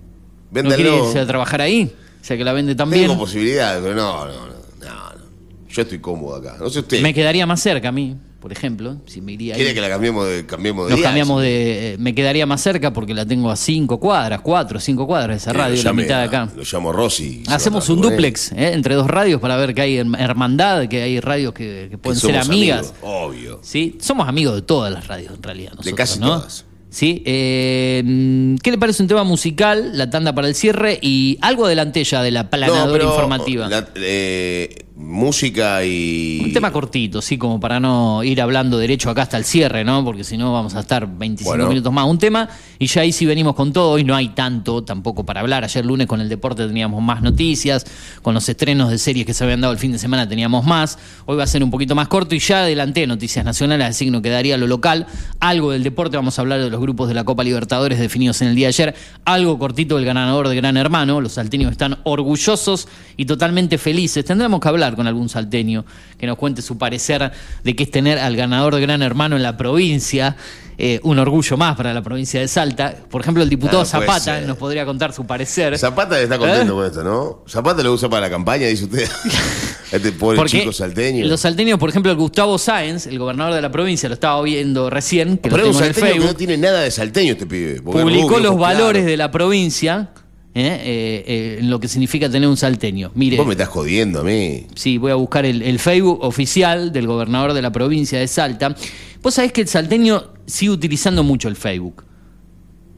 Véndalo. 0.51 0.75
quiere 0.75 0.97
irse 1.05 1.19
a 1.19 1.25
trabajar 1.25 1.61
ahí? 1.61 1.89
O 2.21 2.23
sea 2.23 2.35
que 2.37 2.43
la 2.43 2.51
vende 2.51 2.75
también. 2.75 3.03
Tengo 3.07 3.17
posibilidades, 3.17 3.81
pero 3.81 3.95
no, 3.95 4.25
no, 4.25 4.33
no, 4.33 4.41
no, 4.47 5.13
no. 5.15 5.21
Yo 5.69 5.81
estoy 5.81 5.99
cómodo 5.99 6.35
acá. 6.35 6.57
No 6.59 6.69
sé 6.69 6.79
usted. 6.79 7.01
Me 7.01 7.13
quedaría 7.13 7.45
más 7.45 7.61
cerca 7.61 7.87
a 7.89 7.91
mí, 7.93 8.15
por 8.39 8.51
ejemplo, 8.51 8.97
si 9.07 9.19
me 9.21 9.33
iría 9.33 9.53
ahí. 9.55 9.59
¿Quiere 9.59 9.73
que 9.73 9.81
la 9.81 9.89
cambiemos 9.89 10.27
de, 10.27 10.45
cambiemos 10.45 10.85
de 10.85 10.91
Nos 10.91 10.97
día? 10.99 11.07
cambiamos 11.07 11.41
de. 11.41 11.93
eh, 11.93 11.97
me 11.97 12.13
quedaría 12.13 12.45
más 12.45 12.61
cerca 12.61 12.93
porque 12.93 13.13
la 13.13 13.25
tengo 13.25 13.49
a 13.49 13.55
cinco 13.55 13.99
cuadras, 13.99 14.41
cuatro, 14.41 14.79
cinco 14.79 15.07
cuadras 15.07 15.29
de 15.29 15.37
esa 15.37 15.53
lo 15.53 15.59
radio, 15.59 15.75
la 15.75 15.81
llame 15.81 16.03
mitad 16.03 16.17
de 16.19 16.23
acá. 16.25 16.49
Lo 16.55 16.63
llamo 16.63 16.91
Rossi. 16.93 17.43
Hacemos 17.47 17.89
un 17.89 18.01
duplex 18.01 18.51
¿eh? 18.51 18.73
entre 18.73 18.95
dos 18.95 19.07
radios 19.07 19.41
para 19.41 19.57
ver 19.57 19.73
que 19.73 19.81
hay 19.81 19.95
herm- 19.97 20.19
hermandad, 20.19 20.87
que 20.87 21.01
hay 21.01 21.19
radios 21.19 21.53
que, 21.53 21.63
que 21.85 21.89
Que 21.91 21.97
pueden 21.97 22.19
ser 22.19 22.37
amigas. 22.37 22.89
amigos, 22.89 22.93
obvio. 23.01 23.59
¿sí? 23.63 23.97
Somos 23.99 24.27
amigos 24.27 24.55
de 24.55 24.61
todas 24.61 24.93
las 24.93 25.07
radios 25.07 25.33
en 25.35 25.43
realidad. 25.43 25.71
Nosotros, 25.71 25.95
casi 25.95 26.19
¿no? 26.19 26.27
todas. 26.39 26.65
¿Sí? 26.89 27.21
Eh, 27.25 28.01
mm, 28.05 28.55
¿Qué 28.63 28.71
le 28.71 28.77
parece 28.77 29.03
un 29.03 29.09
tema 29.09 29.23
musical, 29.25 29.91
la 29.97 30.09
tanda 30.09 30.33
para 30.33 30.47
el 30.47 30.55
cierre 30.55 30.97
y 31.01 31.37
algo 31.41 31.65
adelanté 31.65 32.03
ya 32.03 32.23
de 32.23 32.31
la 32.31 32.49
planadora 32.49 33.03
No, 33.03 33.09
informativa? 33.11 33.67
la- 33.67 33.87
eh, 33.95 34.85
música 34.99 35.85
y. 35.85 36.41
Un 36.43 36.53
tema 36.53 36.71
cortito, 36.71 37.21
sí, 37.21 37.37
como 37.37 37.59
para 37.59 37.79
no 37.79 38.23
ir 38.23 38.41
hablando 38.41 38.77
derecho 38.79 39.09
acá 39.11 39.21
hasta 39.21 39.37
el 39.37 39.45
cierre, 39.45 39.83
¿no? 39.83 40.03
Porque 40.03 40.23
si 40.23 40.37
no 40.37 40.51
vamos 40.51 40.73
a 40.75 40.79
estar 40.79 41.07
25 41.07 41.49
Bueno. 41.49 41.69
minutos 41.69 41.93
más. 41.93 42.05
Un 42.07 42.17
tema 42.17 42.49
y 42.79 42.87
ya 42.87 43.01
ahí 43.01 43.11
sí 43.11 43.25
venimos 43.25 43.53
con 43.55 43.71
todo. 43.71 43.91
Hoy 43.91 44.03
no 44.03 44.15
hay 44.15 44.29
tanto 44.29 44.83
tampoco 44.83 45.23
para 45.25 45.41
hablar. 45.41 45.63
Ayer 45.63 45.85
lunes 45.85 46.07
con 46.07 46.19
el 46.19 46.29
deporte 46.29 46.67
teníamos 46.67 47.01
más 47.01 47.21
noticias. 47.21 47.85
Con 48.21 48.33
los 48.33 48.49
estrenos 48.49 48.89
de 48.89 48.97
series 48.97 49.25
que 49.25 49.33
se 49.33 49.43
habían 49.43 49.61
dado 49.61 49.71
el 49.73 49.79
fin 49.79 49.91
de 49.91 49.99
semana 49.99 50.27
teníamos 50.27 50.65
más. 50.65 50.97
Hoy 51.25 51.37
va 51.37 51.43
a 51.43 51.47
ser 51.47 51.63
un 51.63 51.69
poquito 51.69 51.93
más 51.93 52.07
corto 52.07 52.33
y 52.33 52.39
ya 52.39 52.61
adelanté 52.63 53.05
noticias 53.05 53.45
nacionales, 53.45 53.87
así 53.87 54.05
que 54.05 54.11
no 54.11 54.21
quedaría 54.21 54.57
lo 54.57 54.65
local. 54.67 55.05
Algo 55.39 55.71
del 55.71 55.83
deporte, 55.83 56.17
vamos 56.17 56.39
a 56.39 56.41
hablar 56.41 56.59
de 56.59 56.69
los 56.69 56.81
grupos 56.81 57.07
de 57.07 57.13
la 57.13 57.23
Copa 57.23 57.43
Libertadores 57.43 57.99
definidos 57.99 58.41
en 58.41 58.47
el 58.49 58.55
día 58.55 58.65
de 58.67 58.69
ayer. 58.69 58.95
Algo 59.25 59.59
cortito 59.59 59.95
del 59.97 60.05
ganador 60.05 60.47
de 60.47 60.55
Gran 60.55 60.75
Hermano. 60.75 61.21
Los 61.21 61.33
salteños 61.33 61.71
están 61.71 61.99
orgullosos 62.03 62.87
y 63.15 63.25
totalmente 63.25 63.77
felices. 63.77 64.25
Tendremos 64.25 64.59
que 64.59 64.67
hablar 64.67 64.86
con 64.95 65.07
algún 65.07 65.29
salteño 65.29 65.85
que 66.17 66.27
nos 66.27 66.37
cuente 66.37 66.61
su 66.61 66.77
parecer 66.77 67.31
de 67.63 67.75
qué 67.75 67.83
es 67.83 67.91
tener 67.91 68.17
al 68.19 68.35
ganador 68.35 68.75
de 68.75 68.81
Gran 68.81 69.01
Hermano 69.01 69.35
en 69.35 69.43
la 69.43 69.57
provincia. 69.57 70.35
Eh, 70.79 70.99
un 71.01 71.17
orgullo 71.17 71.57
más 71.57 71.75
para 71.75 71.91
la 71.91 72.03
provincia 72.03 72.39
de 72.39 72.47
Salta. 72.47 72.95
Por 73.09 73.21
ejemplo, 73.21 73.41
el 73.41 73.49
diputado 73.49 73.83
Zapata 73.83 74.41
nos 74.41 74.57
podría 74.57 74.85
contar 74.85 75.11
su 75.11 75.25
parecer. 75.25 75.75
Zapata 75.75 76.21
está 76.21 76.37
contento 76.37 76.73
¿Eh? 76.73 76.75
con 76.75 76.85
esto, 76.85 77.03
¿no? 77.03 77.43
Zapata 77.49 77.81
lo 77.81 77.93
usa 77.93 78.07
para 78.09 78.27
la 78.27 78.29
campaña, 78.29 78.67
dice 78.67 78.83
usted. 78.85 79.09
este 79.91 80.11
pobre 80.11 80.37
Porque 80.37 80.59
chico 80.59 80.71
salteño. 80.71 81.25
Los 81.25 81.41
salteños, 81.41 81.79
por 81.79 81.89
ejemplo, 81.89 82.11
el 82.11 82.17
Gustavo 82.19 82.59
Sáenz, 82.59 83.07
el 83.07 83.17
gobernador 83.17 83.55
de 83.55 83.61
la 83.63 83.71
provincia, 83.71 84.07
lo 84.07 84.13
estaba 84.13 84.39
viendo 84.43 84.91
recién, 84.91 85.39
que 85.39 85.49
Pero 85.49 85.63
lo 85.63 85.69
un 85.71 85.77
en 85.77 85.83
el 85.83 85.93
salteño 85.95 86.05
que 86.05 86.11
Facebook. 86.11 86.31
no 86.33 86.37
tiene 86.37 86.57
nada 86.57 86.81
de 86.81 86.91
salteño 86.91 87.31
este 87.33 87.47
pibe. 87.47 87.81
publicó 87.81 88.37
los 88.39 88.55
valores 88.55 89.03
de 89.05 89.17
la 89.17 89.31
provincia, 89.31 90.09
¿eh? 90.53 90.81
Eh, 90.83 91.23
eh, 91.27 91.57
en 91.59 91.69
lo 91.69 91.79
que 91.79 91.87
significa 91.87 92.29
tener 92.29 92.47
un 92.49 92.57
salteño. 92.57 93.11
Mire, 93.15 93.37
Vos 93.37 93.45
me 93.47 93.53
estás 93.53 93.69
jodiendo 93.69 94.21
a 94.21 94.23
mí. 94.23 94.65
sí, 94.75 94.97
voy 94.97 95.11
a 95.11 95.15
buscar 95.15 95.45
el, 95.45 95.61
el 95.61 95.79
Facebook 95.79 96.19
oficial 96.23 96.91
del 96.91 97.07
gobernador 97.07 97.53
de 97.53 97.61
la 97.61 97.71
provincia 97.71 98.19
de 98.19 98.27
Salta. 98.27 98.75
Vos 99.21 99.33
sabés 99.33 99.51
que 99.51 99.61
el 99.61 99.67
salteño 99.67 100.23
sigue 100.45 100.71
utilizando 100.71 101.23
mucho 101.23 101.47
el 101.47 101.55
Facebook. 101.55 102.03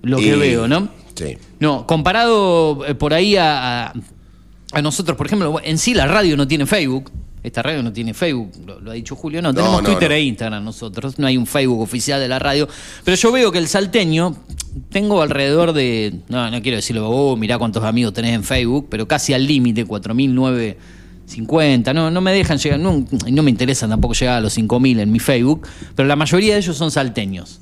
Lo 0.01 0.17
que 0.17 0.35
veo, 0.35 0.67
¿no? 0.67 0.87
Sí. 1.15 1.37
No, 1.59 1.85
comparado 1.85 2.85
eh, 2.85 2.95
por 2.95 3.13
ahí 3.13 3.35
a, 3.35 3.87
a- 3.87 3.93
a 4.71 4.81
nosotros, 4.81 5.17
por 5.17 5.25
ejemplo, 5.25 5.59
en 5.63 5.77
sí 5.77 5.93
la 5.93 6.05
radio 6.07 6.37
no 6.37 6.47
tiene 6.47 6.65
Facebook. 6.65 7.11
Esta 7.41 7.61
radio 7.61 7.81
no 7.81 7.93
tiene 7.93 8.13
Facebook, 8.13 8.51
lo, 8.65 8.81
lo 8.81 8.91
ha 8.91 8.95
dicho 8.95 9.15
Julio. 9.15 9.41
No, 9.41 9.49
No, 9.49 9.55
tenemos 9.55 9.81
no, 9.81 9.89
Twitter 9.89 10.09
no. 10.09 10.15
e 10.15 10.21
Instagram 10.23 10.63
nosotros. 10.63 11.17
No 11.19 11.27
hay 11.27 11.37
un 11.37 11.45
Facebook 11.47 11.79
oficial 11.81 12.19
de 12.19 12.27
la 12.27 12.39
radio. 12.39 12.67
Pero 13.03 13.15
yo 13.15 13.31
veo 13.31 13.51
que 13.51 13.59
el 13.59 13.67
salteño, 13.67 14.35
tengo 14.91 15.21
alrededor 15.21 15.73
de. 15.73 16.19
No, 16.27 16.51
no 16.51 16.61
quiero 16.61 16.75
decirlo, 16.75 17.09
oh, 17.09 17.35
mirá 17.37 17.57
cuántos 17.57 17.83
amigos 17.83 18.13
tenés 18.13 18.35
en 18.35 18.43
Facebook, 18.43 18.87
pero 18.89 19.07
casi 19.07 19.33
al 19.33 19.47
límite, 19.47 19.87
4.950. 19.87 21.93
No, 21.93 22.11
no 22.11 22.21
me 22.21 22.33
dejan 22.33 22.57
llegar, 22.57 22.79
no, 22.79 23.05
no 23.31 23.43
me 23.43 23.51
interesa 23.51 23.87
tampoco 23.87 24.13
llegar 24.13 24.37
a 24.37 24.41
los 24.41 24.57
5.000 24.57 24.99
en 24.99 25.11
mi 25.11 25.19
Facebook, 25.19 25.67
pero 25.95 26.07
la 26.07 26.15
mayoría 26.15 26.53
de 26.53 26.59
ellos 26.59 26.75
son 26.75 26.91
salteños 26.91 27.61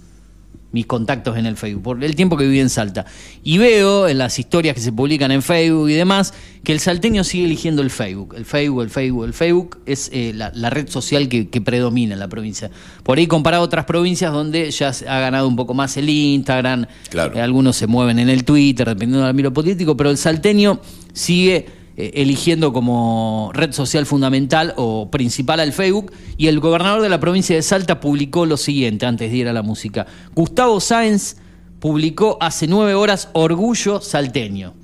mis 0.72 0.86
contactos 0.86 1.38
en 1.38 1.46
el 1.46 1.56
Facebook, 1.56 1.82
por 1.84 2.04
el 2.04 2.16
tiempo 2.16 2.36
que 2.38 2.44
viví 2.44 2.60
en 2.60 2.70
Salta. 2.70 3.06
Y 3.44 3.58
veo 3.58 4.08
en 4.08 4.18
las 4.18 4.38
historias 4.38 4.76
que 4.76 4.82
se 4.82 4.92
publican 4.92 5.32
en 5.32 5.42
Facebook 5.42 5.90
y 5.90 5.94
demás 5.94 6.34
que 6.64 6.74
el 6.74 6.80
salteño 6.82 7.24
sigue 7.24 7.46
eligiendo 7.46 7.82
el 7.82 7.90
Facebook. 7.90 8.36
El 8.36 8.44
Facebook, 8.44 8.82
el 8.84 8.90
Facebook, 8.90 9.24
el 9.26 9.34
Facebook 9.34 9.80
es 9.86 10.10
eh, 10.12 10.34
la, 10.36 10.52
la 10.54 10.70
red 10.70 10.90
social 10.90 11.30
que, 11.30 11.48
que 11.50 11.62
predomina 11.62 12.14
en 12.14 12.20
la 12.20 12.28
provincia. 12.28 12.70
Por 13.04 13.18
ahí 13.18 13.28
comparado 13.28 13.64
a 13.64 13.66
otras 13.66 13.86
provincias 13.86 14.34
donde 14.34 14.70
ya 14.72 14.92
se 14.92 15.08
ha 15.08 15.20
ganado 15.22 15.48
un 15.48 15.56
poco 15.56 15.74
más 15.74 15.96
el 15.96 16.10
Instagram, 16.10 16.86
Claro. 17.10 17.34
eh, 17.38 17.42
algunos 17.42 17.78
se 17.78 17.88
mueven 17.88 18.20
en 18.20 18.28
el 18.28 18.44
Twitter, 18.44 18.86
dependiendo 18.88 19.20
del 19.20 19.30
ámbito 19.30 19.54
político, 19.54 19.96
pero 19.96 20.10
el 20.12 20.18
salteño 20.18 20.82
sigue 21.14 21.66
eh, 22.00 22.22
eligiendo 22.22 22.72
como 22.72 23.50
red 23.54 23.72
social 23.72 24.06
fundamental 24.06 24.76
o 24.78 25.10
principal 25.10 25.60
al 25.60 25.74
Facebook 25.74 26.12
y 26.38 26.46
el 26.46 26.60
gobernador 26.60 27.02
de 27.02 27.10
la 27.10 27.20
provincia 27.20 27.56
de 27.56 27.64
Salta 27.64 28.00
publicó 28.00 28.46
lo 28.46 28.56
siguiente 28.56 29.08
antes 29.08 29.32
de 29.32 29.38
ir 29.38 29.48
a 29.48 29.54
la 29.54 29.64
música. 29.64 30.06
Gustavo 30.36 30.80
Sáenz 30.80 31.38
publicó 31.80 32.38
hace 32.40 32.68
nueve 32.68 32.94
horas 32.94 33.30
Orgullo 33.34 34.00
Salteño. 34.00 34.76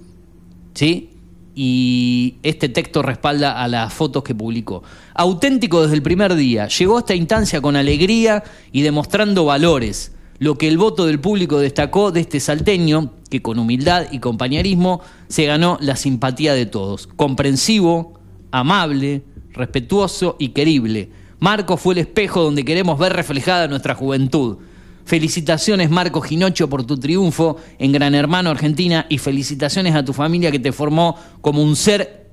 ¿Sí? 0.74 1.12
Y 1.54 2.38
este 2.42 2.68
texto 2.68 3.04
respalda 3.04 3.62
a 3.62 3.68
las 3.68 3.94
fotos 3.94 4.24
que 4.24 4.34
publicó. 4.34 4.82
Auténtico 5.14 5.84
desde 5.84 5.94
el 5.94 6.02
primer 6.02 6.34
día, 6.34 6.68
llegó 6.68 6.98
a 6.98 7.02
esta 7.02 7.14
instancia 7.14 7.62
con 7.62 7.76
alegría 7.76 8.44
y 8.72 8.82
demostrando 8.82 9.46
valores. 9.46 10.14
Lo 10.44 10.58
que 10.58 10.68
el 10.68 10.78
voto 10.78 11.06
del 11.06 11.22
público 11.22 11.58
destacó 11.58 12.12
de 12.12 12.20
este 12.20 12.42
salteño, 12.42 13.14
que 13.30 13.42
con 13.42 13.60
humildad 13.60 14.08
y 14.12 14.20
compañerismo 14.20 15.00
se 15.30 15.46
ganó 15.46 15.78
la 15.80 15.96
simpatía 15.96 16.54
de 16.54 16.66
todos. 16.66 17.08
Comprensivo, 17.08 18.20
amable, 18.52 19.24
respetuoso 19.54 20.36
y 20.40 20.50
querible. 20.50 21.12
Marco 21.40 21.78
fue 21.78 21.94
el 21.94 22.00
espejo 22.02 22.44
donde 22.44 22.66
queremos 22.66 23.00
ver 23.00 23.14
reflejada 23.14 23.70
nuestra 23.70 23.96
juventud. 23.96 24.58
Felicitaciones 25.06 25.90
Marco 25.90 26.20
Ginocho 26.20 26.70
por 26.70 26.84
tu 26.84 27.00
triunfo 27.00 27.56
en 27.80 27.94
Gran 27.94 28.14
Hermano 28.14 28.50
Argentina 28.50 29.06
y 29.08 29.20
felicitaciones 29.20 29.96
a 29.96 30.04
tu 30.04 30.12
familia 30.12 30.52
que 30.52 30.60
te 30.60 30.74
formó 30.74 31.16
como 31.40 31.64
un 31.64 31.78
ser, 31.78 32.32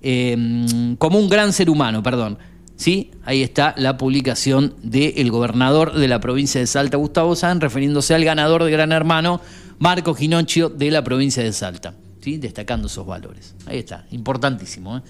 eh, 0.00 0.94
como 0.96 1.18
un 1.18 1.28
gran 1.28 1.52
ser 1.52 1.70
humano, 1.70 2.04
perdón. 2.04 2.38
¿Sí? 2.78 3.10
Ahí 3.24 3.42
está 3.42 3.74
la 3.76 3.98
publicación 3.98 4.72
del 4.82 5.30
gobernador 5.32 5.94
de 5.94 6.06
la 6.06 6.20
provincia 6.20 6.60
de 6.60 6.66
Salta, 6.68 6.96
Gustavo 6.96 7.34
San, 7.34 7.60
refiriéndose 7.60 8.14
al 8.14 8.24
ganador 8.24 8.62
de 8.62 8.70
Gran 8.70 8.92
Hermano, 8.92 9.40
Marco 9.80 10.14
Ginocho, 10.14 10.68
de 10.70 10.90
la 10.92 11.02
provincia 11.02 11.42
de 11.42 11.52
Salta. 11.52 11.94
¿Sí? 12.20 12.38
Destacando 12.38 12.86
esos 12.86 13.04
valores. 13.04 13.56
Ahí 13.66 13.78
está, 13.78 14.06
importantísimo. 14.12 14.96
¿eh? 14.96 15.00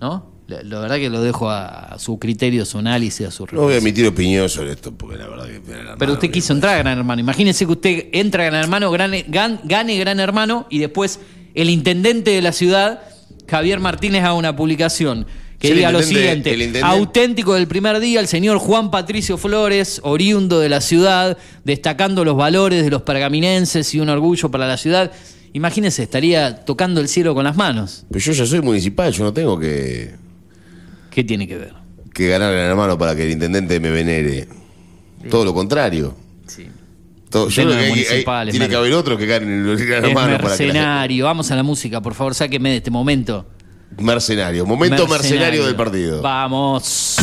¿No? 0.00 0.32
La, 0.48 0.60
la 0.64 0.80
verdad 0.80 0.96
que 0.96 1.08
lo 1.08 1.22
dejo 1.22 1.48
a, 1.48 1.68
a 1.94 1.98
su 2.00 2.18
criterio, 2.18 2.64
a 2.64 2.66
su 2.66 2.78
análisis, 2.78 3.28
a 3.28 3.30
su 3.30 3.46
No 3.52 3.60
voy 3.62 3.74
a 3.74 3.78
emitir 3.78 4.04
opinión 4.04 4.48
sobre 4.48 4.72
esto, 4.72 4.92
porque 4.92 5.16
la 5.16 5.28
verdad 5.28 5.46
que. 5.46 5.60
Pero 5.98 6.12
usted 6.14 6.32
quiso 6.32 6.52
entrar 6.52 6.74
a 6.74 6.78
Gran 6.78 6.98
Hermano. 6.98 7.20
Imagínese 7.20 7.64
que 7.64 7.72
usted 7.72 8.08
entra 8.12 8.42
a 8.42 8.46
Gran 8.46 8.60
Hermano, 8.64 8.90
gan- 8.92 9.60
gane 9.62 9.96
Gran 9.98 10.18
Hermano 10.18 10.66
y 10.68 10.80
después 10.80 11.20
el 11.54 11.70
intendente 11.70 12.32
de 12.32 12.42
la 12.42 12.50
ciudad, 12.50 13.02
Javier 13.48 13.78
Martínez, 13.78 14.22
haga 14.24 14.34
una 14.34 14.56
publicación 14.56 15.26
que 15.62 15.68
Sí, 15.68 15.72
el 15.72 15.78
diga 15.78 15.92
lo 15.92 16.02
siguiente. 16.02 16.52
el 16.52 16.82
Auténtico 16.84 17.54
del 17.54 17.68
primer 17.68 18.00
día, 18.00 18.18
el 18.18 18.26
señor 18.26 18.58
Juan 18.58 18.90
Patricio 18.90 19.38
Flores, 19.38 20.00
oriundo 20.02 20.58
de 20.58 20.68
la 20.68 20.80
ciudad, 20.80 21.38
destacando 21.64 22.24
los 22.24 22.36
valores 22.36 22.84
de 22.84 22.90
los 22.90 23.02
pergaminenses 23.02 23.94
y 23.94 24.00
un 24.00 24.08
orgullo 24.08 24.50
para 24.50 24.66
la 24.66 24.76
ciudad. 24.76 25.12
Imagínese, 25.52 26.02
estaría 26.02 26.64
tocando 26.64 27.00
el 27.00 27.06
cielo 27.08 27.32
con 27.34 27.44
las 27.44 27.56
manos. 27.56 28.04
Pero 28.10 28.18
yo 28.24 28.32
ya 28.32 28.44
soy 28.44 28.60
municipal, 28.60 29.12
yo 29.12 29.22
no 29.22 29.32
tengo 29.32 29.56
que, 29.58 30.14
¿Qué 31.10 31.22
tiene 31.22 31.46
que 31.46 31.56
ver? 31.58 31.74
que 32.12 32.26
ganar 32.28 32.52
en 32.52 32.58
hermano 32.58 32.98
para 32.98 33.14
que 33.14 33.22
el 33.22 33.30
intendente 33.30 33.78
me 33.78 33.90
venere. 33.90 34.48
Todo 35.30 35.44
lo 35.44 35.54
contrario. 35.54 36.16
Sí. 36.48 36.66
Todo- 37.30 37.48
yo 37.48 37.62
creo 37.62 37.78
que 37.78 37.84
hay- 38.34 38.50
tiene 38.50 38.68
que 38.68 38.74
haber 38.74 38.92
otro 38.94 39.16
que 39.16 39.26
gane 39.26 39.46
el 39.46 39.80
hermano 39.80 40.38
para 40.38 40.56
que 40.56 40.72
la-. 40.72 41.06
Vamos 41.22 41.50
a 41.52 41.56
la 41.56 41.62
música, 41.62 42.00
por 42.02 42.14
favor, 42.14 42.34
sáqueme 42.34 42.70
de 42.70 42.76
este 42.78 42.90
momento. 42.90 43.46
Mercenario. 43.98 44.66
Momento 44.66 45.06
mercenario, 45.06 45.62
Mercenario. 45.62 45.66
del 45.66 45.76
partido. 45.76 46.22
Vamos. 46.22 47.16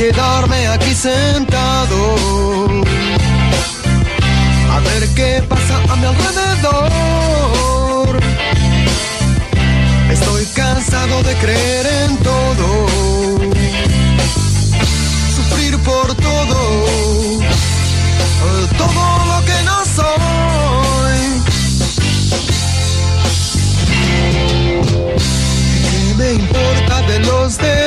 Quedarme 0.00 0.66
aquí 0.68 0.94
sentado 0.94 2.16
a 4.74 4.80
ver 4.80 5.06
qué 5.14 5.42
pasa 5.46 5.76
a 5.90 5.96
mi 5.96 6.06
alrededor. 6.06 7.28
Estoy 10.10 10.46
cansado 10.54 11.22
de 11.22 11.34
creer 11.34 11.86
en 12.04 12.16
todo, 12.30 12.86
sufrir 15.36 15.76
por 15.80 16.14
todo, 16.14 16.60
todo 18.78 19.04
lo 19.30 19.44
que 19.48 19.58
no 19.68 19.84
soy. 19.98 21.20
¿Qué 25.90 26.14
me 26.16 26.28
importa 26.32 27.02
de 27.02 27.18
los 27.18 27.58
deberes? 27.58 27.79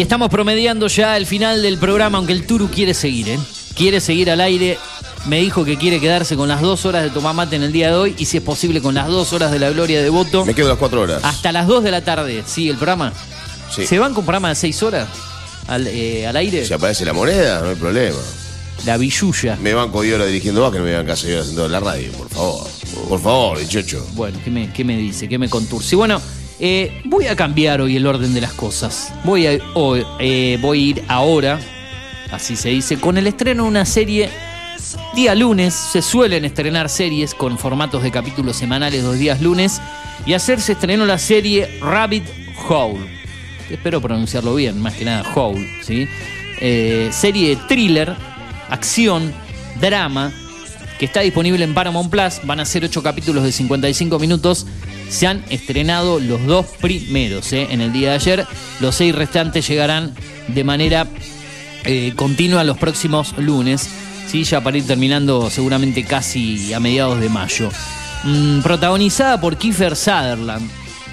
Y 0.00 0.02
estamos 0.02 0.30
promediando 0.30 0.86
ya 0.86 1.18
el 1.18 1.26
final 1.26 1.60
del 1.60 1.76
programa, 1.76 2.16
aunque 2.16 2.32
el 2.32 2.46
Turu 2.46 2.70
quiere 2.70 2.94
seguir, 2.94 3.28
¿eh? 3.28 3.38
Quiere 3.74 4.00
seguir 4.00 4.30
al 4.30 4.40
aire. 4.40 4.78
Me 5.26 5.40
dijo 5.40 5.62
que 5.62 5.76
quiere 5.76 6.00
quedarse 6.00 6.36
con 6.36 6.48
las 6.48 6.62
dos 6.62 6.86
horas 6.86 7.02
de 7.02 7.10
tomar 7.10 7.34
mate 7.34 7.56
en 7.56 7.64
el 7.64 7.70
día 7.70 7.88
de 7.88 7.96
hoy 7.96 8.14
y 8.16 8.24
si 8.24 8.38
es 8.38 8.42
posible 8.42 8.80
con 8.80 8.94
las 8.94 9.08
dos 9.08 9.34
horas 9.34 9.52
de 9.52 9.58
la 9.58 9.68
gloria 9.68 10.02
de 10.02 10.08
voto. 10.08 10.46
Me 10.46 10.54
quedo 10.54 10.68
las 10.70 10.78
cuatro 10.78 11.02
horas. 11.02 11.22
Hasta 11.22 11.52
las 11.52 11.66
2 11.66 11.84
de 11.84 11.90
la 11.90 12.02
tarde, 12.02 12.42
¿sí? 12.46 12.70
El 12.70 12.76
programa. 12.76 13.12
Sí. 13.70 13.86
¿Se 13.86 13.98
van 13.98 14.14
con 14.14 14.24
programa 14.24 14.48
de 14.48 14.54
6 14.54 14.82
horas 14.84 15.06
al, 15.68 15.86
eh, 15.86 16.26
al 16.26 16.34
aire? 16.34 16.64
Si 16.64 16.72
aparece 16.72 17.04
la 17.04 17.12
moneda, 17.12 17.60
no 17.60 17.68
hay 17.68 17.76
problema. 17.76 18.16
La 18.86 18.96
billulla. 18.96 19.58
Me 19.60 19.74
banco 19.74 20.02
y 20.02 20.12
hora 20.12 20.24
dirigiendo 20.24 20.62
va 20.62 20.72
que 20.72 20.78
no 20.78 20.84
me 20.84 20.94
banca 20.94 21.14
seis 21.14 21.34
horas 21.34 21.50
en 21.50 21.72
la 21.72 21.78
radio, 21.78 22.10
por 22.12 22.30
favor. 22.30 22.66
Por 23.06 23.20
favor, 23.20 23.58
18. 23.58 24.06
Bueno, 24.14 24.38
¿qué 24.42 24.50
me, 24.50 24.72
qué 24.72 24.82
me 24.82 24.96
dice? 24.96 25.28
¿Qué 25.28 25.36
me 25.36 25.50
conturce? 25.50 25.94
Bueno, 25.94 26.22
eh, 26.60 27.00
voy 27.04 27.26
a 27.26 27.34
cambiar 27.34 27.80
hoy 27.80 27.96
el 27.96 28.06
orden 28.06 28.34
de 28.34 28.40
las 28.42 28.52
cosas. 28.52 29.12
Voy 29.24 29.46
a, 29.46 29.58
eh, 30.18 30.58
voy 30.60 30.78
a 30.78 30.90
ir 30.90 31.04
ahora, 31.08 31.58
así 32.30 32.54
se 32.54 32.68
dice, 32.68 33.00
con 33.00 33.16
el 33.16 33.26
estreno 33.26 33.64
de 33.64 33.68
una 33.68 33.84
serie. 33.86 34.28
Día 35.14 35.34
lunes 35.34 35.74
se 35.74 36.02
suelen 36.02 36.44
estrenar 36.44 36.88
series 36.88 37.34
con 37.34 37.58
formatos 37.58 38.02
de 38.02 38.10
capítulos 38.10 38.56
semanales 38.56 39.02
dos 39.02 39.18
días 39.18 39.40
lunes. 39.40 39.80
Y 40.26 40.34
ayer 40.34 40.60
se 40.60 40.72
estrenó 40.72 41.06
la 41.06 41.18
serie 41.18 41.78
Rabbit 41.80 42.24
Hole. 42.68 43.20
Espero 43.70 44.00
pronunciarlo 44.00 44.54
bien, 44.54 44.80
más 44.80 44.94
que 44.94 45.04
nada 45.04 45.24
Hole, 45.34 45.66
¿sí? 45.82 46.06
Eh, 46.60 47.08
serie 47.10 47.56
thriller, 47.68 48.14
acción, 48.68 49.32
drama, 49.80 50.32
que 51.00 51.06
está 51.06 51.20
disponible 51.20 51.64
en 51.64 51.72
Paramount 51.72 52.10
Plus. 52.10 52.42
Van 52.44 52.60
a 52.60 52.66
ser 52.66 52.84
ocho 52.84 53.02
capítulos 53.02 53.42
de 53.42 53.52
55 53.52 54.18
minutos. 54.18 54.66
Se 55.08 55.26
han 55.26 55.42
estrenado 55.48 56.20
los 56.20 56.44
dos 56.44 56.66
primeros 56.78 57.54
¿eh? 57.54 57.68
en 57.70 57.80
el 57.80 57.90
día 57.90 58.10
de 58.10 58.14
ayer. 58.16 58.46
Los 58.80 58.96
seis 58.96 59.14
restantes 59.14 59.66
llegarán 59.66 60.14
de 60.48 60.62
manera 60.62 61.06
eh, 61.84 62.12
continua 62.16 62.64
los 62.64 62.76
próximos 62.76 63.34
lunes. 63.38 63.88
¿sí? 64.26 64.44
Ya 64.44 64.60
para 64.60 64.76
ir 64.76 64.86
terminando 64.86 65.48
seguramente 65.48 66.04
casi 66.04 66.74
a 66.74 66.80
mediados 66.80 67.18
de 67.18 67.30
mayo. 67.30 67.70
Mm, 68.24 68.60
protagonizada 68.60 69.40
por 69.40 69.56
Kiefer 69.56 69.96
Sutherland. 69.96 70.70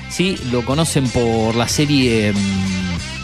¿sí? 0.10 0.38
Lo 0.52 0.66
conocen 0.66 1.08
por 1.08 1.56
la 1.56 1.70
serie 1.70 2.34
mm, 2.34 3.17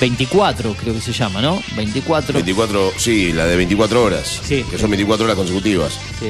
24, 0.00 0.74
creo 0.74 0.94
que 0.94 1.00
se 1.00 1.12
llama, 1.12 1.40
¿no? 1.40 1.62
24. 1.76 2.34
24, 2.34 2.92
sí, 2.96 3.32
la 3.32 3.46
de 3.46 3.56
24 3.56 4.02
horas. 4.02 4.40
Sí. 4.44 4.64
Que 4.70 4.78
son 4.78 4.90
24 4.90 5.24
horas 5.24 5.36
consecutivas. 5.36 5.98
Sí. 6.18 6.28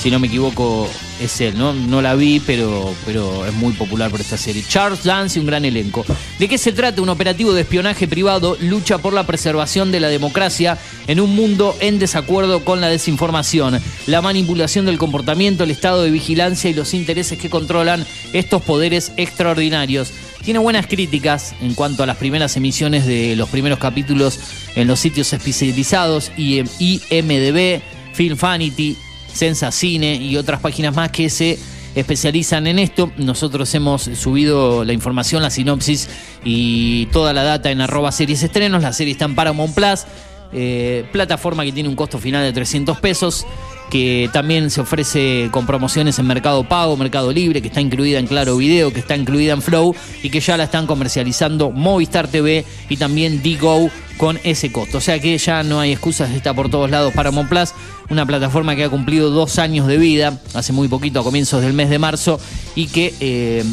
Si 0.00 0.10
no 0.10 0.18
me 0.18 0.26
equivoco, 0.26 0.88
es 1.20 1.40
él, 1.40 1.56
¿no? 1.56 1.72
No 1.72 2.02
la 2.02 2.14
vi, 2.14 2.40
pero, 2.40 2.94
pero 3.06 3.46
es 3.46 3.54
muy 3.54 3.72
popular 3.72 4.10
por 4.10 4.20
esta 4.20 4.36
serie. 4.36 4.64
Charles 4.68 5.04
Lance 5.04 5.38
y 5.38 5.40
un 5.40 5.46
gran 5.46 5.64
elenco. 5.64 6.04
¿De 6.38 6.48
qué 6.48 6.58
se 6.58 6.72
trata? 6.72 7.00
Un 7.02 7.08
operativo 7.08 7.52
de 7.52 7.62
espionaje 7.62 8.08
privado 8.08 8.56
lucha 8.60 8.98
por 8.98 9.12
la 9.12 9.26
preservación 9.26 9.92
de 9.92 10.00
la 10.00 10.08
democracia 10.08 10.78
en 11.06 11.20
un 11.20 11.34
mundo 11.34 11.76
en 11.80 11.98
desacuerdo 11.98 12.64
con 12.64 12.80
la 12.80 12.88
desinformación, 12.88 13.80
la 14.06 14.22
manipulación 14.22 14.86
del 14.86 14.98
comportamiento, 14.98 15.64
el 15.64 15.70
estado 15.70 16.02
de 16.02 16.10
vigilancia 16.10 16.68
y 16.70 16.74
los 16.74 16.94
intereses 16.94 17.38
que 17.38 17.50
controlan 17.50 18.04
estos 18.32 18.62
poderes 18.62 19.12
extraordinarios. 19.16 20.12
Tiene 20.44 20.58
buenas 20.58 20.86
críticas 20.86 21.54
en 21.62 21.74
cuanto 21.74 22.02
a 22.02 22.06
las 22.06 22.18
primeras 22.18 22.56
emisiones 22.56 23.06
de 23.06 23.34
los 23.34 23.48
primeros 23.48 23.78
capítulos 23.78 24.38
en 24.74 24.86
los 24.88 25.00
sitios 25.00 25.32
especializados, 25.32 26.32
IM- 26.36 26.68
IMDB, 26.78 27.80
Film 28.12 28.36
Fanity, 28.36 28.96
Sensacine 29.34 30.14
y 30.14 30.36
otras 30.36 30.60
páginas 30.60 30.94
más 30.94 31.10
que 31.10 31.28
se 31.28 31.58
especializan 31.94 32.66
en 32.66 32.78
esto. 32.78 33.12
Nosotros 33.16 33.74
hemos 33.74 34.02
subido 34.02 34.84
la 34.84 34.92
información, 34.92 35.42
la 35.42 35.50
sinopsis 35.50 36.08
y 36.44 37.06
toda 37.06 37.32
la 37.32 37.42
data 37.42 37.70
en 37.70 37.80
arroba 37.80 38.12
series 38.12 38.42
estrenos. 38.42 38.82
La 38.82 38.92
serie 38.92 39.12
está 39.12 39.26
en 39.26 39.34
Paramount 39.34 39.74
Plus, 39.74 40.04
eh, 40.52 41.04
plataforma 41.12 41.64
que 41.64 41.72
tiene 41.72 41.88
un 41.88 41.96
costo 41.96 42.18
final 42.18 42.42
de 42.42 42.52
300 42.52 42.98
pesos 43.00 43.46
que 43.90 44.28
también 44.32 44.70
se 44.70 44.80
ofrece 44.80 45.48
con 45.50 45.66
promociones 45.66 46.18
en 46.18 46.26
Mercado 46.26 46.64
Pago, 46.64 46.96
Mercado 46.96 47.32
Libre, 47.32 47.62
que 47.62 47.68
está 47.68 47.80
incluida 47.80 48.18
en 48.18 48.26
Claro 48.26 48.56
Video, 48.56 48.92
que 48.92 49.00
está 49.00 49.16
incluida 49.16 49.52
en 49.52 49.62
Flow 49.62 49.94
y 50.22 50.30
que 50.30 50.40
ya 50.40 50.56
la 50.56 50.64
están 50.64 50.86
comercializando 50.86 51.70
Movistar 51.70 52.28
TV 52.28 52.64
y 52.88 52.96
también 52.96 53.42
Digo 53.42 53.90
con 54.16 54.38
ese 54.44 54.72
costo. 54.72 54.98
O 54.98 55.00
sea 55.00 55.18
que 55.18 55.36
ya 55.38 55.62
no 55.62 55.80
hay 55.80 55.92
excusas, 55.92 56.30
está 56.30 56.54
por 56.54 56.70
todos 56.70 56.90
lados 56.90 57.12
Paramount 57.14 57.48
Plus, 57.48 57.70
una 58.10 58.26
plataforma 58.26 58.76
que 58.76 58.84
ha 58.84 58.88
cumplido 58.88 59.30
dos 59.30 59.58
años 59.58 59.86
de 59.86 59.98
vida, 59.98 60.40
hace 60.54 60.72
muy 60.72 60.88
poquito, 60.88 61.20
a 61.20 61.24
comienzos 61.24 61.62
del 61.62 61.72
mes 61.72 61.90
de 61.90 61.98
marzo, 61.98 62.38
y 62.74 62.86
que 62.86 63.14
eh, 63.20 63.64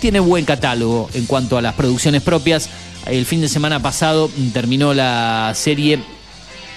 tiene 0.00 0.20
buen 0.20 0.44
catálogo 0.44 1.10
en 1.14 1.26
cuanto 1.26 1.58
a 1.58 1.62
las 1.62 1.74
producciones 1.74 2.22
propias. 2.22 2.70
El 3.06 3.26
fin 3.26 3.40
de 3.40 3.48
semana 3.48 3.80
pasado 3.80 4.30
terminó 4.52 4.94
la 4.94 5.52
serie 5.54 5.98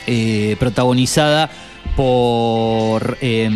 eh, 0.08 0.56
protagonizada 0.60 1.50
por. 1.96 3.18
eh, 3.22 3.50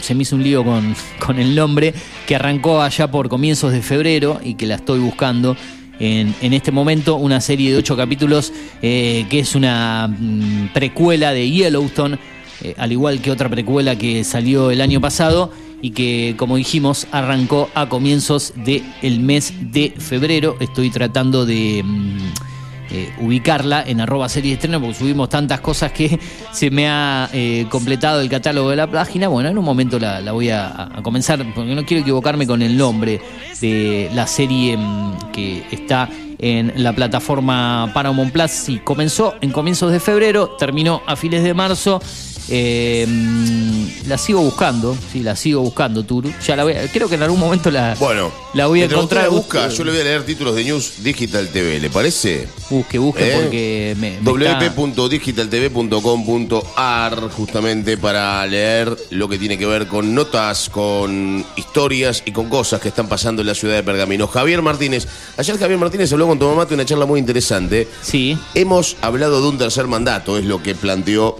se 0.00 0.14
me 0.14 0.22
hizo 0.22 0.36
un 0.36 0.42
lío 0.42 0.64
con, 0.64 0.94
con 1.18 1.38
el 1.38 1.54
nombre, 1.54 1.94
que 2.26 2.36
arrancó 2.36 2.80
allá 2.80 3.10
por 3.10 3.28
comienzos 3.28 3.72
de 3.72 3.82
febrero 3.82 4.40
y 4.42 4.54
que 4.54 4.66
la 4.66 4.76
estoy 4.76 4.98
buscando. 4.98 5.56
En, 5.98 6.34
en 6.42 6.52
este 6.52 6.72
momento, 6.72 7.16
una 7.16 7.40
serie 7.40 7.72
de 7.72 7.78
ocho 7.78 7.96
capítulos 7.96 8.52
eh, 8.82 9.24
que 9.30 9.38
es 9.38 9.54
una 9.54 10.08
mm, 10.08 10.68
precuela 10.74 11.32
de 11.32 11.50
Yellowstone, 11.50 12.18
eh, 12.62 12.74
al 12.76 12.92
igual 12.92 13.20
que 13.20 13.30
otra 13.30 13.48
precuela 13.48 13.96
que 13.96 14.22
salió 14.22 14.70
el 14.70 14.82
año 14.82 15.00
pasado 15.00 15.50
y 15.80 15.90
que, 15.90 16.34
como 16.36 16.56
dijimos, 16.56 17.06
arrancó 17.12 17.70
a 17.74 17.88
comienzos 17.88 18.52
del 18.56 19.20
mes 19.20 19.54
de 19.72 19.94
febrero. 19.98 20.56
Estoy 20.60 20.90
tratando 20.90 21.46
de. 21.46 21.82
mm, 21.82 22.45
eh, 22.90 23.12
ubicarla 23.20 23.82
en 23.86 24.00
arroba 24.00 24.28
serie 24.28 24.54
estreno 24.54 24.80
porque 24.80 24.94
subimos 24.94 25.28
tantas 25.28 25.60
cosas 25.60 25.92
que 25.92 26.18
se 26.52 26.70
me 26.70 26.88
ha 26.88 27.28
eh, 27.32 27.66
completado 27.68 28.20
el 28.20 28.28
catálogo 28.28 28.70
de 28.70 28.76
la 28.76 28.86
página. 28.86 29.28
Bueno, 29.28 29.48
en 29.48 29.58
un 29.58 29.64
momento 29.64 29.98
la, 29.98 30.20
voy 30.32 30.50
a, 30.50 30.68
a 30.94 31.02
comenzar 31.02 31.44
porque 31.54 31.74
no 31.74 31.84
quiero 31.84 32.02
equivocarme 32.02 32.46
con 32.46 32.62
el 32.62 32.76
nombre 32.76 33.20
de 33.60 34.10
la 34.14 34.26
serie 34.26 34.76
mm, 34.76 35.30
que 35.32 35.64
está 35.70 36.08
en 36.38 36.72
la 36.76 36.92
plataforma 36.92 37.90
Paramount 37.94 38.32
Plus. 38.32 38.50
Sí, 38.50 38.80
comenzó 38.82 39.34
en 39.40 39.50
comienzos 39.50 39.92
de 39.92 40.00
febrero, 40.00 40.56
terminó 40.58 41.02
a 41.06 41.16
fines 41.16 41.42
de 41.42 41.54
marzo. 41.54 42.00
Eh, 42.48 43.04
mm, 43.08 44.08
la 44.08 44.16
sigo 44.18 44.40
buscando, 44.40 44.96
sí, 45.12 45.20
la 45.20 45.34
sigo 45.34 45.62
buscando, 45.62 46.04
Turu. 46.04 46.30
Ya 46.46 46.54
la 46.56 46.62
voy 46.64 46.74
a- 46.74 46.86
creo 46.92 47.08
que 47.08 47.16
en 47.16 47.22
algún 47.24 47.40
momento 47.40 47.70
la, 47.70 47.96
Bueno, 47.98 48.30
la 48.54 48.66
voy 48.66 48.82
a 48.82 48.84
encontrar. 48.84 49.24
la 49.24 49.30
busca, 49.30 49.68
yo 49.68 49.82
le 49.84 49.90
voy 49.90 50.00
a 50.00 50.04
leer 50.04 50.24
títulos 50.24 50.54
de 50.54 50.62
News 50.64 51.02
Digital 51.02 51.48
TV, 51.48 51.80
¿le 51.80 51.90
parece? 51.90 52.46
Busque, 52.70 52.98
busque, 52.98 53.32
¿Eh? 53.32 53.38
porque 53.42 53.96
me, 53.98 54.20
me 54.20 54.30
wp.digitaltv.com.ar 54.30 57.30
justamente 57.30 57.96
para 57.96 58.46
leer 58.46 58.96
lo 59.10 59.28
que 59.28 59.38
tiene 59.38 59.56
que 59.58 59.66
ver 59.66 59.86
con 59.88 60.14
notas, 60.14 60.68
con 60.70 61.44
historias 61.56 62.22
y 62.26 62.32
con 62.32 62.48
cosas 62.48 62.80
que 62.80 62.88
están 62.88 63.08
pasando 63.08 63.42
en 63.42 63.48
la 63.48 63.54
ciudad 63.54 63.74
de 63.76 63.82
Pergamino. 63.82 64.26
Javier 64.28 64.62
Martínez, 64.62 65.06
ayer 65.36 65.58
Javier 65.58 65.78
Martínez 65.78 66.12
habló 66.12 66.26
con 66.28 66.38
Tomamate 66.38 66.74
una 66.74 66.84
charla 66.84 67.06
muy 67.06 67.18
interesante. 67.20 67.88
Sí. 68.02 68.36
Hemos 68.54 68.96
hablado 69.02 69.40
de 69.42 69.48
un 69.48 69.58
tercer 69.58 69.86
mandato, 69.86 70.38
es 70.38 70.44
lo 70.44 70.62
que 70.62 70.74
planteó 70.74 71.36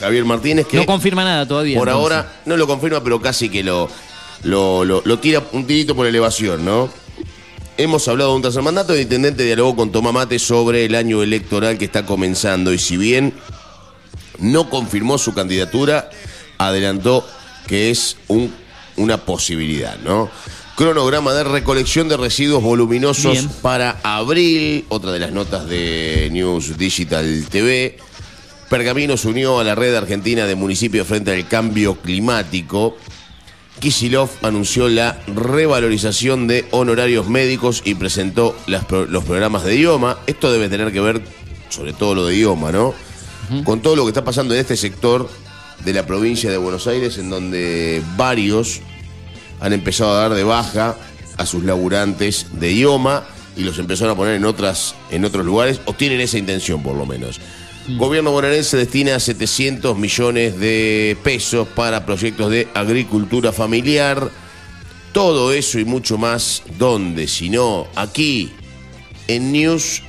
Javier 0.00 0.24
Martínez 0.24 0.66
que 0.66 0.76
No 0.76 0.86
confirma 0.86 1.24
nada 1.24 1.46
todavía. 1.46 1.78
por 1.78 1.88
entonces. 1.88 2.12
ahora 2.16 2.32
no 2.46 2.56
lo 2.56 2.66
confirma, 2.66 3.02
pero 3.02 3.20
casi 3.20 3.48
que 3.48 3.62
lo, 3.62 3.88
lo, 4.44 4.84
lo- 4.84 5.02
lo 5.04 5.18
tira 5.18 5.42
un 5.52 5.66
tirito 5.66 5.94
por 5.96 6.06
elevación, 6.06 6.64
¿no? 6.64 6.88
Hemos 7.76 8.06
hablado 8.08 8.30
de 8.30 8.36
un 8.36 8.42
tercer 8.42 8.62
mandato, 8.62 8.92
el 8.94 9.02
intendente 9.02 9.44
dialogó 9.44 9.76
con 9.76 9.92
Tomás 9.92 10.12
Mate 10.12 10.38
sobre 10.40 10.84
el 10.84 10.94
año 10.96 11.22
electoral 11.22 11.78
que 11.78 11.84
está 11.84 12.04
comenzando 12.04 12.72
y 12.72 12.78
si 12.78 12.96
bien 12.96 13.32
no 14.38 14.68
confirmó 14.70 15.16
su 15.18 15.32
candidatura, 15.34 16.10
adelantó 16.58 17.24
que 17.66 17.90
es 17.90 18.16
un- 18.28 18.52
una 18.96 19.18
posibilidad, 19.18 19.96
¿no? 20.00 20.28
Cronograma 20.76 21.32
de 21.34 21.42
recolección 21.44 22.08
de 22.08 22.16
residuos 22.16 22.62
voluminosos 22.62 23.32
Bien. 23.32 23.48
para 23.62 23.98
abril, 24.02 24.84
otra 24.88 25.10
de 25.12 25.18
las 25.18 25.32
notas 25.32 25.68
de 25.68 26.28
News 26.32 26.76
Digital 26.78 27.46
TV. 27.50 27.98
Pergamino 28.68 29.16
se 29.16 29.28
unió 29.28 29.58
a 29.60 29.64
la 29.64 29.74
red 29.74 29.94
argentina 29.94 30.46
de 30.46 30.54
municipios 30.54 31.06
frente 31.06 31.32
al 31.32 31.48
cambio 31.48 31.96
climático. 31.96 32.96
Kisilov 33.80 34.28
anunció 34.42 34.88
la 34.88 35.18
revalorización 35.28 36.48
de 36.48 36.66
honorarios 36.72 37.28
médicos 37.28 37.80
y 37.84 37.94
presentó 37.94 38.56
las 38.66 38.84
pro- 38.84 39.06
los 39.06 39.24
programas 39.24 39.64
de 39.64 39.76
idioma. 39.76 40.18
Esto 40.26 40.50
debe 40.52 40.68
tener 40.68 40.92
que 40.92 41.00
ver, 41.00 41.22
sobre 41.68 41.92
todo 41.92 42.14
lo 42.14 42.26
de 42.26 42.34
idioma, 42.34 42.72
¿no? 42.72 42.92
Con 43.64 43.80
todo 43.80 43.96
lo 43.96 44.02
que 44.04 44.10
está 44.10 44.24
pasando 44.24 44.52
en 44.52 44.60
este 44.60 44.76
sector 44.76 45.30
de 45.84 45.92
la 45.94 46.04
provincia 46.04 46.50
de 46.50 46.58
Buenos 46.58 46.86
Aires, 46.86 47.16
en 47.18 47.30
donde 47.30 48.02
varios 48.16 48.80
han 49.60 49.72
empezado 49.72 50.10
a 50.10 50.20
dar 50.22 50.34
de 50.34 50.44
baja 50.44 50.96
a 51.38 51.46
sus 51.46 51.64
laburantes 51.64 52.46
de 52.52 52.72
idioma 52.72 53.24
y 53.56 53.62
los 53.62 53.78
empezaron 53.78 54.12
a 54.12 54.16
poner 54.16 54.34
en 54.34 54.44
otras 54.44 54.94
en 55.10 55.24
otros 55.24 55.46
lugares 55.46 55.80
o 55.86 55.92
tienen 55.94 56.20
esa 56.20 56.36
intención 56.36 56.82
por 56.82 56.94
lo 56.96 57.06
menos. 57.06 57.40
Gobierno 57.96 58.32
bonaerense 58.32 58.76
destina 58.76 59.18
700 59.18 59.96
millones 59.96 60.60
de 60.60 61.16
pesos 61.22 61.66
para 61.68 62.04
proyectos 62.04 62.50
de 62.50 62.68
agricultura 62.74 63.50
familiar. 63.50 64.30
Todo 65.12 65.54
eso 65.54 65.78
y 65.78 65.86
mucho 65.86 66.18
más, 66.18 66.62
¿dónde? 66.78 67.26
Si 67.26 67.48
no, 67.48 67.86
aquí 67.96 68.50
en 69.26 69.52
News 69.52 70.02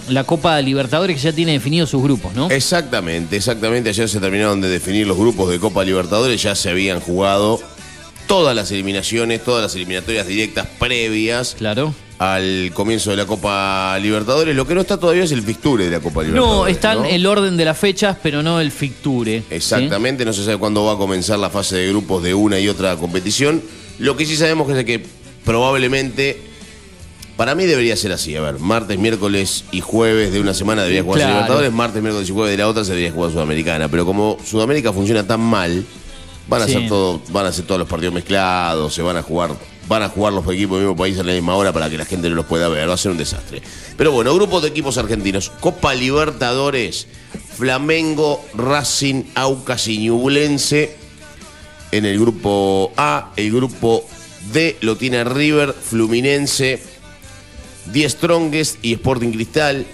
la 0.09 0.23
Copa 0.23 0.59
Libertadores 0.61 1.15
que 1.15 1.21
ya 1.21 1.31
tiene 1.31 1.51
definidos 1.53 1.91
sus 1.91 2.01
grupos, 2.01 2.33
¿no? 2.33 2.49
Exactamente, 2.49 3.37
exactamente. 3.37 3.89
Ayer 3.89 4.09
se 4.09 4.19
terminaron 4.19 4.61
de 4.61 4.67
definir 4.67 5.05
los 5.05 5.17
grupos 5.17 5.49
de 5.49 5.59
Copa 5.59 5.83
Libertadores. 5.83 6.41
Ya 6.41 6.55
se 6.55 6.69
habían 6.69 6.99
jugado 6.99 7.59
todas 8.31 8.55
las 8.55 8.71
eliminaciones, 8.71 9.43
todas 9.43 9.61
las 9.61 9.75
eliminatorias 9.75 10.25
directas 10.25 10.65
previas 10.79 11.53
claro. 11.57 11.93
al 12.17 12.71
comienzo 12.73 13.11
de 13.11 13.17
la 13.17 13.25
Copa 13.25 13.99
Libertadores. 14.01 14.55
Lo 14.55 14.65
que 14.65 14.73
no 14.73 14.79
está 14.79 14.97
todavía 14.97 15.25
es 15.25 15.33
el 15.33 15.41
fixture 15.41 15.83
de 15.83 15.91
la 15.91 15.99
Copa 15.99 16.23
Libertadores. 16.23 16.59
No, 16.59 16.65
está 16.65 16.95
¿no? 16.95 17.03
el 17.03 17.25
orden 17.25 17.57
de 17.57 17.65
las 17.65 17.77
fechas, 17.77 18.15
pero 18.23 18.41
no 18.41 18.61
el 18.61 18.71
ficture. 18.71 19.39
¿sí? 19.39 19.45
Exactamente, 19.49 20.23
no 20.23 20.31
se 20.31 20.45
sabe 20.45 20.55
cuándo 20.57 20.85
va 20.85 20.93
a 20.93 20.97
comenzar 20.97 21.39
la 21.39 21.49
fase 21.49 21.75
de 21.75 21.89
grupos 21.89 22.23
de 22.23 22.33
una 22.33 22.57
y 22.57 22.69
otra 22.69 22.95
competición. 22.95 23.61
Lo 23.99 24.15
que 24.15 24.25
sí 24.25 24.37
sabemos 24.37 24.71
es 24.71 24.85
que 24.85 25.03
probablemente, 25.43 26.39
para 27.35 27.53
mí 27.53 27.65
debería 27.65 27.97
ser 27.97 28.13
así, 28.13 28.33
a 28.37 28.41
ver, 28.41 28.59
martes, 28.59 28.97
miércoles 28.97 29.65
y 29.73 29.81
jueves 29.81 30.31
de 30.31 30.39
una 30.39 30.53
semana 30.53 30.83
debería 30.83 31.03
jugar 31.03 31.17
Claro. 31.19 31.33
Libertadores, 31.33 31.73
martes, 31.73 32.01
miércoles 32.01 32.29
y 32.29 32.31
jueves 32.31 32.51
de 32.51 32.63
la 32.63 32.69
otra 32.69 32.85
se 32.85 32.91
debería 32.91 33.11
jugar 33.11 33.31
Sudamericana, 33.31 33.89
pero 33.89 34.05
como 34.05 34.37
Sudamérica 34.45 34.93
funciona 34.93 35.27
tan 35.27 35.41
mal, 35.41 35.83
van 36.51 36.61
a 36.63 36.65
Sí. 36.67 36.73
ser 36.73 36.87
todo, 36.89 37.21
van 37.29 37.45
a 37.45 37.51
ser 37.53 37.65
todos 37.65 37.79
los 37.79 37.87
partidos 37.87 38.13
mezclados, 38.13 38.93
se 38.93 39.01
van 39.01 39.15
a 39.15 39.23
jugar, 39.23 39.55
van 39.87 40.03
a 40.03 40.09
jugar 40.09 40.33
los 40.33 40.45
equipos 40.53 40.77
del 40.77 40.87
mismo 40.87 41.01
país 41.01 41.17
a 41.17 41.23
la 41.23 41.31
misma 41.31 41.55
hora 41.55 41.71
para 41.71 41.89
que 41.89 41.97
la 41.97 42.03
gente 42.05 42.29
no 42.29 42.35
los 42.35 42.45
pueda 42.45 42.67
ver, 42.67 42.89
va 42.89 42.93
a 42.93 42.97
ser 42.97 43.11
un 43.11 43.17
desastre. 43.17 43.61
Pero 43.97 44.11
bueno, 44.11 44.35
grupos 44.35 44.61
de 44.61 44.67
equipos 44.67 44.97
argentinos, 44.97 45.49
Copa 45.61 45.93
Libertadores, 45.93 47.07
Flamengo, 47.57 48.43
Racing, 48.53 49.23
Aucas 49.35 49.87
y 49.87 49.99
Ñublense 49.99 50.97
en 51.91 52.05
el 52.05 52.19
grupo 52.19 52.91
A, 52.97 53.31
el 53.37 53.51
grupo 53.53 54.05
D 54.51 54.75
lo 54.81 54.97
tiene 54.97 55.23
River, 55.23 55.73
Fluminense, 55.73 56.81
Die 57.93 58.09
Strongest 58.09 58.77
y 58.83 58.93
Sporting 58.93 59.31
Cristal. 59.31 59.85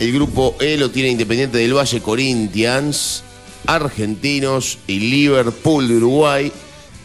El 0.00 0.12
grupo 0.12 0.56
E 0.60 0.76
lo 0.76 0.90
tiene 0.90 1.10
Independiente 1.10 1.58
del 1.58 1.74
Valle, 1.76 2.00
Corinthians, 2.00 3.22
Argentinos 3.66 4.78
y 4.86 5.00
Liverpool 5.00 5.88
de 5.88 5.96
Uruguay. 5.96 6.52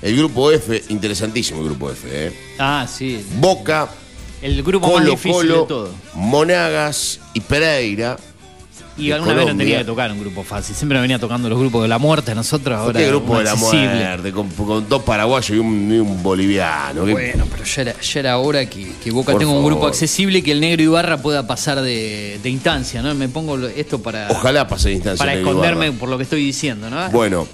El 0.02 0.18
grupo 0.18 0.52
F, 0.52 0.84
interesantísimo 0.90 1.61
el 1.61 1.65
grupo 1.68 1.90
F, 1.91 2.07
¿eh? 2.11 2.34
Ah, 2.60 2.88
sí. 2.91 3.26
Boca, 3.40 3.90
El 4.41 4.61
grupo 4.61 4.88
más 4.88 4.95
Colo 4.98 5.11
difícil 5.11 5.32
Colo, 5.32 5.61
de 5.61 5.68
todo. 5.68 5.90
Monagas 6.14 7.19
y 7.34 7.40
Pereira. 7.40 8.18
Y 8.98 9.12
alguna 9.12 9.34
vez 9.34 9.46
no 9.48 9.58
tenía 9.58 9.80
que 9.80 9.84
tocar 9.84 10.10
un 10.12 10.20
grupo 10.22 10.44
fácil. 10.44 10.74
Siempre 10.76 10.98
me 10.98 11.02
venía 11.02 11.20
tocando 11.20 11.50
los 11.50 11.60
grupos 11.60 11.82
de 11.82 11.90
la 11.90 11.98
muerte 11.98 12.32
a 12.32 12.36
nosotros. 12.36 12.78
Ahora 12.78 12.98
¿Qué 13.00 13.08
grupo 13.08 13.32
uno 13.32 13.40
de 13.40 13.44
la 13.46 13.52
accesible. 13.52 13.88
muerte? 13.94 14.32
Con, 14.32 14.50
con 14.50 14.88
dos 14.88 15.04
paraguayos 15.04 15.50
y 15.50 15.60
un, 15.60 15.94
y 15.94 15.98
un 16.00 16.24
boliviano. 16.24 17.04
¿Qué- 17.06 17.12
Bueno, 17.12 17.46
pero 17.52 17.64
ya 17.66 17.82
era, 17.82 18.00
ya 18.00 18.20
era 18.22 18.38
hora 18.38 18.66
que, 18.70 18.94
que 19.04 19.12
Boca 19.12 19.34
Por 19.34 19.40
tenga 19.40 19.52
un 19.54 19.66
grupo 19.66 19.86
accesible 19.88 20.40
y 20.40 20.42
que 20.42 20.54
el 20.54 20.62
negro 20.62 20.82
Ibarra 20.84 21.18
pueda 21.22 21.46
pasar 21.46 21.82
de, 21.82 22.40
de 22.42 22.50
instancia, 22.50 23.02
¿no? 23.02 23.14
Me 23.16 23.28
pongo 23.28 23.58
esto 23.68 24.02
para, 24.02 24.30
Ojalá 24.32 24.68
pase 24.68 24.88
de 24.90 24.96
instancia. 24.96 25.26
para 25.26 25.38
esconderme 25.38 25.88
Ibarra. 25.88 26.00
por 26.00 26.10
lo 26.10 26.18
que 26.18 26.24
estoy 26.24 26.46
diciendo, 26.46 26.90
¿no? 26.90 27.10
Bueno, 27.10 27.48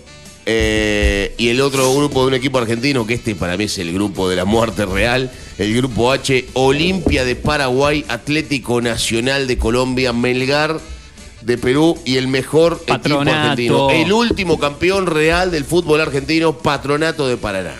eh, 0.45 1.34
y 1.38 1.49
el 1.49 1.61
otro 1.61 1.93
grupo 1.95 2.22
de 2.22 2.27
un 2.27 2.34
equipo 2.34 2.57
argentino, 2.59 3.05
que 3.05 3.13
este 3.15 3.35
para 3.35 3.57
mí 3.57 3.63
es 3.65 3.77
el 3.77 3.93
grupo 3.93 4.30
de 4.30 4.35
la 4.35 4.45
muerte 4.45 4.85
real, 4.85 5.31
el 5.57 5.76
grupo 5.76 6.11
H, 6.11 6.45
Olimpia 6.53 7.23
de 7.26 7.35
Paraguay, 7.35 8.05
Atlético 8.07 8.81
Nacional 8.81 9.47
de 9.47 9.57
Colombia, 9.57 10.13
Melgar 10.13 10.80
de 11.41 11.57
Perú 11.57 11.97
y 12.05 12.18
el 12.18 12.27
mejor 12.27 12.81
equipo 12.85 13.22
argentino. 13.22 13.89
El 13.89 14.11
último 14.11 14.59
campeón 14.59 15.07
real 15.07 15.51
del 15.51 15.65
fútbol 15.65 16.01
argentino, 16.01 16.57
Patronato 16.57 17.27
de 17.27 17.38
Paraná. 17.38 17.76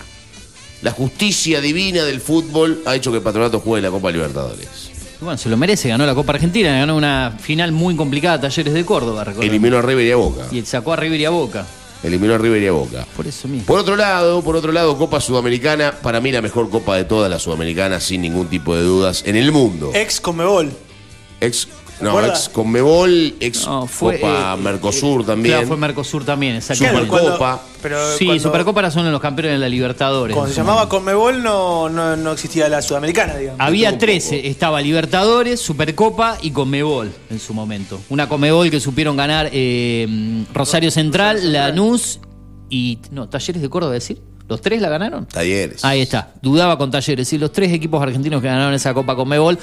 La 0.82 0.90
justicia 0.90 1.60
divina 1.60 2.02
del 2.02 2.20
fútbol 2.20 2.82
ha 2.86 2.96
hecho 2.96 3.12
que 3.12 3.20
Patronato 3.20 3.60
juegue 3.60 3.82
la 3.82 3.90
Copa 3.90 4.10
Libertadores. 4.10 4.90
Bueno, 5.20 5.38
se 5.38 5.48
lo 5.48 5.56
merece, 5.56 5.88
ganó 5.88 6.04
la 6.04 6.16
Copa 6.16 6.32
Argentina, 6.32 6.76
ganó 6.76 6.96
una 6.96 7.36
final 7.40 7.70
muy 7.70 7.94
complicada, 7.94 8.40
Talleres 8.40 8.74
de 8.74 8.84
Córdoba, 8.84 9.22
recordemos. 9.22 9.48
Eliminó 9.48 9.78
a 9.78 9.82
River 9.82 10.04
y 10.04 10.10
a 10.10 10.16
Boca. 10.16 10.46
Y 10.50 10.62
sacó 10.62 10.92
a 10.92 10.96
River 10.96 11.20
y 11.20 11.24
a 11.24 11.30
Boca. 11.30 11.64
Eliminó 12.02 12.34
a 12.34 12.38
River 12.38 12.60
y 12.60 12.66
a 12.66 12.72
Boca. 12.72 13.06
Por 13.14 13.28
eso 13.28 13.46
mismo. 13.46 13.64
Por 13.66 13.78
otro 13.78 13.94
lado, 13.94 14.42
por 14.42 14.56
otro 14.56 14.72
lado, 14.72 14.98
Copa 14.98 15.20
Sudamericana, 15.20 15.92
para 16.02 16.20
mí 16.20 16.32
la 16.32 16.42
mejor 16.42 16.68
copa 16.68 16.96
de 16.96 17.04
todas 17.04 17.30
las 17.30 17.42
sudamericanas, 17.42 18.02
sin 18.02 18.22
ningún 18.22 18.48
tipo 18.48 18.74
de 18.74 18.82
dudas, 18.82 19.22
en 19.24 19.36
el 19.36 19.52
mundo. 19.52 19.92
Ex 19.94 20.20
Conmebol. 20.20 20.72
Ex, 21.40 21.68
no, 22.02 22.26
ex 22.26 22.48
Conmebol, 22.48 23.34
ex 23.40 23.66
No, 23.66 23.86
fue, 23.86 24.20
Copa 24.20 24.54
eh, 24.58 24.62
Mercosur 24.62 25.24
también. 25.24 25.54
Claro, 25.54 25.68
fue 25.68 25.76
Mercosur 25.76 26.24
también, 26.24 26.56
exactamente. 26.56 27.06
Supercopa. 27.06 27.62
Pero 27.82 28.16
sí, 28.16 28.26
cuando- 28.26 28.42
Supercopa 28.42 28.80
era 28.80 28.90
son 28.90 29.10
los 29.10 29.20
campeones 29.20 29.52
de 29.52 29.58
la 29.58 29.68
Libertadores. 29.68 30.34
Cuando 30.36 30.52
se 30.52 30.60
llamaba 30.60 30.88
Conmebol 30.88 31.42
no, 31.42 31.88
no, 31.88 32.16
no 32.16 32.32
existía 32.32 32.68
la 32.68 32.82
Sudamericana, 32.82 33.36
digamos. 33.36 33.60
Había 33.60 33.98
tres, 33.98 34.30
estaba 34.32 34.80
Libertadores, 34.80 35.60
Supercopa 35.60 36.38
y 36.42 36.50
Conmebol 36.50 37.12
en 37.30 37.40
su 37.40 37.54
momento. 37.54 38.00
Una 38.08 38.28
Conmebol 38.28 38.70
que 38.70 38.80
supieron 38.80 39.16
ganar 39.16 39.48
eh, 39.52 40.44
Rosario 40.52 40.90
Central, 40.90 41.52
Lanús 41.52 42.20
y... 42.68 42.98
No, 43.10 43.28
Talleres 43.28 43.62
de 43.62 43.68
Córdoba, 43.68 43.92
decir. 43.94 44.20
¿Los 44.48 44.60
tres 44.60 44.82
la 44.82 44.88
ganaron? 44.88 45.26
Talleres. 45.26 45.84
Ahí 45.84 46.00
está, 46.00 46.34
dudaba 46.42 46.76
con 46.76 46.90
Talleres. 46.90 47.28
Sí, 47.28 47.38
los 47.38 47.52
tres 47.52 47.72
equipos 47.72 48.02
argentinos 48.02 48.42
que 48.42 48.48
ganaron 48.48 48.74
esa 48.74 48.92
Copa 48.92 49.16
Conmebol, 49.16 49.58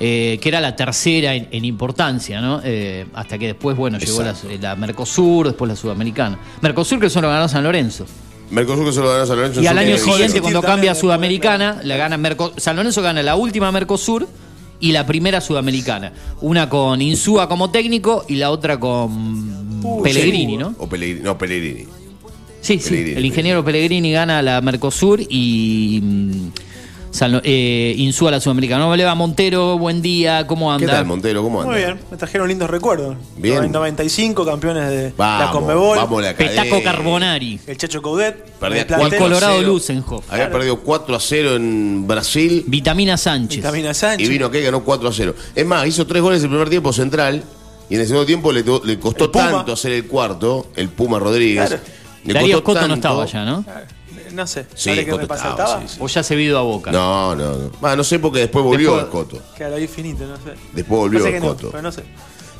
eh, 0.00 0.38
que 0.40 0.48
era 0.48 0.60
la 0.60 0.74
tercera 0.74 1.34
en, 1.34 1.48
en 1.52 1.64
importancia, 1.64 2.40
¿no? 2.40 2.60
Eh, 2.64 3.04
hasta 3.14 3.36
que 3.38 3.48
después, 3.48 3.76
bueno, 3.76 3.98
llegó 3.98 4.22
la, 4.22 4.34
la 4.60 4.74
Mercosur, 4.76 5.46
después 5.48 5.68
la 5.68 5.76
Sudamericana. 5.76 6.38
Mercosur 6.62 6.98
que 6.98 7.10
solo 7.10 7.28
ganó 7.28 7.46
San 7.48 7.62
Lorenzo. 7.62 8.06
Mercosur 8.50 8.86
que 8.86 8.92
solo 8.92 9.10
ganó 9.12 9.26
San 9.26 9.36
Lorenzo. 9.36 9.60
en 9.60 9.64
Y 9.64 9.68
al 9.68 9.78
año 9.78 9.96
siguiente, 9.98 10.40
cuando 10.40 10.62
cambia 10.62 10.92
a 10.92 10.94
Sudamericana, 10.94 11.80
la 11.84 11.96
gana 11.96 12.16
Merco- 12.18 12.52
San 12.56 12.76
Lorenzo 12.76 13.02
gana 13.02 13.22
la 13.22 13.36
última 13.36 13.70
Mercosur 13.70 14.26
y 14.80 14.92
la 14.92 15.06
primera 15.06 15.40
Sudamericana. 15.40 16.12
Una 16.40 16.68
con 16.68 17.00
Insúa 17.02 17.48
como 17.48 17.70
técnico 17.70 18.24
y 18.26 18.36
la 18.36 18.50
otra 18.50 18.80
con 18.80 19.80
Uy, 19.84 20.02
Pellegrini, 20.02 20.52
sí. 20.54 20.56
¿no? 20.56 20.74
O 20.78 20.88
Pellegrini. 20.88 21.20
No, 21.22 21.36
Pellegrini. 21.38 21.84
Sí, 22.62 22.78
sí. 22.78 22.94
El 23.16 23.24
ingeniero 23.24 23.64
Pellegrini 23.64 24.12
gana 24.12 24.42
la 24.42 24.60
Mercosur 24.60 25.20
y 25.28 26.00
mm, 26.02 26.48
San 27.10 27.40
eh, 27.42 27.94
Insúa 27.98 28.30
la 28.30 28.40
Sudamericana. 28.40 28.84
¿Cómo 28.84 28.94
le 28.94 29.04
va 29.04 29.14
Montero? 29.16 29.76
Buen 29.78 30.00
día, 30.00 30.46
¿cómo 30.46 30.72
anda? 30.72 30.86
¿Qué 30.86 30.92
tal, 30.92 31.06
Montero? 31.06 31.42
¿Cómo 31.42 31.60
anda? 31.60 31.72
Muy 31.72 31.82
bien, 31.82 31.98
me 32.10 32.16
trajeron 32.16 32.48
lindos 32.48 32.70
recuerdos. 32.70 33.16
Bien. 33.36 33.70
95 33.70 34.44
campeones 34.44 34.88
de 34.88 35.02
la 35.08 35.12
Vamos, 35.16 35.50
Conmebol. 35.50 35.98
vamos 35.98 36.22
la 36.22 36.34
Petaco. 36.34 36.82
Carbonari. 36.82 37.58
El 37.66 37.76
Chacho 37.76 38.00
Coudet. 38.00 38.36
Perdía 38.60 38.82
el 38.82 38.86
plantel. 38.86 39.08
4 39.08 39.16
a 39.18 39.28
Colorado 39.28 39.56
0. 39.58 39.68
Lusenhoff. 39.68 40.32
Había 40.32 40.50
perdido 40.52 40.80
4 40.80 41.16
a 41.16 41.20
0 41.20 41.56
en 41.56 42.06
Brasil. 42.06 42.64
Vitamina 42.68 43.16
Sánchez. 43.16 43.56
Vitamina 43.56 43.92
Sánchez. 43.92 44.28
Y 44.28 44.30
vino 44.30 44.46
acá 44.46 44.58
y 44.58 44.62
ganó 44.62 44.84
4 44.84 45.08
a 45.08 45.12
0. 45.12 45.34
Es 45.54 45.66
más, 45.66 45.86
hizo 45.86 46.06
3 46.06 46.22
goles 46.22 46.42
el 46.44 46.48
primer 46.48 46.70
tiempo 46.70 46.92
central. 46.92 47.42
Y 47.88 47.96
en 47.96 48.02
el 48.02 48.06
segundo 48.06 48.24
tiempo 48.24 48.52
le, 48.52 48.62
le 48.84 48.98
costó 49.00 49.30
tanto 49.30 49.72
hacer 49.72 49.90
el 49.92 50.06
cuarto, 50.06 50.68
el 50.76 50.88
Puma 50.90 51.18
Rodríguez. 51.18 51.66
Claro. 51.68 51.82
Le 52.24 52.34
Darío 52.34 52.62
costó 52.62 52.72
Scotto 52.80 52.88
no 52.88 52.94
tanto- 53.00 53.24
estaba 53.24 53.26
ya, 53.26 53.44
¿no? 53.50 53.64
No 54.32 54.46
sé. 54.46 54.66
Sí, 54.74 54.90
¿Sabe 54.90 54.96
qué 55.04 55.10
Scotto 55.10 55.22
me 55.22 55.26
pasa? 55.28 55.50
estaba, 55.50 55.68
¿Estaba? 55.68 55.88
sí, 55.88 55.96
O 56.00 56.06
ya 56.08 56.22
se 56.22 56.36
vio 56.36 56.58
a 56.58 56.62
Boca. 56.62 56.90
No, 56.92 57.34
no, 57.34 57.52
no. 57.56 57.70
Ah, 57.82 57.96
no 57.96 58.04
sé 58.04 58.18
porque 58.18 58.40
después 58.40 58.64
volvió 58.64 58.96
Después- 58.96 59.24
el 59.24 59.28
Coto. 59.38 59.42
Claro, 59.56 59.76
ahí 59.76 59.86
finito, 59.88 60.24
no 60.26 60.36
sé. 60.36 60.54
Después 60.72 60.98
volvió 61.00 61.24
que 61.24 61.40
no, 61.40 61.46
Coto. 61.48 61.70
pero 61.70 61.82
no 61.82 61.92
sé. 61.92 62.02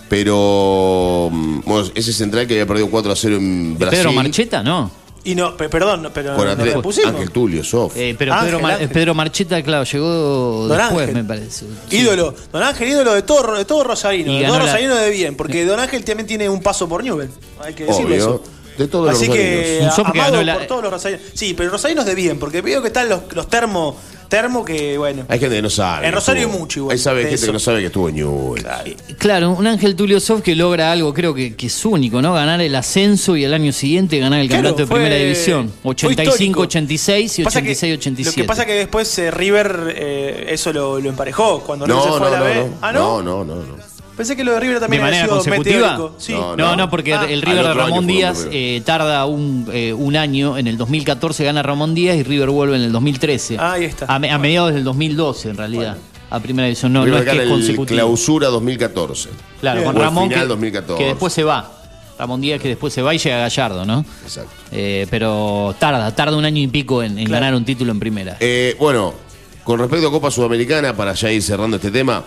Pero 0.09 1.29
mm, 1.31 1.61
bueno, 1.65 1.89
ese 1.95 2.13
central 2.13 2.47
que 2.47 2.55
había 2.55 2.67
perdido 2.67 2.91
4 2.91 3.13
a 3.13 3.17
0 3.17 3.37
en 3.37 3.79
Brasil. 3.79 3.99
Pedro 3.99 4.13
Marcheta, 4.13 4.63
no. 4.63 4.91
Y 5.23 5.35
no, 5.35 5.55
pe- 5.55 5.69
perdón, 5.69 6.09
pero 6.15 6.35
Con 6.35 6.47
no 6.59 6.83
pusimos. 6.83 7.11
Ángel 7.13 7.31
Tulio, 7.31 7.63
Sof. 7.63 7.95
Eh, 7.95 8.15
pero 8.19 8.33
Ángel, 8.33 8.47
Pedro, 8.49 8.61
Mar- 8.61 8.73
Ángel. 8.73 8.89
Pedro 8.89 9.15
Marcheta, 9.15 9.63
claro, 9.63 9.85
llegó 9.85 10.67
Don 10.67 10.79
después, 10.79 11.09
Ángel. 11.09 11.15
me 11.23 11.25
parece. 11.29 11.67
Ídolo. 11.91 12.35
Don 12.51 12.63
Ángel, 12.63 12.89
ídolo 12.89 13.13
de 13.13 13.23
todo, 13.23 13.55
de 13.55 13.65
todo 13.67 13.85
Rosarino. 13.85 14.33
Y 14.33 14.39
De 14.41 14.47
todo 14.47 14.59
la- 14.59 14.65
Rosarino 14.65 14.97
de 14.97 15.11
bien. 15.11 15.37
Porque 15.37 15.65
Don 15.67 15.79
Ángel 15.79 16.05
también 16.05 16.27
tiene 16.27 16.49
un 16.49 16.63
paso 16.63 16.89
por 16.89 17.05
Newell. 17.05 17.29
Hay 17.63 17.75
que 17.75 17.85
decirlo 17.85 18.07
Obvio. 18.09 18.17
eso. 18.17 18.43
De 18.81 18.89
todos 18.89 19.07
los 19.09 19.15
Así 19.17 19.29
que 19.31 19.57
rosarinos. 19.81 19.85
Un 19.85 20.05
soft 20.05 20.13
que 20.13 20.21
amado 20.21 20.43
la- 20.43 20.55
por 20.55 20.67
todos 20.67 20.83
los 20.85 20.93
rosarinos. 20.93 21.23
Sí, 21.35 21.55
pero 21.55 21.71
rosarinos 21.71 22.07
de 22.07 22.15
bien, 22.15 22.39
porque 22.39 22.63
veo 22.63 22.81
que 22.81 22.89
están 22.89 23.09
los, 23.11 23.21
los 23.35 23.47
termo, 23.49 23.95
termo 24.29 24.65
que, 24.65 24.97
bueno. 24.97 25.25
Hay 25.29 25.39
gente 25.39 25.57
que 25.57 25.61
no 25.63 25.69
sabe. 25.69 26.07
En 26.07 26.13
Rosario 26.15 26.43
estuvo- 26.43 26.55
hay 26.55 26.61
mucho 26.61 26.79
igual 26.81 26.93
Ahí 26.95 26.99
sabe 26.99 27.21
gente 27.23 27.35
eso. 27.35 27.47
que 27.47 27.53
no 27.53 27.59
sabe 27.59 27.81
que 27.81 27.87
estuvo 27.87 28.09
en 28.09 28.15
Newell's. 28.15 28.65
Claro, 29.19 29.51
un 29.51 29.67
Ángel 29.67 29.95
Tulio 29.97 30.19
Soft 30.19 30.41
que 30.43 30.55
logra 30.55 30.91
algo, 30.93 31.13
creo 31.13 31.35
que, 31.35 31.55
que 31.57 31.67
es 31.67 31.85
único, 31.85 32.23
¿no? 32.23 32.33
Ganar 32.33 32.61
el 32.63 32.75
ascenso 32.75 33.37
y 33.37 33.45
el 33.45 33.53
año 33.53 33.71
siguiente 33.73 34.19
ganar 34.19 34.41
el 34.41 34.49
Claro, 34.49 34.63
campeonato 34.69 34.95
de 34.95 34.95
primera 35.01 35.17
división. 35.23 35.71
fue 35.83 35.95
85-86 35.95 37.39
y 37.39 37.45
Pasa 37.45 37.61
que- 37.63 37.73
86-87. 37.73 38.25
Lo 38.25 38.33
que 38.33 38.45
pasa 38.45 38.65
que 38.67 38.73
después 38.75 39.19
eh, 39.19 39.31
River 39.31 39.95
eh, 39.95 40.47
eso 40.49 40.73
lo, 40.73 40.99
lo 41.01 41.09
emparejó. 41.11 41.61
Cuando 41.61 41.87
River 41.87 42.03
se 42.03 42.09
No, 42.09 42.17
fue 42.19 42.27
a 42.27 42.31
no, 42.31 42.37
la 42.37 42.39
no, 42.41 42.45
B. 42.47 42.55
no. 42.71 42.79
Ah, 42.81 42.93
¿no? 42.93 43.23
No, 43.23 43.45
no, 43.45 43.55
no, 43.57 43.63
no. 43.77 44.00
Pensé 44.21 44.37
que 44.37 44.45
lo 44.45 44.53
de 44.53 44.61
River 44.61 44.75
¿De 44.75 44.81
también 44.81 45.03
manera 45.03 45.25
había 45.25 45.41
sido 45.43 45.43
consecutiva? 45.43 46.11
Sí. 46.19 46.35
No, 46.35 46.77
no, 46.77 46.91
porque 46.91 47.15
Ah, 47.15 47.25
el 47.27 47.41
River 47.41 47.69
de 47.69 47.73
Ramón 47.73 48.07
Díaz 48.07 48.47
eh, 48.53 48.83
tarda 48.85 49.25
un, 49.25 49.67
eh, 49.73 49.95
un 49.95 50.15
año. 50.15 50.59
En 50.59 50.67
el 50.67 50.77
2014 50.77 51.43
gana 51.43 51.63
Ramón 51.63 51.95
Díaz 51.95 52.17
y 52.19 52.23
River 52.23 52.51
vuelve 52.51 52.77
en 52.77 52.83
el 52.83 52.93
2013. 52.93 53.57
Ah, 53.59 53.73
ahí 53.73 53.85
está. 53.87 54.05
A, 54.15 54.19
me- 54.19 54.31
a 54.31 54.37
mediados 54.37 54.75
del 54.75 54.85
2012, 54.85 55.49
en 55.49 55.57
realidad. 55.57 55.97
A 56.29 56.39
primera 56.39 56.67
división. 56.67 56.93
No, 56.93 57.07
no 57.07 57.17
es 57.17 57.25
que 57.25 57.43
es 57.45 57.49
consecutivo. 57.49 57.97
clausura 57.97 58.49
2014. 58.49 59.31
Claro, 59.63 59.85
con 59.85 59.97
Ramón 59.97 60.29
final 60.29 60.43
que, 60.45 60.49
2014. 60.49 61.03
que 61.03 61.09
después 61.09 61.33
se 61.33 61.43
va. 61.43 61.73
Ramón 62.19 62.43
Díaz 62.43 62.61
que 62.61 62.69
después 62.69 62.93
se 62.93 63.01
va 63.01 63.15
y 63.15 63.19
llega 63.19 63.39
Gallardo, 63.39 63.87
¿no? 63.87 64.05
Exacto. 64.23 64.51
Eh, 64.71 65.07
pero 65.09 65.75
tarda, 65.79 66.15
tarda 66.15 66.37
un 66.37 66.45
año 66.45 66.61
y 66.63 66.67
pico 66.67 67.03
en, 67.03 67.19
en 67.19 67.25
Claro. 67.25 67.41
ganar 67.41 67.55
un 67.55 67.65
título 67.65 67.91
en 67.91 67.99
primera. 68.01 68.37
Eh, 68.41 68.77
bueno, 68.79 69.15
con 69.65 69.79
respecto 69.79 70.09
a 70.09 70.11
Copa 70.11 70.31
Sudamericana, 70.31 70.95
para 70.95 71.15
ya 71.15 71.33
ir 71.33 71.43
cerrando 71.43 71.77
este 71.79 71.91
tema, 71.91 72.23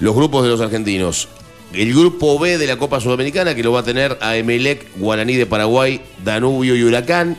Los 0.00 0.14
grupos 0.14 0.42
de 0.42 0.48
los 0.48 0.60
argentinos. 0.60 1.28
El 1.72 1.94
grupo 1.94 2.38
B 2.38 2.58
de 2.58 2.66
la 2.66 2.76
Copa 2.78 3.00
Sudamericana, 3.00 3.54
que 3.54 3.62
lo 3.62 3.70
va 3.70 3.80
a 3.80 3.84
tener 3.84 4.18
a 4.20 4.36
Emelec, 4.36 4.86
Guaraní 4.96 5.36
de 5.36 5.46
Paraguay, 5.46 6.00
Danubio 6.24 6.74
y 6.74 6.82
Huracán. 6.82 7.36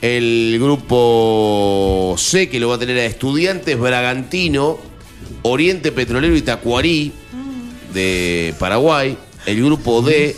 El 0.00 0.58
grupo 0.60 2.14
C, 2.18 2.48
que 2.48 2.60
lo 2.60 2.68
va 2.68 2.76
a 2.76 2.78
tener 2.78 2.98
a 2.98 3.04
Estudiantes, 3.04 3.78
Bragantino, 3.78 4.78
Oriente 5.42 5.92
Petrolero 5.92 6.36
y 6.36 6.42
Tacuarí 6.42 7.12
de 7.92 8.54
Paraguay. 8.58 9.16
El 9.46 9.64
grupo 9.64 10.02
D, 10.02 10.36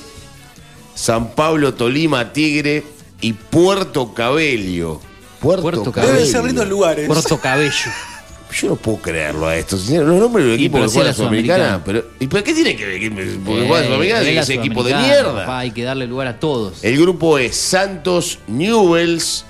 San 0.94 1.34
Pablo, 1.34 1.74
Tolima, 1.74 2.32
Tigre 2.32 2.84
y 3.20 3.32
Puerto 3.32 4.14
Cabello. 4.14 5.00
Puerto, 5.40 5.92
Deben 5.94 6.26
ser 6.26 6.44
lindos 6.44 6.68
lugares. 6.68 7.06
Puerto 7.06 7.38
Cabello. 7.38 7.90
Yo 8.60 8.68
no 8.68 8.76
puedo 8.76 8.98
creerlo 8.98 9.46
a 9.48 9.56
esto. 9.56 9.76
señor. 9.76 10.04
Los 10.06 10.20
nombres 10.20 10.44
del 10.46 10.54
equipo 10.54 10.80
que 10.80 10.88
sí 10.88 10.94
juega 10.94 11.08
la 11.10 11.14
Sudamericana. 11.14 11.82
Pero, 11.84 12.04
¿Y 12.20 12.26
pero 12.28 12.44
qué 12.44 12.54
tiene 12.54 12.76
que 12.76 12.86
ver? 12.86 13.00
que- 13.00 13.10
Porque 13.10 13.62
Eh, 13.62 13.66
juega 13.66 13.80
la 13.80 13.86
Sudamericana 13.86 14.28
es 14.28 14.36
ese 14.42 14.54
equipo 14.54 14.82
de 14.84 14.94
mierda. 14.94 15.34
papá, 15.34 15.58
hay 15.60 15.70
que 15.72 15.82
darle 15.82 16.06
lugar 16.06 16.28
a 16.28 16.38
todos. 16.38 16.84
El 16.84 16.96
grupo 17.00 17.38
es 17.38 17.56
Santos, 17.56 18.38
Newells, 18.46 19.44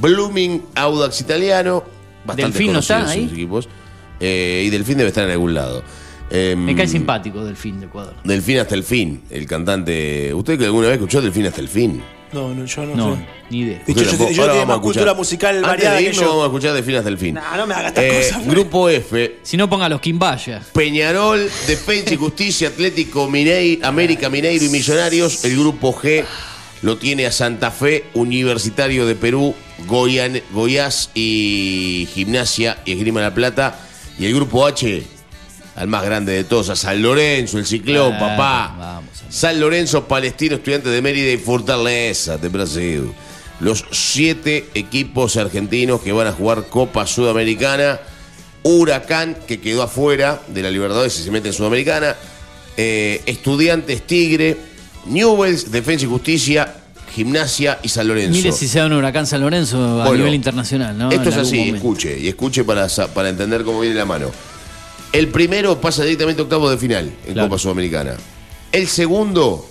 Blooming, 0.00 0.62
Audax 0.74 1.20
Italiano. 1.20 1.84
Bastante 2.24 2.58
¿Delfín 2.58 2.72
no 2.72 2.78
está 2.80 3.08
ahí? 3.08 3.28
equipos. 3.30 3.68
Eh, 4.20 4.64
y 4.66 4.70
Delfín 4.70 4.96
debe 4.98 5.08
estar 5.08 5.24
en 5.24 5.30
algún 5.30 5.52
lado. 5.54 5.82
Em, 6.30 6.58
Me 6.64 6.74
cae 6.74 6.88
simpático 6.88 7.44
del 7.44 7.54
fin 7.56 7.78
de 7.78 7.86
Ecuador. 7.86 8.14
Delfín 8.24 8.58
hasta 8.58 8.74
el 8.74 8.82
fin, 8.82 9.22
el 9.30 9.46
cantante. 9.46 10.34
¿Usted 10.34 10.58
que 10.58 10.64
alguna 10.64 10.86
vez 10.88 10.94
escuchó 10.96 11.20
Delfín 11.22 11.46
hasta 11.46 11.60
el 11.60 11.68
fin? 11.68 12.02
No, 12.32 12.54
no, 12.54 12.64
yo 12.64 12.84
no, 12.86 12.96
No, 12.96 13.14
sé. 13.16 13.26
ni 13.50 13.58
idea. 13.60 13.82
De 13.86 13.94
yo, 13.94 14.02
Usted 14.02 14.18
yo 14.18 14.24
ahora 14.24 14.32
tengo 14.34 14.46
vamos 14.46 14.62
a 14.62 14.66
más 14.66 14.78
cultura 14.80 15.04
escuchar. 15.12 15.16
musical 15.16 15.56
Antes 15.56 15.68
variada 15.68 15.94
de 15.96 15.98
que 16.02 16.10
irnos 16.10 16.20
yo. 16.22 16.28
vamos 16.28 16.42
a 16.42 16.46
escuchar 16.46 16.72
Delfín 16.74 16.94
hasta 16.96 17.08
el 17.08 17.18
fin. 17.18 17.34
No, 17.34 17.56
no 17.56 17.66
me 17.66 17.74
hagas 17.74 17.86
estas 17.88 18.04
Eh, 18.04 18.28
cosas. 18.30 18.46
grupo 18.46 18.88
F, 18.88 19.36
Si 19.42 19.56
no, 19.56 19.70
ponga 19.70 19.88
los 19.88 20.00
Quimbaya. 20.00 20.60
Peñarol, 20.72 21.48
Defensa 21.66 22.14
y 22.14 22.16
Justicia, 22.16 22.68
Atlético 22.68 23.28
Minei, 23.30 23.78
América 23.82 24.28
Mineiro 24.28 24.64
y 24.64 24.68
Millonarios. 24.68 25.44
El 25.44 25.56
grupo 25.58 25.94
G 25.94 26.24
lo 26.82 26.98
tiene 26.98 27.26
a 27.26 27.32
Santa 27.32 27.70
Fe, 27.70 28.04
Universitario 28.14 29.06
de 29.06 29.14
Perú, 29.14 29.54
Goyan, 29.86 30.40
Goiás 30.52 31.10
y 31.14 32.08
Gimnasia 32.12 32.78
y 32.84 32.92
Esgrima 32.92 33.20
La 33.20 33.32
Plata. 33.34 33.78
Y 34.18 34.26
el 34.26 34.34
grupo 34.34 34.66
H, 34.66 35.02
al 35.76 35.88
más 35.88 36.02
grande 36.04 36.32
de 36.32 36.44
todos, 36.44 36.68
a 36.70 36.76
San 36.76 37.00
Lorenzo, 37.02 37.58
el 37.58 37.66
ciclón, 37.66 38.14
Ah, 38.14 38.18
papá. 38.18 38.74
vamos, 38.78 39.15
San 39.28 39.60
Lorenzo, 39.60 40.04
Palestino, 40.06 40.56
Estudiantes 40.56 40.92
de 40.92 41.02
Mérida 41.02 41.32
y 41.32 41.36
Fortaleza 41.38 42.38
de 42.38 42.48
Brasil. 42.48 43.10
Los 43.60 43.84
siete 43.90 44.68
equipos 44.74 45.36
argentinos 45.36 46.00
que 46.02 46.12
van 46.12 46.26
a 46.26 46.32
jugar 46.32 46.66
Copa 46.68 47.06
Sudamericana. 47.06 48.00
Huracán, 48.62 49.36
que 49.46 49.60
quedó 49.60 49.82
afuera 49.84 50.42
de 50.48 50.60
la 50.62 50.70
Libertadores 50.70 51.18
y 51.20 51.22
se 51.22 51.30
mete 51.30 51.48
en 51.48 51.54
Sudamericana. 51.54 52.16
Eh, 52.76 53.22
Estudiantes 53.26 54.02
Tigre, 54.06 54.56
Newells, 55.06 55.70
Defensa 55.70 56.04
y 56.04 56.08
Justicia, 56.08 56.74
Gimnasia 57.14 57.78
y 57.82 57.88
San 57.88 58.08
Lorenzo. 58.08 58.32
Mire 58.32 58.52
si 58.52 58.66
se 58.66 58.80
da 58.80 58.86
un 58.86 58.92
huracán 58.94 59.26
San 59.26 59.40
Lorenzo 59.40 59.78
a 60.02 60.06
Bueno, 60.08 60.18
nivel 60.18 60.34
internacional, 60.34 60.98
¿no? 60.98 61.10
Esto 61.10 61.22
En 61.22 61.28
es 61.28 61.36
así, 61.36 61.56
momento. 61.58 61.76
escuche, 61.76 62.18
y 62.18 62.28
escuche 62.28 62.64
para, 62.64 62.88
para 62.88 63.28
entender 63.28 63.62
cómo 63.62 63.80
viene 63.80 63.94
la 63.96 64.04
mano. 64.04 64.30
El 65.12 65.28
primero 65.28 65.80
pasa 65.80 66.02
directamente 66.02 66.42
a 66.42 66.44
octavos 66.44 66.70
de 66.70 66.76
final 66.78 67.10
en 67.26 67.32
Claro. 67.34 67.48
Copa 67.48 67.58
Sudamericana. 67.58 68.16
El 68.76 68.88
segundo 68.88 69.66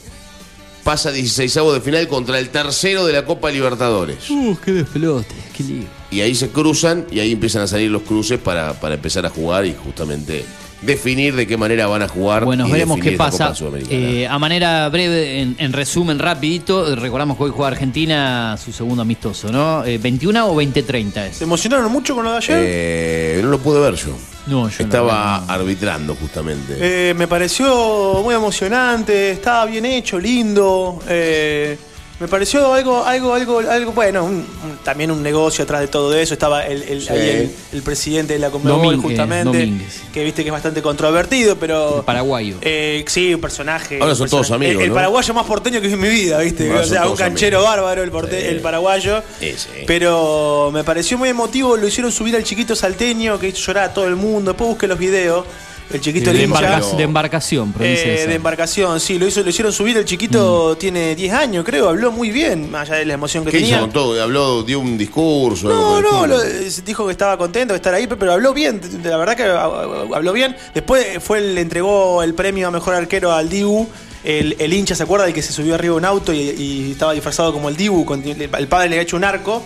pasa 0.84 1.10
a 1.10 1.12
16 1.12 1.54
de 1.76 1.82
final 1.82 2.08
contra 2.08 2.40
el 2.40 2.50
tercero 2.50 3.06
de 3.06 3.14
la 3.14 3.24
Copa 3.24 3.52
Libertadores. 3.52 4.28
Uh, 4.32 4.58
qué 4.66 4.72
despelote, 4.72 5.36
qué 5.56 5.64
lío. 5.64 5.84
Y 6.10 6.22
ahí 6.22 6.34
se 6.34 6.50
cruzan 6.50 7.06
y 7.12 7.20
ahí 7.20 7.32
empiezan 7.32 7.62
a 7.62 7.68
salir 7.68 7.92
los 7.92 8.02
cruces 8.02 8.40
para, 8.40 8.74
para 8.74 8.96
empezar 8.96 9.24
a 9.28 9.30
jugar 9.30 9.68
y 9.68 9.76
justamente 9.76 10.44
definir 10.82 11.36
de 11.36 11.46
qué 11.46 11.56
manera 11.56 11.86
van 11.86 12.02
a 12.02 12.08
jugar. 12.08 12.46
Bueno, 12.46 12.68
y 12.68 12.72
veremos 12.72 13.00
qué 13.00 13.12
pasa. 13.12 13.44
Copa 13.46 13.56
Sudamericana. 13.56 13.96
Eh, 13.96 14.28
a 14.28 14.40
manera 14.40 14.90
breve, 14.90 15.40
en, 15.40 15.56
en 15.60 15.72
resumen, 15.72 16.18
rapidito, 16.18 16.92
eh, 16.92 16.96
recordamos 16.96 17.38
que 17.38 17.44
hoy 17.44 17.52
juega 17.54 17.68
Argentina 17.68 18.58
su 18.58 18.72
segundo 18.72 19.04
amistoso, 19.04 19.52
¿no? 19.52 19.86
Eh, 19.86 20.00
¿21 20.02 20.48
o 20.48 20.56
20-30 20.56 21.28
es? 21.28 21.38
¿Se 21.38 21.44
emocionaron 21.44 21.92
mucho 21.92 22.16
con 22.16 22.24
lo 22.24 22.32
de 22.32 22.38
ayer? 22.38 22.58
Eh, 22.60 23.40
no 23.44 23.50
lo 23.50 23.60
pude 23.60 23.80
ver 23.82 23.94
yo. 23.94 24.18
No, 24.48 24.70
yo 24.70 24.78
no, 24.80 24.86
Estaba 24.86 25.46
arbitrando 25.46 26.16
justamente. 26.16 26.76
Eh, 26.80 27.14
me 27.16 27.28
pareció 27.28 28.22
muy 28.24 28.36
emocionante, 28.36 29.32
estaba 29.32 29.66
bien 29.66 29.86
hecho, 29.86 30.20
lindo. 30.20 31.00
eh, 31.08 31.78
me 32.20 32.28
pareció 32.30 32.74
algo, 32.74 33.04
algo, 33.04 33.34
algo, 33.34 33.60
algo 33.60 33.92
bueno, 33.92 34.24
un- 34.24 34.36
un- 34.64 34.78
también 34.84 35.12
un 35.12 35.22
negocio 35.22 35.64
atrás 35.66 35.82
de 35.82 35.88
todo 35.88 36.14
eso. 36.16 36.34
Estaba 36.34 36.66
el, 36.66 36.82
el- 36.84 37.02
Sí. 37.02 37.10
ahí 37.10 37.30
el, 37.30 37.52
el 37.74 37.82
presidente 37.84 38.34
de 38.34 38.40
la 38.40 38.50
Conmebol, 38.50 38.98
justamente, 39.02 39.46
Domínguez. 39.58 40.02
que 40.14 40.24
viste 40.24 40.44
que 40.44 40.50
es 40.50 40.54
bastante 40.54 40.82
controvertido, 40.82 41.58
pero. 41.58 42.04
Paraguayo. 42.06 42.56
Eh, 42.62 43.04
sí, 43.08 43.34
un 43.34 43.42
personaje. 43.42 44.00
Ahora 44.02 44.16
son 44.16 44.30
todos 44.30 44.50
amigos, 44.52 44.76
El, 44.76 44.82
el 44.84 44.90
¿no? 44.90 44.96
paraguayo 44.96 45.34
más 45.34 45.46
porteño 45.46 45.82
que 45.82 45.88
vi 45.88 45.94
en 45.94 46.00
mi 46.02 46.10
vida, 46.10 46.40
¿viste? 46.40 46.70
Ahora 46.70 46.82
o 46.84 46.86
sea, 46.86 47.10
un 47.10 47.18
canchero 47.18 47.58
amigos. 47.58 47.76
bárbaro 47.76 48.04
el, 48.04 48.12
porte- 48.12 48.40
Sí. 48.42 48.48
el 48.48 48.62
paraguayo. 48.62 49.22
Sí, 49.40 49.54
sí. 49.58 49.70
Pero 49.86 50.70
me 50.74 50.84
pareció 50.84 51.18
muy 51.18 51.30
emotivo, 51.30 51.76
lo 51.76 51.88
hicieron 51.88 52.12
subir 52.12 52.36
al 52.36 52.44
chiquito 52.44 52.76
salteño 52.76 53.38
que 53.40 53.50
hizo 53.50 53.58
llorar 53.60 53.90
a 53.90 53.94
todo 53.94 54.06
el 54.08 54.16
mundo. 54.16 54.52
Después 54.52 54.70
busqué 54.70 54.88
los 54.88 54.98
videos. 54.98 55.46
El 55.94 56.02
chiquito 56.02 56.32
de, 56.32 56.38
el 56.44 56.50
hincha. 56.50 56.60
embarca- 56.60 56.98
de 56.98 57.04
embarcación, 57.04 57.72
provincia 57.72 58.08
de 58.08 58.24
Eh, 58.24 58.28
de 58.28 58.36
embarcación, 58.36 59.00
sí, 59.00 59.20
lo, 59.20 59.28
hizo, 59.28 59.44
lo 59.44 59.50
hicieron 59.50 59.72
subir. 59.72 59.96
El 59.98 60.06
chiquito 60.06 60.76
tiene 60.78 61.16
10 61.16 61.32
años, 61.34 61.64
creo. 61.64 61.90
Habló 61.90 62.12
muy 62.12 62.32
bien, 62.32 62.72
más 62.72 62.90
allá 62.90 63.00
de 63.00 63.06
la 63.06 63.14
emoción 63.14 63.46
que 63.46 63.52
¿Qué 63.52 63.58
hizo 63.58 63.66
tenía. 63.68 63.80
con 63.82 63.92
todo? 63.92 64.22
¿Habló, 64.22 64.64
dio 64.64 64.80
un 64.80 64.98
discurso? 64.98 65.70
No, 65.70 66.02
no, 66.02 66.26
lo- 66.26 66.42
eh, 66.44 66.70
dijo 66.84 67.06
que 67.06 67.12
estaba 67.12 67.38
contento 67.38 67.74
de 67.74 67.78
estar 67.78 67.94
ahí, 67.94 68.08
pero 68.08 68.34
habló 68.34 68.54
bien. 68.54 68.82
La 69.04 69.18
verdad 69.18 69.36
que 69.38 69.44
ah, 69.44 69.66
ah, 69.66 70.06
habló 70.16 70.34
bien. 70.34 70.56
Después 70.74 71.06
fue 71.24 71.38
el- 71.38 71.56
le 71.56 71.62
entregó 71.62 72.24
el 72.24 72.34
premio 72.34 72.68
a 72.68 72.72
mejor 72.72 72.96
arquero 72.96 73.32
al 73.32 73.48
Dibu. 73.48 73.88
El, 74.24 74.56
el 74.58 74.74
hincha, 74.74 74.96
¿se 74.96 75.04
acuerda? 75.04 75.28
El 75.28 75.34
que 75.36 75.44
se 75.44 75.54
subió 75.54 75.76
arriba 75.76 75.94
de 75.94 75.98
un 76.00 76.06
auto 76.06 76.34
y, 76.34 76.40
y 76.40 76.92
estaba 76.94 77.14
disfrazado 77.14 77.54
como 77.54 77.70
el 77.70 77.78
Dibu. 77.78 78.06
con- 78.06 78.24
el 78.26 78.68
padre 78.68 78.90
le 78.90 78.96
había 78.96 79.02
hecho 79.04 79.18
un 79.18 79.24
arco. 79.24 79.62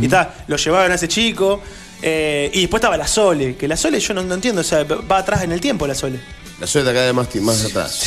Y 0.00 0.04
está, 0.04 0.34
lo 0.46 0.56
llevaban 0.56 0.92
a 0.92 0.94
ese 0.94 1.08
chico. 1.08 1.60
Eh, 2.06 2.50
y 2.52 2.60
después 2.62 2.80
estaba 2.80 2.96
la 2.98 3.06
Sole. 3.06 3.56
Que 3.56 3.66
la 3.66 3.76
Sole 3.78 3.98
yo 3.98 4.12
no, 4.12 4.22
no 4.22 4.34
entiendo. 4.34 4.60
O 4.60 4.64
sea, 4.64 4.84
va 4.84 5.18
atrás 5.18 5.42
en 5.42 5.52
el 5.52 5.60
tiempo 5.60 5.86
la 5.86 5.94
Sole. 5.94 6.20
La 6.60 6.66
suelta 6.68 6.92
cada 6.92 7.06
vez 7.06 7.14
más, 7.14 7.34
más 7.36 7.64
atrás. 7.64 8.00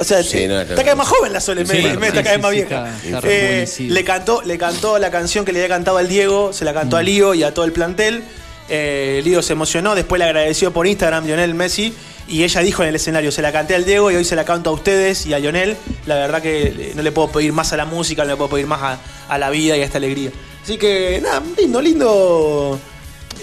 O 0.00 0.04
sea, 0.04 0.22
Sí, 0.22 0.46
no, 0.46 0.60
está 0.60 0.76
cada 0.76 0.84
vez 0.90 0.96
más 0.96 1.08
joven 1.08 1.32
la 1.32 1.40
Sole, 1.40 1.66
Sí, 1.66 1.76
sí, 1.76 1.82
cada 1.82 1.96
vez 1.98 2.24
sí, 2.24 2.38
más 2.40 2.50
sí, 2.50 2.56
vieja. 2.56 2.88
está- 3.04 3.18
está 3.18 3.28
Eh, 3.28 3.68
le, 3.80 4.04
cantó, 4.04 4.42
le 4.42 4.56
cantó 4.58 4.98
la 4.98 5.10
canción 5.10 5.44
que 5.44 5.52
le 5.52 5.58
había 5.58 5.68
cantado 5.74 5.98
al 5.98 6.08
Diego, 6.08 6.52
se 6.52 6.64
la 6.64 6.72
cantó 6.72 6.96
a 6.96 7.02
Lío 7.02 7.34
y 7.34 7.42
a 7.42 7.52
todo 7.52 7.64
el 7.66 7.72
plantel. 7.72 8.22
Eh, 8.68 9.20
Lío 9.24 9.42
se 9.42 9.52
emocionó, 9.52 9.94
después 9.94 10.18
le 10.20 10.24
agradeció 10.24 10.72
por 10.72 10.86
Instagram 10.86 11.26
Lionel 11.26 11.52
Messi 11.54 11.92
y 12.28 12.44
ella 12.44 12.60
dijo 12.62 12.82
en 12.82 12.88
el 12.90 12.94
escenario, 12.96 13.30
se 13.30 13.42
la 13.42 13.52
canté 13.52 13.74
al 13.74 13.84
Diego 13.84 14.10
y 14.10 14.14
hoy 14.16 14.24
se 14.24 14.36
la 14.36 14.44
canto 14.46 14.70
a 14.70 14.72
ustedes 14.72 15.26
y 15.26 15.34
a 15.34 15.38
Lionel. 15.38 15.76
La 16.06 16.14
verdad 16.14 16.40
que 16.40 16.62
eh, 16.68 16.92
no 16.94 17.02
le 17.02 17.12
puedo 17.12 17.28
pedir 17.30 17.52
más 17.52 17.72
a 17.74 17.76
la 17.76 17.84
música, 17.84 18.22
no 18.24 18.30
le 18.30 18.36
puedo 18.36 18.50
pedir 18.50 18.66
más 18.66 18.80
a, 18.80 18.98
a 19.28 19.36
la 19.38 19.50
vida 19.50 19.76
y 19.76 19.82
a 19.82 19.84
esta 19.84 19.98
alegría. 19.98 20.30
Así 20.64 20.78
que 20.78 21.20
nada, 21.22 21.42
lindo, 21.58 21.82
lindo. 21.82 22.80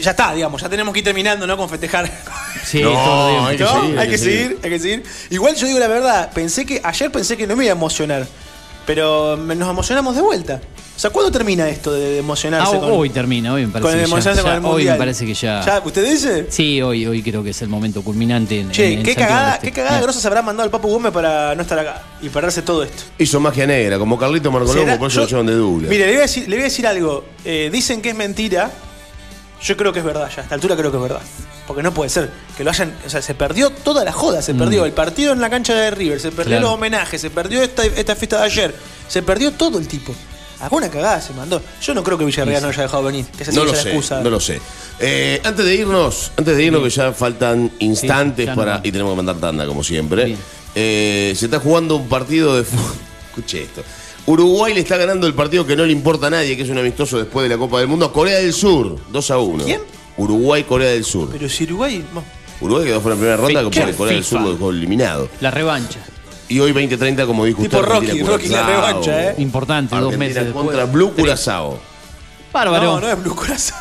Ya 0.01 0.11
está, 0.11 0.33
digamos, 0.33 0.61
ya 0.61 0.69
tenemos 0.69 0.93
que 0.93 0.99
ir 0.99 1.05
terminando, 1.05 1.45
¿no? 1.47 1.57
Con 1.57 1.69
festejar. 1.69 2.09
Sí, 2.65 2.81
No, 2.81 2.91
todo 2.93 3.29
bien. 3.31 3.43
hay 3.45 3.57
que 3.57 3.63
¿No? 3.63 3.81
seguir, 3.81 3.99
hay 3.99 4.09
que 4.09 4.17
seguir, 4.17 4.59
hay 4.63 4.69
que 4.69 4.79
seguir. 4.79 5.03
Igual 5.29 5.55
yo 5.55 5.67
digo 5.67 5.79
la 5.79 5.87
verdad, 5.87 6.31
pensé 6.33 6.65
que 6.65 6.79
ayer 6.83 7.11
pensé 7.11 7.35
que 7.37 7.45
no 7.47 7.55
me 7.55 7.65
iba 7.65 7.73
a 7.73 7.75
emocionar, 7.75 8.25
pero 8.85 9.37
nos 9.37 9.69
emocionamos 9.69 10.15
de 10.15 10.21
vuelta. 10.21 10.61
O 10.95 10.99
sea, 11.01 11.11
¿cuándo 11.11 11.31
termina 11.31 11.69
esto 11.69 11.93
de 11.93 12.17
emocionarse 12.19 12.75
Ah, 12.75 12.79
con, 12.81 12.91
hoy 12.91 13.09
termina, 13.09 13.53
hoy 13.53 13.65
me 13.65 13.71
parece 13.71 13.83
con 13.83 13.91
el 13.91 14.03
que 14.03 14.09
ya- 14.09 14.13
emocionarse 14.13 14.41
con 14.41 14.51
ya- 14.51 14.57
el 14.57 14.65
Hoy 14.65 14.71
mundial? 14.71 14.93
me 14.95 14.99
parece 14.99 15.25
que 15.25 15.33
ya... 15.33 15.61
¿Ya? 15.65 15.81
¿Usted 15.85 16.09
dice? 16.11 16.47
Sí, 16.49 16.81
hoy, 16.81 17.05
hoy 17.05 17.23
creo 17.23 17.41
que 17.41 17.51
es 17.51 17.61
el 17.61 17.69
momento 17.69 18.01
culminante 18.01 18.59
en, 18.59 18.71
Che, 18.71 18.91
en- 18.91 18.99
en 18.99 19.05
qué 19.05 19.15
cagada, 19.15 19.53
Este. 19.55 19.67
qué 19.67 19.73
cagada 19.73 20.01
grosa 20.01 20.19
se 20.19 20.27
habrá 20.27 20.41
mandado 20.41 20.65
el 20.65 20.71
Papu 20.71 20.89
Gómez 20.89 21.13
para 21.13 21.55
no 21.55 21.61
estar 21.61 21.79
acá 21.79 22.01
y 22.21 22.27
perderse 22.27 22.63
todo 22.63 22.83
esto. 22.83 23.03
Hizo 23.17 23.39
magia 23.39 23.65
negra, 23.65 23.97
como 23.97 24.17
Carlito 24.17 24.51
Marcolombo, 24.51 24.81
¿Será? 24.83 24.99
por 24.99 25.09
eso 25.09 25.21
lo 25.21 25.27
llevan 25.27 25.45
de 25.45 25.53
Douglas. 25.53 25.89
Mire, 25.89 26.05
le 26.05 26.11
voy 26.11 26.17
a 26.17 26.21
decir, 26.23 26.49
le 26.49 26.55
voy 26.57 26.61
a 26.63 26.65
decir 26.65 26.85
algo. 26.85 27.23
Eh, 27.45 27.69
dicen 27.71 28.01
que 28.01 28.09
es 28.09 28.15
mentira. 28.15 28.69
Yo 29.61 29.75
creo 29.77 29.91
que 29.93 29.99
es 29.99 30.05
verdad 30.05 30.29
ya. 30.33 30.41
A 30.41 30.43
esta 30.43 30.55
altura 30.55 30.75
creo 30.75 30.91
que 30.91 30.97
es 30.97 31.03
verdad. 31.03 31.21
Porque 31.67 31.83
no 31.83 31.93
puede 31.93 32.09
ser 32.09 32.29
que 32.57 32.63
lo 32.63 32.71
hayan. 32.71 32.95
O 33.05 33.09
sea, 33.09 33.21
se 33.21 33.35
perdió 33.35 33.69
toda 33.69 34.03
la 34.03 34.11
joda. 34.11 34.41
Se 34.41 34.53
Mm. 34.53 34.57
perdió 34.59 34.85
el 34.85 34.91
partido 34.93 35.33
en 35.33 35.41
la 35.41 35.49
cancha 35.49 35.73
de 35.75 35.91
River. 35.91 36.19
Se 36.19 36.29
perdió 36.31 36.51
Claro. 36.53 36.61
los 36.67 36.71
homenajes. 36.75 37.19
Se 37.21 37.29
perdió 37.29 37.61
esta, 37.61 37.83
esta 37.85 38.15
fiesta 38.15 38.37
de 38.39 38.43
ayer. 38.45 38.75
Se 39.07 39.21
perdió 39.21 39.51
todo 39.51 39.77
el 39.77 39.87
tipo. 39.87 40.15
Alguna 40.61 40.89
cagada 40.89 41.21
se 41.21 41.31
mandó. 41.33 41.61
Yo 41.81 41.93
no 41.93 42.03
creo 42.03 42.17
que 42.17 42.25
Villarreal 42.25 42.61
no 42.61 42.69
haya 42.69 42.81
dejado 42.83 43.03
venir. 43.03 43.25
Que 43.37 43.45
sí 43.45 43.51
No 43.53 43.63
lo 43.63 43.73
sé, 43.73 43.89
excusa. 43.89 44.21
no 44.21 44.29
lo 44.29 44.39
sé. 44.41 44.59
Eh, 44.99 45.39
antes 45.45 45.65
de 45.65 45.75
irnos, 45.75 46.31
antes 46.35 46.57
de 46.57 46.63
irnos, 46.63 46.83
que 46.83 46.89
ya 46.89 47.13
faltan 47.13 47.71
instantes 47.79 48.45
ya 48.47 48.55
para. 48.55 48.75
no. 48.75 48.81
Y 48.83 48.91
tenemos 48.91 49.13
que 49.13 49.17
mandar 49.17 49.37
tanda, 49.37 49.65
como 49.65 49.83
siempre. 49.83 50.35
Eh, 50.75 51.33
se 51.37 51.45
está 51.45 51.59
jugando 51.59 51.95
un 51.95 52.09
partido 52.09 52.55
de 52.57 52.63
fútbol. 52.63 52.91
Escuche 53.29 53.63
esto. 53.63 53.83
Uruguay 54.31 54.73
le 54.75 54.81
está 54.81 54.95
ganando 54.97 55.25
el 55.25 55.33
partido 55.33 55.65
que 55.65 55.75
no 55.75 55.85
le 55.85 55.91
importa 55.91 56.27
a 56.27 56.29
nadie, 56.29 56.55
que 56.55 56.61
es 56.61 56.69
un 56.69 56.77
amistoso 56.77 57.17
después 57.17 57.49
de 57.49 57.55
la 57.55 57.57
Copa 57.59 57.79
del 57.79 57.87
Mundo, 57.87 58.05
a 58.05 58.13
Corea 58.13 58.37
del 58.37 58.53
Sur, 58.53 58.95
2 59.11 59.31
a 59.31 59.37
1. 59.39 59.63
¿Quién? 59.65 59.81
Uruguay, 60.17 60.63
Corea 60.65 60.91
del 60.91 61.03
Sur. 61.03 61.29
Pero 61.31 61.49
si 61.49 61.63
Uruguay. 61.63 62.05
bueno, 62.13 62.27
Uruguay 62.61 62.85
quedó 62.85 63.01
fuera 63.01 63.15
en 63.15 63.19
primera 63.21 63.37
ronda, 63.37 63.69
¿Qué? 63.71 63.81
porque 63.81 63.95
Corea 63.97 64.13
del 64.13 64.23
Sur 64.23 64.41
lo 64.41 64.51
dejó 64.53 64.69
eliminado. 64.69 65.27
La 65.41 65.49
revancha. 65.49 65.99
Y 66.47 66.59
hoy 66.59 66.73
20-30, 66.73 67.25
como 67.25 67.45
dijo 67.45 67.61
Tipo 67.63 67.77
usted, 67.77 67.89
Rocky, 67.89 68.05
Argentina, 68.07 68.29
Rocky 68.31 68.47
la 68.49 68.61
Curazao. 68.65 68.81
revancha, 68.87 69.29
¿eh? 69.31 69.35
Importante, 69.39 69.95
dos 69.95 70.03
Argentina 70.05 70.25
meses 70.27 70.43
después. 70.45 70.65
contra 70.65 70.85
Blue 70.85 71.11
Curazao. 71.15 71.79
Bárbaro. 72.53 72.83
No, 72.85 72.99
no 72.99 73.09
es 73.09 73.23
Blue 73.23 73.35
Corazón. 73.35 73.77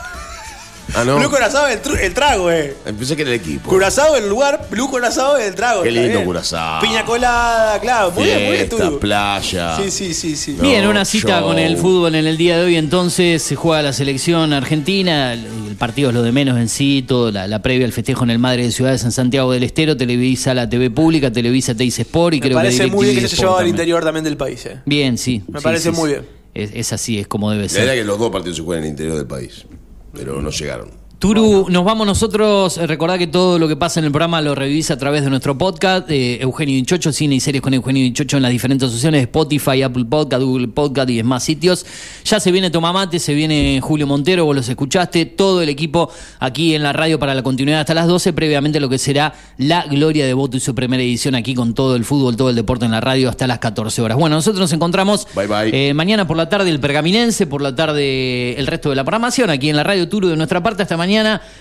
Ah, 0.95 1.05
no. 1.05 1.19
Blue 1.19 1.29
Curazao 1.29 1.67
es 1.67 1.77
el, 1.77 1.83
tru- 1.83 1.99
el 2.01 2.15
trago, 2.15 2.51
eh. 2.51 2.75
Pensé 2.85 3.15
que 3.15 3.23
era 3.23 3.31
el 3.33 3.37
equipo. 3.41 3.69
Curazao 3.69 4.17
el 4.17 4.29
lugar, 4.29 4.67
Blue 4.71 4.89
Curazao 4.89 5.37
es 5.37 5.47
el 5.49 5.55
trago. 5.55 5.83
Qué 5.83 5.91
lindo. 5.91 6.25
Curazao. 6.25 6.81
Piña 6.81 7.05
colada, 7.05 7.79
claro. 7.81 8.11
Muy 8.13 8.25
bien, 8.25 8.43
muy 8.45 8.53
bien, 8.53 8.69
tú. 8.69 8.99
playa. 8.99 9.77
Sí, 9.77 9.91
sí, 9.91 10.15
sí, 10.15 10.35
sí. 10.37 10.57
Bien, 10.61 10.87
una 10.87 11.05
cita 11.05 11.41
show. 11.41 11.49
con 11.49 11.59
el 11.59 11.77
fútbol 11.77 12.15
en 12.15 12.27
el 12.27 12.37
día 12.37 12.59
de 12.59 12.65
hoy. 12.65 12.77
Entonces 12.77 13.43
se 13.43 13.55
juega 13.55 13.83
la 13.83 13.93
selección 13.93 14.53
argentina. 14.53 15.35
El, 15.35 15.47
partido 15.79 16.09
es 16.09 16.15
lo 16.17 16.23
de 16.23 16.33
menos 16.33 16.59
en 16.59 16.69
sí. 16.69 17.05
Todo, 17.07 17.31
la, 17.31 17.47
la 17.47 17.63
previa 17.63 17.87
al 17.87 17.93
festejo 17.93 18.25
en 18.25 18.31
el 18.31 18.39
Madre 18.41 18.65
de 18.65 18.73
Ciudades 18.73 19.05
en 19.05 19.13
Santiago 19.13 19.53
del 19.53 19.63
Estero. 19.63 19.97
Televisa 19.97 20.53
la 20.55 20.69
TV 20.69 20.91
pública, 20.91 21.31
Televisa 21.31 21.75
Teis 21.75 21.99
Sport 21.99 22.35
y 22.35 22.41
Me 22.41 22.47
creo 22.47 22.57
parece 22.57 22.85
que 22.87 22.91
muy 22.91 23.07
bien 23.11 23.21
que 23.21 23.29
se 23.29 23.37
llevado 23.37 23.59
al 23.59 23.69
interior 23.69 24.03
también 24.03 24.25
del 24.25 24.37
país, 24.37 24.67
eh. 24.67 24.79
Bien, 24.87 25.17
sí. 25.19 25.43
Me 25.49 25.61
sí, 25.61 25.65
parece 25.65 25.91
sí, 25.91 25.97
muy 25.97 26.11
sí. 26.11 26.17
bien. 26.17 26.39
Es, 26.55 26.71
es 26.75 26.93
así, 26.93 27.19
es 27.21 27.29
como 27.29 27.51
debe 27.53 27.65
La 27.65 27.69
ser. 27.69 27.81
verdad 27.83 27.95
que 27.95 28.05
los 28.05 28.19
dos 28.19 28.31
partidos 28.33 28.57
se 28.57 28.63
juegan 28.65 28.83
en 28.83 28.87
el 28.87 28.91
interior 28.93 29.17
del 29.17 29.27
país, 29.27 29.65
pero 30.13 30.41
no 30.41 30.51
llegaron. 30.51 30.98
Turu, 31.19 31.67
nos 31.69 31.85
vamos 31.85 32.07
nosotros. 32.07 32.79
Eh, 32.79 32.87
Recordá 32.87 33.19
que 33.19 33.27
todo 33.27 33.59
lo 33.59 33.67
que 33.67 33.75
pasa 33.75 33.99
en 33.99 34.07
el 34.07 34.13
programa 34.13 34.41
lo 34.41 34.55
revivís 34.55 34.93
a 34.93 34.97
través 34.97 35.25
de 35.25 35.31
nuestro 35.31 35.59
podcast, 35.59 36.09
eh, 36.13 36.41
Eugenio 36.41 36.77
Dinchocho, 36.77 37.11
cine 37.11 37.35
y 37.35 37.41
series 37.41 37.61
con 37.61 37.75
Eugenio 37.75 38.05
Dinchocho 38.05 38.37
en 38.37 38.45
las 38.45 38.53
diferentes 38.53 38.89
opciones, 38.89 39.23
Spotify, 39.23 39.83
Apple 39.83 40.05
Podcast, 40.05 40.45
Google 40.45 40.69
Podcast 40.69 41.11
y 41.11 41.17
demás 41.17 41.43
sitios. 41.43 41.85
Ya 42.25 42.39
se 42.39 42.53
viene 42.53 42.71
Tomamate, 42.71 43.19
se 43.19 43.35
viene 43.35 43.81
Julio 43.83 44.07
Montero, 44.07 44.45
vos 44.45 44.55
los 44.55 44.69
escuchaste, 44.69 45.27
todo 45.27 45.61
el 45.61 45.69
equipo 45.69 46.09
aquí 46.39 46.77
en 46.77 46.85
la 46.85 46.93
radio 46.93 47.19
para 47.19 47.35
la 47.35 47.43
continuidad 47.43 47.81
hasta 47.81 47.95
las 47.95 48.07
12, 48.07 48.33
previamente 48.33 48.79
lo 48.79 48.89
que 48.89 48.99
será 48.99 49.35
la 49.57 49.87
Gloria 49.87 50.25
de 50.25 50.35
Voto 50.35 50.57
y 50.57 50.61
su 50.61 50.73
primera 50.73 51.03
edición 51.03 51.35
aquí 51.35 51.53
con 51.53 51.75
todo 51.75 51.97
el 51.97 52.05
fútbol, 52.05 52.37
todo 52.37 52.51
el 52.51 52.55
deporte 52.55 52.85
en 52.85 52.93
la 52.93 53.01
radio 53.01 53.29
hasta 53.29 53.49
las 53.49 53.59
14 53.59 54.03
horas. 54.03 54.17
Bueno, 54.17 54.37
nosotros 54.37 54.61
nos 54.61 54.73
encontramos 54.73 55.27
eh, 55.73 55.93
mañana 55.95 56.29
por 56.29 56.37
la 56.37 56.49
tarde 56.49 56.71
el 56.71 56.79
Pergaminense, 56.79 57.49
por 57.49 57.61
la 57.61 57.75
tarde 57.75 58.55
el 58.57 58.69
resto 58.69 58.91
de 58.91 58.95
la 58.95 59.03
programación 59.03 59.51
aquí 59.51 59.69
en 59.69 59.75
la 59.75 59.83
radio 59.83 60.09
Turu 60.09 60.29
de 60.29 60.37
nuestra 60.37 60.63
parte 60.63 60.85
hasta 60.85 60.97
mañana 60.97 61.08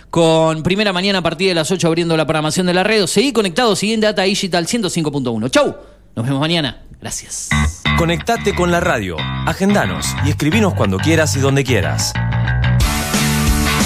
con 0.09 0.63
primera 0.63 0.93
mañana 0.93 1.19
a 1.19 1.21
partir 1.21 1.49
de 1.49 1.55
las 1.55 1.71
8 1.71 1.87
abriendo 1.87 2.17
la 2.17 2.25
programación 2.25 2.65
de 2.67 2.73
la 2.73 2.83
radio. 2.83 3.07
Seguí 3.07 3.31
conectado, 3.33 3.75
siguiente 3.75 4.07
Data 4.07 4.23
Digital 4.23 4.67
105.1. 4.67 5.49
Chau, 5.49 5.75
nos 6.15 6.25
vemos 6.25 6.39
mañana. 6.39 6.83
Gracias. 6.99 7.49
Conectate 7.97 8.55
con 8.55 8.71
la 8.71 8.79
radio, 8.79 9.17
agendanos 9.45 10.07
y 10.25 10.29
escribinos 10.29 10.73
cuando 10.73 10.97
quieras 10.97 11.35
y 11.35 11.39
donde 11.39 11.63
quieras. 11.63 12.13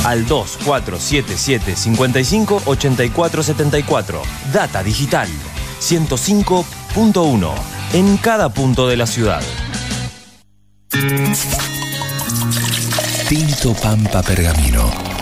Al 0.05 0.25
2477 0.25 1.75
55 1.75 2.63
84 2.65 3.43
74. 3.43 4.21
Data 4.53 4.83
Digital 4.83 5.27
105.1. 5.79 7.51
En 7.93 8.17
cada 8.17 8.49
punto 8.49 8.87
de 8.87 8.97
la 8.97 9.05
ciudad. 9.05 9.41
Tinto 13.29 13.73
Pampa 13.75 14.21
Pergamino, 14.21 14.91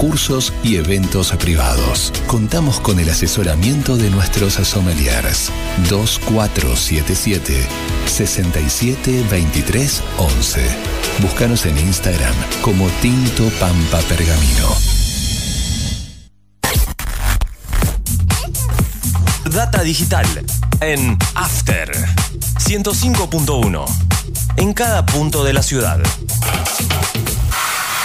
cursos 0.00 0.54
y 0.64 0.76
eventos 0.76 1.30
privados. 1.32 2.10
Contamos 2.26 2.80
con 2.80 2.98
el 2.98 3.10
asesoramiento 3.10 3.98
de 3.98 4.08
nuestros 4.08 4.54
sommeliers 4.54 5.52
2477 5.90 7.68
6723 8.06 10.02
11. 10.16 10.60
Búscanos 11.20 11.66
en 11.66 11.76
Instagram 11.76 12.34
como 12.62 12.88
Tinto 13.02 13.44
Pampa 13.60 13.98
Pergamino. 14.08 14.74
Data 19.52 19.82
Digital 19.82 20.26
en 20.80 21.18
After 21.34 21.90
105.1. 22.58 23.84
En 24.56 24.72
cada 24.72 25.04
punto 25.04 25.44
de 25.44 25.52
la 25.52 25.62
ciudad. 25.62 26.00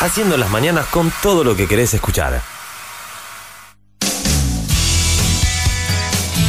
Haciendo 0.06 0.38
las 0.38 0.52
mañanas 0.52 0.86
con 0.86 1.12
todo 1.24 1.44
lo 1.44 1.56
que 1.56 1.68
querés 1.68 1.96
escuchar. 1.96 2.40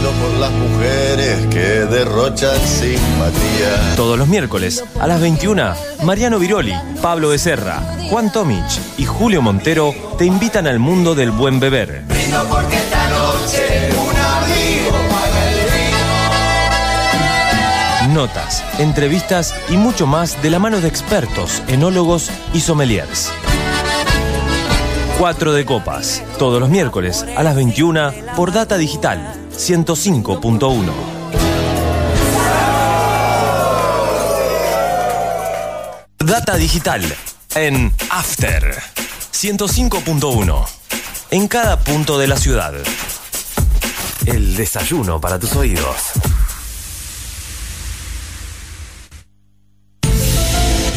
Brindo 0.00 0.18
por 0.18 0.32
las 0.38 0.50
mujeres 0.52 1.46
que 1.48 1.84
derrochan 1.84 2.58
simpatía. 2.66 3.94
Todos 3.96 4.18
los 4.18 4.28
miércoles 4.28 4.82
a 4.98 5.06
las 5.06 5.20
21, 5.20 5.74
Mariano 6.04 6.38
Viroli, 6.38 6.72
Pablo 7.02 7.28
Becerra, 7.28 7.82
Juan 8.08 8.32
Tomich 8.32 8.80
y 8.96 9.04
Julio 9.04 9.42
Montero 9.42 9.94
te 10.16 10.24
invitan 10.24 10.66
al 10.66 10.78
mundo 10.78 11.14
del 11.14 11.32
buen 11.32 11.60
beber. 11.60 12.04
Brindo 12.08 12.46
porque 12.48 12.76
esta 12.76 13.10
noche 13.10 13.90
un 13.92 14.16
amigo 14.16 14.96
paga 15.10 15.50
el 15.50 15.58
vino. 18.06 18.22
Notas, 18.22 18.64
entrevistas 18.78 19.54
y 19.68 19.76
mucho 19.76 20.06
más 20.06 20.40
de 20.40 20.48
la 20.48 20.58
mano 20.58 20.80
de 20.80 20.88
expertos, 20.88 21.62
enólogos 21.68 22.30
y 22.54 22.60
sommeliers. 22.60 23.30
4 25.18 25.52
de 25.52 25.66
copas, 25.66 26.22
todos 26.38 26.58
los 26.58 26.70
miércoles 26.70 27.26
a 27.36 27.42
las 27.42 27.54
21 27.54 28.14
por 28.34 28.52
Data 28.52 28.78
Digital 28.78 29.34
105.1. 29.60 30.90
Data 36.18 36.56
Digital 36.56 37.02
en 37.54 37.92
After 38.08 38.74
105.1. 39.32 40.66
En 41.32 41.46
cada 41.46 41.78
punto 41.78 42.18
de 42.18 42.26
la 42.26 42.38
ciudad. 42.38 42.72
El 44.24 44.56
desayuno 44.56 45.20
para 45.20 45.38
tus 45.38 45.54
oídos. 45.56 46.12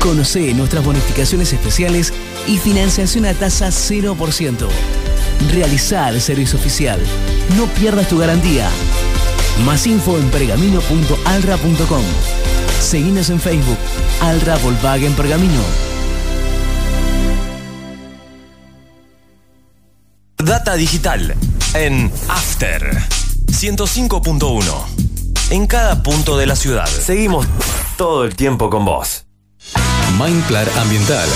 Conoce 0.00 0.54
nuestras 0.54 0.84
bonificaciones 0.84 1.52
especiales 1.52 2.12
y 2.46 2.58
financiación 2.58 3.26
a 3.26 3.34
tasa 3.34 3.68
0%. 3.68 4.68
Realizar 5.52 6.14
el 6.14 6.20
servicio 6.20 6.58
oficial. 6.58 7.00
No 7.56 7.66
pierdas 7.66 8.08
tu 8.08 8.18
garantía. 8.18 8.68
Más 9.64 9.86
info 9.86 10.18
en 10.18 10.30
pergamino.alra.com. 10.30 12.02
Seguinos 12.80 13.30
en 13.30 13.40
Facebook. 13.40 13.78
Alra 14.20 14.56
Volkswagen 14.58 15.14
Pergamino. 15.14 15.62
Data 20.38 20.74
Digital 20.76 21.34
en 21.74 22.10
After 22.28 22.96
105.1. 23.48 24.62
En 25.50 25.66
cada 25.66 26.02
punto 26.02 26.36
de 26.36 26.46
la 26.46 26.56
ciudad. 26.56 26.86
Seguimos 26.86 27.46
todo 27.96 28.24
el 28.24 28.36
tiempo 28.36 28.70
con 28.70 28.84
vos. 28.84 29.27
Mindplar 30.16 30.68
Ambiental 30.78 31.28